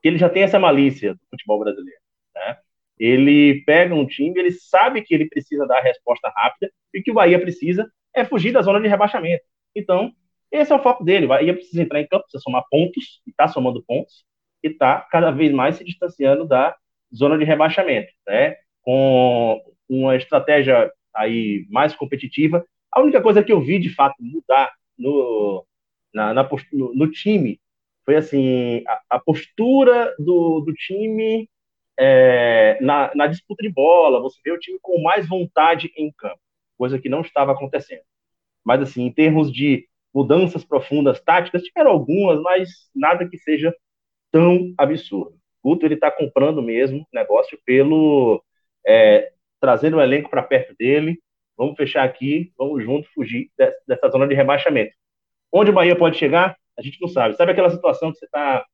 que 0.00 0.08
ele 0.08 0.16
já 0.16 0.28
tem 0.28 0.44
essa 0.44 0.60
malícia 0.60 1.14
do 1.14 1.20
futebol 1.28 1.58
brasileiro, 1.58 2.00
né? 2.34 2.58
Ele 2.98 3.62
pega 3.64 3.94
um 3.94 4.06
time, 4.06 4.38
ele 4.38 4.52
sabe 4.52 5.02
que 5.02 5.12
ele 5.12 5.28
precisa 5.28 5.66
dar 5.66 5.78
a 5.78 5.82
resposta 5.82 6.32
rápida 6.34 6.70
e 6.94 7.02
que 7.02 7.10
o 7.10 7.14
Bahia 7.14 7.40
precisa 7.40 7.90
é 8.14 8.24
fugir 8.24 8.52
da 8.52 8.62
zona 8.62 8.80
de 8.80 8.88
rebaixamento. 8.88 9.44
Então, 9.74 10.12
esse 10.50 10.72
é 10.72 10.76
o 10.76 10.82
foco 10.82 11.04
dele. 11.04 11.26
O 11.26 11.28
Bahia 11.28 11.54
precisa 11.54 11.82
entrar 11.82 12.00
em 12.00 12.06
campo, 12.06 12.24
precisa 12.24 12.42
somar 12.42 12.64
pontos, 12.70 13.20
e 13.26 13.30
está 13.30 13.48
somando 13.48 13.82
pontos, 13.82 14.24
e 14.62 14.68
está 14.68 15.00
cada 15.10 15.30
vez 15.30 15.52
mais 15.52 15.76
se 15.76 15.84
distanciando 15.84 16.46
da 16.46 16.76
zona 17.14 17.36
de 17.38 17.44
rebaixamento, 17.44 18.12
né? 18.26 18.56
Com 18.82 19.60
uma 19.88 20.16
estratégia 20.16 20.90
aí 21.14 21.66
mais 21.70 21.94
competitiva. 21.94 22.64
A 22.92 23.00
única 23.00 23.20
coisa 23.20 23.42
que 23.42 23.52
eu 23.52 23.60
vi 23.60 23.78
de 23.78 23.94
fato 23.94 24.16
mudar 24.20 24.72
no, 24.98 25.64
na, 26.12 26.34
na 26.34 26.48
no, 26.72 26.94
no, 26.94 27.10
time 27.10 27.60
foi 28.04 28.16
assim 28.16 28.82
a, 28.86 29.00
a 29.10 29.18
postura 29.18 30.14
do, 30.18 30.60
do 30.60 30.72
time 30.72 31.48
é, 31.98 32.78
na, 32.80 33.10
na, 33.14 33.26
disputa 33.26 33.62
de 33.62 33.68
bola. 33.68 34.20
Você 34.20 34.40
vê 34.44 34.52
o 34.52 34.58
time 34.58 34.78
com 34.80 35.02
mais 35.02 35.28
vontade 35.28 35.92
em 35.96 36.12
campo, 36.12 36.40
coisa 36.76 36.98
que 36.98 37.08
não 37.08 37.20
estava 37.20 37.52
acontecendo. 37.52 38.02
Mas 38.64 38.80
assim, 38.82 39.02
em 39.04 39.12
termos 39.12 39.52
de 39.52 39.88
mudanças 40.14 40.64
profundas 40.64 41.20
táticas, 41.20 41.62
tiveram 41.62 41.90
algumas, 41.90 42.40
mas 42.40 42.90
nada 42.94 43.28
que 43.28 43.38
seja 43.38 43.74
tão 44.30 44.72
absurdo. 44.76 45.38
O 45.62 45.70
Guto 45.70 45.86
ele 45.86 45.94
está 45.94 46.10
comprando 46.10 46.62
mesmo 46.62 47.06
negócio 47.12 47.58
pelo 47.64 48.42
é, 48.86 49.32
trazendo 49.60 49.96
o 49.96 50.00
elenco 50.00 50.30
para 50.30 50.42
perto 50.42 50.74
dele. 50.78 51.18
Vamos 51.56 51.76
fechar 51.76 52.04
aqui, 52.04 52.52
vamos 52.56 52.82
junto 52.84 53.08
fugir 53.12 53.50
dessa 53.86 54.08
zona 54.10 54.26
de 54.28 54.34
rebaixamento. 54.34 54.92
Onde 55.52 55.70
o 55.70 55.74
Bahia 55.74 55.96
pode 55.96 56.16
chegar, 56.16 56.56
a 56.78 56.82
gente 56.82 57.00
não 57.00 57.08
sabe. 57.08 57.34
Sabe 57.34 57.52
aquela 57.52 57.70
situação 57.70 58.12
que 58.12 58.18
você 58.18 58.28
tá 58.28 58.64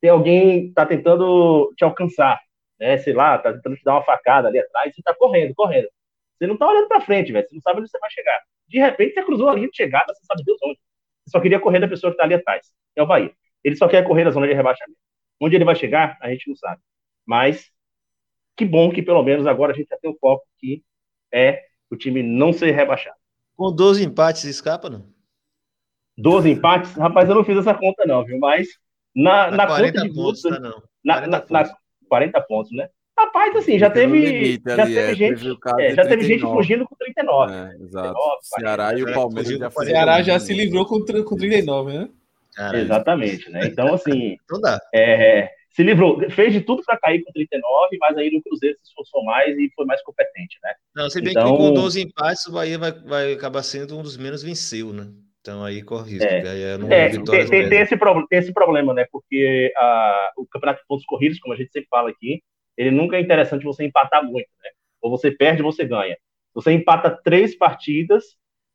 tem 0.00 0.10
alguém 0.10 0.72
tá 0.72 0.84
tentando 0.84 1.72
te 1.76 1.84
alcançar, 1.84 2.38
né? 2.78 2.98
Sei 2.98 3.12
lá, 3.12 3.38
tá 3.38 3.52
tentando 3.52 3.76
te 3.76 3.84
dar 3.84 3.94
uma 3.94 4.02
facada 4.04 4.48
ali 4.48 4.58
atrás, 4.58 4.94
você 4.94 5.02
tá 5.02 5.14
correndo, 5.14 5.54
correndo. 5.54 5.88
Você 6.36 6.46
não 6.46 6.56
tá 6.56 6.68
olhando 6.68 6.88
para 6.88 7.00
frente, 7.00 7.32
velho. 7.32 7.46
Você 7.48 7.54
não 7.54 7.62
sabe 7.62 7.80
onde 7.80 7.90
você 7.90 7.98
vai 7.98 8.10
chegar. 8.10 8.40
De 8.68 8.78
repente 8.78 9.14
você 9.14 9.22
cruzou 9.22 9.48
a 9.48 9.54
linha 9.54 9.68
de 9.68 9.76
chegada, 9.76 10.12
você 10.12 10.24
sabe 10.26 10.44
Deus 10.44 10.58
onde. 10.62 10.78
Você 11.24 11.30
só 11.30 11.40
queria 11.40 11.58
correr 11.60 11.80
da 11.80 11.88
pessoa 11.88 12.10
que 12.10 12.18
tá 12.18 12.24
ali 12.24 12.34
atrás. 12.34 12.68
É 12.94 13.02
o 13.02 13.06
Bahia. 13.06 13.32
Ele 13.64 13.76
só 13.76 13.88
quer 13.88 14.04
correr 14.04 14.24
da 14.24 14.30
zona 14.30 14.46
de 14.46 14.54
rebaixamento. 14.54 14.98
Onde 15.40 15.56
ele 15.56 15.64
vai 15.64 15.74
chegar, 15.74 16.16
a 16.20 16.30
gente 16.30 16.48
não 16.48 16.56
sabe. 16.56 16.80
Mas 17.26 17.70
que 18.56 18.64
bom 18.64 18.90
que 18.90 19.02
pelo 19.02 19.22
menos 19.22 19.46
agora 19.46 19.72
a 19.72 19.76
gente 19.76 19.88
já 19.88 19.96
tem 19.98 20.10
o 20.10 20.16
foco 20.18 20.44
que 20.58 20.82
é 21.32 21.62
o 21.90 21.96
time 21.96 22.22
não 22.22 22.52
ser 22.52 22.72
rebaixado. 22.72 23.16
Com 23.56 23.72
12 23.74 24.04
empates, 24.04 24.44
escapa, 24.44 24.88
não? 24.90 25.06
12 26.18 26.50
empates? 26.50 26.92
Rapaz, 26.94 27.28
eu 27.28 27.34
não 27.34 27.44
fiz 27.44 27.58
essa 27.58 27.74
conta, 27.74 28.04
não, 28.06 28.24
viu? 28.24 28.38
Mas 28.38 28.68
na, 29.14 29.50
na, 29.50 29.66
Tá 29.66 29.66
conta 29.66 29.92
de 29.92 30.14
pontos, 30.14 30.42
Guto. 30.42 30.54
tá, 30.54 30.60
não. 30.60 30.82
Na, 31.04 31.20
40 31.20 31.28
na, 31.30 31.40
pontos. 31.40 31.50
na 31.50 31.76
40 32.08 32.40
pontos, 32.42 32.72
né? 32.72 32.88
Rapaz, 33.18 33.56
assim, 33.56 33.78
já 33.78 33.88
teve, 33.88 34.18
limite 34.18 34.62
já 34.66 34.82
ali, 34.82 34.94
teve 34.94 35.10
é, 35.10 35.14
gente, 35.14 35.46
é, 35.78 35.94
já 35.94 36.02
teve 36.06 36.22
gente 36.24 36.40
39. 36.40 36.54
fugindo 36.56 36.86
com 36.86 36.94
39. 36.96 37.52
É, 37.54 37.56
exato. 37.82 38.14
39, 38.14 38.38
Ceará 38.42 38.98
e 38.98 39.02
o 39.04 39.08
É, 39.08 39.14
Palmeiras 39.14 39.44
fugiu 39.46 39.58
já 39.58 39.70
fizeram 39.70 39.90
Ceará 39.90 40.22
já 40.22 40.38
se 40.38 40.52
livrou 40.52 40.84
com, 40.86 41.00
com 41.24 41.36
39, 41.36 41.92
né? 41.98 42.08
Caralho. 42.54 42.78
Exatamente, 42.78 43.50
né? 43.50 43.60
Então, 43.66 43.94
assim, 43.94 44.36
Então 44.44 44.60
dá. 44.60 44.78
é, 44.94 45.50
se 45.76 45.82
livrou, 45.82 46.18
fez 46.30 46.54
de 46.54 46.62
tudo 46.62 46.82
para 46.86 46.96
cair 46.98 47.22
com 47.22 47.30
39, 47.32 47.98
mas 48.00 48.16
aí 48.16 48.30
no 48.32 48.42
Cruzeiro 48.42 48.74
se 48.78 48.84
esforçou 48.88 49.22
mais 49.22 49.56
e 49.58 49.70
foi 49.76 49.84
mais 49.84 50.02
competente, 50.02 50.56
né? 50.62 50.72
Não, 50.94 51.10
se 51.10 51.20
bem 51.20 51.32
Então- 51.32 51.52
que 51.52 51.56
com 51.58 51.74
12 51.74 52.00
empates, 52.00 52.46
o 52.46 52.52
Bahia 52.52 52.78
vai, 52.78 52.92
vai 52.92 53.32
acabar 53.34 53.62
sendo 53.62 53.98
um 53.98 54.02
dos 54.02 54.16
menos 54.16 54.42
venceu, 54.42 54.90
né? 54.90 55.06
Então 55.42 55.62
aí 55.62 55.82
corre 55.82 56.12
risco. 56.12 56.24
É. 56.26 56.38
é 56.38 56.72
É, 56.72 57.08
tem, 57.10 57.24
tem- 57.46 57.68
tem 57.68 57.80
esse 57.80 57.94
pro- 57.94 58.26
tem 58.26 58.38
esse 58.38 58.54
problema, 58.54 58.94
né? 58.94 59.06
Porque 59.12 59.70
a- 59.76 60.30
o 60.38 60.46
campeonato 60.46 60.80
de 60.80 60.86
pontos 60.88 61.04
corridos, 61.04 61.38
como 61.38 61.52
a 61.52 61.56
gente 61.58 61.70
sempre 61.70 61.88
fala 61.90 62.08
aqui, 62.08 62.42
ele 62.74 62.90
nunca 62.90 63.18
é 63.18 63.20
interessante 63.20 63.62
você 63.62 63.84
empatar 63.84 64.24
muito, 64.24 64.48
né? 64.64 64.70
Ou 65.02 65.10
você 65.10 65.30
perde 65.30 65.62
ou 65.62 65.70
você 65.70 65.84
ganha. 65.84 66.16
Você 66.54 66.72
empata 66.72 67.10
três 67.22 67.54
partidas, 67.54 68.24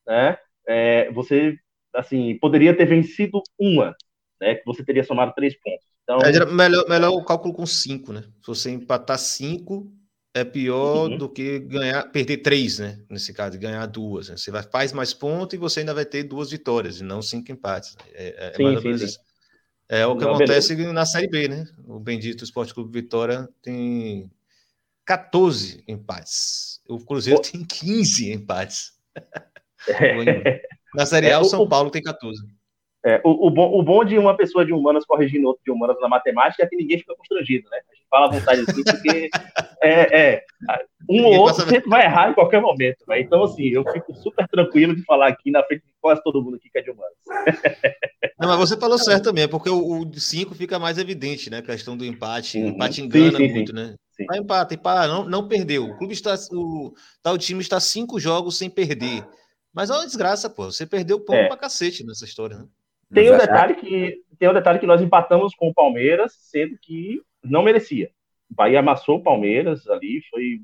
né? 0.05 0.37
É, 0.67 1.09
você, 1.11 1.57
assim, 1.95 2.37
poderia 2.37 2.77
ter 2.77 2.85
vencido 2.85 3.41
uma, 3.59 3.95
né? 4.39 4.53
Que 4.53 4.65
você 4.65 4.85
teria 4.85 5.03
somado 5.03 5.33
três 5.33 5.59
pontos. 5.59 5.90
Então, 6.03 6.19
É, 6.19 6.45
melhor, 6.45 6.85
melhor 6.89 7.11
o 7.11 7.23
cálculo 7.23 7.53
com 7.53 7.65
5, 7.65 8.11
né? 8.13 8.21
Se 8.41 8.47
você 8.47 8.69
empatar 8.71 9.17
5, 9.17 9.91
é 10.33 10.43
pior 10.43 11.09
Uhum. 11.09 11.17
do 11.17 11.29
que 11.29 11.59
ganhar, 11.59 12.03
perder 12.11 12.37
três, 12.37 12.79
né? 12.79 12.99
Nesse 13.09 13.33
caso, 13.33 13.57
ganhar 13.59 13.85
duas. 13.85 14.29
né? 14.29 14.37
Você 14.37 14.51
vai, 14.51 14.63
faz 14.63 14.93
mais 14.93 15.13
pontos 15.13 15.53
e 15.55 15.57
você 15.57 15.81
ainda 15.81 15.93
vai 15.93 16.05
ter 16.05 16.23
duas 16.23 16.51
vitórias, 16.51 16.99
e 16.99 17.03
não 17.03 17.21
cinco 17.21 17.51
empates. 17.51 17.95
É, 18.13 18.53
é 18.53 18.57
Sim, 18.57 18.75
ou 18.77 18.81
sim, 18.81 18.97
sim. 18.97 19.05
isso. 19.05 19.19
É 19.89 20.05
o 20.07 20.17
que 20.17 20.23
Não, 20.23 20.33
acontece 20.35 20.75
na 20.93 21.05
Série 21.05 21.27
B, 21.29 21.47
né? 21.49 21.65
O 21.85 21.99
bendito 21.99 22.43
Esporte 22.43 22.73
Clube 22.73 23.01
Vitória 23.01 23.47
tem 23.61 24.31
14 25.05 25.83
empates. 25.87 26.81
O 26.89 26.99
Cruzeiro 26.99 27.41
tem 27.41 27.63
15 27.65 28.31
empates. 28.31 28.93
Na 30.93 31.05
Série 31.05 31.27
A, 31.31 31.31
É, 31.33 31.37
o 31.39 31.41
o- 31.41 31.45
São 31.45 31.63
o- 31.63 31.69
Paulo 31.69 31.89
tem 31.91 32.01
14. 32.01 32.41
É, 33.03 33.19
o, 33.23 33.47
o 33.47 33.49
bom, 33.49 33.79
o 33.79 33.81
bom 33.81 34.05
de 34.05 34.15
uma 34.17 34.37
pessoa 34.37 34.63
de 34.63 34.71
humanas 34.71 35.03
corrigindo 35.05 35.47
outro 35.47 35.63
de 35.65 35.71
humanas 35.71 35.97
na 35.99 36.07
matemática 36.07 36.63
é 36.63 36.67
que 36.67 36.75
ninguém 36.75 36.99
fica 36.99 37.15
constrangido, 37.15 37.67
né? 37.71 37.79
A 37.89 37.95
gente 37.95 38.05
fala 38.09 38.27
à 38.27 38.29
vontade 38.31 38.61
assim, 38.61 38.83
porque 38.83 39.29
é, 39.81 40.21
é, 40.21 40.43
um 41.09 41.15
Ninguém 41.15 41.37
ou 41.37 41.41
outro 41.45 41.55
passa- 41.57 41.69
sempre 41.69 41.89
vai 41.89 42.05
errar 42.05 42.29
em 42.29 42.33
qualquer 42.35 42.61
momento. 42.61 42.97
Né? 43.07 43.21
Então, 43.21 43.43
assim, 43.43 43.63
eu 43.69 43.83
fico 43.91 44.13
super 44.15 44.47
tranquilo 44.47 44.95
de 44.95 45.03
falar 45.03 45.29
aqui 45.29 45.49
na 45.49 45.63
frente 45.63 45.81
de 45.83 45.93
quase 45.99 46.21
todo 46.23 46.43
mundo 46.43 46.57
aqui 46.57 46.69
que 46.69 46.77
é 46.77 46.81
de 46.83 46.91
humanas. 46.91 47.15
Não, 48.39 48.47
mas 48.49 48.59
você 48.59 48.77
falou 48.77 48.97
certo 48.97 49.23
também, 49.25 49.43
é 49.43 49.47
porque 49.47 49.69
o 49.69 50.05
5 50.13 50.53
fica 50.55 50.77
mais 50.79 50.97
evidente, 50.97 51.49
né? 51.49 51.57
A 51.59 51.61
questão 51.63 51.95
do 51.97 52.05
empate. 52.05 52.57
O 52.59 52.61
Uhum. 52.61 52.67
empate 52.69 52.95
Sim, 52.95 53.03
engana 53.03 53.37
sim, 53.37 53.47
muito, 53.49 53.69
sim. 53.69 53.75
né? 53.75 53.95
Sim. 54.15 54.25
Vai 54.25 54.37
empata, 54.39 54.73
empata, 54.75 55.07
não, 55.07 55.25
não 55.25 55.47
perdeu. 55.47 55.85
O 55.85 55.97
clube 55.97 56.13
está. 56.13 56.35
O 56.51 56.93
tal 57.23 57.37
time 57.37 57.61
está 57.61 57.79
cinco 57.79 58.19
jogos 58.19 58.57
sem 58.57 58.69
perder. 58.69 59.25
Mas 59.73 59.89
é 59.89 59.93
uma 59.93 60.05
desgraça, 60.05 60.49
pô. 60.49 60.65
Você 60.71 60.85
perdeu 60.85 61.19
ponto 61.19 61.37
É. 61.37 61.47
pra 61.47 61.55
cacete 61.57 62.03
nessa 62.05 62.25
história, 62.25 62.57
né? 62.57 62.65
Tem 63.13 63.29
o 63.29 63.33
Mas 63.33 63.43
é- 63.43 63.47
detalhe 63.47 63.75
que 63.75 64.21
tem 64.39 64.49
o 64.49 64.53
detalhe 64.53 64.79
que 64.79 64.87
nós 64.87 65.01
empatamos 65.01 65.53
com 65.53 65.69
o 65.69 65.73
Palmeiras, 65.73 66.33
sendo 66.39 66.77
que 66.81 67.21
não 67.43 67.61
merecia. 67.61 68.09
O 68.49 68.55
Bahia 68.55 68.79
amassou 68.79 69.17
o 69.17 69.23
Palmeiras 69.23 69.87
ali, 69.87 70.21
foi 70.29 70.61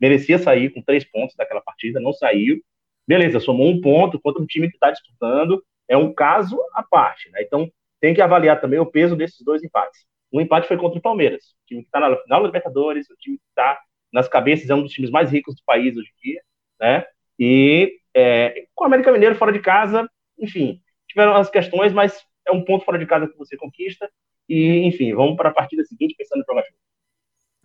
merecia 0.00 0.38
sair 0.38 0.70
com 0.70 0.82
três 0.82 1.04
pontos 1.04 1.34
daquela 1.34 1.60
partida, 1.60 2.00
não 2.00 2.12
saiu. 2.12 2.60
Beleza, 3.06 3.40
somou 3.40 3.68
um 3.68 3.80
ponto 3.80 4.20
contra 4.20 4.42
um 4.42 4.46
time 4.46 4.68
que 4.68 4.76
está 4.76 4.90
disputando. 4.90 5.62
É 5.88 5.96
um 5.96 6.12
caso 6.12 6.58
à 6.74 6.82
parte, 6.82 7.30
né? 7.30 7.42
Então 7.42 7.70
tem 8.00 8.14
que 8.14 8.20
avaliar 8.20 8.60
também 8.60 8.78
o 8.78 8.86
peso 8.86 9.16
desses 9.16 9.42
dois 9.44 9.62
empates. 9.62 10.06
O 10.30 10.40
empate 10.40 10.68
foi 10.68 10.76
contra 10.76 10.98
o 10.98 11.02
Palmeiras, 11.02 11.42
o 11.44 11.66
time 11.66 11.82
que 11.82 11.88
está 11.88 12.00
na 12.00 12.16
final 12.16 12.40
da 12.40 12.46
Libertadores, 12.46 13.08
o 13.08 13.16
time 13.16 13.38
que 13.38 13.44
está 13.48 13.78
nas 14.12 14.28
cabeças, 14.28 14.68
é 14.68 14.74
um 14.74 14.82
dos 14.82 14.92
times 14.92 15.10
mais 15.10 15.30
ricos 15.30 15.54
do 15.54 15.62
país 15.64 15.96
hoje 15.96 16.10
em 16.18 16.30
dia, 16.30 16.42
né? 16.80 17.04
E 17.38 17.98
é, 18.14 18.66
com 18.74 18.84
o 18.84 18.86
América 18.86 19.12
Mineiro 19.12 19.34
fora 19.36 19.52
de 19.52 19.58
casa, 19.58 20.08
enfim, 20.38 20.80
tiveram 21.14 21.36
as 21.36 21.48
questões, 21.48 21.92
mas 21.92 22.26
é 22.46 22.52
um 22.52 22.64
ponto 22.64 22.84
fora 22.84 22.98
de 22.98 23.06
casa 23.06 23.28
que 23.28 23.38
você 23.38 23.56
conquista. 23.56 24.10
E, 24.48 24.86
enfim, 24.86 25.14
vamos 25.14 25.36
para 25.36 25.48
a 25.48 25.54
partida 25.54 25.84
seguinte 25.84 26.14
pensando 26.18 26.40
no 26.40 26.44
próximo. 26.44 26.76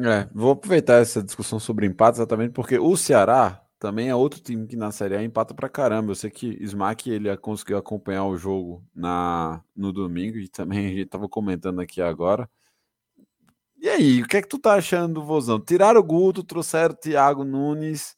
É, 0.01 0.29
vou 0.33 0.51
aproveitar 0.51 1.01
essa 1.01 1.21
discussão 1.21 1.59
sobre 1.59 1.85
empate 1.85 2.17
exatamente 2.17 2.53
porque 2.53 2.79
o 2.79 2.95
Ceará 2.95 3.61
também 3.77 4.07
é 4.07 4.15
outro 4.15 4.39
time 4.39 4.65
que 4.65 4.77
na 4.77 4.91
Série 4.91 5.15
A 5.15 5.23
empata 5.23 5.53
pra 5.53 5.67
caramba. 5.67 6.11
Eu 6.11 6.15
sei 6.15 6.29
que 6.29 6.57
Smack 6.63 7.09
ele 7.09 7.35
conseguiu 7.37 7.77
acompanhar 7.77 8.25
o 8.25 8.37
jogo 8.37 8.85
na, 8.95 9.61
no 9.75 9.91
domingo 9.91 10.37
e 10.37 10.47
também 10.47 10.85
a 10.87 10.89
gente 10.89 11.05
tava 11.05 11.27
comentando 11.27 11.81
aqui 11.81 12.01
agora. 12.01 12.49
E 13.81 13.89
aí, 13.89 14.21
o 14.21 14.27
que 14.27 14.37
é 14.37 14.41
que 14.41 14.47
tu 14.47 14.59
tá 14.59 14.75
achando 14.75 15.15
do 15.15 15.23
Vozão? 15.23 15.59
Tiraram 15.59 15.99
o 15.99 16.03
Guto, 16.03 16.43
trouxeram 16.43 16.93
o 16.93 16.97
Thiago 16.97 17.43
Nunes. 17.43 18.17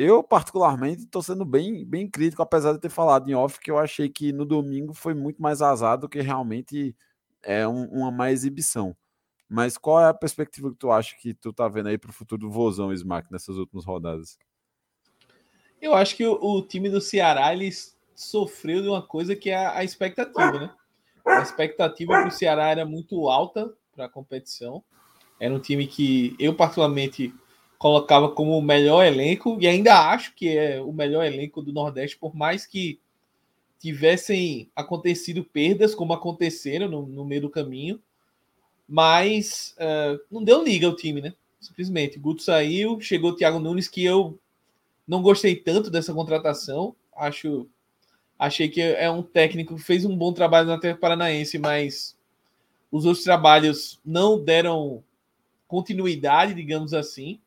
Eu, 0.00 0.22
particularmente, 0.22 1.06
tô 1.06 1.20
sendo 1.20 1.44
bem, 1.44 1.84
bem 1.84 2.08
crítico, 2.08 2.40
apesar 2.40 2.72
de 2.72 2.78
ter 2.78 2.88
falado 2.88 3.28
em 3.28 3.34
off 3.34 3.58
que 3.58 3.68
eu 3.68 3.76
achei 3.76 4.08
que 4.08 4.32
no 4.32 4.44
domingo 4.44 4.94
foi 4.94 5.12
muito 5.12 5.42
mais 5.42 5.60
azado 5.60 6.02
do 6.02 6.08
que 6.08 6.20
realmente 6.20 6.94
é 7.42 7.66
um- 7.66 7.88
uma 7.88 8.08
má 8.12 8.30
exibição. 8.30 8.96
Mas 9.48 9.76
qual 9.76 10.00
é 10.00 10.08
a 10.08 10.14
perspectiva 10.14 10.70
que 10.70 10.76
tu 10.76 10.92
acha 10.92 11.16
que 11.20 11.34
tu 11.34 11.52
tá 11.52 11.66
vendo 11.66 11.88
aí 11.88 11.98
pro 11.98 12.12
futuro 12.12 12.42
do 12.42 12.48
Vozão, 12.48 12.92
Smack, 12.92 13.26
nessas 13.32 13.56
últimas 13.56 13.84
rodadas? 13.84 14.38
Eu 15.82 15.94
acho 15.94 16.14
que 16.14 16.24
o, 16.24 16.38
o 16.40 16.62
time 16.62 16.88
do 16.88 17.00
Ceará 17.00 17.52
ele 17.52 17.68
sofreu 18.14 18.80
de 18.80 18.88
uma 18.88 19.02
coisa 19.02 19.34
que 19.34 19.50
é 19.50 19.56
a, 19.56 19.78
a 19.78 19.84
expectativa, 19.84 20.60
né? 20.60 20.72
A 21.26 21.40
expectativa 21.42 22.12
para 22.12 22.28
o 22.28 22.30
Ceará 22.30 22.68
era 22.68 22.86
muito 22.86 23.28
alta 23.28 23.74
para 23.96 24.04
a 24.04 24.08
competição. 24.08 24.80
Era 25.40 25.52
um 25.52 25.58
time 25.58 25.88
que 25.88 26.36
eu, 26.38 26.54
particularmente, 26.54 27.34
colocava 27.78 28.30
como 28.30 28.58
o 28.58 28.62
melhor 28.62 29.06
elenco, 29.06 29.56
e 29.60 29.66
ainda 29.66 30.10
acho 30.10 30.34
que 30.34 30.56
é 30.56 30.80
o 30.80 30.92
melhor 30.92 31.24
elenco 31.24 31.62
do 31.62 31.72
Nordeste, 31.72 32.18
por 32.18 32.34
mais 32.34 32.66
que 32.66 32.98
tivessem 33.78 34.68
acontecido 34.74 35.44
perdas, 35.44 35.94
como 35.94 36.12
aconteceram 36.12 36.88
no, 36.88 37.06
no 37.06 37.24
meio 37.24 37.42
do 37.42 37.50
caminho. 37.50 38.00
Mas 38.88 39.74
eh, 39.78 40.18
não 40.30 40.42
deu 40.42 40.64
liga 40.64 40.88
o 40.88 40.96
time, 40.96 41.20
né? 41.20 41.34
Simplesmente. 41.60 42.18
Guto 42.18 42.42
saiu, 42.42 43.00
chegou 43.00 43.30
o 43.30 43.36
Thiago 43.36 43.60
Nunes, 43.60 43.86
que 43.86 44.04
eu 44.04 44.38
não 45.06 45.22
gostei 45.22 45.54
tanto 45.54 45.90
dessa 45.90 46.12
contratação. 46.12 46.96
Acho, 47.14 47.68
achei 48.38 48.68
que 48.68 48.80
é 48.80 49.10
um 49.10 49.22
técnico 49.22 49.76
que 49.76 49.82
fez 49.82 50.04
um 50.04 50.16
bom 50.16 50.32
trabalho 50.32 50.66
no 50.66 50.72
Atlético 50.72 51.00
Paranaense, 51.00 51.58
mas 51.58 52.16
os 52.90 53.04
outros 53.04 53.22
trabalhos 53.22 54.00
não 54.04 54.42
deram 54.42 55.04
continuidade, 55.68 56.54
digamos 56.54 56.94
assim. 56.94 57.38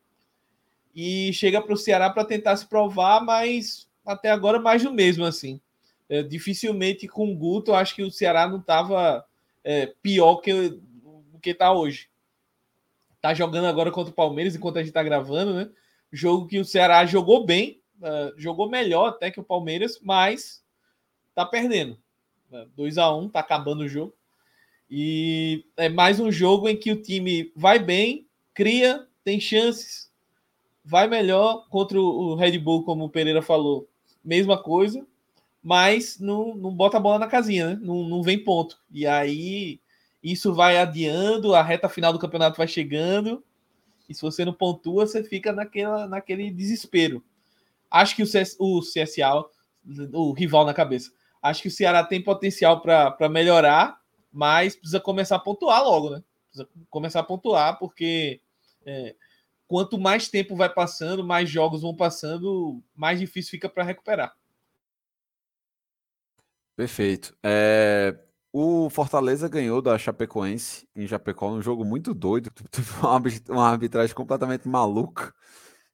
E 0.94 1.32
chega 1.32 1.60
para 1.60 1.72
o 1.72 1.76
Ceará 1.76 2.10
para 2.10 2.24
tentar 2.24 2.56
se 2.56 2.66
provar, 2.66 3.24
mas 3.24 3.88
até 4.04 4.30
agora 4.30 4.60
mais 4.60 4.82
do 4.82 4.92
mesmo 4.92 5.24
assim. 5.24 5.60
É, 6.08 6.22
dificilmente 6.22 7.08
com 7.08 7.32
o 7.32 7.36
Guto, 7.36 7.70
eu 7.70 7.74
acho 7.74 7.94
que 7.94 8.02
o 8.02 8.10
Ceará 8.10 8.46
não 8.46 8.58
estava 8.58 9.24
pior 10.02 10.36
que 10.36 10.52
o 11.32 11.38
que 11.40 11.50
está 11.50 11.72
hoje. 11.72 12.08
Tá 13.20 13.32
jogando 13.32 13.66
agora 13.66 13.90
contra 13.90 14.10
o 14.10 14.14
Palmeiras 14.14 14.56
enquanto 14.56 14.76
a 14.76 14.80
gente 14.80 14.88
está 14.88 15.02
gravando, 15.02 15.54
né? 15.54 15.70
Jogo 16.12 16.46
que 16.46 16.58
o 16.58 16.64
Ceará 16.64 17.06
jogou 17.06 17.46
bem, 17.46 17.80
uh, 18.00 18.34
jogou 18.36 18.68
melhor 18.68 19.08
até 19.08 19.30
que 19.30 19.40
o 19.40 19.44
Palmeiras, 19.44 19.98
mas 20.02 20.62
tá 21.34 21.46
perdendo. 21.46 21.96
2 22.76 22.98
a 22.98 23.14
1 23.14 23.18
um, 23.18 23.28
tá 23.28 23.40
acabando 23.40 23.84
o 23.84 23.88
jogo. 23.88 24.14
E 24.90 25.64
é 25.76 25.88
mais 25.88 26.20
um 26.20 26.30
jogo 26.30 26.68
em 26.68 26.76
que 26.76 26.92
o 26.92 27.00
time 27.00 27.50
vai 27.56 27.78
bem, 27.78 28.26
cria, 28.52 29.06
tem 29.24 29.40
chances, 29.40 30.11
vai 30.84 31.08
melhor 31.08 31.66
contra 31.68 32.00
o 32.00 32.34
Red 32.34 32.58
Bull, 32.58 32.84
como 32.84 33.04
o 33.04 33.10
Pereira 33.10 33.42
falou. 33.42 33.88
Mesma 34.24 34.60
coisa, 34.60 35.06
mas 35.62 36.18
não, 36.18 36.54
não 36.54 36.70
bota 36.74 36.96
a 36.96 37.00
bola 37.00 37.18
na 37.18 37.26
casinha, 37.26 37.70
né? 37.70 37.78
Não, 37.80 38.04
não 38.04 38.22
vem 38.22 38.42
ponto. 38.42 38.80
E 38.90 39.06
aí 39.06 39.80
isso 40.22 40.54
vai 40.54 40.78
adiando, 40.78 41.54
a 41.54 41.62
reta 41.62 41.88
final 41.88 42.12
do 42.12 42.18
campeonato 42.18 42.56
vai 42.58 42.68
chegando. 42.68 43.42
E 44.08 44.14
se 44.14 44.22
você 44.22 44.44
não 44.44 44.52
pontua, 44.52 45.06
você 45.06 45.22
fica 45.24 45.52
naquela, 45.52 46.06
naquele 46.06 46.50
desespero. 46.50 47.22
Acho 47.90 48.16
que 48.16 48.22
o, 48.22 48.26
CS, 48.26 48.56
o 48.58 48.80
CSA, 48.80 49.44
o 50.12 50.32
rival 50.32 50.64
na 50.64 50.74
cabeça, 50.74 51.12
acho 51.42 51.62
que 51.62 51.68
o 51.68 51.70
Ceará 51.70 52.04
tem 52.04 52.22
potencial 52.22 52.80
para 52.80 53.28
melhorar, 53.28 54.00
mas 54.32 54.76
precisa 54.76 55.00
começar 55.00 55.36
a 55.36 55.40
pontuar 55.40 55.82
logo, 55.82 56.10
né? 56.10 56.22
Precisa 56.48 56.68
começar 56.88 57.20
a 57.20 57.24
pontuar, 57.24 57.78
porque 57.78 58.40
é, 58.86 59.14
quanto 59.72 59.98
mais 59.98 60.28
tempo 60.28 60.54
vai 60.54 60.68
passando, 60.68 61.24
mais 61.24 61.48
jogos 61.48 61.80
vão 61.80 61.96
passando, 61.96 62.82
mais 62.94 63.18
difícil 63.18 63.52
fica 63.52 63.70
para 63.70 63.82
recuperar. 63.82 64.36
Perfeito. 66.76 67.34
É, 67.42 68.14
o 68.52 68.90
Fortaleza 68.90 69.48
ganhou 69.48 69.80
da 69.80 69.96
Chapecoense 69.96 70.86
em 70.94 71.06
Chapecó 71.06 71.50
num 71.50 71.62
jogo 71.62 71.86
muito 71.86 72.12
doido, 72.12 72.52
uma 73.48 73.70
arbitragem 73.70 74.14
completamente 74.14 74.68
maluca, 74.68 75.32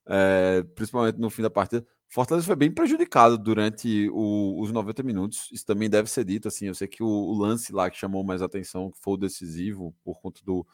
é, 0.05 0.61
principalmente 0.75 1.17
no 1.17 1.29
fim 1.29 1.41
da 1.41 1.49
partida. 1.49 1.87
Fortaleza 2.09 2.45
foi 2.45 2.57
bem 2.57 2.69
prejudicado 2.69 3.37
durante 3.37 4.09
o, 4.11 4.59
os 4.61 4.73
90 4.73 5.03
minutos. 5.03 5.47
Isso 5.53 5.65
também 5.65 5.89
deve 5.89 6.09
ser 6.09 6.25
dito. 6.25 6.49
Assim, 6.49 6.65
eu 6.65 6.75
sei 6.75 6.89
que 6.89 7.01
o, 7.01 7.07
o, 7.07 7.33
lance 7.33 7.71
lá 7.71 7.89
que 7.89 7.97
chamou 7.97 8.25
mais 8.25 8.41
atenção, 8.41 8.91
que 8.91 8.99
foi 8.99 9.13
o 9.13 9.17
decisivo 9.17 9.95
por 10.03 10.19
conta 10.19 10.41
do, 10.43 10.67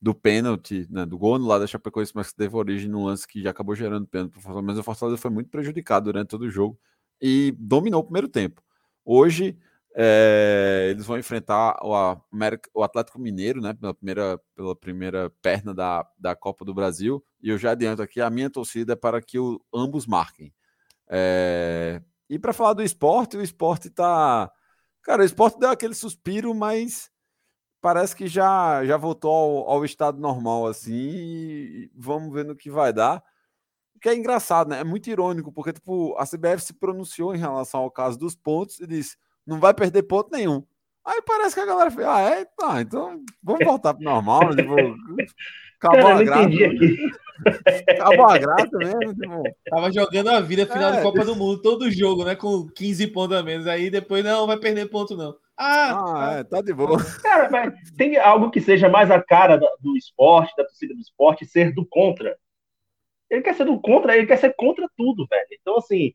do 0.00 0.14
pênalti, 0.14 0.86
né, 0.90 1.04
do 1.04 1.18
gol 1.18 1.36
lá 1.38 1.58
da 1.58 1.66
Chapecoense, 1.66 2.12
mas 2.14 2.30
que 2.30 2.36
teve 2.36 2.56
origem 2.56 2.88
num 2.88 3.04
lance 3.04 3.26
que 3.26 3.42
já 3.42 3.50
acabou 3.50 3.74
gerando 3.74 4.06
pênalti 4.06 4.32
para 4.32 4.38
o 4.38 4.42
Fortaleza. 4.42 4.66
Mas 4.66 4.78
o 4.78 4.82
Fortaleza 4.82 5.18
foi 5.18 5.30
muito 5.30 5.50
prejudicado 5.50 6.06
durante 6.06 6.28
todo 6.28 6.42
o 6.42 6.50
jogo 6.50 6.78
e 7.20 7.54
dominou 7.58 8.00
o 8.00 8.04
primeiro 8.04 8.28
tempo. 8.28 8.62
Hoje 9.04 9.58
é, 9.94 10.88
eles 10.90 11.04
vão 11.04 11.18
enfrentar 11.18 11.76
o, 11.82 11.94
América, 12.32 12.70
o, 12.72 12.82
Atlético 12.82 13.18
Mineiro, 13.18 13.60
né? 13.60 13.74
Pela 13.74 13.92
primeira, 13.92 14.40
pela 14.54 14.76
primeira 14.76 15.30
perna 15.42 15.74
da, 15.74 16.08
da 16.18 16.34
Copa 16.36 16.64
do 16.64 16.72
Brasil. 16.72 17.24
E 17.42 17.50
eu 17.50 17.58
já 17.58 17.72
adianto 17.72 18.00
aqui, 18.02 18.20
a 18.20 18.30
minha 18.30 18.48
torcida 18.48 18.92
é 18.92 18.96
para 18.96 19.20
que 19.20 19.38
o, 19.38 19.60
ambos 19.74 20.06
marquem. 20.06 20.54
É, 21.08 22.00
e 22.28 22.38
para 22.38 22.52
falar 22.52 22.74
do 22.74 22.82
esporte, 22.82 23.36
o 23.36 23.42
esporte 23.42 23.90
tá. 23.90 24.50
Cara, 25.02 25.22
o 25.22 25.24
esporte 25.24 25.58
deu 25.58 25.70
aquele 25.70 25.94
suspiro, 25.94 26.54
mas 26.54 27.10
parece 27.80 28.14
que 28.14 28.26
já, 28.26 28.84
já 28.84 28.96
voltou 28.96 29.30
ao, 29.30 29.70
ao 29.76 29.84
estado 29.84 30.18
normal, 30.20 30.66
assim. 30.66 30.92
E 30.94 31.90
vamos 31.94 32.32
ver 32.32 32.44
no 32.44 32.56
que 32.56 32.70
vai 32.70 32.92
dar. 32.92 33.22
O 33.96 34.00
que 34.00 34.08
é 34.08 34.14
engraçado, 34.14 34.68
né? 34.70 34.80
É 34.80 34.84
muito 34.84 35.10
irônico, 35.10 35.52
porque 35.52 35.72
tipo, 35.72 36.16
a 36.18 36.24
CBF 36.26 36.60
se 36.62 36.72
pronunciou 36.74 37.34
em 37.34 37.38
relação 37.38 37.80
ao 37.80 37.90
caso 37.90 38.18
dos 38.18 38.34
pontos 38.34 38.80
e 38.80 38.86
disse 38.86 39.16
não 39.46 39.58
vai 39.60 39.74
perder 39.74 40.02
ponto 40.04 40.30
nenhum. 40.30 40.62
Aí 41.04 41.20
parece 41.22 41.54
que 41.54 41.60
a 41.60 41.66
galera 41.66 41.90
fez, 41.90 42.06
ah, 42.06 42.20
é? 42.20 42.46
Ah, 42.62 42.80
então 42.80 43.22
vamos 43.42 43.64
voltar 43.64 43.94
pro 43.94 44.04
normal. 44.04 44.40
tipo, 44.54 44.74
Acabou 45.82 46.02
Cara, 46.02 46.18
a 46.18 46.22
graça. 46.24 46.44
aqui. 46.46 46.98
Acabou 47.90 48.26
a 48.28 48.38
graça 48.38 48.76
mesmo. 48.76 49.14
tipo, 49.14 49.42
Tava 49.70 49.90
jogando 49.90 50.28
a 50.28 50.40
vida 50.40 50.66
final 50.66 50.92
É. 50.92 50.96
de 50.96 51.02
Copa 51.02 51.24
do 51.24 51.34
Mundo, 51.34 51.62
todo 51.62 51.90
jogo, 51.90 52.22
né? 52.24 52.36
Com 52.36 52.68
15 52.68 53.06
pontos 53.08 53.36
a 53.36 53.42
menos. 53.42 53.66
Aí 53.66 53.90
depois 53.90 54.22
não 54.22 54.46
vai 54.46 54.58
perder 54.58 54.90
ponto, 54.90 55.16
não. 55.16 55.34
Ah, 55.62 56.30
Ah, 56.34 56.38
é, 56.38 56.44
tá 56.44 56.62
de 56.62 56.72
boa. 56.72 56.96
Cara, 57.22 57.50
mas 57.50 57.74
tem 57.96 58.16
algo 58.16 58.50
que 58.50 58.60
seja 58.60 58.88
mais 58.88 59.10
a 59.10 59.22
cara 59.22 59.58
do 59.58 59.96
esporte, 59.96 60.54
da 60.56 60.64
torcida 60.64 60.94
do 60.94 61.00
esporte, 61.00 61.44
ser 61.44 61.74
do 61.74 61.84
contra. 61.86 62.36
Ele 63.28 63.42
quer 63.42 63.54
ser 63.54 63.64
do 63.64 63.80
contra, 63.80 64.16
ele 64.16 64.26
quer 64.26 64.38
ser 64.38 64.54
contra 64.56 64.88
tudo, 64.96 65.26
velho. 65.28 65.46
Então, 65.60 65.76
assim, 65.76 66.14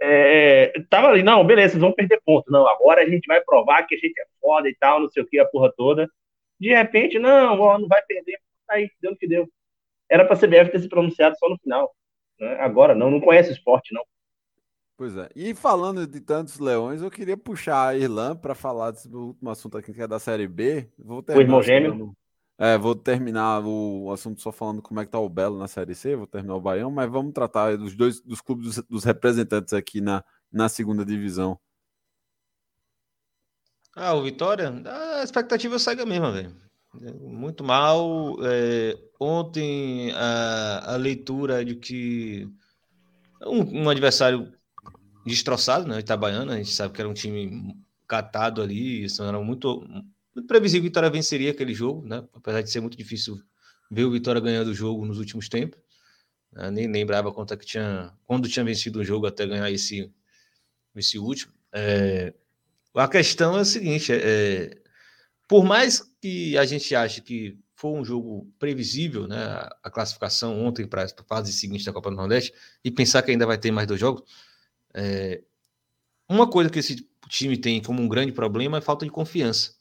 é, 0.00 0.72
tava 0.90 1.08
ali, 1.08 1.22
não, 1.22 1.44
beleza, 1.46 1.72
vocês 1.72 1.80
vão 1.82 1.92
perder 1.92 2.20
ponto. 2.24 2.50
Não, 2.50 2.68
agora 2.68 3.02
a 3.02 3.08
gente 3.08 3.26
vai 3.26 3.40
provar 3.40 3.84
que 3.86 3.94
a 3.94 3.98
gente 3.98 4.20
é 4.20 4.24
foda 4.40 4.68
e 4.68 4.74
tal, 4.76 5.00
não 5.00 5.08
sei 5.08 5.22
o 5.22 5.26
que, 5.26 5.38
a 5.38 5.46
porra 5.46 5.72
toda. 5.76 6.08
De 6.60 6.68
repente, 6.70 7.18
não, 7.18 7.60
ó, 7.60 7.78
não 7.78 7.88
vai 7.88 8.02
perder. 8.02 8.38
Aí, 8.70 8.90
deu 9.00 9.12
no 9.12 9.16
que 9.16 9.26
deu. 9.28 9.48
Era 10.10 10.24
pra 10.24 10.36
CBF 10.36 10.70
ter 10.70 10.80
se 10.80 10.88
pronunciado 10.88 11.36
só 11.38 11.48
no 11.48 11.58
final. 11.58 11.94
né? 12.40 12.56
Agora, 12.60 12.94
não, 12.94 13.10
não 13.10 13.20
conhece 13.20 13.50
o 13.50 13.52
esporte, 13.52 13.94
não. 13.94 14.04
Pois 14.98 15.16
é. 15.16 15.30
E 15.36 15.54
falando 15.54 16.08
de 16.08 16.20
tantos 16.20 16.58
leões, 16.58 17.00
eu 17.00 17.08
queria 17.08 17.36
puxar 17.36 17.86
a 17.86 17.96
Irlã 17.96 18.34
para 18.34 18.52
falar 18.52 18.90
desse 18.90 19.06
último 19.08 19.48
assunto 19.48 19.78
aqui, 19.78 19.94
que 19.94 20.02
é 20.02 20.08
da 20.08 20.18
Série 20.18 20.48
B. 20.48 20.90
Vou 20.98 21.24
O 21.26 21.40
irmão 21.40 21.62
gêmeo? 21.62 22.16
É, 22.58 22.76
vou 22.76 22.96
terminar 22.96 23.64
o 23.64 24.10
assunto 24.10 24.40
só 24.40 24.50
falando 24.50 24.82
como 24.82 24.98
é 24.98 25.04
que 25.04 25.12
tá 25.12 25.20
o 25.20 25.28
Belo 25.28 25.56
na 25.56 25.68
Série 25.68 25.94
C, 25.94 26.16
vou 26.16 26.26
terminar 26.26 26.56
o 26.56 26.60
Baião, 26.60 26.90
mas 26.90 27.08
vamos 27.08 27.32
tratar 27.32 27.76
dos 27.76 27.94
dois 27.94 28.20
dos 28.20 28.40
clubes 28.40 28.74
dos, 28.74 28.84
dos 28.88 29.04
representantes 29.04 29.72
aqui 29.72 30.00
na, 30.00 30.24
na 30.50 30.68
segunda 30.68 31.04
divisão. 31.04 31.56
Ah, 33.94 34.14
o 34.14 34.22
Vitória, 34.24 34.74
a 34.84 35.22
expectativa 35.22 35.78
segue 35.78 36.02
a 36.02 36.06
mesma, 36.06 36.32
velho. 36.32 36.56
Muito 37.20 37.62
mal. 37.62 38.36
é, 38.42 38.98
ontem 39.20 40.10
a, 40.16 40.94
a 40.94 40.96
leitura 40.96 41.64
de 41.64 41.76
que 41.76 42.50
um, 43.46 43.84
um 43.84 43.88
adversário 43.88 44.57
destroçado, 45.28 45.86
né? 45.86 46.00
Itabaiana, 46.00 46.54
a 46.54 46.56
gente 46.56 46.72
sabe 46.72 46.92
que 46.94 47.00
era 47.00 47.08
um 47.08 47.14
time 47.14 47.76
catado 48.06 48.62
ali, 48.62 49.04
isso 49.04 49.22
era 49.22 49.40
muito, 49.40 49.80
muito 50.34 50.46
previsível 50.48 50.82
que 50.82 50.88
Vitória 50.88 51.10
venceria 51.10 51.50
aquele 51.50 51.74
jogo, 51.74 52.06
né? 52.06 52.24
Apesar 52.34 52.62
de 52.62 52.70
ser 52.70 52.80
muito 52.80 52.96
difícil 52.96 53.40
ver 53.90 54.04
o 54.04 54.10
Vitória 54.10 54.40
ganhando 54.40 54.68
o 54.68 54.74
jogo 54.74 55.04
nos 55.04 55.18
últimos 55.18 55.48
tempos. 55.48 55.78
né, 56.52 56.70
nem 56.70 56.86
lembrava 56.90 57.32
quanto 57.32 57.54
é 57.54 57.56
que 57.56 57.66
tinha, 57.66 58.12
quando 58.24 58.48
tinha 58.48 58.64
vencido 58.64 59.00
o 59.00 59.04
jogo 59.04 59.26
até 59.26 59.46
ganhar 59.46 59.70
esse, 59.70 60.12
esse 60.96 61.18
último. 61.18 61.52
É, 61.72 62.34
a 62.94 63.08
questão 63.08 63.56
é 63.56 63.60
a 63.60 63.64
seguinte: 63.64 64.12
é, 64.12 64.16
é, 64.16 64.82
por 65.46 65.64
mais 65.64 66.02
que 66.20 66.56
a 66.58 66.64
gente 66.64 66.94
ache 66.94 67.20
que 67.20 67.58
foi 67.74 67.92
um 67.92 68.04
jogo 68.04 68.52
previsível, 68.58 69.28
né, 69.28 69.68
a 69.82 69.90
classificação 69.90 70.60
ontem 70.64 70.86
para 70.86 71.04
a 71.04 71.24
fase 71.28 71.52
seguinte 71.52 71.84
da 71.84 71.92
Copa 71.92 72.10
do 72.10 72.16
Nordeste, 72.16 72.52
e 72.84 72.90
pensar 72.90 73.22
que 73.22 73.30
ainda 73.30 73.46
vai 73.46 73.56
ter 73.56 73.70
mais 73.70 73.86
dois 73.86 74.00
jogos, 74.00 74.24
é, 74.94 75.42
uma 76.28 76.48
coisa 76.48 76.70
que 76.70 76.78
esse 76.78 77.08
time 77.28 77.56
tem 77.56 77.82
como 77.82 78.02
um 78.02 78.08
grande 78.08 78.32
problema 78.32 78.78
é 78.78 78.80
falta 78.80 79.04
de 79.04 79.10
confiança. 79.10 79.72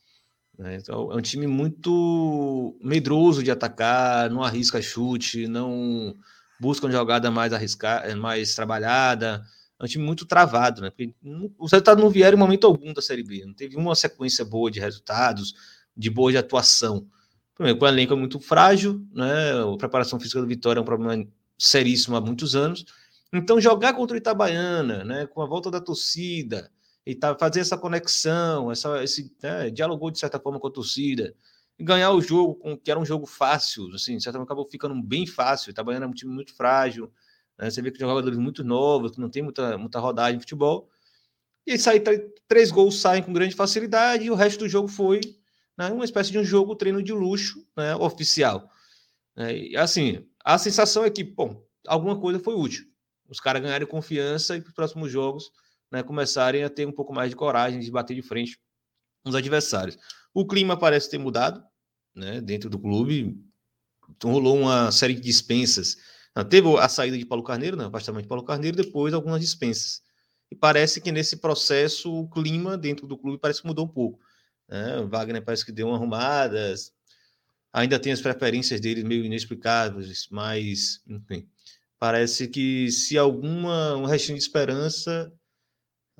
né? 0.58 0.78
Então, 0.78 1.12
é 1.12 1.16
um 1.16 1.22
time 1.22 1.48
muito 1.48 2.78
medroso 2.82 3.44
de 3.44 3.52
atacar, 3.52 4.30
não 4.30 4.44
arrisca 4.44 4.82
chute, 4.82 5.48
não 5.48 6.16
busca 6.60 6.86
uma 6.86 6.92
jogada 6.92 7.30
mais 7.30 7.54
arriscada, 7.54 8.16
mais 8.16 8.56
trabalhada. 8.56 9.44
É 9.80 9.84
um 9.84 9.88
time 9.88 10.04
muito 10.04 10.26
travado, 10.26 10.82
né? 10.82 10.90
Porque 10.90 11.14
os 11.60 11.72
resultados 11.72 12.04
não 12.04 12.10
vieram 12.10 12.36
em 12.36 12.40
momento 12.40 12.66
algum 12.66 12.94
da 12.94 13.02
Série 13.02 13.24
B. 13.24 13.46
Não 13.46 13.54
teve 13.54 13.76
uma 13.76 13.96
sequência 13.96 14.44
boa 14.44 14.72
de 14.72 14.80
resultados, 14.80 15.54
de 15.96 16.10
boa 16.10 16.32
de 16.32 16.38
atuação. 16.38 17.08
Primeiro, 17.54 17.80
o 17.80 17.88
elenco 17.88 18.14
é 18.14 18.16
muito 18.16 18.40
frágil, 18.40 19.06
né? 19.12 19.52
A 19.54 19.78
preparação 19.78 20.20
física 20.20 20.42
do 20.42 20.48
Vitória 20.48 20.80
é 20.80 20.82
um 20.82 20.86
problema 20.86 21.24
seríssimo 21.58 22.16
há 22.16 22.22
muitos 22.22 22.56
anos. 22.56 22.86
Então, 23.34 23.60
jogar 23.60 23.94
contra 23.94 24.16
o 24.16 24.18
Itabaiana, 24.18 25.04
né? 25.04 25.28
Com 25.28 25.42
a 25.42 25.46
volta 25.46 25.70
da 25.70 25.82
torcida, 25.82 26.72
e 27.08 27.16
tá, 27.16 27.34
fazer 27.38 27.62
essa 27.62 27.78
conexão, 27.78 28.70
essa, 28.70 29.02
esse 29.02 29.34
né, 29.42 29.70
de 29.70 30.20
certa 30.20 30.38
forma 30.38 30.60
com 30.60 30.68
a 30.68 30.72
torcida, 30.72 31.34
ganhar 31.80 32.12
o 32.12 32.20
jogo, 32.20 32.78
que 32.84 32.92
era 32.92 33.00
um 33.00 33.06
jogo 33.06 33.26
fácil, 33.26 33.88
assim, 33.96 34.18
de 34.18 34.24
certa 34.24 34.38
forma 34.38 34.44
acabou 34.44 34.70
ficando 34.70 35.02
bem 35.02 35.26
fácil. 35.26 35.70
O 35.70 35.72
Itabaiana 35.72 36.06
é 36.06 36.10
um 36.10 36.14
time 36.14 36.34
muito 36.34 36.54
frágil, 36.54 37.10
né, 37.58 37.70
você 37.70 37.82
vê 37.82 37.92
que 37.92 37.98
tem 37.98 38.06
jogadores 38.06 38.38
muito 38.38 38.62
novos, 38.62 39.12
que 39.12 39.22
não 39.22 39.30
tem 39.30 39.42
muita, 39.42 39.78
muita 39.78 40.00
rodagem 40.02 40.36
de 40.36 40.42
futebol. 40.42 40.90
E 41.66 41.78
sai, 41.78 42.02
três 42.46 42.72
gols 42.72 43.00
saem 43.00 43.24
com 43.24 43.32
grande 43.32 43.56
facilidade, 43.56 44.26
e 44.26 44.32
o 44.32 44.36
resto 44.36 44.60
do 44.60 44.70
jogo 44.70 44.90
foi 44.90 45.22
né, 45.78 45.90
uma 45.90 46.04
espécie 46.04 46.30
de 46.30 46.40
um 46.40 46.44
jogo 46.44 46.76
treino 46.76 47.02
de 47.02 47.14
luxo 47.14 47.66
né, 47.78 47.96
oficial. 47.96 48.70
né, 49.34 49.58
e 49.58 49.78
assim, 49.78 50.26
a 50.44 50.58
sensação 50.58 51.06
é 51.06 51.10
que, 51.10 51.24
bom, 51.24 51.64
alguma 51.88 52.20
coisa 52.20 52.38
foi 52.38 52.54
útil. 52.54 52.86
Os 53.30 53.40
caras 53.40 53.62
ganharem 53.62 53.88
confiança 53.88 54.56
e 54.56 54.62
para 54.62 54.70
os 54.70 54.76
próximos 54.76 55.12
jogos 55.12 55.52
né, 55.92 56.04
começarem 56.04 56.64
a 56.64 56.70
ter 56.70 56.86
um 56.86 56.92
pouco 56.92 57.14
mais 57.14 57.30
de 57.30 57.36
coragem 57.36 57.80
de 57.80 57.92
bater 57.92 58.16
de 58.16 58.22
frente 58.22 58.60
com 59.24 59.30
os 59.30 59.36
adversários. 59.36 59.98
O 60.34 60.46
clima 60.46 60.78
parece 60.78 61.10
ter 61.10 61.18
mudado 61.18 61.64
né, 62.16 62.42
dentro 62.42 62.70
do 62.70 62.80
clube. 62.80 63.38
Então, 64.10 64.32
rolou 64.32 64.58
uma 64.58 64.92
série 64.92 65.14
de 65.14 65.22
dispensas. 65.22 65.98
Ah, 66.34 66.44
Teve 66.46 66.68
a 66.78 66.88
saída 66.88 67.18
de 67.18 67.26
Paulo 67.26 67.44
Carneiro, 67.44 67.76
né, 67.76 67.86
o 67.86 68.22
de 68.22 68.28
Paulo 68.28 68.44
Carneiro, 68.44 68.78
depois 68.78 69.14
algumas 69.14 69.42
dispensas. 69.42 70.02
E 70.50 70.56
parece 70.56 71.02
que 71.02 71.12
nesse 71.12 71.38
processo 71.38 72.14
o 72.14 72.30
clima 72.30 72.78
dentro 72.78 73.06
do 73.06 73.18
clube 73.18 73.38
parece 73.38 73.62
que 73.62 73.68
mudou 73.68 73.86
um 73.86 73.90
pouco. 73.90 74.20
né? 74.68 75.00
O 75.00 75.08
Wagner 75.08 75.44
parece 75.44 75.66
que 75.66 75.72
deu 75.72 75.88
uma 75.88 75.98
arrumada, 75.98 76.74
ainda 77.74 78.00
tem 78.00 78.12
as 78.12 78.22
preferências 78.22 78.80
dele 78.80 79.04
meio 79.04 79.26
inexplicáveis, 79.26 80.28
mas, 80.32 81.02
enfim, 81.06 81.48
parece 82.00 82.48
que 82.48 82.92
se 82.92 83.18
alguma 83.18 83.96
um 83.96 84.06
restinho 84.06 84.38
de 84.38 84.44
esperança 84.44 85.32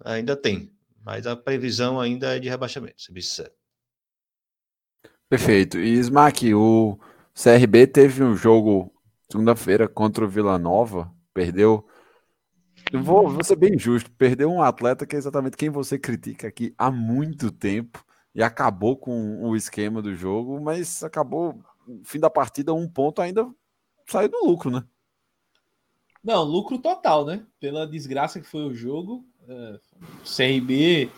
ainda 0.04 0.36
tem, 0.36 0.72
mas 1.04 1.26
a 1.28 1.36
previsão 1.36 2.00
ainda 2.00 2.36
é 2.36 2.40
de 2.40 2.50
rebaixamento, 2.50 3.02
se 3.02 3.14
sincero. 3.14 3.52
Perfeito. 5.30 5.78
E 5.78 5.94
Smack, 6.00 6.54
o 6.54 6.98
CRB 7.34 7.88
teve 7.88 8.24
um 8.24 8.36
jogo 8.36 8.94
segunda-feira 9.30 9.88
contra 9.88 10.24
o 10.24 10.30
Vila 10.30 10.58
Nova, 10.58 11.14
perdeu. 11.34 11.86
Eu 12.92 13.04
vou, 13.04 13.30
vou 13.30 13.44
ser 13.44 13.58
bem 13.58 13.78
justo, 13.78 14.10
perdeu 14.12 14.50
um 14.50 14.62
atleta 14.62 15.06
que 15.06 15.16
é 15.16 15.20
exatamente 15.20 15.58
quem 15.58 15.70
você 15.70 16.00
critica 16.00 16.48
aqui 16.48 16.74
há 16.78 16.90
muito 16.90 17.52
tempo 17.52 18.04
e 18.34 18.42
acabou 18.42 18.96
com 18.96 19.44
o 19.44 19.56
esquema 19.56 20.02
do 20.02 20.16
jogo, 20.16 20.62
mas 20.62 21.04
acabou, 21.04 21.60
fim 22.06 22.20
da 22.20 22.30
partida, 22.30 22.74
um 22.74 22.88
ponto 22.88 23.22
ainda 23.22 23.46
saiu 24.08 24.30
do 24.30 24.46
lucro, 24.46 24.72
né? 24.72 24.84
Não, 26.28 26.44
lucro 26.44 26.78
total, 26.78 27.26
né? 27.26 27.42
Pela 27.58 27.88
desgraça 27.88 28.42
que 28.42 28.46
foi 28.46 28.66
o 28.66 28.74
jogo. 28.74 29.26
é, 29.48 29.80
CRB. 30.26 31.10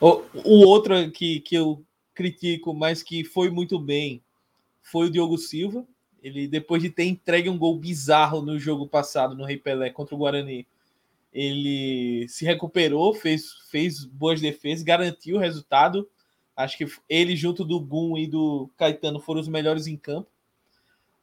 O, 0.00 0.22
o 0.42 0.66
outro 0.66 1.08
que, 1.12 1.38
que 1.38 1.54
eu 1.54 1.84
critico, 2.12 2.74
mas 2.74 3.00
que 3.00 3.22
foi 3.22 3.48
muito 3.48 3.78
bem, 3.78 4.20
foi 4.82 5.06
o 5.06 5.10
Diogo 5.10 5.38
Silva. 5.38 5.86
Ele, 6.20 6.48
depois 6.48 6.82
de 6.82 6.90
ter 6.90 7.04
entregue 7.04 7.48
um 7.48 7.56
gol 7.56 7.78
bizarro 7.78 8.42
no 8.42 8.58
jogo 8.58 8.88
passado, 8.88 9.36
no 9.36 9.44
Rei 9.44 9.56
Pelé 9.56 9.88
contra 9.88 10.16
o 10.16 10.18
Guarani, 10.18 10.66
ele 11.32 12.26
se 12.28 12.44
recuperou, 12.44 13.14
fez, 13.14 13.52
fez 13.70 14.04
boas 14.04 14.40
defesas, 14.40 14.82
garantiu 14.82 15.36
o 15.36 15.40
resultado. 15.40 16.10
Acho 16.56 16.76
que 16.76 16.86
ele, 17.08 17.36
junto 17.36 17.64
do 17.64 17.78
Gum 17.78 18.18
e 18.18 18.26
do 18.26 18.68
Caetano, 18.76 19.20
foram 19.20 19.40
os 19.40 19.46
melhores 19.46 19.86
em 19.86 19.96
campo. 19.96 20.28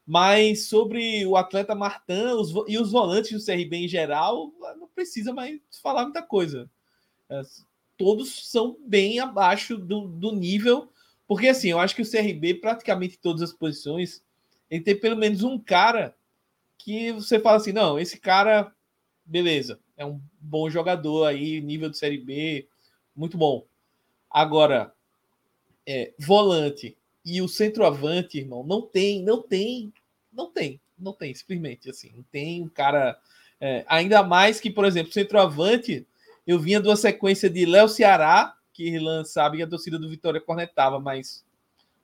Mas 0.07 0.67
sobre 0.67 1.25
o 1.25 1.35
atleta 1.35 1.75
Martin 1.75 2.31
os 2.37 2.53
e 2.65 2.77
os 2.77 2.91
volantes 2.91 3.31
do 3.31 3.45
CRB 3.45 3.75
em 3.75 3.87
geral, 3.89 4.53
não 4.79 4.87
precisa 4.87 5.33
mais 5.33 5.59
falar 5.83 6.03
muita 6.03 6.21
coisa. 6.21 6.69
É, 7.29 7.41
Todos 7.97 8.49
são 8.49 8.77
bem 8.85 9.19
abaixo 9.19 9.75
do, 9.75 10.07
do 10.07 10.31
nível, 10.31 10.93
porque 11.27 11.47
assim, 11.47 11.69
eu 11.69 11.79
acho 11.79 11.95
que 11.95 12.03
o 12.03 12.09
CRB, 12.09 12.53
praticamente 12.53 13.17
todas 13.17 13.41
as 13.41 13.51
posições, 13.51 14.23
ele 14.69 14.83
tem 14.83 14.95
pelo 14.95 15.17
menos 15.17 15.43
um 15.43 15.57
cara 15.57 16.15
que 16.77 17.11
você 17.11 17.39
fala 17.39 17.57
assim: 17.57 17.73
não, 17.73 17.99
esse 17.99 18.19
cara, 18.19 18.71
beleza, 19.25 19.79
é 19.97 20.05
um 20.05 20.21
bom 20.39 20.69
jogador 20.69 21.25
aí, 21.25 21.59
nível 21.59 21.89
de 21.89 21.97
Série 21.97 22.19
B, 22.19 22.67
muito 23.15 23.35
bom. 23.35 23.65
Agora, 24.29 24.93
é, 25.85 26.13
volante 26.19 26.95
e 27.25 27.41
o 27.41 27.47
centroavante, 27.47 28.37
irmão, 28.37 28.63
não 28.63 28.81
tem, 28.81 29.23
não 29.23 29.41
tem, 29.41 29.91
não 30.37 30.51
tem, 30.51 30.79
não 30.97 31.11
tem, 31.11 31.33
simplesmente 31.33 31.89
assim, 31.89 32.11
não 32.15 32.23
tem 32.31 32.63
um 32.63 32.69
cara. 32.69 33.19
é, 33.59 33.83
ainda 33.87 34.21
mais 34.21 34.59
que, 34.59 34.69
por 34.69 34.85
exemplo, 34.85 35.11
centroavante, 35.11 36.05
eu 36.45 36.59
vinha 36.59 36.79
de 36.79 36.87
uma 36.87 36.95
sequência 36.95 37.49
de 37.49 37.65
Léo 37.65 37.89
Ceará, 37.89 38.55
que 38.71 38.87
Irlan 38.87 39.25
sabe 39.25 39.57
que 39.57 39.63
a 39.63 39.67
torcida 39.67 39.97
do 39.97 40.07
Vitória 40.07 40.39
cornetava, 40.39 40.99
mas 40.99 41.43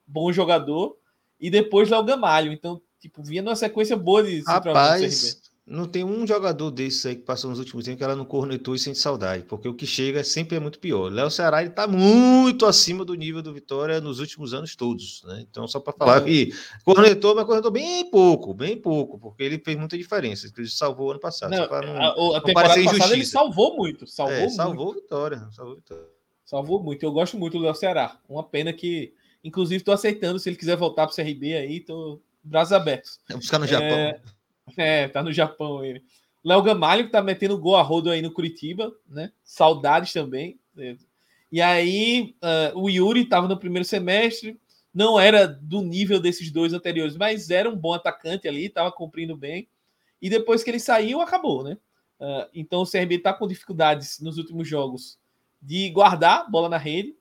bom 0.04 0.32
jogador, 0.32 0.98
e 1.40 1.48
depois 1.48 1.88
Léo 1.88 2.02
Gamalho. 2.02 2.52
Então, 2.52 2.82
tipo, 2.98 3.22
vinha 3.22 3.40
numa 3.40 3.54
sequência 3.54 3.96
boa 3.96 4.24
de. 4.24 4.40
Rapaz, 4.42 5.40
não 5.66 5.86
tem 5.86 6.04
um 6.04 6.26
jogador 6.26 6.70
desses 6.70 7.06
aí 7.06 7.16
que 7.16 7.22
passou 7.22 7.48
nos 7.48 7.58
últimos 7.58 7.86
tempos 7.86 7.98
que 7.98 8.04
ela 8.04 8.14
não 8.14 8.26
cornetou 8.26 8.74
e 8.74 8.78
sente 8.78 8.98
saudade, 8.98 9.44
porque 9.44 9.66
o 9.66 9.72
que 9.72 9.86
chega 9.86 10.22
sempre 10.22 10.56
é 10.56 10.60
muito 10.60 10.78
pior. 10.78 11.10
Léo 11.10 11.30
Ceará 11.30 11.62
ele 11.62 11.70
tá 11.70 11.86
muito 11.86 12.66
acima 12.66 13.02
do 13.02 13.14
nível 13.14 13.40
do 13.40 13.52
Vitória 13.52 13.98
nos 13.98 14.20
últimos 14.20 14.52
anos 14.52 14.76
todos, 14.76 15.22
né? 15.24 15.44
Então, 15.48 15.66
só 15.66 15.80
para 15.80 15.94
falar 15.94 16.20
que 16.22 16.52
cornetou, 16.84 17.34
mas 17.34 17.46
cornetou 17.46 17.70
bem 17.70 18.10
pouco, 18.10 18.52
bem 18.52 18.76
pouco, 18.76 19.18
porque 19.18 19.42
ele 19.42 19.58
fez 19.58 19.78
muita 19.78 19.96
diferença. 19.96 20.52
Ele 20.54 20.68
salvou 20.68 21.12
ano 21.12 21.20
passado. 21.20 21.50
Não, 21.50 21.66
não, 21.66 22.34
a, 22.34 22.38
a 22.38 22.40
temporada 22.42 22.84
passada 22.84 23.14
ele 23.14 23.24
salvou 23.24 23.74
muito. 23.74 24.06
Salvou 24.06 24.34
É, 24.34 24.40
muito. 24.40 24.54
salvou 24.54 24.92
Vitória. 24.92 25.48
Salvou 25.50 25.76
Vitória. 25.76 26.04
Salvou 26.44 26.82
muito. 26.82 27.02
Eu 27.02 27.12
gosto 27.12 27.38
muito 27.38 27.56
do 27.56 27.64
Léo 27.64 27.74
Ceará. 27.74 28.18
Uma 28.28 28.42
pena 28.42 28.70
que, 28.70 29.14
inclusive, 29.42 29.82
tô 29.82 29.92
aceitando. 29.92 30.38
Se 30.38 30.50
ele 30.50 30.56
quiser 30.56 30.76
voltar 30.76 31.06
pro 31.06 31.16
CRB 31.16 31.54
aí, 31.54 31.80
tô 31.80 32.20
braços 32.42 32.72
abertos. 32.74 33.18
É 33.30 33.34
buscar 33.34 33.58
no 33.58 33.66
Japão. 33.66 33.88
É, 33.88 34.20
é, 34.76 35.08
tá 35.08 35.22
no 35.22 35.32
Japão 35.32 35.84
ele. 35.84 36.02
Léo 36.42 36.62
Gamalho, 36.62 37.06
que 37.06 37.12
tá 37.12 37.22
metendo 37.22 37.58
gol 37.58 37.76
a 37.76 37.82
rodo 37.82 38.10
aí 38.10 38.20
no 38.20 38.32
Curitiba, 38.32 38.94
né? 39.08 39.32
Saudades 39.42 40.12
também. 40.12 40.58
É. 40.76 40.96
E 41.50 41.62
aí, 41.62 42.34
ah, 42.42 42.72
o 42.74 42.90
Yuri 42.90 43.24
tava 43.24 43.48
no 43.48 43.58
primeiro 43.58 43.84
semestre, 43.84 44.58
não 44.92 45.18
era 45.18 45.46
do 45.46 45.80
nível 45.80 46.20
desses 46.20 46.50
dois 46.50 46.72
anteriores, 46.72 47.16
mas 47.16 47.50
era 47.50 47.68
um 47.70 47.76
bom 47.76 47.94
atacante 47.94 48.46
ali, 48.46 48.68
tava 48.68 48.92
cumprindo 48.92 49.36
bem. 49.36 49.68
E 50.20 50.28
depois 50.28 50.62
que 50.62 50.70
ele 50.70 50.80
saiu, 50.80 51.20
acabou, 51.20 51.64
né? 51.64 51.78
Ah, 52.20 52.48
então 52.54 52.82
o 52.82 52.90
CRB 52.90 53.18
tá 53.18 53.32
com 53.32 53.46
dificuldades 53.46 54.20
nos 54.20 54.38
últimos 54.38 54.68
jogos 54.68 55.18
de 55.60 55.88
guardar 55.90 56.50
bola 56.50 56.68
na 56.68 56.76
rede 56.76 57.16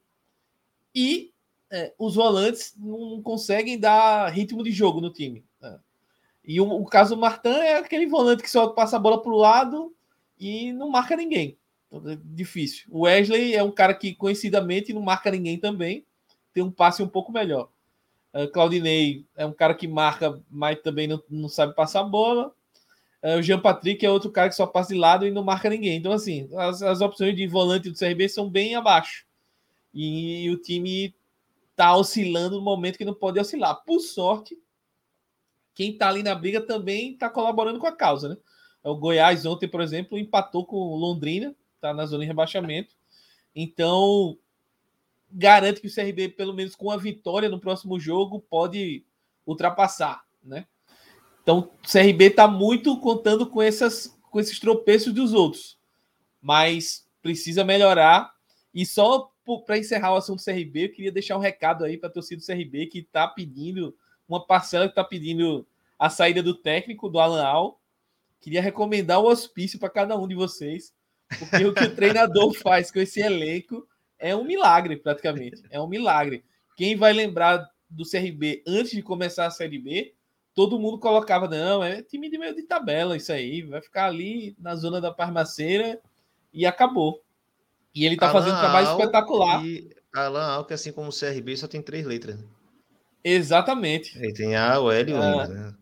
e 0.94 1.32
é, 1.72 1.94
os 1.98 2.16
volantes 2.16 2.76
não 2.78 3.22
conseguem 3.22 3.80
dar 3.80 4.30
ritmo 4.30 4.64
de 4.64 4.72
jogo 4.72 5.02
no 5.02 5.12
time. 5.12 5.44
E 6.46 6.60
o, 6.60 6.70
o 6.70 6.86
caso 6.86 7.16
do 7.16 7.22
Martin 7.22 7.50
é 7.50 7.78
aquele 7.78 8.06
volante 8.06 8.44
que 8.44 8.50
só 8.50 8.68
passa 8.68 8.98
a 8.98 9.00
bola 9.00 9.22
para 9.22 9.32
o 9.32 9.38
lado 9.38 9.94
e 10.40 10.74
não 10.74 10.90
marca 10.90 11.16
ninguém. 11.16 11.58
Então, 11.88 12.12
é 12.12 12.18
difícil. 12.24 12.88
O 12.90 13.02
Wesley 13.02 13.56
é 13.56 13.64
um 13.64 13.72
cara 13.72 13.94
que 13.94 14.14
conhecidamente 14.16 14.94
não 14.94 15.02
marca 15.02 15.32
ninguém 15.32 15.58
também, 15.58 16.06
tem 16.54 16.64
um 16.64 16.72
passe 16.72 17.02
um 17.02 17.08
pouco 17.08 17.32
melhor. 17.32 17.70
Uh, 18.34 18.48
Claudinei 18.52 19.26
é 19.36 19.46
um 19.46 19.54
cara 19.54 19.76
que 19.76 19.88
marca, 19.88 20.42
mas 20.50 20.82
também 20.82 21.08
não, 21.08 21.22
não 21.30 21.48
sabe 21.48 21.76
passar 21.76 22.02
a 22.02 22.04
bola. 22.04 22.54
Uh, 23.22 23.38
o 23.38 23.42
Jean 23.42 23.60
Patrick 23.60 24.04
é 24.06 24.10
outro 24.10 24.32
cara 24.32 24.50
que 24.50 24.56
só 24.56 24.66
passa 24.66 24.94
de 24.94 25.00
lado 25.00 25.26
e 25.26 25.32
não 25.32 25.44
marca 25.44 25.70
ninguém. 25.70 25.98
Então, 25.98 26.12
assim, 26.12 26.50
as, 26.56 26.82
as 26.82 27.00
opções 27.00 27.36
de 27.36 27.48
volante 27.48 27.90
do 27.90 27.98
CRB 27.98 28.28
são 28.28 28.50
bem 28.50 28.76
abaixo. 28.76 29.26
E, 29.94 30.50
o 30.50 30.58
time 30.58 31.14
tá 31.76 31.96
oscilando 31.96 32.58
no 32.58 32.64
momento 32.64 32.98
que 32.98 33.06
não 33.06 33.14
pode 33.14 33.40
oscilar. 33.40 33.84
Por 33.86 34.00
sorte, 34.00 34.58
quem 35.74 35.98
tá 35.98 36.10
ali 36.10 36.24
na 36.24 36.36
briga 36.36 36.62
também 36.62 37.18
tá 37.18 37.30
colaborando 37.30 37.80
com 37.80 37.88
a 37.88 37.92
causa, 37.92 38.30
né? 38.30 38.38
O 38.84 38.96
Goiás 38.96 39.46
ontem, 39.46 39.68
por 39.68 39.82
exemplo, 39.82 40.18
empatou 40.18 40.66
com 40.66 40.96
Londrina, 40.96 41.56
tá 41.80 41.94
na 41.94 42.06
zona 42.06 42.22
de 42.22 42.28
rebaixamento. 42.28 42.96
Então, 43.56 44.38
garante 45.32 45.80
que 45.80 45.88
o 45.88 45.94
CRB, 45.94 46.30
pelo 46.30 46.54
menos 46.54 46.76
com 46.76 46.92
a 46.92 46.98
vitória 46.98 47.50
no 47.50 47.60
próximo 47.60 48.00
jogo, 48.00 48.42
pode 48.42 49.06
ultrapassar, 49.46 50.24
né? 50.44 50.68
Então, 51.42 51.72
o 51.84 51.88
CRB 51.88 52.30
tá 52.30 52.48
muito 52.48 52.98
contando 53.00 53.46
com, 53.48 53.62
essas, 53.62 54.18
com 54.32 54.40
esses 54.40 54.60
tropeços 54.60 55.14
dos 55.14 55.34
outros, 55.34 55.78
mas 56.42 57.06
precisa 57.22 57.64
melhorar. 57.64 58.34
E 58.74 58.86
só 58.86 59.30
para 59.66 59.78
encerrar 59.78 60.14
o 60.14 60.18
assunto 60.18 60.40
do 60.40 60.46
CRB, 60.46 60.86
eu 60.86 60.92
queria 60.92 61.12
deixar 61.12 61.38
um 61.38 61.42
recado 61.42 61.84
aí 61.84 61.98
para 61.98 62.10
a 62.10 62.12
torcida 62.12 62.42
do 62.42 62.46
CRB 62.46 62.88
que 62.88 63.00
está 63.00 63.28
pedindo, 63.28 63.96
uma 64.28 64.46
parcela 64.46 64.86
que 64.86 64.92
está 64.92 65.04
pedindo 65.04 65.66
a 65.98 66.10
saída 66.10 66.42
do 66.42 66.54
técnico, 66.54 67.10
do 67.10 67.20
Alan 67.20 67.44
Al. 67.44 67.80
Queria 68.42 68.62
recomendar 68.62 69.20
o 69.20 69.28
hospício 69.28 69.80
para 69.80 69.90
cada 69.90 70.18
um 70.18 70.28
de 70.28 70.36
vocês, 70.36 70.94
porque 71.40 71.66
o 71.66 71.74
que 71.74 71.84
o 71.84 71.96
treinador 71.96 72.54
faz 72.62 72.92
com 72.92 73.00
esse 73.00 73.22
elenco 73.22 73.88
é 74.20 74.36
um 74.36 74.44
milagre, 74.44 74.98
praticamente. 74.98 75.62
É 75.70 75.80
um 75.80 75.88
milagre. 75.88 76.44
Quem 76.76 76.96
vai 76.96 77.14
lembrar 77.14 77.70
do 77.90 78.04
CRB 78.10 78.64
antes 78.68 78.92
de 78.92 79.02
começar 79.02 79.46
a 79.46 79.52
Série 79.52 79.78
B, 79.78 80.14
todo 80.54 80.80
mundo 80.80 81.00
colocava, 81.00 81.48
não, 81.48 81.84
é 81.84 82.02
time 82.02 82.30
de 82.30 82.38
meio 82.38 82.56
de 82.56 82.64
tabela 82.64 83.16
isso 83.18 83.32
aí, 83.32 83.62
vai 83.62 83.82
ficar 83.82 84.06
ali 84.06 84.56
na 84.60 84.76
zona 84.76 85.00
da 85.00 85.12
Parmaceira 85.12 86.00
e 86.54 86.66
acabou. 86.66 87.22
E 87.94 88.06
ele 88.06 88.18
tá 88.18 88.30
Alan 88.30 88.34
fazendo 88.34 88.56
um 88.56 88.60
trabalho 88.60 88.88
Al 88.88 89.00
espetacular. 89.00 89.66
E 89.66 89.90
Alan 90.14 90.46
Al, 90.46 90.66
que 90.66 90.74
assim 90.74 90.92
como 90.92 91.10
o 91.10 91.14
CRB, 91.14 91.56
só 91.58 91.68
tem 91.68 91.82
três 91.82 92.06
letras. 92.06 92.38
né? 92.38 92.46
Exatamente. 93.24 94.18
Ele 94.18 94.34
tem 94.34 94.56
A, 94.56 94.80
o 94.80 94.92
L 94.92 95.12
e 95.12 95.14
o 95.14 95.18
Ah. 95.22 95.48
Né? 95.48 95.74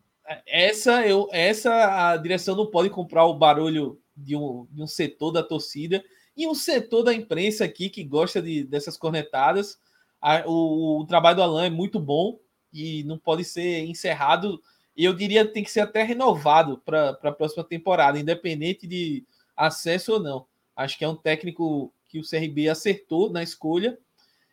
Essa, 0.48 1.06
eu, 1.06 1.28
essa 1.32 2.12
a 2.12 2.18
direção 2.18 2.56
não 2.56 2.68
pode 2.68 2.90
comprar 2.90 3.26
o 3.26 3.34
barulho 3.34 4.00
de 4.16 4.36
um, 4.36 4.66
de 4.72 4.82
um 4.82 4.88
setor 4.88 5.32
da 5.32 5.44
torcida 5.44 6.04
e 6.38 6.48
um 6.48 6.54
setor 6.56 7.04
da 7.04 7.14
imprensa 7.14 7.66
aqui 7.66 7.90
que 7.90 8.04
gosta 8.04 8.42
de, 8.42 8.64
dessas 8.64 8.96
cornetadas. 8.96 9.78
A- 10.22 10.44
o, 10.46 11.02
o 11.02 11.06
trabalho 11.06 11.38
do 11.38 11.44
Alan 11.44 11.66
é 11.66 11.70
muito 11.70 12.00
bom 12.00 12.40
e 12.72 13.04
não 13.04 13.18
pode 13.18 13.44
ser 13.44 13.84
encerrado. 13.86 14.62
E 14.96 15.04
eu 15.04 15.14
diria 15.14 15.46
que 15.46 15.54
tem 15.54 15.64
que 15.64 15.72
ser 15.72 15.82
até 15.82 16.04
renovado 16.04 16.78
para 16.86 17.10
a 17.24 17.32
próxima 17.32 17.64
temporada, 17.64 18.20
independente 18.20 18.88
de 18.88 19.26
acesso 19.58 20.14
ou 20.14 20.20
não. 20.20 20.46
Acho 20.76 20.98
que 20.98 21.04
é 21.04 21.10
um 21.10 21.16
técnico 21.16 21.94
que 22.08 22.20
o 22.20 22.24
CRB 22.24 22.70
acertou 22.70 23.30
na 23.30 23.44
escolha 23.44 23.98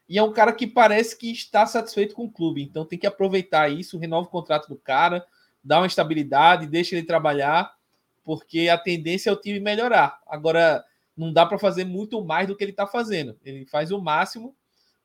e 0.09 0.16
é 0.16 0.22
um 0.22 0.32
cara 0.32 0.52
que 0.52 0.66
parece 0.66 1.16
que 1.16 1.30
está 1.30 1.66
satisfeito 1.66 2.14
com 2.14 2.24
o 2.24 2.30
clube. 2.30 2.62
Então 2.62 2.85
tem 2.85 2.98
que 2.98 3.06
aproveitar 3.06 3.68
isso, 3.68 3.98
renova 3.98 4.26
o 4.26 4.30
contrato 4.30 4.68
do 4.68 4.76
cara, 4.76 5.26
dá 5.62 5.78
uma 5.78 5.86
estabilidade, 5.86 6.66
deixa 6.66 6.97
ele 6.97 7.06
trabalhar, 7.06 7.76
porque 8.24 8.68
a 8.68 8.78
tendência 8.78 9.28
é 9.28 9.32
o 9.32 9.40
time 9.40 9.60
melhorar. 9.60 10.20
Agora, 10.26 10.85
não 11.16 11.32
dá 11.32 11.44
para 11.44 11.59
fazer 11.59 11.85
muito 11.85 12.24
mais 12.24 12.47
do 12.47 12.56
que 12.56 12.64
ele 12.64 12.70
está 12.70 12.86
fazendo. 12.86 13.39
Ele 13.44 13.66
faz 13.66 13.90
o 13.90 14.01
máximo 14.01 14.56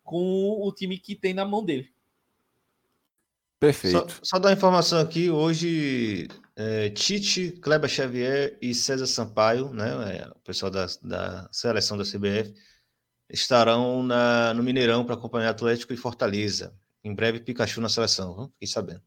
com 0.03 0.61
o 0.61 0.71
time 0.71 0.97
que 0.97 1.15
tem 1.15 1.33
na 1.33 1.43
mão 1.43 1.63
dele. 1.63 1.85
Só, 1.85 3.59
Perfeito. 3.59 4.19
só 4.21 4.39
dar 4.39 4.49
uma 4.49 4.53
informação 4.53 4.99
aqui, 4.99 5.29
hoje 5.29 6.27
é, 6.55 6.89
Tite, 6.89 7.51
Kleber 7.61 7.89
Xavier 7.89 8.57
e 8.61 8.73
César 8.75 9.07
Sampaio, 9.07 9.73
né, 9.73 10.17
é, 10.17 10.27
o 10.27 10.39
pessoal 10.39 10.69
da, 10.69 10.85
da 11.01 11.49
seleção 11.51 11.97
da 11.97 12.03
CBF, 12.03 12.53
estarão 13.29 14.03
na- 14.03 14.53
no 14.53 14.63
Mineirão 14.63 15.03
para 15.05 15.15
acompanhar 15.15 15.49
Atlético 15.49 15.93
e 15.93 15.97
Fortaleza. 15.97 16.73
Em 17.03 17.13
breve, 17.13 17.39
Pikachu 17.39 17.81
na 17.81 17.89
seleção, 17.89 18.35
viu? 18.35 18.47
fiquei 18.53 18.67
sabendo. 18.67 19.01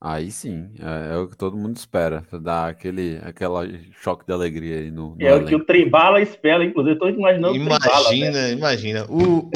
Aí 0.00 0.30
sim, 0.30 0.72
é, 0.78 1.14
é 1.14 1.16
o 1.16 1.26
que 1.28 1.36
todo 1.36 1.56
mundo 1.56 1.76
espera, 1.76 2.24
dar 2.40 2.68
aquele, 2.68 3.18
aquela 3.24 3.66
choque 4.00 4.24
de 4.24 4.32
alegria 4.32 4.76
aí 4.78 4.90
no, 4.92 5.16
no 5.16 5.26
É 5.26 5.34
o 5.34 5.44
que 5.44 5.56
o 5.56 5.64
Trembala 5.64 6.20
espera, 6.22 6.64
inclusive. 6.64 6.94
Eu 6.94 6.98
tô 7.00 7.08
imaginando 7.08 7.48
o 7.54 7.54
Trembala. 7.54 8.08
velho. 8.08 8.16
Imagina, 8.22 8.48
imagina. 8.50 9.04
O, 9.08 9.16
o, 9.18 9.48
o, 9.48 9.50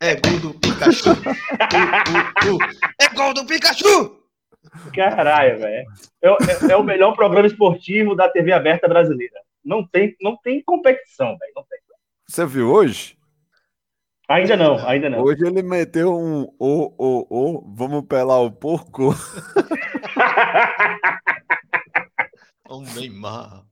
é 0.00 0.14
gol 0.14 0.38
do 0.40 0.54
Pikachu. 0.54 1.10
O, 1.10 2.52
o, 2.52 2.56
o, 2.56 2.58
é 3.00 3.08
gol 3.12 3.34
do 3.34 3.44
Pikachu! 3.44 4.20
Caralho, 4.94 5.58
velho. 5.58 5.84
É, 6.22 6.28
é- 6.28 6.72
é 6.72 6.76
o 6.76 6.84
melhor 6.84 7.16
programa 7.16 7.48
esportivo 7.48 8.14
da 8.14 8.28
TV 8.28 8.52
aberta 8.52 8.86
brasileira. 8.86 9.40
Não 9.64 9.84
tem, 9.84 10.14
não 10.22 10.36
tem 10.36 10.62
competição, 10.62 11.36
velho. 11.36 11.52
Não 11.56 11.64
tem. 11.68 11.79
Você 12.30 12.46
viu 12.46 12.70
hoje? 12.70 13.18
Ainda 14.28 14.56
não, 14.56 14.76
ainda 14.86 15.10
não. 15.10 15.20
Hoje 15.20 15.44
ele 15.44 15.62
meteu 15.62 16.16
um 16.16 16.42
ô, 16.60 16.94
ô, 16.96 17.26
ô, 17.28 17.74
vamos 17.74 18.06
pelar 18.06 18.40
o 18.40 18.52
porco. 18.52 19.10
O 22.68 22.82
Neymar. 22.82 23.64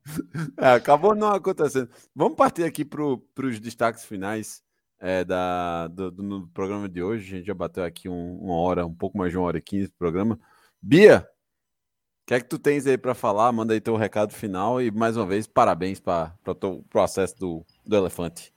É, 0.57 0.73
acabou 0.73 1.15
não 1.15 1.29
acontecendo. 1.29 1.89
Vamos 2.13 2.37
partir 2.37 2.65
aqui 2.65 2.85
para 2.85 3.01
os 3.47 3.61
destaques 3.61 4.05
finais 4.05 4.61
é, 4.99 5.23
da, 5.23 5.87
do, 5.87 6.11
do- 6.11 6.49
programa 6.49 6.89
de 6.89 7.01
hoje. 7.01 7.33
A 7.33 7.37
gente 7.39 7.47
já 7.47 7.55
bateu 7.55 7.85
aqui 7.85 8.09
um- 8.09 8.39
uma 8.41 8.57
hora, 8.57 8.85
um 8.85 8.93
pouco 8.93 9.17
mais 9.17 9.31
de 9.31 9.39
uma 9.39 9.47
hora 9.47 9.59
e 9.59 9.63
quinze 9.63 9.87
do 9.87 9.95
programa. 9.97 10.37
Bia, 10.83 11.21
o 11.21 12.27
que 12.27 12.35
é 12.35 12.41
que 12.41 12.49
tu 12.49 12.59
tens 12.59 12.89
aí 12.89 12.99
para 12.99 13.15
falar? 13.15 13.53
Manda 13.53 13.73
aí 13.73 13.81
teu 13.81 13.95
recado 13.95 14.35
final 14.35 14.83
e 14.83 14.91
mais 14.91 15.17
uma 15.17 15.27
vez 15.27 15.47
parabéns 15.47 16.01
para 16.01 16.35
o 16.65 16.83
processo 16.91 17.37
do, 17.39 17.65
do 17.89 17.97
elefante. 17.97 18.53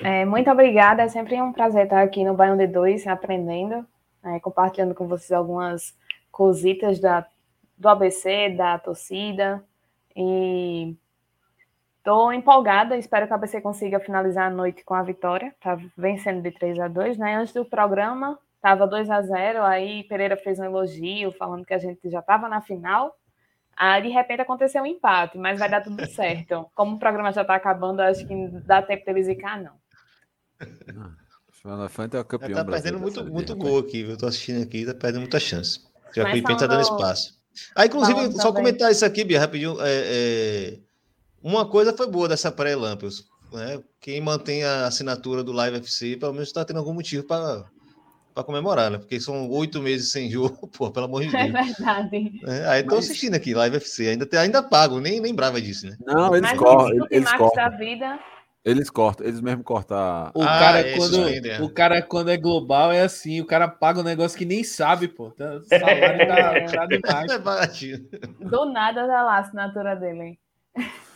É, 0.00 0.24
muito 0.24 0.50
obrigada, 0.50 1.04
é 1.04 1.08
sempre 1.08 1.40
um 1.40 1.52
prazer 1.52 1.84
estar 1.84 2.02
aqui 2.02 2.24
no 2.24 2.34
Baião 2.34 2.56
de 2.56 2.66
Dois, 2.66 3.06
aprendendo, 3.06 3.86
é, 4.24 4.40
compartilhando 4.40 4.94
com 4.94 5.06
vocês 5.06 5.30
algumas 5.30 5.96
cositas 6.32 6.98
da, 6.98 7.24
do 7.76 7.88
ABC, 7.88 8.50
da 8.50 8.76
torcida, 8.76 9.64
e 10.16 10.96
estou 11.98 12.32
empolgada, 12.32 12.96
espero 12.96 13.26
que 13.26 13.32
o 13.32 13.36
ABC 13.36 13.60
consiga 13.60 14.00
finalizar 14.00 14.48
a 14.48 14.54
noite 14.54 14.84
com 14.84 14.94
a 14.94 15.02
vitória, 15.02 15.54
tá 15.60 15.78
vencendo 15.96 16.42
de 16.42 16.50
3 16.50 16.80
a 16.80 16.88
2 16.88 17.18
né? 17.18 17.36
Antes 17.36 17.54
do 17.54 17.64
programa, 17.64 18.36
estava 18.56 18.86
2 18.86 19.10
a 19.10 19.22
0 19.22 19.62
aí 19.62 20.02
Pereira 20.04 20.36
fez 20.36 20.58
um 20.58 20.64
elogio, 20.64 21.30
falando 21.32 21.64
que 21.64 21.74
a 21.74 21.78
gente 21.78 22.10
já 22.10 22.18
estava 22.18 22.48
na 22.48 22.60
final, 22.60 23.14
Aí, 23.78 24.02
de 24.02 24.08
repente, 24.08 24.40
aconteceu 24.42 24.82
um 24.82 24.86
empate, 24.86 25.38
mas 25.38 25.58
vai 25.58 25.68
dar 25.70 25.80
tudo 25.82 26.04
certo. 26.10 26.66
Como 26.74 26.96
o 26.96 26.98
programa 26.98 27.32
já 27.32 27.42
está 27.42 27.54
acabando, 27.54 28.00
acho 28.00 28.26
que 28.26 28.34
não 28.34 28.60
dá 28.66 28.82
tempo 28.82 29.04
deles 29.06 29.26
zicar, 29.26 29.62
não. 29.62 29.72
O 31.64 31.70
elefante 31.70 32.16
é 32.16 32.20
o 32.20 32.24
campeão 32.24 32.54
Tá 32.54 32.64
brasileiro 32.64 32.98
perdendo 32.98 33.14
da 33.14 33.22
muito, 33.22 33.32
muito 33.34 33.52
rapaz. 33.52 33.70
gol 33.70 33.80
aqui, 33.80 34.02
viu? 34.02 34.12
Eu 34.12 34.16
tô 34.18 34.26
assistindo 34.26 34.62
aqui, 34.62 34.84
tá 34.86 34.94
perdendo 34.94 35.20
muita 35.20 35.38
chance. 35.40 35.80
Já 36.14 36.24
que 36.24 36.30
o 36.30 36.32
Pippen 36.32 36.56
tá 36.56 36.66
dando 36.66 36.82
espaço. 36.82 37.38
Ah, 37.74 37.86
inclusive, 37.86 38.14
Falando 38.14 38.36
só 38.36 38.48
também. 38.48 38.54
comentar 38.54 38.90
isso 38.90 39.04
aqui, 39.04 39.24
Bia, 39.24 39.40
rapidinho. 39.40 39.76
é, 39.80 39.86
é, 39.88 40.78
Uma 41.42 41.68
coisa 41.68 41.92
foi 41.92 42.08
boa 42.08 42.28
dessa 42.28 42.50
pré-Lampions. 42.52 43.24
Né? 43.52 43.82
Quem 44.00 44.20
mantém 44.20 44.64
a 44.64 44.86
assinatura 44.86 45.42
do 45.42 45.52
Live 45.52 45.76
FC, 45.78 46.16
pelo 46.16 46.32
menos 46.32 46.48
está 46.48 46.64
tendo 46.64 46.78
algum 46.78 46.94
motivo 46.94 47.24
para 47.24 47.64
comemorar, 48.44 48.90
né? 48.90 48.98
Porque 48.98 49.20
são 49.20 49.48
oito 49.50 49.80
meses 49.80 50.10
sem 50.12 50.30
jogo, 50.30 50.66
pô, 50.76 50.90
pelo 50.90 51.06
amor 51.06 51.22
de 51.26 51.34
É 51.36 51.50
Deus. 51.50 51.66
verdade. 51.76 52.40
É, 52.46 52.66
aí 52.68 52.82
tô 52.82 52.96
assistindo 52.96 53.34
aqui, 53.34 53.54
Live 53.54 53.76
FC, 53.76 54.08
ainda, 54.08 54.28
ainda 54.40 54.62
pago, 54.62 55.00
nem 55.00 55.20
lembrava 55.20 55.60
disso, 55.60 55.86
né? 55.86 55.96
Não, 56.04 56.34
eles 56.34 56.50
Mas 56.50 56.58
cortam. 56.58 57.06
Eles, 57.10 57.32
cortam. 57.32 57.78
vida, 57.78 58.18
Eles 58.64 58.90
cortam. 58.90 59.26
Eles 59.26 59.40
mesmo 59.40 59.62
cortam. 59.64 59.96
a- 59.96 60.30
O, 60.34 60.42
Ah, 60.42 60.58
cara, 60.58 60.80
é, 60.80 60.96
quando, 60.96 61.28
é. 61.28 61.62
o 61.62 61.68
cara, 61.70 62.02
quando 62.02 62.30
é 62.30 62.36
global, 62.36 62.92
é 62.92 63.02
assim: 63.02 63.40
o 63.40 63.46
cara 63.46 63.66
paga 63.68 64.00
um 64.00 64.04
negócio 64.04 64.36
que 64.36 64.44
nem 64.44 64.62
sabe, 64.64 65.08
pô. 65.08 65.30
Tá, 65.30 65.60
salário 65.62 66.26
tá, 66.26 66.66
tá 66.80 66.86
demais. 66.86 67.30
É 67.32 67.38
baratinho. 67.38 67.98
do 68.40 68.64
nada 68.66 69.06
tá 69.06 69.22
lá 69.22 69.36
a 69.36 69.38
assinatura 69.40 69.94
dele. 69.96 70.38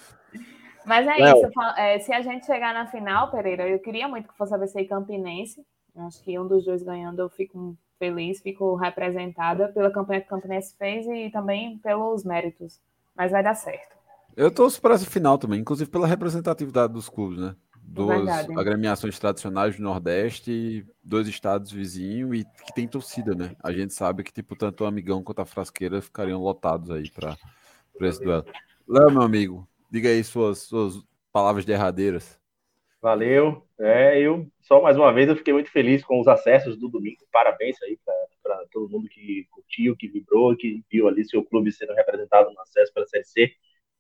Mas 0.84 1.06
é 1.06 1.14
Léo. 1.16 1.36
isso. 1.36 1.50
é, 1.76 1.98
se 2.00 2.12
a 2.12 2.22
gente 2.22 2.44
chegar 2.44 2.74
na 2.74 2.86
final, 2.86 3.30
Pereira, 3.30 3.68
eu 3.68 3.78
queria 3.78 4.08
muito 4.08 4.28
que 4.28 4.36
fosse 4.36 4.52
ABC 4.54 4.80
e 4.80 4.88
Campinense. 4.88 5.60
Eu 5.94 6.02
Acho 6.04 6.22
que 6.22 6.38
um 6.38 6.46
dos 6.46 6.64
dois 6.64 6.82
ganhando, 6.82 7.20
eu 7.20 7.28
fico 7.28 7.76
feliz, 7.98 8.40
fico 8.40 8.74
representada 8.74 9.68
pela 9.68 9.90
campanha 9.90 10.20
que 10.20 10.26
o 10.26 10.30
Campinense 10.30 10.74
fez 10.76 11.06
e 11.06 11.30
também 11.30 11.78
pelos 11.78 12.24
méritos. 12.24 12.80
Mas 13.14 13.30
vai 13.30 13.42
dar 13.42 13.54
certo. 13.54 13.96
Eu 14.36 14.50
torço 14.50 14.80
para 14.80 14.94
essa 14.94 15.04
final 15.04 15.36
também, 15.36 15.60
inclusive 15.60 15.90
pela 15.90 16.06
representatividade 16.06 16.92
dos 16.92 17.08
clubes, 17.08 17.38
né? 17.38 17.54
Duas 17.82 18.16
Verdade. 18.16 18.58
agremiações 18.58 19.18
tradicionais 19.18 19.76
do 19.76 19.82
Nordeste, 19.82 20.86
dois 21.04 21.28
estados 21.28 21.70
vizinhos 21.70 22.38
e 22.38 22.44
que 22.64 22.72
tem 22.74 22.88
torcida, 22.88 23.34
né? 23.34 23.54
A 23.62 23.70
gente 23.70 23.92
sabe 23.92 24.22
que, 24.22 24.32
tipo, 24.32 24.56
tanto 24.56 24.82
o 24.82 24.86
Amigão 24.86 25.22
quanto 25.22 25.40
a 25.40 25.44
Frasqueira 25.44 26.00
ficariam 26.00 26.40
lotados 26.40 26.90
aí 26.90 27.10
para 27.10 27.36
esse 28.00 28.24
duelo. 28.24 28.46
Léo, 28.88 29.10
meu 29.10 29.22
amigo, 29.22 29.68
diga 29.90 30.08
aí 30.08 30.24
suas, 30.24 30.60
suas 30.60 31.04
palavras 31.30 31.66
derradeiras. 31.66 32.40
Valeu. 33.02 33.66
É, 33.82 34.20
eu 34.20 34.46
só 34.60 34.80
mais 34.80 34.96
uma 34.96 35.12
vez 35.12 35.28
eu 35.28 35.34
fiquei 35.34 35.52
muito 35.52 35.68
feliz 35.68 36.04
com 36.04 36.20
os 36.20 36.28
acessos 36.28 36.76
do 36.78 36.88
domingo. 36.88 37.26
Parabéns 37.32 37.76
aí 37.82 37.98
para 38.40 38.64
todo 38.70 38.88
mundo 38.88 39.08
que 39.08 39.44
curtiu, 39.50 39.96
que 39.96 40.06
vibrou, 40.06 40.56
que 40.56 40.84
viu 40.90 41.08
ali 41.08 41.24
seu 41.24 41.44
clube 41.44 41.72
sendo 41.72 41.92
representado 41.92 42.52
no 42.52 42.60
acesso 42.60 42.94
pela 42.94 43.06
Série 43.06 43.24
C, 43.24 43.52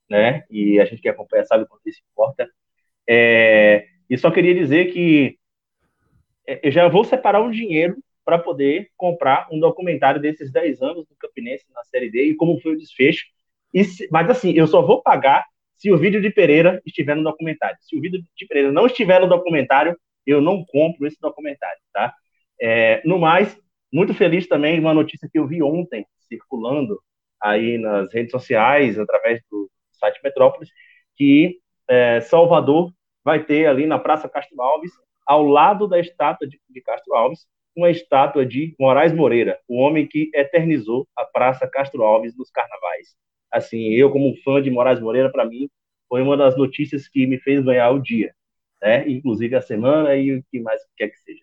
né? 0.08 0.44
E 0.48 0.78
a 0.78 0.84
gente 0.84 1.02
que 1.02 1.08
acompanha 1.08 1.44
sabe 1.44 1.64
o 1.64 1.66
quanto 1.66 1.88
isso 1.88 2.00
importa. 2.12 2.48
É, 3.08 3.88
e 4.08 4.16
só 4.16 4.30
queria 4.30 4.54
dizer 4.54 4.92
que 4.92 5.36
é, 6.46 6.60
eu 6.68 6.70
já 6.70 6.86
vou 6.88 7.02
separar 7.02 7.42
um 7.42 7.50
dinheiro 7.50 7.96
para 8.24 8.38
poder 8.38 8.88
comprar 8.96 9.48
um 9.50 9.58
documentário 9.58 10.20
desses 10.20 10.52
10 10.52 10.80
anos 10.80 11.08
do 11.08 11.16
Campinense 11.16 11.66
na 11.74 11.82
Série 11.82 12.08
D 12.08 12.26
e 12.26 12.36
como 12.36 12.60
foi 12.60 12.74
o 12.74 12.78
desfecho. 12.78 13.24
E 13.74 13.82
mas 14.12 14.30
assim, 14.30 14.52
eu 14.52 14.68
só 14.68 14.80
vou 14.80 15.02
pagar 15.02 15.44
se 15.76 15.90
o 15.90 15.98
vídeo 15.98 16.20
de 16.20 16.30
Pereira 16.30 16.80
estiver 16.86 17.16
no 17.16 17.24
documentário. 17.24 17.76
Se 17.80 17.96
o 17.96 18.00
vídeo 18.00 18.22
de 18.36 18.46
Pereira 18.46 18.70
não 18.72 18.86
estiver 18.86 19.20
no 19.20 19.28
documentário, 19.28 19.96
eu 20.26 20.40
não 20.40 20.64
compro 20.64 21.06
esse 21.06 21.20
documentário, 21.20 21.80
tá? 21.92 22.14
É, 22.60 23.02
no 23.04 23.18
mais, 23.18 23.58
muito 23.92 24.14
feliz 24.14 24.46
também 24.46 24.78
uma 24.78 24.94
notícia 24.94 25.28
que 25.30 25.38
eu 25.38 25.46
vi 25.46 25.62
ontem 25.62 26.06
circulando 26.28 27.00
aí 27.40 27.76
nas 27.76 28.12
redes 28.12 28.30
sociais, 28.30 28.98
através 28.98 29.42
do 29.50 29.68
site 29.92 30.20
Metrópolis, 30.22 30.70
que 31.16 31.58
é, 31.88 32.20
Salvador 32.20 32.92
vai 33.24 33.44
ter 33.44 33.66
ali 33.66 33.86
na 33.86 33.98
Praça 33.98 34.28
Castro 34.28 34.60
Alves, 34.60 34.92
ao 35.26 35.44
lado 35.44 35.86
da 35.86 35.98
estátua 35.98 36.46
de, 36.46 36.60
de 36.68 36.80
Castro 36.80 37.14
Alves, 37.14 37.46
uma 37.76 37.90
estátua 37.90 38.44
de 38.44 38.74
Moraes 38.78 39.12
Moreira, 39.12 39.58
o 39.66 39.80
homem 39.80 40.06
que 40.06 40.30
eternizou 40.34 41.08
a 41.16 41.24
Praça 41.24 41.66
Castro 41.68 42.02
Alves 42.02 42.36
nos 42.36 42.50
carnavais. 42.50 43.16
Assim, 43.52 43.90
eu 43.90 44.10
como 44.10 44.34
fã 44.42 44.62
de 44.62 44.70
Moraes 44.70 45.00
Moreira, 45.00 45.30
para 45.30 45.44
mim, 45.44 45.68
foi 46.08 46.22
uma 46.22 46.36
das 46.36 46.56
notícias 46.56 47.06
que 47.08 47.26
me 47.26 47.38
fez 47.38 47.62
ganhar 47.62 47.90
o 47.90 48.00
dia, 48.00 48.34
né? 48.80 49.08
Inclusive 49.08 49.54
a 49.54 49.60
semana 49.60 50.14
e 50.16 50.36
o 50.36 50.44
que 50.50 50.60
mais 50.60 50.80
quer 50.96 51.08
que 51.08 51.18
seja. 51.18 51.42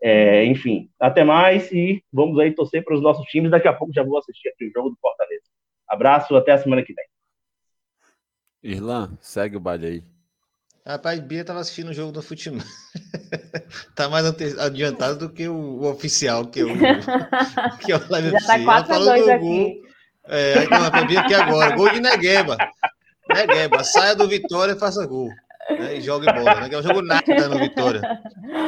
É, 0.00 0.44
enfim, 0.44 0.90
até 1.00 1.24
mais 1.24 1.72
e 1.72 2.02
vamos 2.12 2.38
aí 2.38 2.52
torcer 2.52 2.84
para 2.84 2.94
os 2.94 3.02
nossos 3.02 3.24
times. 3.26 3.50
Daqui 3.50 3.68
a 3.68 3.72
pouco 3.72 3.92
já 3.92 4.02
vou 4.02 4.18
assistir 4.18 4.48
aqui 4.48 4.66
o 4.66 4.72
jogo 4.72 4.90
do 4.90 4.96
Fortaleza. 4.96 5.44
Abraço, 5.88 6.36
até 6.36 6.52
a 6.52 6.58
semana 6.58 6.82
que 6.82 6.92
vem. 6.92 7.04
Irlan, 8.62 9.16
segue 9.20 9.56
o 9.56 9.60
baile 9.60 9.86
aí. 9.86 10.02
Rapaz, 10.86 11.18
Bia 11.20 11.44
tava 11.44 11.60
assistindo 11.60 11.88
o 11.88 11.94
jogo 11.94 12.12
do 12.12 12.20
futebol. 12.20 12.60
tá 13.96 14.08
mais 14.10 14.26
adiantado 14.58 15.18
do 15.18 15.30
que 15.32 15.48
o, 15.48 15.54
o 15.54 15.90
oficial, 15.90 16.46
que 16.46 16.60
é 16.60 16.64
o, 16.64 16.68
que 17.80 17.90
é 17.92 17.96
o 17.96 18.10
Live 18.10 18.30
Já 18.30 18.40
tá 18.40 18.54
FC. 18.54 18.62
Ela 18.62 18.64
4 18.64 18.92
a 18.92 18.94
falou 18.94 19.08
2 19.08 19.24
do 19.24 19.30
aqui. 19.30 19.83
É, 20.26 20.58
aí 20.60 20.68
não, 20.68 20.90
pra 20.90 21.04
Bia 21.04 21.20
aqui 21.20 21.34
agora. 21.34 21.74
Gol 21.74 21.90
de 21.90 22.00
Negueba. 22.00 22.56
Negueba, 23.28 23.84
saia 23.84 24.14
do 24.14 24.28
Vitória 24.28 24.72
e 24.72 24.78
faça 24.78 25.06
gol. 25.06 25.28
Né, 25.70 25.96
e 25.96 26.00
jogue 26.00 26.26
bola, 26.26 26.60
né? 26.60 26.68
Que 26.68 26.74
é 26.74 26.78
um 26.78 26.82
jogo 26.82 27.00
nada 27.02 27.48
no 27.48 27.58
Vitória. 27.58 28.02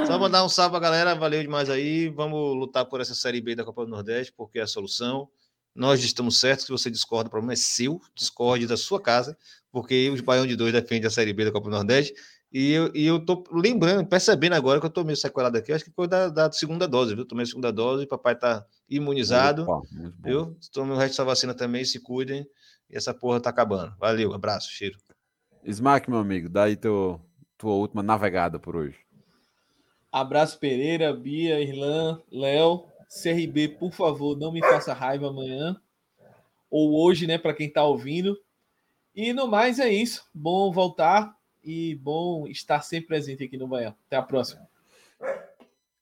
Só 0.06 0.18
mandar 0.18 0.44
um 0.44 0.48
salve 0.48 0.70
pra 0.70 0.80
galera, 0.80 1.14
valeu 1.14 1.42
demais 1.42 1.68
aí. 1.68 2.08
Vamos 2.08 2.56
lutar 2.56 2.84
por 2.86 3.00
essa 3.00 3.14
Série 3.14 3.40
B 3.40 3.54
da 3.54 3.64
Copa 3.64 3.84
do 3.84 3.90
Nordeste, 3.90 4.32
porque 4.36 4.58
é 4.58 4.62
a 4.62 4.66
solução. 4.66 5.28
Nós 5.74 6.02
estamos 6.02 6.40
certos, 6.40 6.64
se 6.64 6.72
você 6.72 6.90
discorda, 6.90 7.28
o 7.28 7.30
problema 7.30 7.52
é 7.52 7.56
seu, 7.56 8.00
discorde 8.14 8.66
da 8.66 8.78
sua 8.78 8.98
casa, 8.98 9.36
porque 9.70 10.08
os 10.08 10.22
Baião 10.22 10.46
de 10.46 10.56
Dois 10.56 10.72
defende 10.72 11.06
a 11.06 11.10
Série 11.10 11.34
B 11.34 11.44
da 11.44 11.52
Copa 11.52 11.68
do 11.68 11.76
Nordeste. 11.76 12.14
E 12.58 12.72
eu, 12.72 12.90
e 12.94 13.06
eu 13.06 13.22
tô 13.22 13.44
lembrando, 13.52 14.08
percebendo 14.08 14.54
agora 14.54 14.80
que 14.80 14.86
eu 14.86 14.90
tô 14.90 15.04
meio 15.04 15.14
sequelado 15.14 15.58
aqui, 15.58 15.74
acho 15.74 15.84
que 15.84 15.90
foi 15.90 16.08
da, 16.08 16.30
da 16.30 16.50
segunda 16.50 16.88
dose, 16.88 17.14
viu? 17.14 17.26
Tomei 17.26 17.42
a 17.42 17.46
segunda 17.46 17.70
dose, 17.70 18.06
papai 18.06 18.34
tá 18.34 18.64
imunizado, 18.88 19.64
Opa, 19.64 19.82
bom. 19.92 20.10
viu? 20.24 20.56
O 20.74 20.96
resto 20.96 21.18
da 21.18 21.24
vacina 21.24 21.52
também, 21.52 21.84
se 21.84 22.00
cuidem. 22.00 22.48
E 22.88 22.96
essa 22.96 23.12
porra 23.12 23.42
tá 23.42 23.50
acabando. 23.50 23.94
Valeu, 23.98 24.32
abraço, 24.32 24.70
cheiro. 24.70 24.96
Smack, 25.64 26.08
meu 26.08 26.18
amigo, 26.18 26.48
dá 26.48 26.62
aí 26.62 26.76
teu, 26.76 27.20
tua 27.58 27.74
última 27.74 28.02
navegada 28.02 28.58
por 28.58 28.74
hoje. 28.74 28.96
Abraço 30.10 30.58
Pereira, 30.58 31.12
Bia, 31.12 31.60
Irlan, 31.60 32.22
Léo. 32.32 32.86
CRB, 33.22 33.68
por 33.78 33.92
favor, 33.92 34.34
não 34.34 34.50
me 34.50 34.60
faça 34.60 34.94
raiva 34.94 35.28
amanhã. 35.28 35.78
Ou 36.70 37.04
hoje, 37.04 37.26
né, 37.26 37.36
para 37.36 37.52
quem 37.52 37.70
tá 37.70 37.84
ouvindo. 37.84 38.34
E 39.14 39.34
no 39.34 39.46
mais 39.46 39.78
é 39.78 39.90
isso. 39.90 40.24
Bom 40.32 40.72
voltar 40.72 41.35
e 41.66 41.96
bom 41.96 42.46
estar 42.46 42.80
sempre 42.82 43.08
presente 43.08 43.44
aqui 43.44 43.58
no 43.58 43.66
Baião. 43.66 43.94
Até 44.06 44.16
a 44.16 44.22
próxima. 44.22 44.66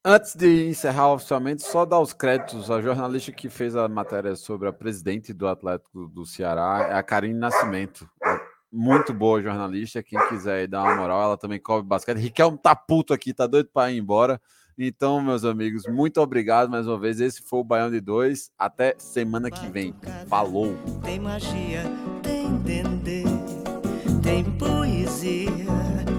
Antes 0.05 0.37
de 0.37 0.69
encerrar 0.69 1.15
oficialmente, 1.15 1.63
só 1.63 1.87
dar 1.87 1.99
os 1.99 2.13
créditos 2.13 2.71
à 2.71 2.83
jornalista 2.83 3.33
que 3.33 3.49
fez 3.49 3.75
a 3.75 3.89
matéria 3.89 4.37
sobre 4.37 4.69
a 4.69 4.73
presidente 4.73 5.33
do 5.33 5.49
Atlético 5.49 6.07
do 6.09 6.27
Ceará, 6.27 6.89
é 6.91 6.95
a 6.95 7.03
Karine 7.03 7.39
Nascimento. 7.39 8.07
É 8.23 8.39
muito 8.71 9.15
boa 9.15 9.41
jornalista. 9.41 10.03
Quem 10.03 10.19
quiser 10.29 10.57
aí 10.57 10.67
dar 10.67 10.83
uma 10.83 10.97
moral, 10.97 11.23
ela 11.23 11.39
também 11.39 11.59
cobre 11.59 11.89
basquete. 11.89 12.19
Riquelme 12.19 12.59
tá 12.59 12.77
puto 12.77 13.15
aqui, 13.15 13.33
tá 13.33 13.47
doido 13.47 13.71
para 13.73 13.91
ir 13.91 13.99
embora. 13.99 14.39
Então, 14.77 15.23
meus 15.23 15.45
amigos, 15.45 15.85
muito 15.87 16.21
obrigado 16.21 16.69
mais 16.69 16.87
uma 16.87 16.99
vez. 16.99 17.21
Esse 17.21 17.41
foi 17.41 17.61
o 17.61 17.65
Baião 17.65 17.91
de 17.91 18.01
Dois. 18.01 18.51
Até 18.59 18.95
semana 18.99 19.51
que 19.51 19.67
vem. 19.69 19.95
Falou! 20.27 20.77
Tem 21.03 21.19
magia, 21.21 21.85
tem 22.23 22.59
dendê, 22.59 23.23
tem 24.25 24.43
poesia 24.43 25.51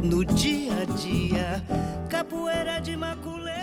no 0.03 0.23
dia 0.23 0.83
a 0.83 0.85
dia, 0.85 1.63
capoeira 2.07 2.79
de 2.79 2.95
maculê. 2.95 3.54